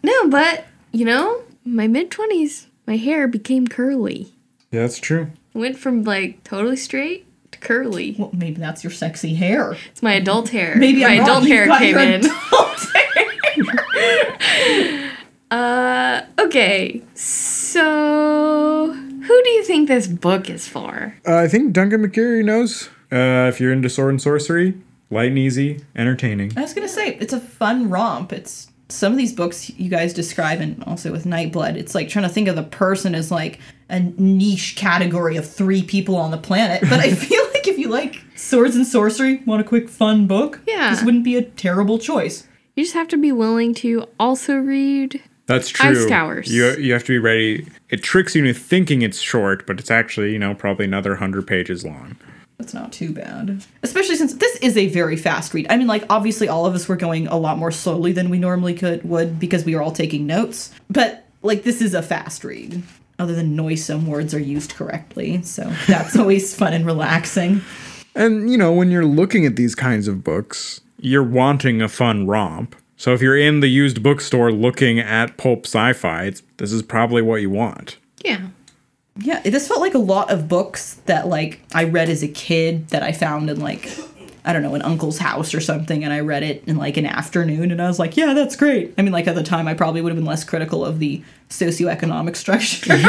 No, 0.02 0.28
but 0.28 0.66
you 0.92 1.06
know, 1.06 1.40
my 1.64 1.86
mid 1.86 2.10
twenties, 2.10 2.66
my 2.86 2.96
hair 2.98 3.26
became 3.26 3.66
curly. 3.66 4.34
Yeah, 4.70 4.82
that's 4.82 4.98
true. 4.98 5.30
Went 5.54 5.78
from 5.78 6.04
like 6.04 6.44
totally 6.44 6.76
straight 6.76 7.26
to 7.52 7.58
curly. 7.58 8.14
well, 8.18 8.28
maybe 8.34 8.60
that's 8.60 8.84
your 8.84 8.90
sexy 8.90 9.34
hair. 9.34 9.76
It's 9.90 10.02
my 10.02 10.12
adult 10.12 10.50
hair. 10.50 10.76
Maybe 10.76 11.00
my 11.00 11.06
I'm 11.08 11.18
wrong. 11.20 11.28
adult 11.28 11.44
You've 11.44 11.52
hair 11.56 11.66
got 11.68 11.78
came 11.78 11.94
your 11.94 12.00
in. 12.00 12.20
adult 12.26 12.80
hair. 13.54 15.03
Uh, 15.54 16.22
okay. 16.40 17.00
So, 17.14 18.92
who 18.92 19.42
do 19.44 19.50
you 19.50 19.62
think 19.62 19.86
this 19.86 20.08
book 20.08 20.50
is 20.50 20.66
for? 20.66 21.14
Uh, 21.26 21.36
I 21.36 21.46
think 21.48 21.72
Duncan 21.72 22.02
McGeary 22.04 22.44
knows. 22.44 22.88
Uh, 23.12 23.46
if 23.48 23.60
you're 23.60 23.72
into 23.72 23.88
sword 23.88 24.10
and 24.10 24.20
sorcery, 24.20 24.74
light 25.10 25.28
and 25.28 25.38
easy, 25.38 25.80
entertaining. 25.94 26.52
I 26.56 26.62
was 26.62 26.74
gonna 26.74 26.88
say 26.88 27.16
it's 27.20 27.32
a 27.32 27.38
fun 27.38 27.88
romp. 27.88 28.32
It's 28.32 28.72
some 28.88 29.12
of 29.12 29.18
these 29.18 29.32
books 29.32 29.70
you 29.78 29.88
guys 29.88 30.12
describe, 30.12 30.60
and 30.60 30.82
also 30.84 31.12
with 31.12 31.24
Nightblood, 31.24 31.76
it's 31.76 31.94
like 31.94 32.08
trying 32.08 32.24
to 32.24 32.28
think 32.28 32.48
of 32.48 32.56
the 32.56 32.64
person 32.64 33.14
as 33.14 33.30
like 33.30 33.60
a 33.88 34.00
niche 34.00 34.74
category 34.74 35.36
of 35.36 35.48
three 35.48 35.82
people 35.84 36.16
on 36.16 36.32
the 36.32 36.36
planet. 36.38 36.80
But 36.90 36.98
I 36.98 37.12
feel 37.14 37.44
like 37.52 37.68
if 37.68 37.78
you 37.78 37.88
like 37.88 38.20
swords 38.34 38.74
and 38.74 38.84
sorcery, 38.86 39.36
want 39.46 39.60
a 39.60 39.64
quick 39.64 39.88
fun 39.88 40.26
book, 40.26 40.60
Yeah. 40.66 40.90
this 40.90 41.04
wouldn't 41.04 41.22
be 41.24 41.36
a 41.36 41.42
terrible 41.42 42.00
choice. 42.00 42.48
You 42.74 42.82
just 42.82 42.94
have 42.94 43.06
to 43.08 43.16
be 43.16 43.30
willing 43.30 43.72
to 43.74 44.08
also 44.18 44.56
read. 44.56 45.22
That's 45.46 45.68
true. 45.68 45.90
Ice 45.90 46.06
Towers. 46.06 46.52
You 46.52 46.74
you 46.76 46.92
have 46.92 47.04
to 47.04 47.12
be 47.12 47.18
ready. 47.18 47.66
It 47.90 48.02
tricks 48.02 48.34
you 48.34 48.44
into 48.44 48.58
thinking 48.58 49.02
it's 49.02 49.20
short, 49.20 49.66
but 49.66 49.78
it's 49.78 49.90
actually 49.90 50.32
you 50.32 50.38
know 50.38 50.54
probably 50.54 50.86
another 50.86 51.16
hundred 51.16 51.46
pages 51.46 51.84
long. 51.84 52.16
That's 52.58 52.72
not 52.72 52.92
too 52.92 53.12
bad. 53.12 53.64
Especially 53.82 54.16
since 54.16 54.34
this 54.34 54.56
is 54.56 54.76
a 54.76 54.86
very 54.86 55.16
fast 55.16 55.52
read. 55.52 55.66
I 55.68 55.76
mean, 55.76 55.86
like 55.86 56.04
obviously 56.08 56.48
all 56.48 56.66
of 56.66 56.74
us 56.74 56.88
were 56.88 56.96
going 56.96 57.26
a 57.26 57.36
lot 57.36 57.58
more 57.58 57.72
slowly 57.72 58.12
than 58.12 58.30
we 58.30 58.38
normally 58.38 58.74
could 58.74 59.04
would 59.04 59.38
because 59.38 59.64
we 59.64 59.74
were 59.74 59.82
all 59.82 59.92
taking 59.92 60.26
notes. 60.26 60.72
But 60.88 61.26
like 61.42 61.64
this 61.64 61.82
is 61.82 61.94
a 61.94 62.02
fast 62.02 62.44
read. 62.44 62.82
Other 63.18 63.34
than 63.34 63.54
noisome 63.54 64.06
words 64.08 64.34
are 64.34 64.40
used 64.40 64.74
correctly, 64.74 65.40
so 65.42 65.62
that's 65.86 66.16
always 66.16 66.54
fun 66.54 66.72
and 66.72 66.86
relaxing. 66.86 67.60
And 68.14 68.50
you 68.50 68.56
know 68.56 68.72
when 68.72 68.90
you're 68.90 69.04
looking 69.04 69.44
at 69.44 69.56
these 69.56 69.74
kinds 69.74 70.08
of 70.08 70.24
books, 70.24 70.80
you're 71.00 71.22
wanting 71.22 71.82
a 71.82 71.88
fun 71.88 72.26
romp. 72.26 72.76
So 72.96 73.12
if 73.12 73.20
you're 73.20 73.36
in 73.36 73.60
the 73.60 73.68
used 73.68 74.02
bookstore 74.02 74.52
looking 74.52 74.98
at 74.98 75.36
pulp 75.36 75.66
sci-fi, 75.66 76.24
it's, 76.24 76.42
this 76.58 76.72
is 76.72 76.82
probably 76.82 77.22
what 77.22 77.40
you 77.40 77.50
want. 77.50 77.98
Yeah. 78.24 78.48
Yeah, 79.18 79.40
this 79.42 79.68
felt 79.68 79.80
like 79.80 79.94
a 79.94 79.98
lot 79.98 80.30
of 80.30 80.48
books 80.48 80.94
that 81.06 81.28
like 81.28 81.60
I 81.72 81.84
read 81.84 82.08
as 82.08 82.22
a 82.22 82.28
kid 82.28 82.88
that 82.88 83.02
I 83.02 83.12
found 83.12 83.48
in 83.48 83.60
like 83.60 83.88
I 84.46 84.52
don't 84.52 84.62
know, 84.62 84.74
an 84.74 84.82
uncle's 84.82 85.16
house 85.18 85.54
or 85.54 85.60
something, 85.60 86.04
and 86.04 86.12
I 86.12 86.20
read 86.20 86.42
it 86.42 86.64
in 86.66 86.76
like 86.76 86.98
an 86.98 87.06
afternoon, 87.06 87.70
and 87.70 87.80
I 87.80 87.86
was 87.86 87.98
like, 87.98 88.14
yeah, 88.16 88.34
that's 88.34 88.56
great. 88.56 88.92
I 88.98 89.02
mean, 89.02 89.12
like 89.12 89.26
at 89.26 89.34
the 89.34 89.42
time, 89.42 89.66
I 89.66 89.72
probably 89.72 90.02
would 90.02 90.10
have 90.10 90.18
been 90.18 90.26
less 90.26 90.44
critical 90.44 90.84
of 90.84 90.98
the 90.98 91.22
socioeconomic 91.48 92.36
structure. 92.44 92.88
but 92.88 93.00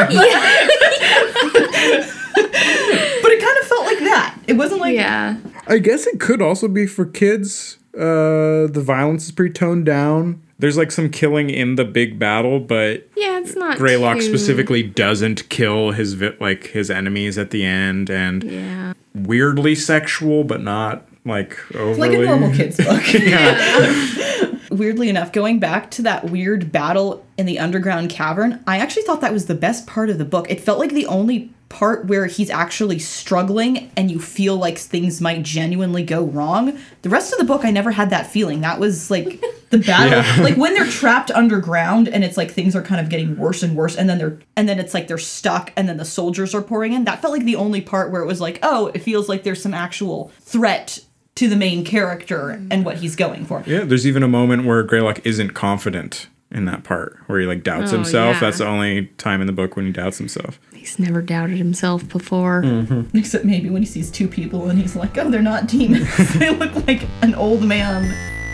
it 3.32 3.42
kind 3.42 3.58
of 3.58 3.66
felt 3.66 3.84
like 3.84 3.98
that. 3.98 4.38
It 4.46 4.54
wasn't 4.54 4.80
like 4.80 4.94
Yeah. 4.94 5.36
I 5.66 5.78
guess 5.78 6.06
it 6.06 6.20
could 6.20 6.40
also 6.40 6.68
be 6.68 6.86
for 6.86 7.04
kids. 7.04 7.76
Uh, 7.96 8.66
the 8.66 8.82
violence 8.84 9.24
is 9.24 9.30
pretty 9.32 9.52
toned 9.52 9.86
down. 9.86 10.42
There's 10.58 10.76
like 10.76 10.90
some 10.90 11.10
killing 11.10 11.50
in 11.50 11.74
the 11.76 11.84
big 11.84 12.18
battle, 12.18 12.60
but 12.60 13.06
Yeah, 13.16 13.38
it's 13.38 13.54
not. 13.56 13.76
Greylock 13.78 14.18
too- 14.18 14.22
specifically 14.24 14.82
doesn't 14.82 15.48
kill 15.50 15.90
his 15.92 16.14
vi- 16.14 16.34
like 16.40 16.68
his 16.68 16.90
enemies 16.90 17.36
at 17.38 17.50
the 17.50 17.64
end, 17.64 18.08
and 18.10 18.42
Yeah. 18.44 18.92
weirdly 19.14 19.74
sexual, 19.74 20.44
but 20.44 20.62
not 20.62 21.06
like 21.26 21.58
overly. 21.74 21.98
like 22.08 22.18
a 22.18 22.22
normal 22.22 22.52
kid's 22.52 22.76
book. 22.76 23.02
Weirdly 24.70 25.08
enough, 25.08 25.32
going 25.32 25.58
back 25.58 25.90
to 25.92 26.02
that 26.02 26.30
weird 26.30 26.70
battle 26.72 27.24
in 27.38 27.46
the 27.46 27.58
underground 27.58 28.10
cavern, 28.10 28.60
I 28.66 28.78
actually 28.78 29.02
thought 29.04 29.20
that 29.22 29.32
was 29.32 29.46
the 29.46 29.54
best 29.54 29.86
part 29.86 30.10
of 30.10 30.18
the 30.18 30.24
book. 30.24 30.50
It 30.50 30.60
felt 30.60 30.78
like 30.78 30.90
the 30.92 31.06
only 31.06 31.50
part 31.78 32.06
where 32.06 32.26
he's 32.26 32.48
actually 32.48 32.98
struggling 32.98 33.90
and 33.96 34.10
you 34.10 34.18
feel 34.18 34.56
like 34.56 34.78
things 34.78 35.20
might 35.20 35.42
genuinely 35.42 36.02
go 36.02 36.24
wrong. 36.24 36.78
The 37.02 37.08
rest 37.10 37.32
of 37.32 37.38
the 37.38 37.44
book, 37.44 37.64
I 37.64 37.70
never 37.70 37.90
had 37.90 38.10
that 38.10 38.26
feeling. 38.26 38.60
That 38.62 38.80
was 38.80 39.10
like 39.10 39.42
the 39.70 39.78
battle, 39.86 40.18
Yeah. 40.18 40.42
like 40.42 40.56
when 40.56 40.72
they're 40.74 40.86
trapped 40.86 41.30
underground 41.30 42.08
and 42.08 42.24
it's 42.24 42.36
like 42.36 42.50
things 42.50 42.74
are 42.74 42.82
kind 42.82 43.00
of 43.00 43.08
getting 43.10 43.36
worse 43.36 43.62
and 43.62 43.76
worse, 43.76 43.94
and 43.96 44.08
then 44.08 44.18
they're 44.18 44.38
and 44.56 44.68
then 44.68 44.78
it's 44.78 44.94
like 44.94 45.06
they're 45.08 45.18
stuck, 45.18 45.72
and 45.76 45.88
then 45.88 45.96
the 45.98 46.04
soldiers 46.04 46.54
are 46.54 46.62
pouring 46.62 46.92
in. 46.94 47.04
That 47.04 47.20
felt 47.20 47.32
like 47.34 47.44
the 47.44 47.56
only 47.56 47.80
part 47.82 48.10
where 48.10 48.22
it 48.22 48.26
was 48.26 48.40
like, 48.40 48.58
oh, 48.62 48.86
it 48.94 49.00
feels 49.00 49.28
like 49.28 49.42
there's 49.42 49.60
some 49.62 49.74
actual 49.74 50.30
threat 50.40 51.00
to 51.34 51.48
the 51.48 51.56
main 51.56 51.84
character 51.84 52.50
and 52.70 52.84
what 52.86 52.96
he's 52.96 53.14
going 53.16 53.44
for. 53.44 53.62
Yeah, 53.66 53.84
there's 53.84 54.06
even 54.06 54.22
a 54.22 54.28
moment 54.28 54.64
where 54.64 54.82
Greylock 54.82 55.26
isn't 55.26 55.50
confident 55.50 56.28
in 56.50 56.64
that 56.66 56.84
part 56.84 57.18
where 57.26 57.40
he 57.40 57.46
like 57.46 57.62
doubts 57.64 57.92
Oh, 57.92 57.96
himself. 57.96 58.34
yeah. 58.36 58.40
That's 58.40 58.58
the 58.58 58.66
only 58.66 59.06
time 59.18 59.40
in 59.40 59.46
the 59.46 59.52
book 59.52 59.76
when 59.76 59.86
he 59.86 59.92
doubts 59.92 60.18
himself. 60.18 60.60
He's 60.72 60.98
never 60.98 61.20
doubted 61.20 61.56
himself 61.58 62.08
before. 62.08 62.62
Mm-hmm. 62.62 63.16
Except 63.16 63.44
maybe 63.44 63.68
when 63.70 63.82
he 63.82 63.86
sees 63.86 64.10
two 64.10 64.28
people 64.28 64.70
and 64.70 64.78
he's 64.78 64.94
like, 64.94 65.18
oh, 65.18 65.28
they're 65.30 65.42
not 65.42 65.66
demons. 65.66 66.08
they 66.38 66.50
look 66.50 66.74
like 66.86 67.02
an 67.22 67.34
old 67.34 67.62
man 67.64 68.04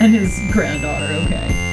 and 0.01 0.14
his 0.14 0.39
granddaughter, 0.52 1.12
okay. 1.27 1.72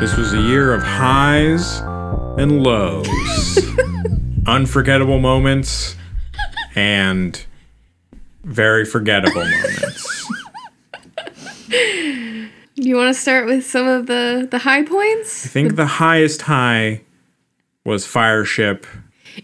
This 0.00 0.16
was 0.16 0.32
a 0.32 0.40
year 0.40 0.72
of 0.72 0.82
highs 0.82 1.80
and 2.38 2.62
lows, 2.62 3.58
unforgettable 4.46 5.18
moments, 5.18 5.94
and 6.74 7.44
very 8.42 8.86
forgettable 8.86 9.44
moments. 9.44 10.30
You 12.76 12.96
want 12.96 13.14
to 13.14 13.20
start 13.20 13.44
with 13.44 13.66
some 13.66 13.86
of 13.86 14.06
the 14.06 14.48
the 14.50 14.58
high 14.60 14.84
points? 14.84 15.44
I 15.44 15.50
think 15.50 15.76
the 15.76 15.84
highest 15.84 16.42
high 16.42 17.02
was 17.84 18.06
Fireship 18.06 18.86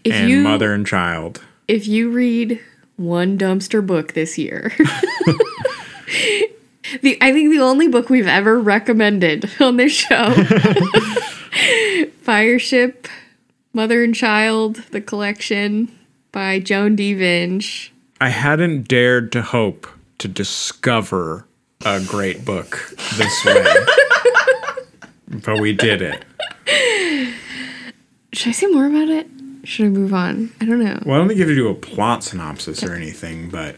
If 0.04 0.14
and 0.14 0.30
you 0.30 0.40
Mother 0.40 0.72
and 0.72 0.86
Child. 0.86 1.42
if 1.68 1.86
you 1.86 2.10
read 2.10 2.58
one 2.96 3.36
dumpster 3.36 3.86
book 3.86 4.14
this 4.14 4.38
year. 4.38 4.72
the 7.02 7.18
I 7.20 7.32
think 7.32 7.50
the 7.50 7.60
only 7.60 7.88
book 7.88 8.10
we've 8.10 8.26
ever 8.26 8.58
recommended 8.58 9.50
on 9.60 9.76
this 9.76 9.92
show. 9.92 10.34
Fireship, 12.22 13.08
Mother 13.72 14.02
and 14.02 14.14
Child, 14.14 14.76
the 14.90 15.00
collection 15.00 15.96
by 16.32 16.58
Joan 16.60 16.96
D. 16.96 17.14
Vinge. 17.14 17.90
I 18.20 18.28
hadn't 18.30 18.88
dared 18.88 19.32
to 19.32 19.42
hope 19.42 19.86
to 20.18 20.28
discover 20.28 21.46
a 21.84 22.00
great 22.00 22.44
book 22.44 22.94
this 23.16 23.44
way. 23.44 23.64
but 25.44 25.60
we 25.60 25.72
did 25.72 26.02
it. 26.02 26.24
Should 28.32 28.48
I 28.48 28.52
say 28.52 28.66
more 28.66 28.86
about 28.86 29.08
it? 29.08 29.26
Should 29.64 29.86
I 29.86 29.88
move 29.88 30.14
on? 30.14 30.52
I 30.60 30.64
don't 30.64 30.82
know. 30.82 31.00
Well, 31.04 31.16
I 31.16 31.18
don't 31.18 31.28
think 31.28 31.38
you 31.38 31.44
have 31.46 31.50
to 31.50 31.54
do 31.54 31.68
a 31.68 31.74
plot 31.74 32.22
synopsis 32.22 32.82
or 32.82 32.94
anything, 32.94 33.50
but 33.50 33.76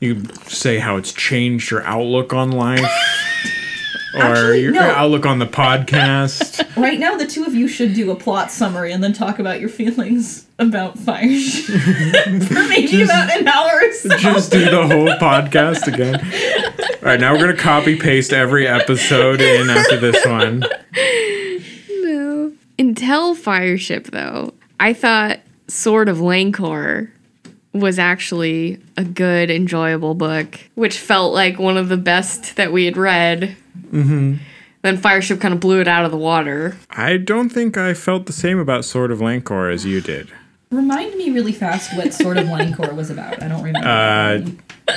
you 0.00 0.24
say 0.46 0.78
how 0.78 0.96
it's 0.96 1.12
changed 1.12 1.70
your 1.70 1.82
outlook 1.84 2.32
on 2.32 2.52
life 2.52 2.80
or 4.14 4.22
Actually, 4.22 4.62
your 4.62 4.72
no. 4.72 4.80
outlook 4.80 5.26
on 5.26 5.38
the 5.38 5.46
podcast. 5.46 6.64
Right 6.78 7.00
now, 7.00 7.16
the 7.16 7.26
two 7.26 7.44
of 7.44 7.54
you 7.56 7.66
should 7.66 7.92
do 7.94 8.12
a 8.12 8.14
plot 8.14 8.52
summary 8.52 8.92
and 8.92 9.02
then 9.02 9.12
talk 9.12 9.40
about 9.40 9.58
your 9.58 9.68
feelings 9.68 10.46
about 10.60 10.96
fire 10.96 11.22
for 12.46 12.68
maybe 12.68 13.02
about 13.02 13.36
an 13.36 13.48
hour 13.48 13.80
or 13.82 13.92
so. 13.92 14.16
Just 14.16 14.52
do 14.52 14.64
the 14.64 14.86
whole 14.86 15.08
podcast 15.18 15.92
again. 15.92 16.20
All 16.20 16.98
right, 17.02 17.18
now 17.18 17.32
we're 17.32 17.42
going 17.42 17.56
to 17.56 17.60
copy 17.60 17.96
paste 17.98 18.32
every 18.32 18.68
episode 18.68 19.40
in 19.40 19.68
after 19.70 19.96
this 19.98 20.24
one. 20.24 20.62
No. 22.02 22.52
Until 22.78 23.34
Fireship, 23.34 24.12
though, 24.12 24.54
I 24.78 24.92
thought 24.92 25.40
Sword 25.66 26.08
of 26.08 26.18
Lankor 26.18 27.10
was 27.72 27.98
actually 27.98 28.80
a 28.96 29.04
good, 29.04 29.50
enjoyable 29.50 30.14
book, 30.14 30.58
which 30.74 30.98
felt 30.98 31.34
like 31.34 31.58
one 31.58 31.76
of 31.76 31.88
the 31.88 31.96
best 31.96 32.56
that 32.56 32.72
we 32.72 32.84
had 32.84 32.96
read. 32.96 33.56
Mm-hmm. 33.90 34.36
Then 34.82 34.96
Fireship 34.96 35.40
kind 35.40 35.52
of 35.52 35.60
blew 35.60 35.80
it 35.80 35.88
out 35.88 36.04
of 36.04 36.10
the 36.10 36.16
water. 36.16 36.76
I 36.90 37.16
don't 37.16 37.50
think 37.50 37.76
I 37.76 37.94
felt 37.94 38.26
the 38.26 38.32
same 38.32 38.58
about 38.58 38.84
Sword 38.84 39.10
of 39.10 39.18
Lankor 39.18 39.72
as 39.72 39.84
you 39.84 40.00
did. 40.00 40.30
Remind 40.70 41.14
me 41.16 41.30
really 41.30 41.52
fast 41.52 41.96
what 41.96 42.12
sort 42.12 42.36
of 42.36 42.46
Lankor 42.46 42.94
was 42.94 43.10
about. 43.10 43.42
I 43.42 43.48
don't 43.48 43.62
remember. 43.62 43.88
Uh, 43.88 44.94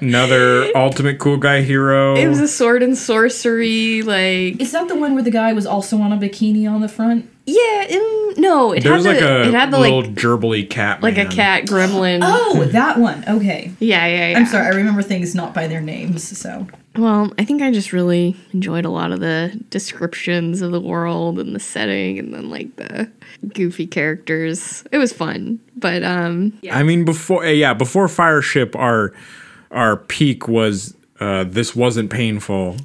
Another 0.00 0.74
ultimate 0.76 1.18
cool 1.18 1.36
guy 1.36 1.60
hero. 1.62 2.16
It 2.16 2.26
was 2.26 2.40
a 2.40 2.48
sword 2.48 2.82
and 2.82 2.96
sorcery, 2.96 4.02
like 4.02 4.60
Is 4.60 4.72
that 4.72 4.88
the 4.88 4.94
one 4.94 5.14
where 5.14 5.22
the 5.22 5.30
guy 5.30 5.52
was 5.52 5.66
also 5.66 5.98
on 5.98 6.12
a 6.12 6.16
bikini 6.16 6.70
on 6.70 6.80
the 6.80 6.88
front? 6.88 7.28
Yeah, 7.50 7.86
mm, 7.88 8.38
no, 8.38 8.72
it 8.72 8.82
there 8.82 8.92
had 8.92 8.96
was 8.98 9.04
the 9.04 9.12
like 9.12 9.20
a 9.20 9.48
it 9.48 9.54
had 9.54 9.70
the 9.70 9.78
little 9.78 10.02
like 10.02 10.14
gerbily 10.14 10.68
cat. 10.68 11.02
like 11.02 11.18
a 11.18 11.26
cat 11.26 11.64
gremlin. 11.64 12.20
Oh, 12.22 12.64
that 12.64 12.98
one. 12.98 13.24
Okay. 13.26 13.72
Yeah, 13.80 14.06
yeah, 14.06 14.30
yeah. 14.30 14.38
I'm 14.38 14.46
sorry, 14.46 14.66
I 14.66 14.70
remember 14.70 15.02
things 15.02 15.34
not 15.34 15.54
by 15.54 15.66
their 15.66 15.80
names, 15.80 16.38
so. 16.38 16.66
Well, 16.96 17.32
I 17.38 17.44
think 17.44 17.62
I 17.62 17.70
just 17.70 17.92
really 17.92 18.36
enjoyed 18.52 18.84
a 18.84 18.90
lot 18.90 19.12
of 19.12 19.20
the 19.20 19.58
descriptions 19.70 20.60
of 20.60 20.72
the 20.72 20.80
world 20.80 21.38
and 21.38 21.54
the 21.54 21.60
setting 21.60 22.18
and 22.18 22.34
then 22.34 22.50
like 22.50 22.74
the 22.76 23.10
goofy 23.54 23.86
characters. 23.86 24.84
It 24.92 24.98
was 24.98 25.12
fun. 25.12 25.60
But 25.76 26.02
um 26.02 26.58
I 26.70 26.82
mean, 26.82 27.04
before 27.04 27.44
uh, 27.44 27.50
yeah, 27.50 27.74
before 27.74 28.08
Fireship, 28.08 28.74
our 28.76 29.12
our 29.70 29.96
peak 29.96 30.48
was 30.48 30.94
uh, 31.20 31.44
this 31.44 31.76
wasn't 31.76 32.10
painful, 32.10 32.76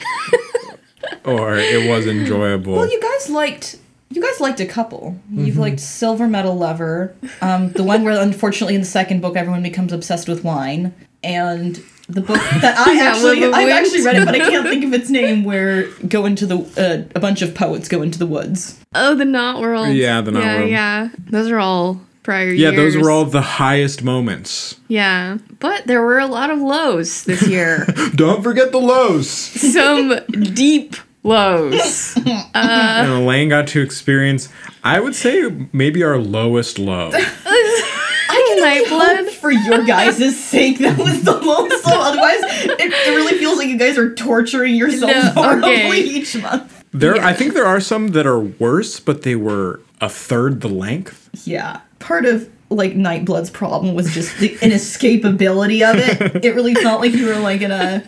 or 1.26 1.56
it 1.56 1.90
was 1.90 2.06
enjoyable. 2.06 2.74
Well, 2.74 2.92
you 2.92 3.02
guys 3.02 3.30
liked. 3.30 3.80
You 4.16 4.22
guys 4.22 4.40
liked 4.40 4.62
a 4.62 4.66
couple. 4.66 5.20
You've 5.30 5.58
liked 5.58 5.82
Silver 5.82 6.26
Metal 6.26 6.56
Lover, 6.56 7.14
um, 7.42 7.74
the 7.74 7.84
one 7.84 8.06
where 8.06 8.18
unfortunately 8.18 8.74
in 8.74 8.80
the 8.80 8.88
second 8.88 9.22
book 9.22 9.36
everyone 9.36 9.62
becomes 9.62 9.92
obsessed 9.92 10.30
with 10.30 10.42
wine, 10.42 10.94
and 11.22 11.76
the 12.08 12.22
book 12.22 12.38
that 12.62 12.78
I 12.88 13.06
actually 13.06 13.42
Will 13.42 13.54
I've 13.54 13.66
Wind? 13.66 13.72
actually 13.78 14.06
read 14.06 14.16
it, 14.16 14.26
but 14.26 14.34
I 14.36 14.40
can't 14.40 14.70
think 14.70 14.86
of 14.86 14.94
its 14.94 15.10
name. 15.20 15.44
Where 15.44 15.90
go 16.08 16.26
into 16.26 16.46
the 16.46 16.60
uh, 16.78 17.12
a 17.14 17.20
bunch 17.20 17.42
of 17.42 17.54
poets 17.54 17.90
go 17.90 18.02
into 18.02 18.18
the 18.18 18.26
woods. 18.26 18.80
oh 18.96 19.16
the 19.16 19.26
Not-World. 19.26 19.94
Yeah, 19.94 20.22
the 20.22 20.32
Knot 20.32 20.44
yeah, 20.44 20.58
World. 20.60 20.70
Yeah. 20.70 21.10
Those 21.30 21.52
are 21.52 21.60
all 21.60 22.00
prior 22.24 22.52
yeah, 22.52 22.70
years. 22.70 22.94
those 22.94 23.04
were 23.04 23.12
all 23.12 23.26
the 23.26 23.42
highest 23.42 24.02
moments. 24.02 24.80
Yeah. 24.88 25.40
But 25.60 25.88
there 25.88 26.02
were 26.02 26.20
a 26.20 26.26
lot 26.28 26.50
of 26.52 26.60
lows 26.60 27.26
this 27.26 27.46
year. 27.48 27.86
Don't 28.16 28.42
forget 28.42 28.72
the 28.72 28.80
lows. 28.80 29.30
Some 29.30 30.20
deep 30.54 30.96
lows. 31.26 32.18
Uh, 32.58 33.02
and 33.04 33.12
Elaine 33.12 33.50
got 33.50 33.68
to 33.68 33.82
experience, 33.82 34.48
I 34.82 35.02
would 35.02 35.14
say, 35.14 35.68
maybe 35.74 36.04
our 36.04 36.18
lowest 36.18 36.80
low. 36.80 37.12
I 37.14 38.46
can 38.48 38.64
only 38.64 38.86
Nightblood? 39.26 39.30
for 39.32 39.52
your 39.52 39.84
guys' 39.86 40.40
sake 40.42 40.80
that 40.80 40.98
was 40.98 41.22
the 41.24 41.34
lowest 41.34 41.86
low. 41.86 42.00
Otherwise, 42.00 42.40
it, 42.64 42.80
it 42.80 43.10
really 43.16 43.38
feels 43.38 43.58
like 43.58 43.68
you 43.68 43.78
guys 43.78 43.98
are 43.98 44.14
torturing 44.16 44.76
yourselves 44.76 45.14
No, 45.14 45.32
horribly 45.32 45.70
okay. 45.70 46.00
each 46.00 46.42
month. 46.42 46.82
There, 46.92 47.18
Yeah. 47.18 47.28
I 47.28 47.34
think 47.34 47.54
there 47.54 47.66
are 47.66 47.82
some 47.82 48.10
that 48.10 48.26
are 48.26 48.40
worse, 48.40 49.02
but 49.02 49.24
they 49.24 49.36
were 49.36 49.82
a 50.00 50.08
third 50.10 50.62
the 50.62 50.70
length. 50.70 51.30
Yeah. 51.46 51.82
Part 52.00 52.26
of 52.26 52.50
like 52.70 52.94
Nightblood's 52.94 53.50
problem 53.50 53.96
was 53.96 54.14
just 54.14 54.38
the 54.40 54.50
inescapability 54.62 55.82
of 55.90 55.98
it. 55.98 56.46
It 56.46 56.56
really 56.56 56.74
felt 56.76 57.02
like 57.02 57.12
you 57.12 57.26
were 57.28 57.36
like 57.40 57.60
in 57.62 57.72
a 57.72 58.02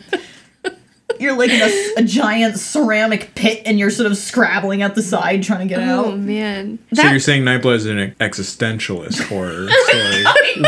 you're 1.20 1.36
like 1.38 1.50
in 1.50 1.62
a, 1.62 2.02
a 2.02 2.04
giant 2.04 2.58
ceramic 2.60 3.34
pit 3.36 3.62
and 3.66 3.78
you're 3.80 3.90
sort 3.90 4.10
of 4.12 4.18
scrabbling 4.18 4.82
at 4.82 4.96
the 4.96 5.02
side 5.02 5.44
trying 5.44 5.68
to 5.68 5.74
get 5.76 5.80
oh 5.80 6.00
out. 6.00 6.06
Oh 6.08 6.18
man. 6.18 6.80
so 6.94 7.02
That- 7.02 7.12
you're 7.12 7.20
saying 7.20 7.44
Nightblood 7.44 7.76
is 7.76 7.86
an 7.86 8.16
existentialist 8.20 9.22
horror 9.28 9.68
story 9.88 10.24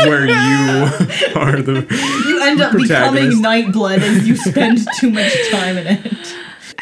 where 0.08 0.26
you 0.26 0.32
are 1.36 1.60
the 1.62 1.86
You 2.26 2.42
end 2.42 2.60
up 2.60 2.72
becoming 2.76 3.30
Protagonist. 3.40 3.42
Nightblood 3.42 3.98
as 3.98 4.28
you 4.28 4.36
spend 4.36 4.78
too 4.98 5.10
much 5.10 5.32
time 5.50 5.76
in 5.78 5.86
it. 5.86 6.34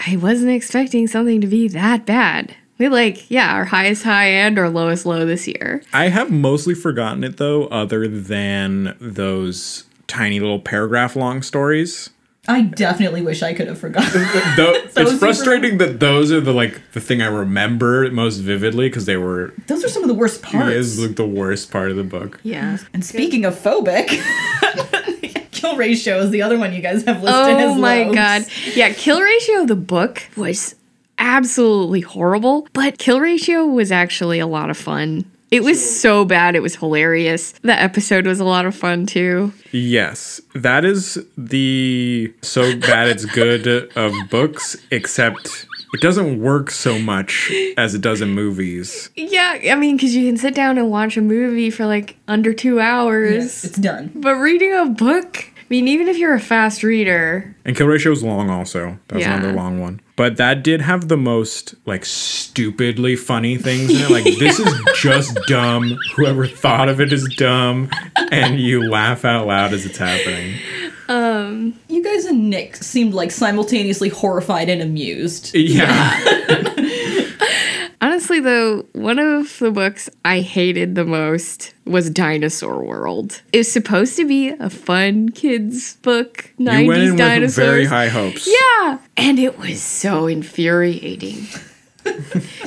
I 0.06 0.16
wasn't 0.16 0.50
expecting 0.50 1.06
something 1.06 1.40
to 1.40 1.46
be 1.46 1.68
that 1.68 2.06
bad. 2.06 2.54
We 2.78 2.88
like, 2.88 3.28
yeah, 3.28 3.54
our 3.54 3.64
highest 3.64 4.04
high 4.04 4.26
and 4.28 4.56
our 4.56 4.70
lowest 4.70 5.04
low 5.04 5.26
this 5.26 5.48
year. 5.48 5.82
I 5.92 6.08
have 6.08 6.30
mostly 6.30 6.74
forgotten 6.74 7.24
it 7.24 7.36
though, 7.36 7.66
other 7.66 8.06
than 8.06 8.96
those 9.00 9.82
tiny 10.06 10.38
little 10.38 10.60
paragraph 10.60 11.16
long 11.16 11.42
stories. 11.42 12.10
I 12.50 12.62
definitely 12.62 13.20
wish 13.20 13.42
I 13.42 13.52
could 13.52 13.68
have 13.68 13.78
forgotten. 13.78 14.22
Though 14.56 14.72
Those 14.94 14.96
it's 14.96 15.12
are 15.12 15.16
frustrating 15.18 15.76
that 15.78 16.00
those 16.00 16.32
are 16.32 16.40
the 16.40 16.52
like 16.54 16.80
the 16.92 17.00
thing 17.00 17.20
I 17.20 17.26
remember 17.26 18.10
most 18.10 18.38
vividly 18.38 18.88
because 18.88 19.04
they 19.04 19.18
were 19.18 19.52
Those 19.66 19.84
are 19.84 19.88
some 19.90 20.02
of 20.02 20.08
the 20.08 20.14
worst 20.14 20.42
parts. 20.42 20.70
is 20.74 20.98
like 21.06 21.16
the 21.16 21.26
worst 21.26 21.70
part 21.70 21.90
of 21.90 21.96
the 21.98 22.04
book. 22.04 22.40
Yeah. 22.42 22.78
And 22.94 23.04
speaking 23.04 23.44
of 23.44 23.54
phobic, 23.54 24.08
kill 25.52 25.76
ratio 25.76 26.18
is 26.20 26.30
the 26.30 26.42
other 26.42 26.58
one 26.58 26.72
you 26.72 26.80
guys 26.80 27.04
have 27.04 27.22
listed 27.22 27.34
Oh 27.56 27.72
as 27.74 27.78
my 27.78 28.04
lows. 28.04 28.14
god. 28.14 28.42
Yeah, 28.74 28.92
kill 28.92 29.20
ratio 29.20 29.62
of 29.62 29.68
the 29.68 29.76
book 29.76 30.22
was 30.36 30.74
absolutely 31.18 32.00
horrible, 32.00 32.66
but 32.72 32.96
kill 32.98 33.20
ratio 33.20 33.66
was 33.66 33.92
actually 33.92 34.38
a 34.38 34.46
lot 34.46 34.70
of 34.70 34.76
fun. 34.76 35.30
It 35.50 35.62
was 35.62 36.00
so 36.00 36.24
bad. 36.24 36.54
It 36.54 36.60
was 36.60 36.76
hilarious. 36.76 37.52
The 37.62 37.72
episode 37.72 38.26
was 38.26 38.38
a 38.40 38.44
lot 38.44 38.66
of 38.66 38.74
fun 38.74 39.06
too. 39.06 39.52
Yes, 39.72 40.40
that 40.54 40.84
is 40.84 41.18
the 41.36 42.32
so 42.42 42.76
bad 42.78 43.08
it's 43.08 43.24
good 43.24 43.66
of 43.96 44.12
books, 44.30 44.76
except 44.90 45.66
it 45.94 46.00
doesn't 46.02 46.40
work 46.40 46.70
so 46.70 46.98
much 46.98 47.50
as 47.78 47.94
it 47.94 48.02
does 48.02 48.20
in 48.20 48.34
movies. 48.34 49.08
Yeah, 49.16 49.58
I 49.70 49.74
mean, 49.74 49.96
because 49.96 50.14
you 50.14 50.26
can 50.26 50.36
sit 50.36 50.54
down 50.54 50.76
and 50.76 50.90
watch 50.90 51.16
a 51.16 51.22
movie 51.22 51.70
for 51.70 51.86
like 51.86 52.16
under 52.28 52.52
two 52.52 52.78
hours. 52.78 53.64
It's 53.64 53.78
done. 53.78 54.12
But 54.14 54.34
reading 54.34 54.74
a 54.74 54.84
book, 54.86 55.46
I 55.56 55.57
mean, 55.70 55.88
even 55.88 56.08
if 56.08 56.16
you're 56.18 56.34
a 56.34 56.40
fast 56.40 56.82
reader, 56.82 57.54
And 57.64 57.76
Kill 57.76 57.86
Ratio 57.86 58.12
is 58.12 58.22
long 58.22 58.48
also. 58.50 58.98
That's 59.08 59.22
Yeah. 59.22 59.36
another 59.36 59.52
long 59.52 59.80
one. 59.80 60.00
But 60.16 60.36
that 60.38 60.62
did 60.62 60.80
have 60.80 61.08
the 61.08 61.16
most 61.16 61.74
like 61.86 62.04
stupidly 62.04 63.14
funny 63.16 63.56
things 63.56 63.90
in 63.90 63.96
it. 63.96 64.10
Like 64.10 64.24
this 64.38 64.58
is 64.58 64.74
just 64.96 65.38
dumb. 65.46 65.96
Whoever 66.16 66.46
thought 66.46 66.88
of 66.88 67.00
it 67.00 67.12
is 67.12 67.24
dumb. 67.36 67.90
And 68.32 68.58
you 68.60 68.88
laugh 68.90 69.24
out 69.24 69.46
loud 69.46 69.72
as 69.72 69.84
it's 69.86 69.98
happening. 69.98 70.54
Um, 71.08 71.74
you 71.88 72.02
guys 72.04 72.24
and 72.26 72.50
Nick 72.50 72.76
seemed 72.76 73.14
like 73.14 73.30
simultaneously 73.30 74.08
horrified 74.10 74.68
and 74.68 74.82
amused. 74.82 75.54
Yeah. 75.54 76.64
honestly, 78.00 78.40
though, 78.40 78.86
one 78.92 79.18
of 79.18 79.58
the 79.58 79.70
books 79.70 80.08
I 80.24 80.40
hated 80.40 80.94
the 80.94 81.04
most 81.04 81.74
was 81.84 82.10
Dinosaur 82.10 82.82
World. 82.84 83.42
It 83.52 83.58
was 83.58 83.72
supposed 83.72 84.16
to 84.16 84.26
be 84.26 84.48
a 84.48 84.70
fun 84.70 85.30
kids 85.30 85.96
book, 85.96 86.52
90s 86.58 86.80
You 86.82 86.88
went 86.88 87.02
in 87.02 87.16
dinosaurs. 87.16 87.56
with 87.56 87.66
very 87.66 87.84
high 87.86 88.08
hopes. 88.08 88.46
Yeah, 88.48 88.98
and 89.16 89.38
it 89.38 89.58
was 89.58 89.82
so 89.82 90.26
infuriating. 90.26 91.46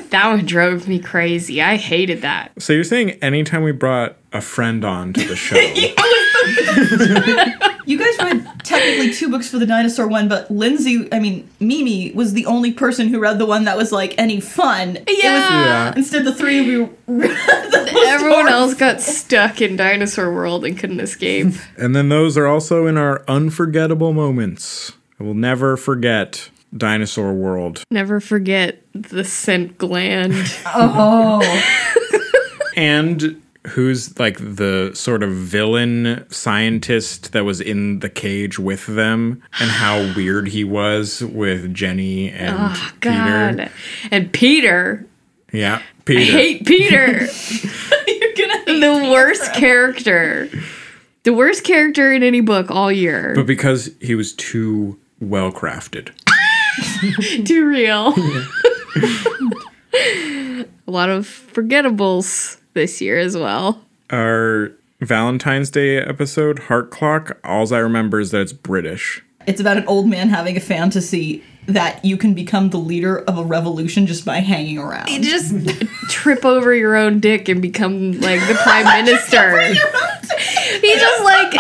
that 0.09 0.27
one 0.27 0.45
drove 0.45 0.87
me 0.87 0.99
crazy. 0.99 1.61
I 1.61 1.75
hated 1.75 2.21
that. 2.21 2.51
So 2.61 2.73
you're 2.73 2.83
saying 2.83 3.11
anytime 3.23 3.63
we 3.63 3.71
brought 3.71 4.17
a 4.33 4.41
friend 4.41 4.85
on 4.85 5.13
to 5.13 5.23
the 5.27 5.35
show, 5.35 5.55
You 7.83 7.97
guys 7.97 8.15
read 8.19 8.47
technically 8.63 9.11
two 9.11 9.27
books 9.29 9.49
for 9.49 9.57
the 9.57 9.65
dinosaur 9.65 10.07
one, 10.07 10.29
but 10.29 10.49
Lindsay, 10.51 11.09
I 11.11 11.19
mean, 11.19 11.49
Mimi 11.59 12.11
was 12.11 12.33
the 12.33 12.45
only 12.45 12.71
person 12.71 13.07
who 13.09 13.19
read 13.19 13.39
the 13.39 13.45
one 13.47 13.65
that 13.65 13.75
was 13.75 13.91
like 13.91 14.13
any 14.19 14.39
fun. 14.39 14.97
It 14.97 15.07
was- 15.07 15.23
Yeah. 15.23 15.93
instead, 15.95 16.23
the 16.23 16.33
three 16.33 16.59
of 16.59 16.67
you 16.67 16.95
read 17.07 17.31
the 17.71 17.89
most 17.91 18.07
Everyone 18.07 18.41
horror- 18.41 18.49
else 18.49 18.73
got 18.75 19.01
stuck 19.01 19.61
in 19.61 19.75
Dinosaur 19.77 20.31
World 20.31 20.63
and 20.63 20.77
couldn't 20.77 20.99
escape. 20.99 21.47
and 21.77 21.95
then 21.95 22.09
those 22.09 22.37
are 22.37 22.45
also 22.45 22.85
in 22.85 22.97
our 22.97 23.23
unforgettable 23.27 24.13
moments. 24.13 24.93
I 25.19 25.23
will 25.23 25.33
never 25.33 25.75
forget 25.75 26.49
Dinosaur 26.77 27.33
World. 27.33 27.83
Never 27.89 28.19
forget 28.19 28.83
the 28.93 29.23
scent 29.23 29.79
gland. 29.79 30.33
Oh, 30.67 31.41
and 32.77 33.41
who's 33.67 34.17
like 34.19 34.37
the 34.37 34.91
sort 34.95 35.21
of 35.23 35.31
villain 35.31 36.25
scientist 36.29 37.31
that 37.33 37.45
was 37.45 37.61
in 37.61 37.99
the 37.99 38.09
cage 38.09 38.57
with 38.57 38.85
them 38.87 39.41
and 39.59 39.69
how 39.69 39.97
weird 40.15 40.47
he 40.49 40.63
was 40.63 41.21
with 41.23 41.73
Jenny 41.73 42.29
and 42.31 42.55
Oh, 42.59 42.91
Peter. 43.01 43.71
And 44.11 44.31
Peter. 44.33 45.05
Yeah, 45.53 45.75
I 45.77 46.03
Peter. 46.05 46.31
hate 46.31 46.65
Peter. 46.65 47.19
you're 48.07 48.33
gonna 48.37 48.57
hate 48.65 48.79
the 48.79 49.09
worst 49.11 49.53
character. 49.53 50.49
The 51.23 51.33
worst 51.33 51.63
character 51.63 52.11
in 52.11 52.23
any 52.23 52.41
book 52.41 52.71
all 52.71 52.91
year. 52.91 53.33
but 53.35 53.45
because 53.45 53.91
he 54.01 54.15
was 54.15 54.33
too 54.33 54.99
well 55.19 55.51
crafted. 55.51 56.09
Too 57.45 57.65
real. 57.67 58.13
A 59.93 60.65
lot 60.91 61.09
of 61.09 61.25
forgettables 61.53 62.57
this 62.73 63.01
year 63.01 63.17
as 63.19 63.35
well. 63.37 63.81
Our 64.11 64.71
Valentine's 64.99 65.69
Day 65.69 65.97
episode, 65.97 66.59
Heart 66.59 66.91
Clock, 66.91 67.37
all 67.43 67.73
I 67.73 67.79
remember 67.79 68.19
is 68.19 68.31
that 68.31 68.41
it's 68.41 68.53
British. 68.53 69.23
It's 69.47 69.59
about 69.59 69.77
an 69.77 69.85
old 69.87 70.07
man 70.07 70.29
having 70.29 70.55
a 70.55 70.59
fantasy 70.59 71.43
that 71.67 72.03
you 72.05 72.17
can 72.17 72.33
become 72.33 72.69
the 72.69 72.77
leader 72.77 73.19
of 73.19 73.37
a 73.37 73.43
revolution 73.43 74.05
just 74.05 74.25
by 74.25 74.37
hanging 74.39 74.77
around. 74.77 75.09
You 75.09 75.19
just 75.21 75.53
trip 76.09 76.43
over 76.45 76.73
your 76.75 76.95
own 76.95 77.19
dick 77.19 77.49
and 77.49 77.61
become 77.61 78.13
like 78.19 78.39
the 78.47 78.53
prime 78.61 78.85
minister. 79.05 79.61
he 79.67 80.93
just 80.95 81.23
like 81.23 81.53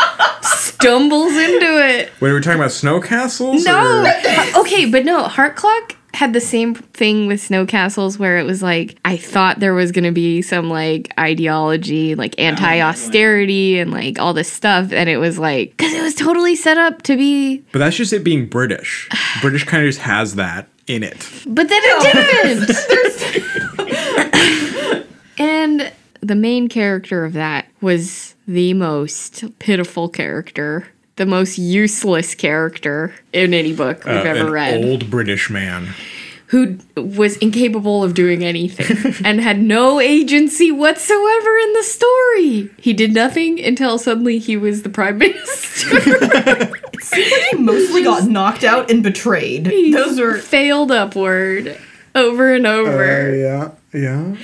stumbles 0.43 1.31
into 1.33 1.87
it. 1.87 2.11
Wait, 2.19 2.29
are 2.29 2.35
we 2.35 2.41
talking 2.41 2.59
about 2.59 2.71
snow 2.71 2.99
castles? 2.99 3.63
No. 3.63 4.03
or- 4.03 4.61
Okay, 4.61 4.85
but 4.89 5.05
no, 5.05 5.23
Heart 5.23 5.55
Clock 5.55 5.95
had 6.13 6.33
the 6.33 6.41
same 6.41 6.75
thing 6.75 7.27
with 7.27 7.41
Snow 7.41 7.65
Castles 7.65 8.19
where 8.19 8.37
it 8.37 8.43
was 8.43 8.61
like 8.61 8.97
I 9.05 9.17
thought 9.17 9.59
there 9.59 9.73
was 9.73 9.91
going 9.91 10.03
to 10.03 10.11
be 10.11 10.41
some 10.41 10.69
like 10.69 11.11
ideology, 11.19 12.15
like 12.15 12.35
anti-austerity 12.39 13.79
and 13.79 13.91
like 13.91 14.19
all 14.19 14.33
this 14.33 14.51
stuff 14.51 14.91
and 14.91 15.09
it 15.09 15.17
was 15.17 15.39
like 15.39 15.77
cuz 15.77 15.93
it 15.93 16.01
was 16.01 16.15
totally 16.15 16.55
set 16.55 16.77
up 16.77 17.01
to 17.03 17.15
be 17.15 17.63
But 17.71 17.79
that's 17.79 17.95
just 17.95 18.13
it 18.13 18.23
being 18.23 18.47
British. 18.47 19.09
British 19.41 19.63
kind 19.63 19.83
of 19.83 19.89
just 19.89 19.99
has 20.01 20.35
that 20.35 20.67
in 20.87 21.03
it. 21.03 21.29
but 21.47 21.69
then 21.69 21.81
it 21.83 22.67
didn't. 22.67 22.77
and 25.37 25.91
the 26.21 26.35
main 26.35 26.67
character 26.67 27.25
of 27.25 27.33
that 27.33 27.65
was 27.81 28.35
the 28.47 28.73
most 28.73 29.43
pitiful 29.59 30.09
character, 30.09 30.87
the 31.21 31.25
most 31.27 31.59
useless 31.59 32.33
character 32.33 33.13
in 33.31 33.53
any 33.53 33.73
book 33.73 34.03
we've 34.05 34.15
Uh, 34.15 34.19
ever 34.33 34.47
an 34.47 34.51
read. 34.51 34.83
old 34.83 35.11
British 35.11 35.51
man. 35.51 35.89
who 36.47 36.77
was 36.97 37.37
incapable 37.37 38.03
of 38.03 38.13
doing 38.15 38.43
anything 38.43 39.15
and 39.25 39.39
had 39.39 39.61
no 39.61 39.99
agency 40.01 40.69
whatsoever 40.71 41.57
in 41.63 41.73
the 41.73 41.83
story. 41.83 42.69
He 42.77 42.91
did 42.93 43.13
nothing 43.13 43.63
until 43.63 43.97
suddenly 43.99 44.37
he 44.39 44.57
was 44.57 44.81
the 44.81 44.89
prime 44.89 45.19
minister. 45.19 46.67
he 47.15 47.57
mostly 47.57 48.03
got 48.03 48.27
knocked 48.27 48.63
out 48.63 48.89
and 48.91 49.01
betrayed. 49.03 49.65
Those 49.93 50.19
are. 50.19 50.39
failed 50.39 50.91
upward 50.91 51.77
over 52.15 52.53
and 52.53 52.65
over. 52.67 53.35
yeah, 53.37 53.71
yeah. 53.93 54.35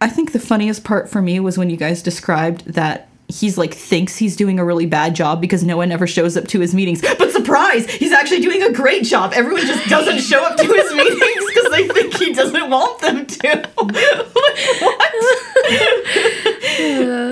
I 0.00 0.08
think 0.08 0.32
the 0.32 0.40
funniest 0.40 0.82
part 0.82 1.08
for 1.10 1.22
me 1.22 1.38
was 1.38 1.56
when 1.58 1.70
you 1.70 1.76
guys 1.76 2.02
described 2.02 2.64
that 2.74 3.06
he's 3.32 3.56
like 3.56 3.74
thinks 3.74 4.16
he's 4.16 4.36
doing 4.36 4.58
a 4.58 4.64
really 4.64 4.86
bad 4.86 5.14
job 5.14 5.40
because 5.40 5.64
no 5.64 5.76
one 5.76 5.90
ever 5.90 6.06
shows 6.06 6.36
up 6.36 6.46
to 6.48 6.60
his 6.60 6.74
meetings. 6.74 7.00
But 7.00 7.30
surprise, 7.32 7.90
he's 7.90 8.12
actually 8.12 8.40
doing 8.40 8.62
a 8.62 8.72
great 8.72 9.04
job. 9.04 9.32
Everyone 9.34 9.66
just 9.66 9.88
doesn't 9.88 10.18
show 10.20 10.44
up 10.44 10.56
to 10.56 10.64
his 10.64 10.92
meetings 10.94 11.44
because 11.46 11.70
they 11.70 11.88
think 11.88 12.14
he 12.14 12.32
doesn't 12.32 12.70
want 12.70 13.00
them 13.00 13.26
to. 13.26 13.70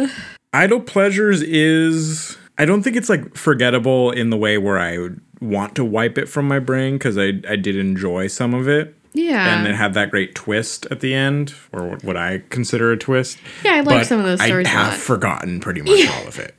what? 0.04 0.10
Idle 0.52 0.80
Pleasures 0.80 1.42
is. 1.42 2.36
I 2.58 2.64
don't 2.64 2.82
think 2.82 2.96
it's 2.96 3.08
like 3.08 3.36
forgettable 3.36 4.10
in 4.10 4.30
the 4.30 4.36
way 4.36 4.58
where 4.58 4.78
I 4.78 4.98
would 4.98 5.20
want 5.40 5.74
to 5.76 5.84
wipe 5.84 6.18
it 6.18 6.28
from 6.28 6.46
my 6.46 6.58
brain 6.58 6.94
because 6.94 7.16
I, 7.16 7.40
I 7.48 7.56
did 7.56 7.76
enjoy 7.76 8.26
some 8.26 8.52
of 8.52 8.68
it. 8.68 8.94
Yeah. 9.12 9.58
And 9.58 9.66
it 9.66 9.74
had 9.74 9.94
that 9.94 10.10
great 10.10 10.34
twist 10.34 10.86
at 10.90 11.00
the 11.00 11.14
end, 11.14 11.54
or 11.72 11.84
what, 11.88 12.04
what 12.04 12.16
I 12.16 12.42
consider 12.50 12.92
a 12.92 12.96
twist. 12.96 13.38
Yeah, 13.64 13.72
I 13.74 13.80
like 13.80 13.86
But 14.00 14.06
some 14.06 14.20
of 14.20 14.24
those 14.26 14.40
stories 14.40 14.66
I 14.68 14.70
a 14.70 14.72
have 14.72 14.92
lot. 14.92 14.96
forgotten 15.00 15.60
pretty 15.60 15.82
much 15.82 16.08
all 16.08 16.28
of 16.28 16.38
it. 16.38 16.54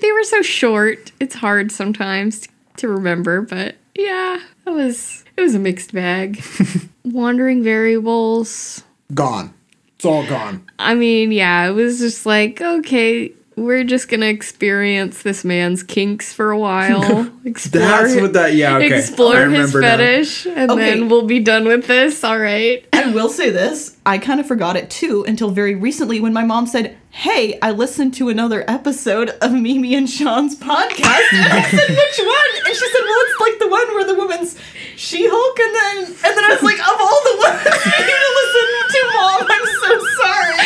They 0.00 0.12
were 0.12 0.24
so 0.24 0.42
short. 0.42 1.12
It's 1.20 1.34
hard 1.36 1.72
sometimes 1.72 2.46
to 2.76 2.88
remember, 2.88 3.40
but 3.40 3.76
yeah, 3.94 4.40
it 4.66 4.70
was 4.70 5.24
it 5.36 5.40
was 5.40 5.54
a 5.54 5.58
mixed 5.58 5.92
bag. 5.94 6.42
Wandering 7.04 7.62
variables. 7.62 8.82
Gone. 9.14 9.54
It's 9.96 10.04
all 10.04 10.26
gone. 10.26 10.66
I 10.78 10.94
mean, 10.94 11.32
yeah, 11.32 11.66
it 11.68 11.72
was 11.72 11.98
just 12.00 12.26
like, 12.26 12.60
okay, 12.60 13.32
we're 13.56 13.84
just 13.84 14.08
gonna 14.08 14.26
experience 14.26 15.22
this 15.22 15.44
man's 15.44 15.82
kinks 15.82 16.32
for 16.32 16.50
a 16.50 16.58
while. 16.58 17.30
Explore, 17.44 17.82
That's 17.82 18.14
what 18.16 18.32
that. 18.32 18.54
Yeah. 18.54 18.76
Okay. 18.78 18.92
I 18.94 18.98
explore 18.98 19.36
his 19.48 19.74
remember 19.74 19.80
now. 19.80 19.96
fetish, 19.96 20.46
and 20.46 20.70
Okay. 20.70 20.80
then 20.90 21.08
we'll 21.08 21.26
be 21.26 21.40
done 21.40 21.64
with 21.66 21.86
this. 21.86 22.24
All 22.24 22.38
right. 22.38 22.84
I 22.92 23.10
will 23.12 23.28
say 23.28 23.50
this 23.50 23.96
I 24.06 24.18
kind 24.18 24.40
of 24.40 24.46
forgot 24.46 24.76
it 24.76 24.88
too 24.90 25.24
until 25.28 25.50
very 25.50 25.74
recently 25.74 26.20
when 26.20 26.32
my 26.32 26.44
mom 26.44 26.66
said, 26.66 26.96
Hey, 27.10 27.58
I 27.62 27.70
listened 27.70 28.14
to 28.14 28.28
another 28.28 28.64
episode 28.68 29.30
of 29.40 29.52
Mimi 29.52 29.94
and 29.94 30.08
Sean's 30.10 30.56
podcast. 30.56 31.32
And 31.32 31.52
I 31.52 31.62
said, 31.70 31.88
Which 31.90 32.18
one? 32.18 32.54
And 32.66 32.74
she 32.74 32.86
said, 32.90 33.02
Well, 33.04 33.20
it's 33.28 33.40
like 33.40 33.58
the 33.60 33.68
one 33.68 33.86
where 33.94 34.04
the 34.04 34.14
woman's 34.14 34.56
She 34.96 35.28
Hulk. 35.30 35.58
And 35.60 35.74
then, 35.74 35.96
and 36.24 36.36
then 36.36 36.44
I 36.44 36.48
was 36.54 36.62
like, 36.62 36.78
Of 36.80 37.00
all 37.00 37.22
the 37.22 37.36
ones 37.38 37.82
for 37.82 38.02
you 38.02 38.18
to 38.24 38.30
listen 38.40 38.66
to, 38.90 39.00
mom, 39.14 39.46
I'm 39.48 39.66
so 39.80 39.90
sorry. 40.18 40.60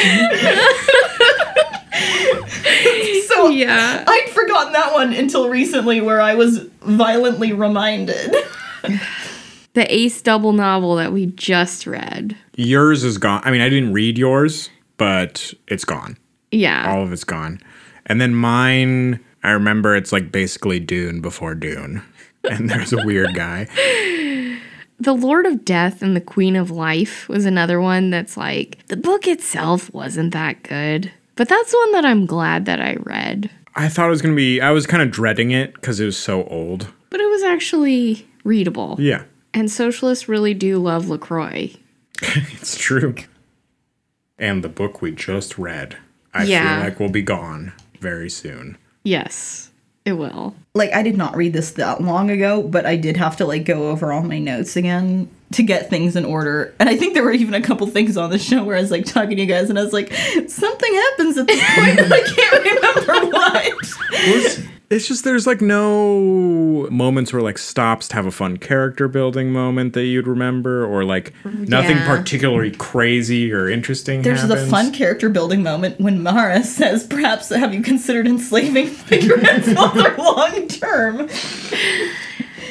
so 3.27 3.49
Yeah. 3.49 4.05
I'd 4.07 4.29
forgotten 4.31 4.73
that 4.73 4.93
one 4.93 5.13
until 5.13 5.49
recently 5.49 6.01
where 6.01 6.21
I 6.21 6.35
was 6.35 6.59
violently 6.83 7.53
reminded. 7.53 8.35
The 9.75 9.95
ace 9.95 10.21
double 10.23 10.53
novel 10.53 10.97
that 10.97 11.13
we 11.13 11.27
just 11.27 11.87
read. 11.87 12.37
Yours 12.57 13.05
is 13.05 13.17
gone. 13.17 13.43
I 13.45 13.53
mean, 13.53 13.61
I 13.61 13.69
didn't 13.69 13.93
read 13.93 14.19
yours, 14.19 14.71
but 14.97 15.53
it's 15.69 15.85
gone. 15.85 16.17
Yeah. 16.51 16.91
All 16.91 17.05
of 17.05 17.13
it's 17.13 17.23
gone. 17.23 17.61
And 18.07 18.21
then 18.21 18.35
mine, 18.35 19.21
I 19.45 19.51
remember 19.51 19.95
it's 19.95 20.11
like 20.11 20.33
basically 20.33 20.81
Dune 20.81 21.21
before 21.21 21.55
Dune. 21.55 22.03
And 22.51 22.69
there's 22.69 22.93
a 22.93 23.05
weird 23.05 23.35
guy. 23.35 23.69
The 25.01 25.13
Lord 25.15 25.47
of 25.47 25.65
Death 25.65 26.03
and 26.03 26.17
the 26.17 26.21
Queen 26.21 26.57
of 26.57 26.73
Life 26.73 27.29
was 27.29 27.45
another 27.45 27.81
one 27.81 28.11
that's 28.11 28.37
like 28.37 28.85
the 28.89 28.97
book 28.97 29.29
itself 29.29 29.95
wasn't 29.95 30.33
that 30.33 30.65
good. 30.65 31.13
But 31.39 31.49
that's 31.49 31.73
one 31.73 31.93
that 31.93 32.05
I'm 32.05 32.27
glad 32.27 32.67
that 32.67 32.81
I 32.81 32.97
read. 33.05 33.49
I 33.77 33.89
thought 33.89 34.09
it 34.09 34.11
was 34.11 34.21
going 34.23 34.35
to 34.35 34.37
be, 34.37 34.61
I 34.61 34.73
was 34.73 34.89
kind 34.89 35.05
of 35.05 35.13
dreading 35.13 35.53
it 35.53 35.73
because 35.75 36.01
it 36.01 36.05
was 36.05 36.19
so 36.19 36.43
old. 36.45 36.89
But 37.11 37.21
it 37.21 37.31
was 37.31 37.45
actually 37.45 38.27
readable. 38.43 38.97
Yeah, 38.99 39.23
And 39.55 39.71
socialists 39.71 40.29
really 40.29 40.53
do 40.53 40.79
love 40.81 41.09
LaCroix. 41.09 41.71
it's 42.23 42.77
true. 42.77 43.15
And 44.37 44.65
the 44.65 44.69
book 44.69 45.01
we 45.01 45.13
just 45.13 45.59
read, 45.59 45.97
I 46.35 46.43
Yeah. 46.45 46.77
feel 46.77 46.85
like 46.89 46.99
will 47.01 47.09
be 47.09 47.23
gone 47.23 47.73
very 48.01 48.29
soon. 48.31 48.77
Yes, 49.05 49.71
it 50.05 50.15
will. 50.15 50.57
like 50.75 50.93
I 50.93 51.03
did 51.03 51.17
not 51.17 51.37
read 51.37 51.53
this 51.53 51.71
that 51.73 52.03
long 52.03 52.31
ago, 52.31 52.63
but 52.63 52.85
I 52.85 52.97
did 52.97 53.17
have 53.17 53.37
to 53.37 53.45
like 53.47 53.65
go 53.65 53.91
over 53.91 54.13
all 54.13 54.23
my 54.23 54.39
notes 54.41 54.77
again 54.77 55.29
to 55.53 55.63
get 55.63 55.89
things 55.89 56.15
in 56.17 56.25
order. 56.25 56.75
And 56.79 56.89
I 56.89 56.97
think 56.97 57.15
there 57.15 57.23
were 57.25 57.33
even 57.33 57.55
a 57.55 57.63
couple 57.63 57.87
things 57.87 58.17
on 58.17 58.31
the 58.31 58.39
show 58.39 58.65
where 58.65 58.77
I 58.77 58.81
was 58.81 58.91
like 58.91 59.07
talking 59.07 59.37
to 59.37 59.43
you 59.43 59.47
guys 59.47 59.71
and 59.71 59.79
I 59.79 59.83
was 59.85 59.93
like, 59.95 60.13
something 60.47 60.95
happens 60.95 61.39
at 61.39 61.47
this 61.47 61.75
point, 61.75 61.97
but 61.97 62.13
I 62.13 62.23
can't 62.23 63.07
remember 63.07 63.31
what. 63.37 64.69
It's 64.91 65.07
just 65.07 65.23
there's 65.25 65.47
like 65.47 65.61
no 65.61 66.89
moments 66.91 67.31
where 67.33 67.43
like 67.43 67.59
stops 67.59 68.09
to 68.09 68.15
have 68.15 68.25
a 68.25 68.31
fun 68.31 68.57
character 68.57 69.07
building 69.07 69.53
moment 69.53 69.93
that 69.93 70.05
you'd 70.05 70.27
remember, 70.27 70.85
or 70.87 71.05
like 71.05 71.35
nothing 71.45 71.97
Yeah. 71.99 72.17
particularly 72.17 72.71
crazy 72.71 73.53
or 73.53 73.69
interesting. 73.69 74.23
There's 74.23 74.41
happens. 74.41 74.63
the 74.65 74.67
fun 74.71 74.93
character 74.93 75.29
building 75.29 75.63
moment 75.63 76.01
when 76.01 76.23
Mara 76.23 76.63
says, 76.65 77.07
perhaps 77.07 77.51
have 77.51 77.75
you 77.75 77.83
considered 77.83 78.27
enslaving 78.27 78.95
my 79.11 79.19
grandfather 79.21 80.15
long 80.19 80.69
term? 80.69 81.29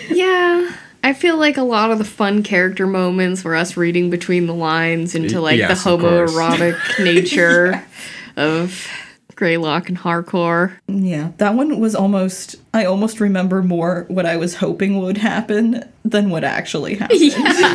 Yeah. 0.09 0.71
I 1.07 1.13
feel 1.13 1.37
like 1.37 1.55
a 1.55 1.63
lot 1.63 1.89
of 1.89 1.99
the 1.99 2.03
fun 2.03 2.43
character 2.43 2.85
moments 2.85 3.41
were 3.45 3.55
us 3.55 3.77
reading 3.77 4.09
between 4.09 4.45
the 4.45 4.53
lines 4.53 5.15
into 5.15 5.39
like 5.39 5.57
yes, 5.57 5.81
the 5.81 5.89
homoerotic 5.89 6.77
nature 7.01 7.81
of 8.35 8.85
Greylock 9.37 9.87
and 9.87 9.97
Hardcore. 9.97 10.73
Yeah, 10.87 11.31
that 11.37 11.53
one 11.53 11.79
was 11.79 11.93
almost, 11.93 12.55
I 12.73 12.85
almost 12.85 13.19
remember 13.19 13.61
more 13.61 14.05
what 14.09 14.25
I 14.25 14.35
was 14.35 14.55
hoping 14.55 14.99
would 14.99 15.17
happen 15.17 15.87
than 16.03 16.31
what 16.31 16.43
actually 16.43 16.95
happened. 16.99 17.19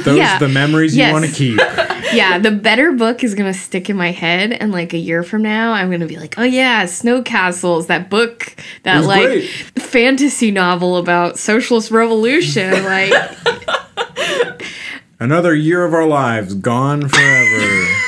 Those 0.05 0.19
yeah. 0.19 0.39
the 0.39 0.49
memories 0.49 0.97
you 0.97 1.11
want 1.11 1.25
to 1.25 1.31
keep. 1.31 1.59
yeah, 2.13 2.41
the 2.41 2.51
better 2.51 2.91
book 2.93 3.23
is 3.23 3.35
gonna 3.35 3.55
stick 3.55 3.89
in 3.89 3.97
my 3.97 4.11
head, 4.11 4.53
and 4.53 4.73
like 4.73 4.93
a 4.93 4.99
year 4.99 5.23
from 5.23 5.43
now, 5.43 5.73
I'm 5.73 5.89
gonna 5.91 6.07
be 6.07 6.19
like, 6.19 6.37
oh 6.37 6.43
yeah, 6.43 6.85
Snow 6.87 7.23
Castles, 7.23 7.87
that 7.87 8.11
book, 8.11 8.57
that 8.83 9.05
like 9.05 9.23
great. 9.23 9.49
fantasy 9.79 10.51
novel 10.51 10.97
about 10.97 11.39
socialist 11.39 11.91
revolution. 11.91 12.73
Like, 12.93 13.13
Another 15.19 15.55
year 15.55 15.85
of 15.85 15.95
our 15.95 16.07
lives 16.07 16.55
gone 16.55 17.09
forever. 17.09 18.02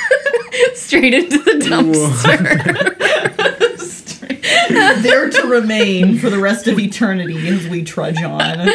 Straight 0.95 1.15
into 1.15 1.39
the 1.39 1.53
dumpster. 1.65 3.03
there 5.03 5.29
to 5.29 5.47
remain 5.47 6.19
for 6.19 6.31
the 6.31 6.39
rest 6.39 6.69
of 6.69 6.79
eternity 6.79 7.49
as 7.49 7.67
we 7.69 7.83
trudge 7.83 8.23
on. 8.23 8.69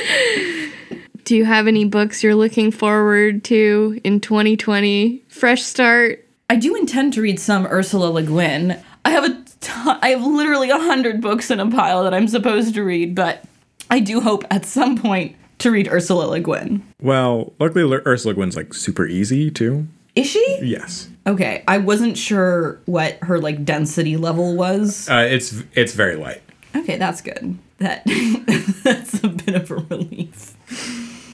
Do 1.23 1.35
you 1.35 1.45
have 1.45 1.67
any 1.67 1.85
books 1.85 2.23
you're 2.23 2.35
looking 2.35 2.71
forward 2.71 3.43
to 3.45 4.01
in 4.03 4.19
2020? 4.19 5.23
Fresh 5.29 5.63
start. 5.63 6.25
I 6.49 6.55
do 6.55 6.75
intend 6.75 7.13
to 7.13 7.21
read 7.21 7.39
some 7.39 7.65
Ursula 7.67 8.07
Le 8.07 8.23
Guin. 8.23 8.77
I 9.05 9.11
have 9.11 9.23
a 9.23 9.43
ton, 9.61 9.99
I 10.01 10.09
have 10.09 10.23
literally 10.23 10.71
a 10.71 10.79
hundred 10.79 11.21
books 11.21 11.51
in 11.51 11.59
a 11.59 11.69
pile 11.69 12.03
that 12.03 12.13
I'm 12.13 12.27
supposed 12.27 12.73
to 12.73 12.83
read, 12.83 13.15
but 13.15 13.43
I 13.89 13.99
do 13.99 14.19
hope 14.19 14.43
at 14.51 14.65
some 14.65 14.97
point 14.97 15.35
to 15.59 15.71
read 15.71 15.87
Ursula 15.87 16.25
Le 16.25 16.39
Guin. 16.39 16.83
well, 17.01 17.53
luckily 17.59 17.83
Ursula 18.05 18.33
Le 18.33 18.41
Guin's 18.41 18.55
like 18.55 18.73
super 18.73 19.05
easy 19.05 19.51
too. 19.51 19.87
Is 20.15 20.27
she? 20.27 20.59
Yes, 20.61 21.07
Okay, 21.27 21.63
I 21.67 21.77
wasn't 21.77 22.17
sure 22.17 22.79
what 22.85 23.17
her 23.21 23.39
like 23.39 23.63
density 23.65 24.17
level 24.17 24.55
was. 24.55 25.07
uh, 25.09 25.27
it's 25.29 25.63
it's 25.73 25.93
very 25.93 26.15
light. 26.15 26.41
Okay, 26.75 26.97
that's 26.97 27.21
good. 27.21 27.57
That 27.79 28.03
that's 28.83 29.23
a 29.23 29.27
bit 29.29 29.55
of 29.55 29.71
a 29.71 29.75
relief. 29.75 30.55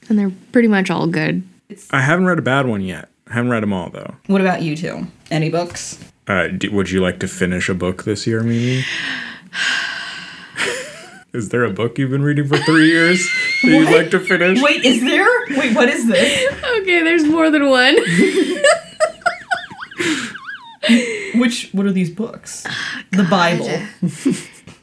And 0.08 0.18
they're 0.18 0.32
pretty 0.52 0.68
much 0.68 0.90
all 0.90 1.06
good. 1.06 1.42
I 1.90 2.00
haven't 2.00 2.26
read 2.26 2.38
a 2.38 2.42
bad 2.42 2.66
one 2.66 2.80
yet. 2.82 3.08
I 3.28 3.34
haven't 3.34 3.50
read 3.50 3.62
them 3.62 3.72
all 3.72 3.90
though. 3.90 4.14
What 4.26 4.40
about 4.40 4.62
you 4.62 4.76
two? 4.76 5.06
Any 5.30 5.50
books? 5.50 5.98
Uh, 6.28 6.48
d 6.48 6.68
would 6.68 6.90
you 6.90 7.00
like 7.00 7.18
to 7.20 7.28
finish 7.28 7.68
a 7.68 7.74
book 7.74 8.04
this 8.04 8.26
year, 8.26 8.42
Mimi? 8.42 8.84
Is 11.32 11.50
there 11.50 11.64
a 11.64 11.70
book 11.70 11.98
you've 11.98 12.10
been 12.10 12.22
reading 12.22 12.48
for 12.48 12.56
three 12.58 12.88
years 12.88 13.18
that 13.62 13.68
you'd 13.68 13.90
like 13.94 14.10
to 14.12 14.20
finish? 14.20 14.62
Wait, 14.62 14.82
is 14.86 15.02
there? 15.02 15.28
Wait, 15.50 15.74
what 15.76 15.86
is 15.90 16.06
this? 16.06 16.50
Okay, 16.80 17.02
there's 17.02 17.24
more 17.26 17.50
than 17.50 17.68
one. 17.68 17.94
Which 21.38 21.70
what 21.72 21.86
are 21.86 21.92
these 21.92 22.10
books? 22.10 22.66
The 23.12 23.24
Bible. 23.24 23.70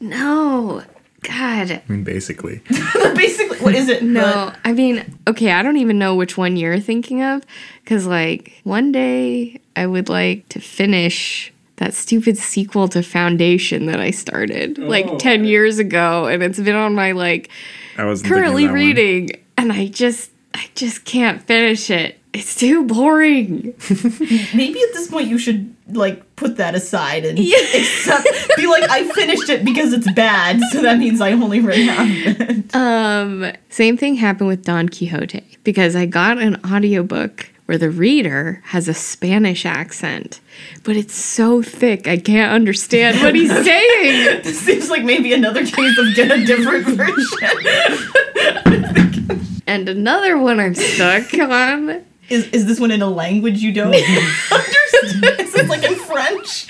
no. 0.00 0.82
God. 1.24 1.70
I 1.70 1.82
mean, 1.88 2.04
basically. 2.04 2.60
Basically, 3.14 3.58
what 3.58 3.74
is 3.74 3.88
it? 3.88 4.02
No, 4.02 4.52
I 4.64 4.72
mean, 4.72 5.18
okay, 5.26 5.52
I 5.52 5.62
don't 5.62 5.78
even 5.78 5.98
know 5.98 6.14
which 6.14 6.36
one 6.36 6.56
you're 6.56 6.78
thinking 6.80 7.22
of. 7.22 7.42
Because, 7.82 8.06
like, 8.06 8.60
one 8.64 8.92
day 8.92 9.60
I 9.74 9.86
would 9.86 10.08
like 10.08 10.48
to 10.50 10.60
finish 10.60 11.52
that 11.76 11.94
stupid 11.94 12.36
sequel 12.36 12.88
to 12.88 13.02
Foundation 13.02 13.86
that 13.86 14.00
I 14.00 14.10
started 14.10 14.78
oh, 14.78 14.82
like 14.82 15.18
10 15.18 15.44
years 15.44 15.78
ago. 15.78 16.26
And 16.26 16.42
it's 16.42 16.60
been 16.60 16.76
on 16.76 16.94
my, 16.94 17.12
like, 17.12 17.50
I 17.96 18.04
was 18.04 18.22
currently 18.22 18.68
reading. 18.68 19.30
And 19.56 19.72
I 19.72 19.86
just, 19.86 20.30
I 20.52 20.68
just 20.74 21.04
can't 21.04 21.42
finish 21.42 21.90
it. 21.90 22.18
It's 22.32 22.54
too 22.54 22.84
boring. 22.84 23.74
Maybe 24.54 24.82
at 24.82 24.92
this 24.92 25.08
point 25.08 25.28
you 25.28 25.38
should 25.38 25.73
like 25.88 26.36
put 26.36 26.56
that 26.56 26.74
aside 26.74 27.24
and 27.24 27.38
accept, 27.74 28.28
be 28.56 28.66
like, 28.66 28.88
I 28.88 29.08
finished 29.12 29.48
it 29.50 29.64
because 29.64 29.92
it's 29.92 30.10
bad, 30.12 30.60
so 30.70 30.82
that 30.82 30.98
means 30.98 31.20
I 31.20 31.32
only 31.32 31.60
read 31.60 31.86
half 31.86 32.00
of 32.40 32.40
it. 32.40 32.74
Um, 32.74 33.52
same 33.68 33.96
thing 33.96 34.14
happened 34.16 34.48
with 34.48 34.64
Don 34.64 34.88
Quixote 34.88 35.58
because 35.62 35.94
I 35.94 36.06
got 36.06 36.38
an 36.38 36.58
audiobook 36.64 37.50
where 37.66 37.78
the 37.78 37.90
reader 37.90 38.60
has 38.66 38.88
a 38.88 38.94
Spanish 38.94 39.64
accent, 39.64 40.40
but 40.82 40.96
it's 40.96 41.14
so 41.14 41.62
thick 41.62 42.06
I 42.06 42.18
can't 42.18 42.52
understand 42.52 43.20
what 43.20 43.34
he's 43.34 43.50
saying. 43.64 44.42
This 44.42 44.60
seems 44.60 44.90
like 44.90 45.02
maybe 45.04 45.32
another 45.32 45.64
case 45.64 45.98
of 45.98 46.14
get 46.14 46.30
a 46.30 46.44
different 46.44 46.86
version. 46.86 47.48
And 49.66 49.88
another 49.88 50.36
one 50.36 50.60
I'm 50.60 50.74
stuck 50.74 51.32
on. 51.34 52.04
Is 52.28 52.48
is 52.48 52.66
this 52.66 52.80
one 52.80 52.90
in 52.90 53.02
a 53.02 53.08
language 53.08 53.58
you 53.60 53.72
don't 53.72 53.94
understand? 53.94 54.74
Is 55.40 55.54
it 55.54 55.68
like 55.68 55.82
in 55.84 55.94
French? 55.96 56.66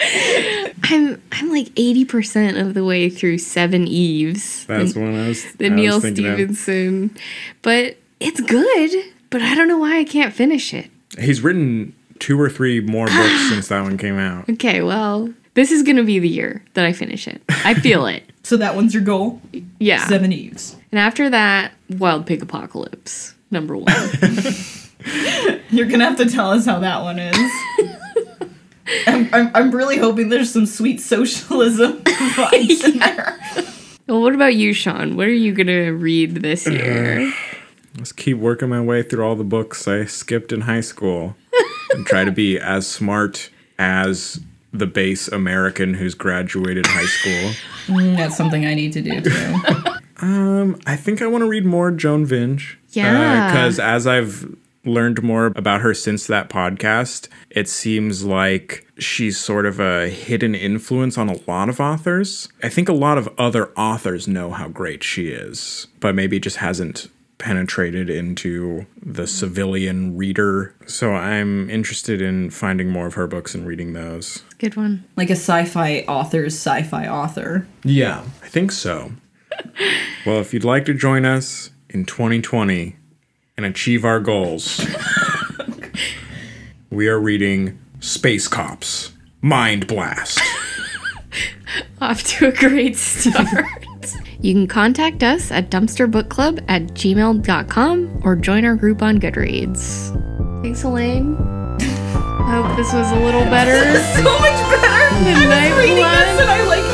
I'm 0.84 1.22
I'm 1.32 1.50
like 1.50 1.66
80% 1.74 2.60
of 2.60 2.74
the 2.74 2.84
way 2.84 3.08
through 3.10 3.38
Seveneves. 3.38 4.66
That's 4.66 4.94
the, 4.94 5.00
one 5.00 5.14
I 5.14 5.28
was. 5.28 5.44
the 5.54 5.66
I 5.66 5.68
was 5.70 5.76
Neal 5.76 5.96
of. 5.96 6.02
Stephenson. 6.02 7.16
But 7.62 7.96
it's 8.20 8.40
good, 8.40 9.04
but 9.30 9.42
I 9.42 9.54
don't 9.54 9.68
know 9.68 9.78
why 9.78 9.98
I 9.98 10.04
can't 10.04 10.32
finish 10.32 10.72
it. 10.74 10.90
He's 11.18 11.40
written 11.42 11.94
two 12.18 12.40
or 12.40 12.48
three 12.48 12.80
more 12.80 13.06
books 13.06 13.48
since 13.48 13.68
that 13.68 13.82
one 13.82 13.98
came 13.98 14.18
out. 14.18 14.48
Okay, 14.48 14.82
well, 14.82 15.32
this 15.54 15.70
is 15.70 15.82
going 15.82 15.96
to 15.96 16.04
be 16.04 16.18
the 16.18 16.28
year 16.28 16.64
that 16.74 16.84
I 16.84 16.92
finish 16.92 17.28
it. 17.28 17.42
I 17.48 17.74
feel 17.74 18.06
it. 18.06 18.22
So 18.44 18.58
that 18.58 18.76
one's 18.76 18.92
your 18.92 19.02
goal? 19.02 19.40
Yeah. 19.78 20.06
Seven 20.06 20.30
Eves. 20.30 20.76
And 20.92 20.98
after 20.98 21.30
that, 21.30 21.72
Wild 21.88 22.26
Pig 22.26 22.42
Apocalypse, 22.42 23.34
number 23.50 23.74
one. 23.74 23.86
You're 25.70 25.86
gonna 25.86 26.04
have 26.04 26.18
to 26.18 26.26
tell 26.28 26.50
us 26.50 26.66
how 26.66 26.78
that 26.80 27.00
one 27.02 27.18
is. 27.18 27.34
I'm, 29.06 29.28
I'm, 29.32 29.50
I'm 29.54 29.70
really 29.70 29.96
hoping 29.98 30.28
there's 30.28 30.52
some 30.52 30.66
sweet 30.66 31.00
socialism 31.00 32.02
vibes 32.04 32.84
in 32.84 32.98
there. 32.98 33.38
well, 34.06 34.20
what 34.20 34.34
about 34.34 34.54
you, 34.54 34.72
Sean? 34.72 35.16
What 35.16 35.26
are 35.26 35.32
you 35.32 35.52
going 35.52 35.66
to 35.68 35.90
read 35.90 36.36
this 36.36 36.66
uh, 36.66 36.70
year? 36.70 37.32
Let's 37.96 38.12
keep 38.12 38.38
working 38.38 38.68
my 38.68 38.80
way 38.80 39.02
through 39.02 39.24
all 39.24 39.36
the 39.36 39.44
books 39.44 39.86
I 39.86 40.04
skipped 40.04 40.52
in 40.52 40.62
high 40.62 40.80
school 40.80 41.36
and 41.90 42.04
try 42.06 42.24
to 42.24 42.32
be 42.32 42.58
as 42.60 42.86
smart 42.86 43.50
as 43.78 44.40
the 44.72 44.86
base 44.86 45.28
American 45.28 45.94
who's 45.94 46.14
graduated 46.14 46.86
high 46.86 47.06
school. 47.06 47.52
Mm, 47.86 48.16
that's 48.16 48.36
something 48.36 48.66
I 48.66 48.74
need 48.74 48.92
to 48.94 49.02
do 49.02 49.20
too. 49.20 49.54
Um, 50.20 50.80
I 50.86 50.96
think 50.96 51.22
I 51.22 51.26
want 51.26 51.42
to 51.42 51.48
read 51.48 51.64
more 51.64 51.90
Joan 51.90 52.26
Vinge. 52.26 52.74
Uh, 52.74 52.76
yeah. 52.90 53.50
Because 53.50 53.78
as 53.78 54.06
I've 54.06 54.56
learned 54.86 55.22
more 55.22 55.46
about 55.46 55.80
her 55.80 55.94
since 55.94 56.26
that 56.26 56.48
podcast, 56.48 57.28
it 57.50 57.68
seems 57.68 58.24
like 58.24 58.86
she's 58.98 59.38
sort 59.38 59.66
of 59.66 59.80
a 59.80 60.08
hidden 60.08 60.54
influence 60.54 61.18
on 61.18 61.28
a 61.28 61.38
lot 61.46 61.68
of 61.68 61.80
authors. 61.80 62.48
I 62.62 62.68
think 62.68 62.88
a 62.88 62.94
lot 62.94 63.18
of 63.18 63.28
other 63.38 63.72
authors 63.76 64.28
know 64.28 64.50
how 64.50 64.68
great 64.68 65.02
she 65.02 65.28
is, 65.28 65.86
but 66.00 66.14
maybe 66.14 66.38
just 66.40 66.56
hasn't 66.58 67.08
penetrated 67.38 68.08
into 68.08 68.86
the 69.02 69.26
civilian 69.26 70.16
reader. 70.16 70.74
So 70.86 71.12
I'm 71.12 71.68
interested 71.68 72.22
in 72.22 72.50
finding 72.50 72.88
more 72.90 73.06
of 73.06 73.14
her 73.14 73.26
books 73.26 73.54
and 73.54 73.66
reading 73.66 73.92
those. 73.92 74.42
Good 74.58 74.76
one. 74.76 75.04
like 75.16 75.30
a 75.30 75.36
sci-fi 75.36 76.00
author's 76.08 76.54
sci-fi 76.54 77.06
author. 77.06 77.66
Yeah, 77.82 78.24
I 78.42 78.48
think 78.48 78.72
so. 78.72 79.12
well, 80.26 80.40
if 80.40 80.54
you'd 80.54 80.64
like 80.64 80.84
to 80.86 80.94
join 80.94 81.24
us 81.24 81.70
in 81.90 82.04
2020 82.04 82.96
and 83.56 83.66
achieve 83.66 84.04
our 84.04 84.20
goals, 84.20 84.84
we 86.90 87.08
are 87.08 87.18
reading 87.20 87.78
Space 88.00 88.48
Cops 88.48 89.12
Mind 89.40 89.86
Blast 89.86 90.40
Off 92.00 92.22
to 92.24 92.48
a 92.48 92.52
great 92.52 92.96
start. 92.96 93.64
you 94.40 94.52
can 94.54 94.66
contact 94.66 95.22
us 95.22 95.50
at 95.50 95.70
dumpsterbookclub 95.70 96.64
at 96.68 96.82
gmail.com 96.94 98.20
or 98.24 98.36
join 98.36 98.64
our 98.64 98.74
group 98.76 99.02
on 99.02 99.18
Goodreads. 99.18 100.12
Thanks, 100.62 100.82
Elaine. 100.82 101.36
I 101.36 102.60
hope 102.62 102.76
this 102.76 102.92
was 102.92 103.10
a 103.12 103.16
little 103.20 103.44
better. 103.44 103.80
so 104.16 104.22
much 104.38 104.58
better. 104.70 105.24
The 105.24 105.30
I 105.30 105.70
was 105.70 105.78
reading 105.78 105.96
Blood. 105.96 106.26
this 106.26 106.40
and 106.40 106.50
I 106.50 106.62
like, 106.66 106.84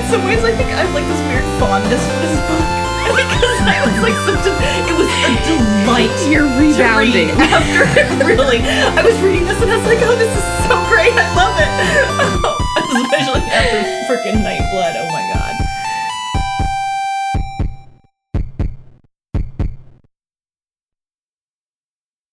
in 0.00 0.10
some 0.10 0.24
ways, 0.24 0.42
I 0.44 0.52
think 0.56 0.68
I 0.70 0.82
have 0.82 0.94
like 0.94 1.04
this 1.04 1.20
weird 1.28 1.60
fondness 1.60 2.00
for 2.00 2.20
this 2.20 2.40
book 2.48 2.83
because 3.14 3.58
I 3.64 3.78
was 3.86 3.96
like 4.02 4.16
such 4.26 4.44
a, 4.46 4.52
it 4.90 4.94
was 4.94 5.08
a 5.08 5.32
delight. 5.46 6.12
You're 6.28 6.48
rebounding. 6.58 7.30
after 7.38 7.86
it 7.98 8.08
really. 8.24 8.60
I 8.62 9.02
was 9.02 9.16
reading 9.22 9.44
this 9.46 9.60
and 9.62 9.70
I 9.70 9.76
was 9.78 9.86
like, 9.86 10.02
oh, 10.02 10.16
this 10.18 10.30
is 10.30 10.44
so 10.66 10.74
great. 10.90 11.14
I 11.14 11.26
love 11.38 11.56
it. 11.58 11.70
Especially 13.04 13.42
after 13.50 13.80
freaking 14.10 14.42
Nightblood. 14.42 14.94
Oh 14.98 15.08
my 15.10 15.24
god. 15.32 15.63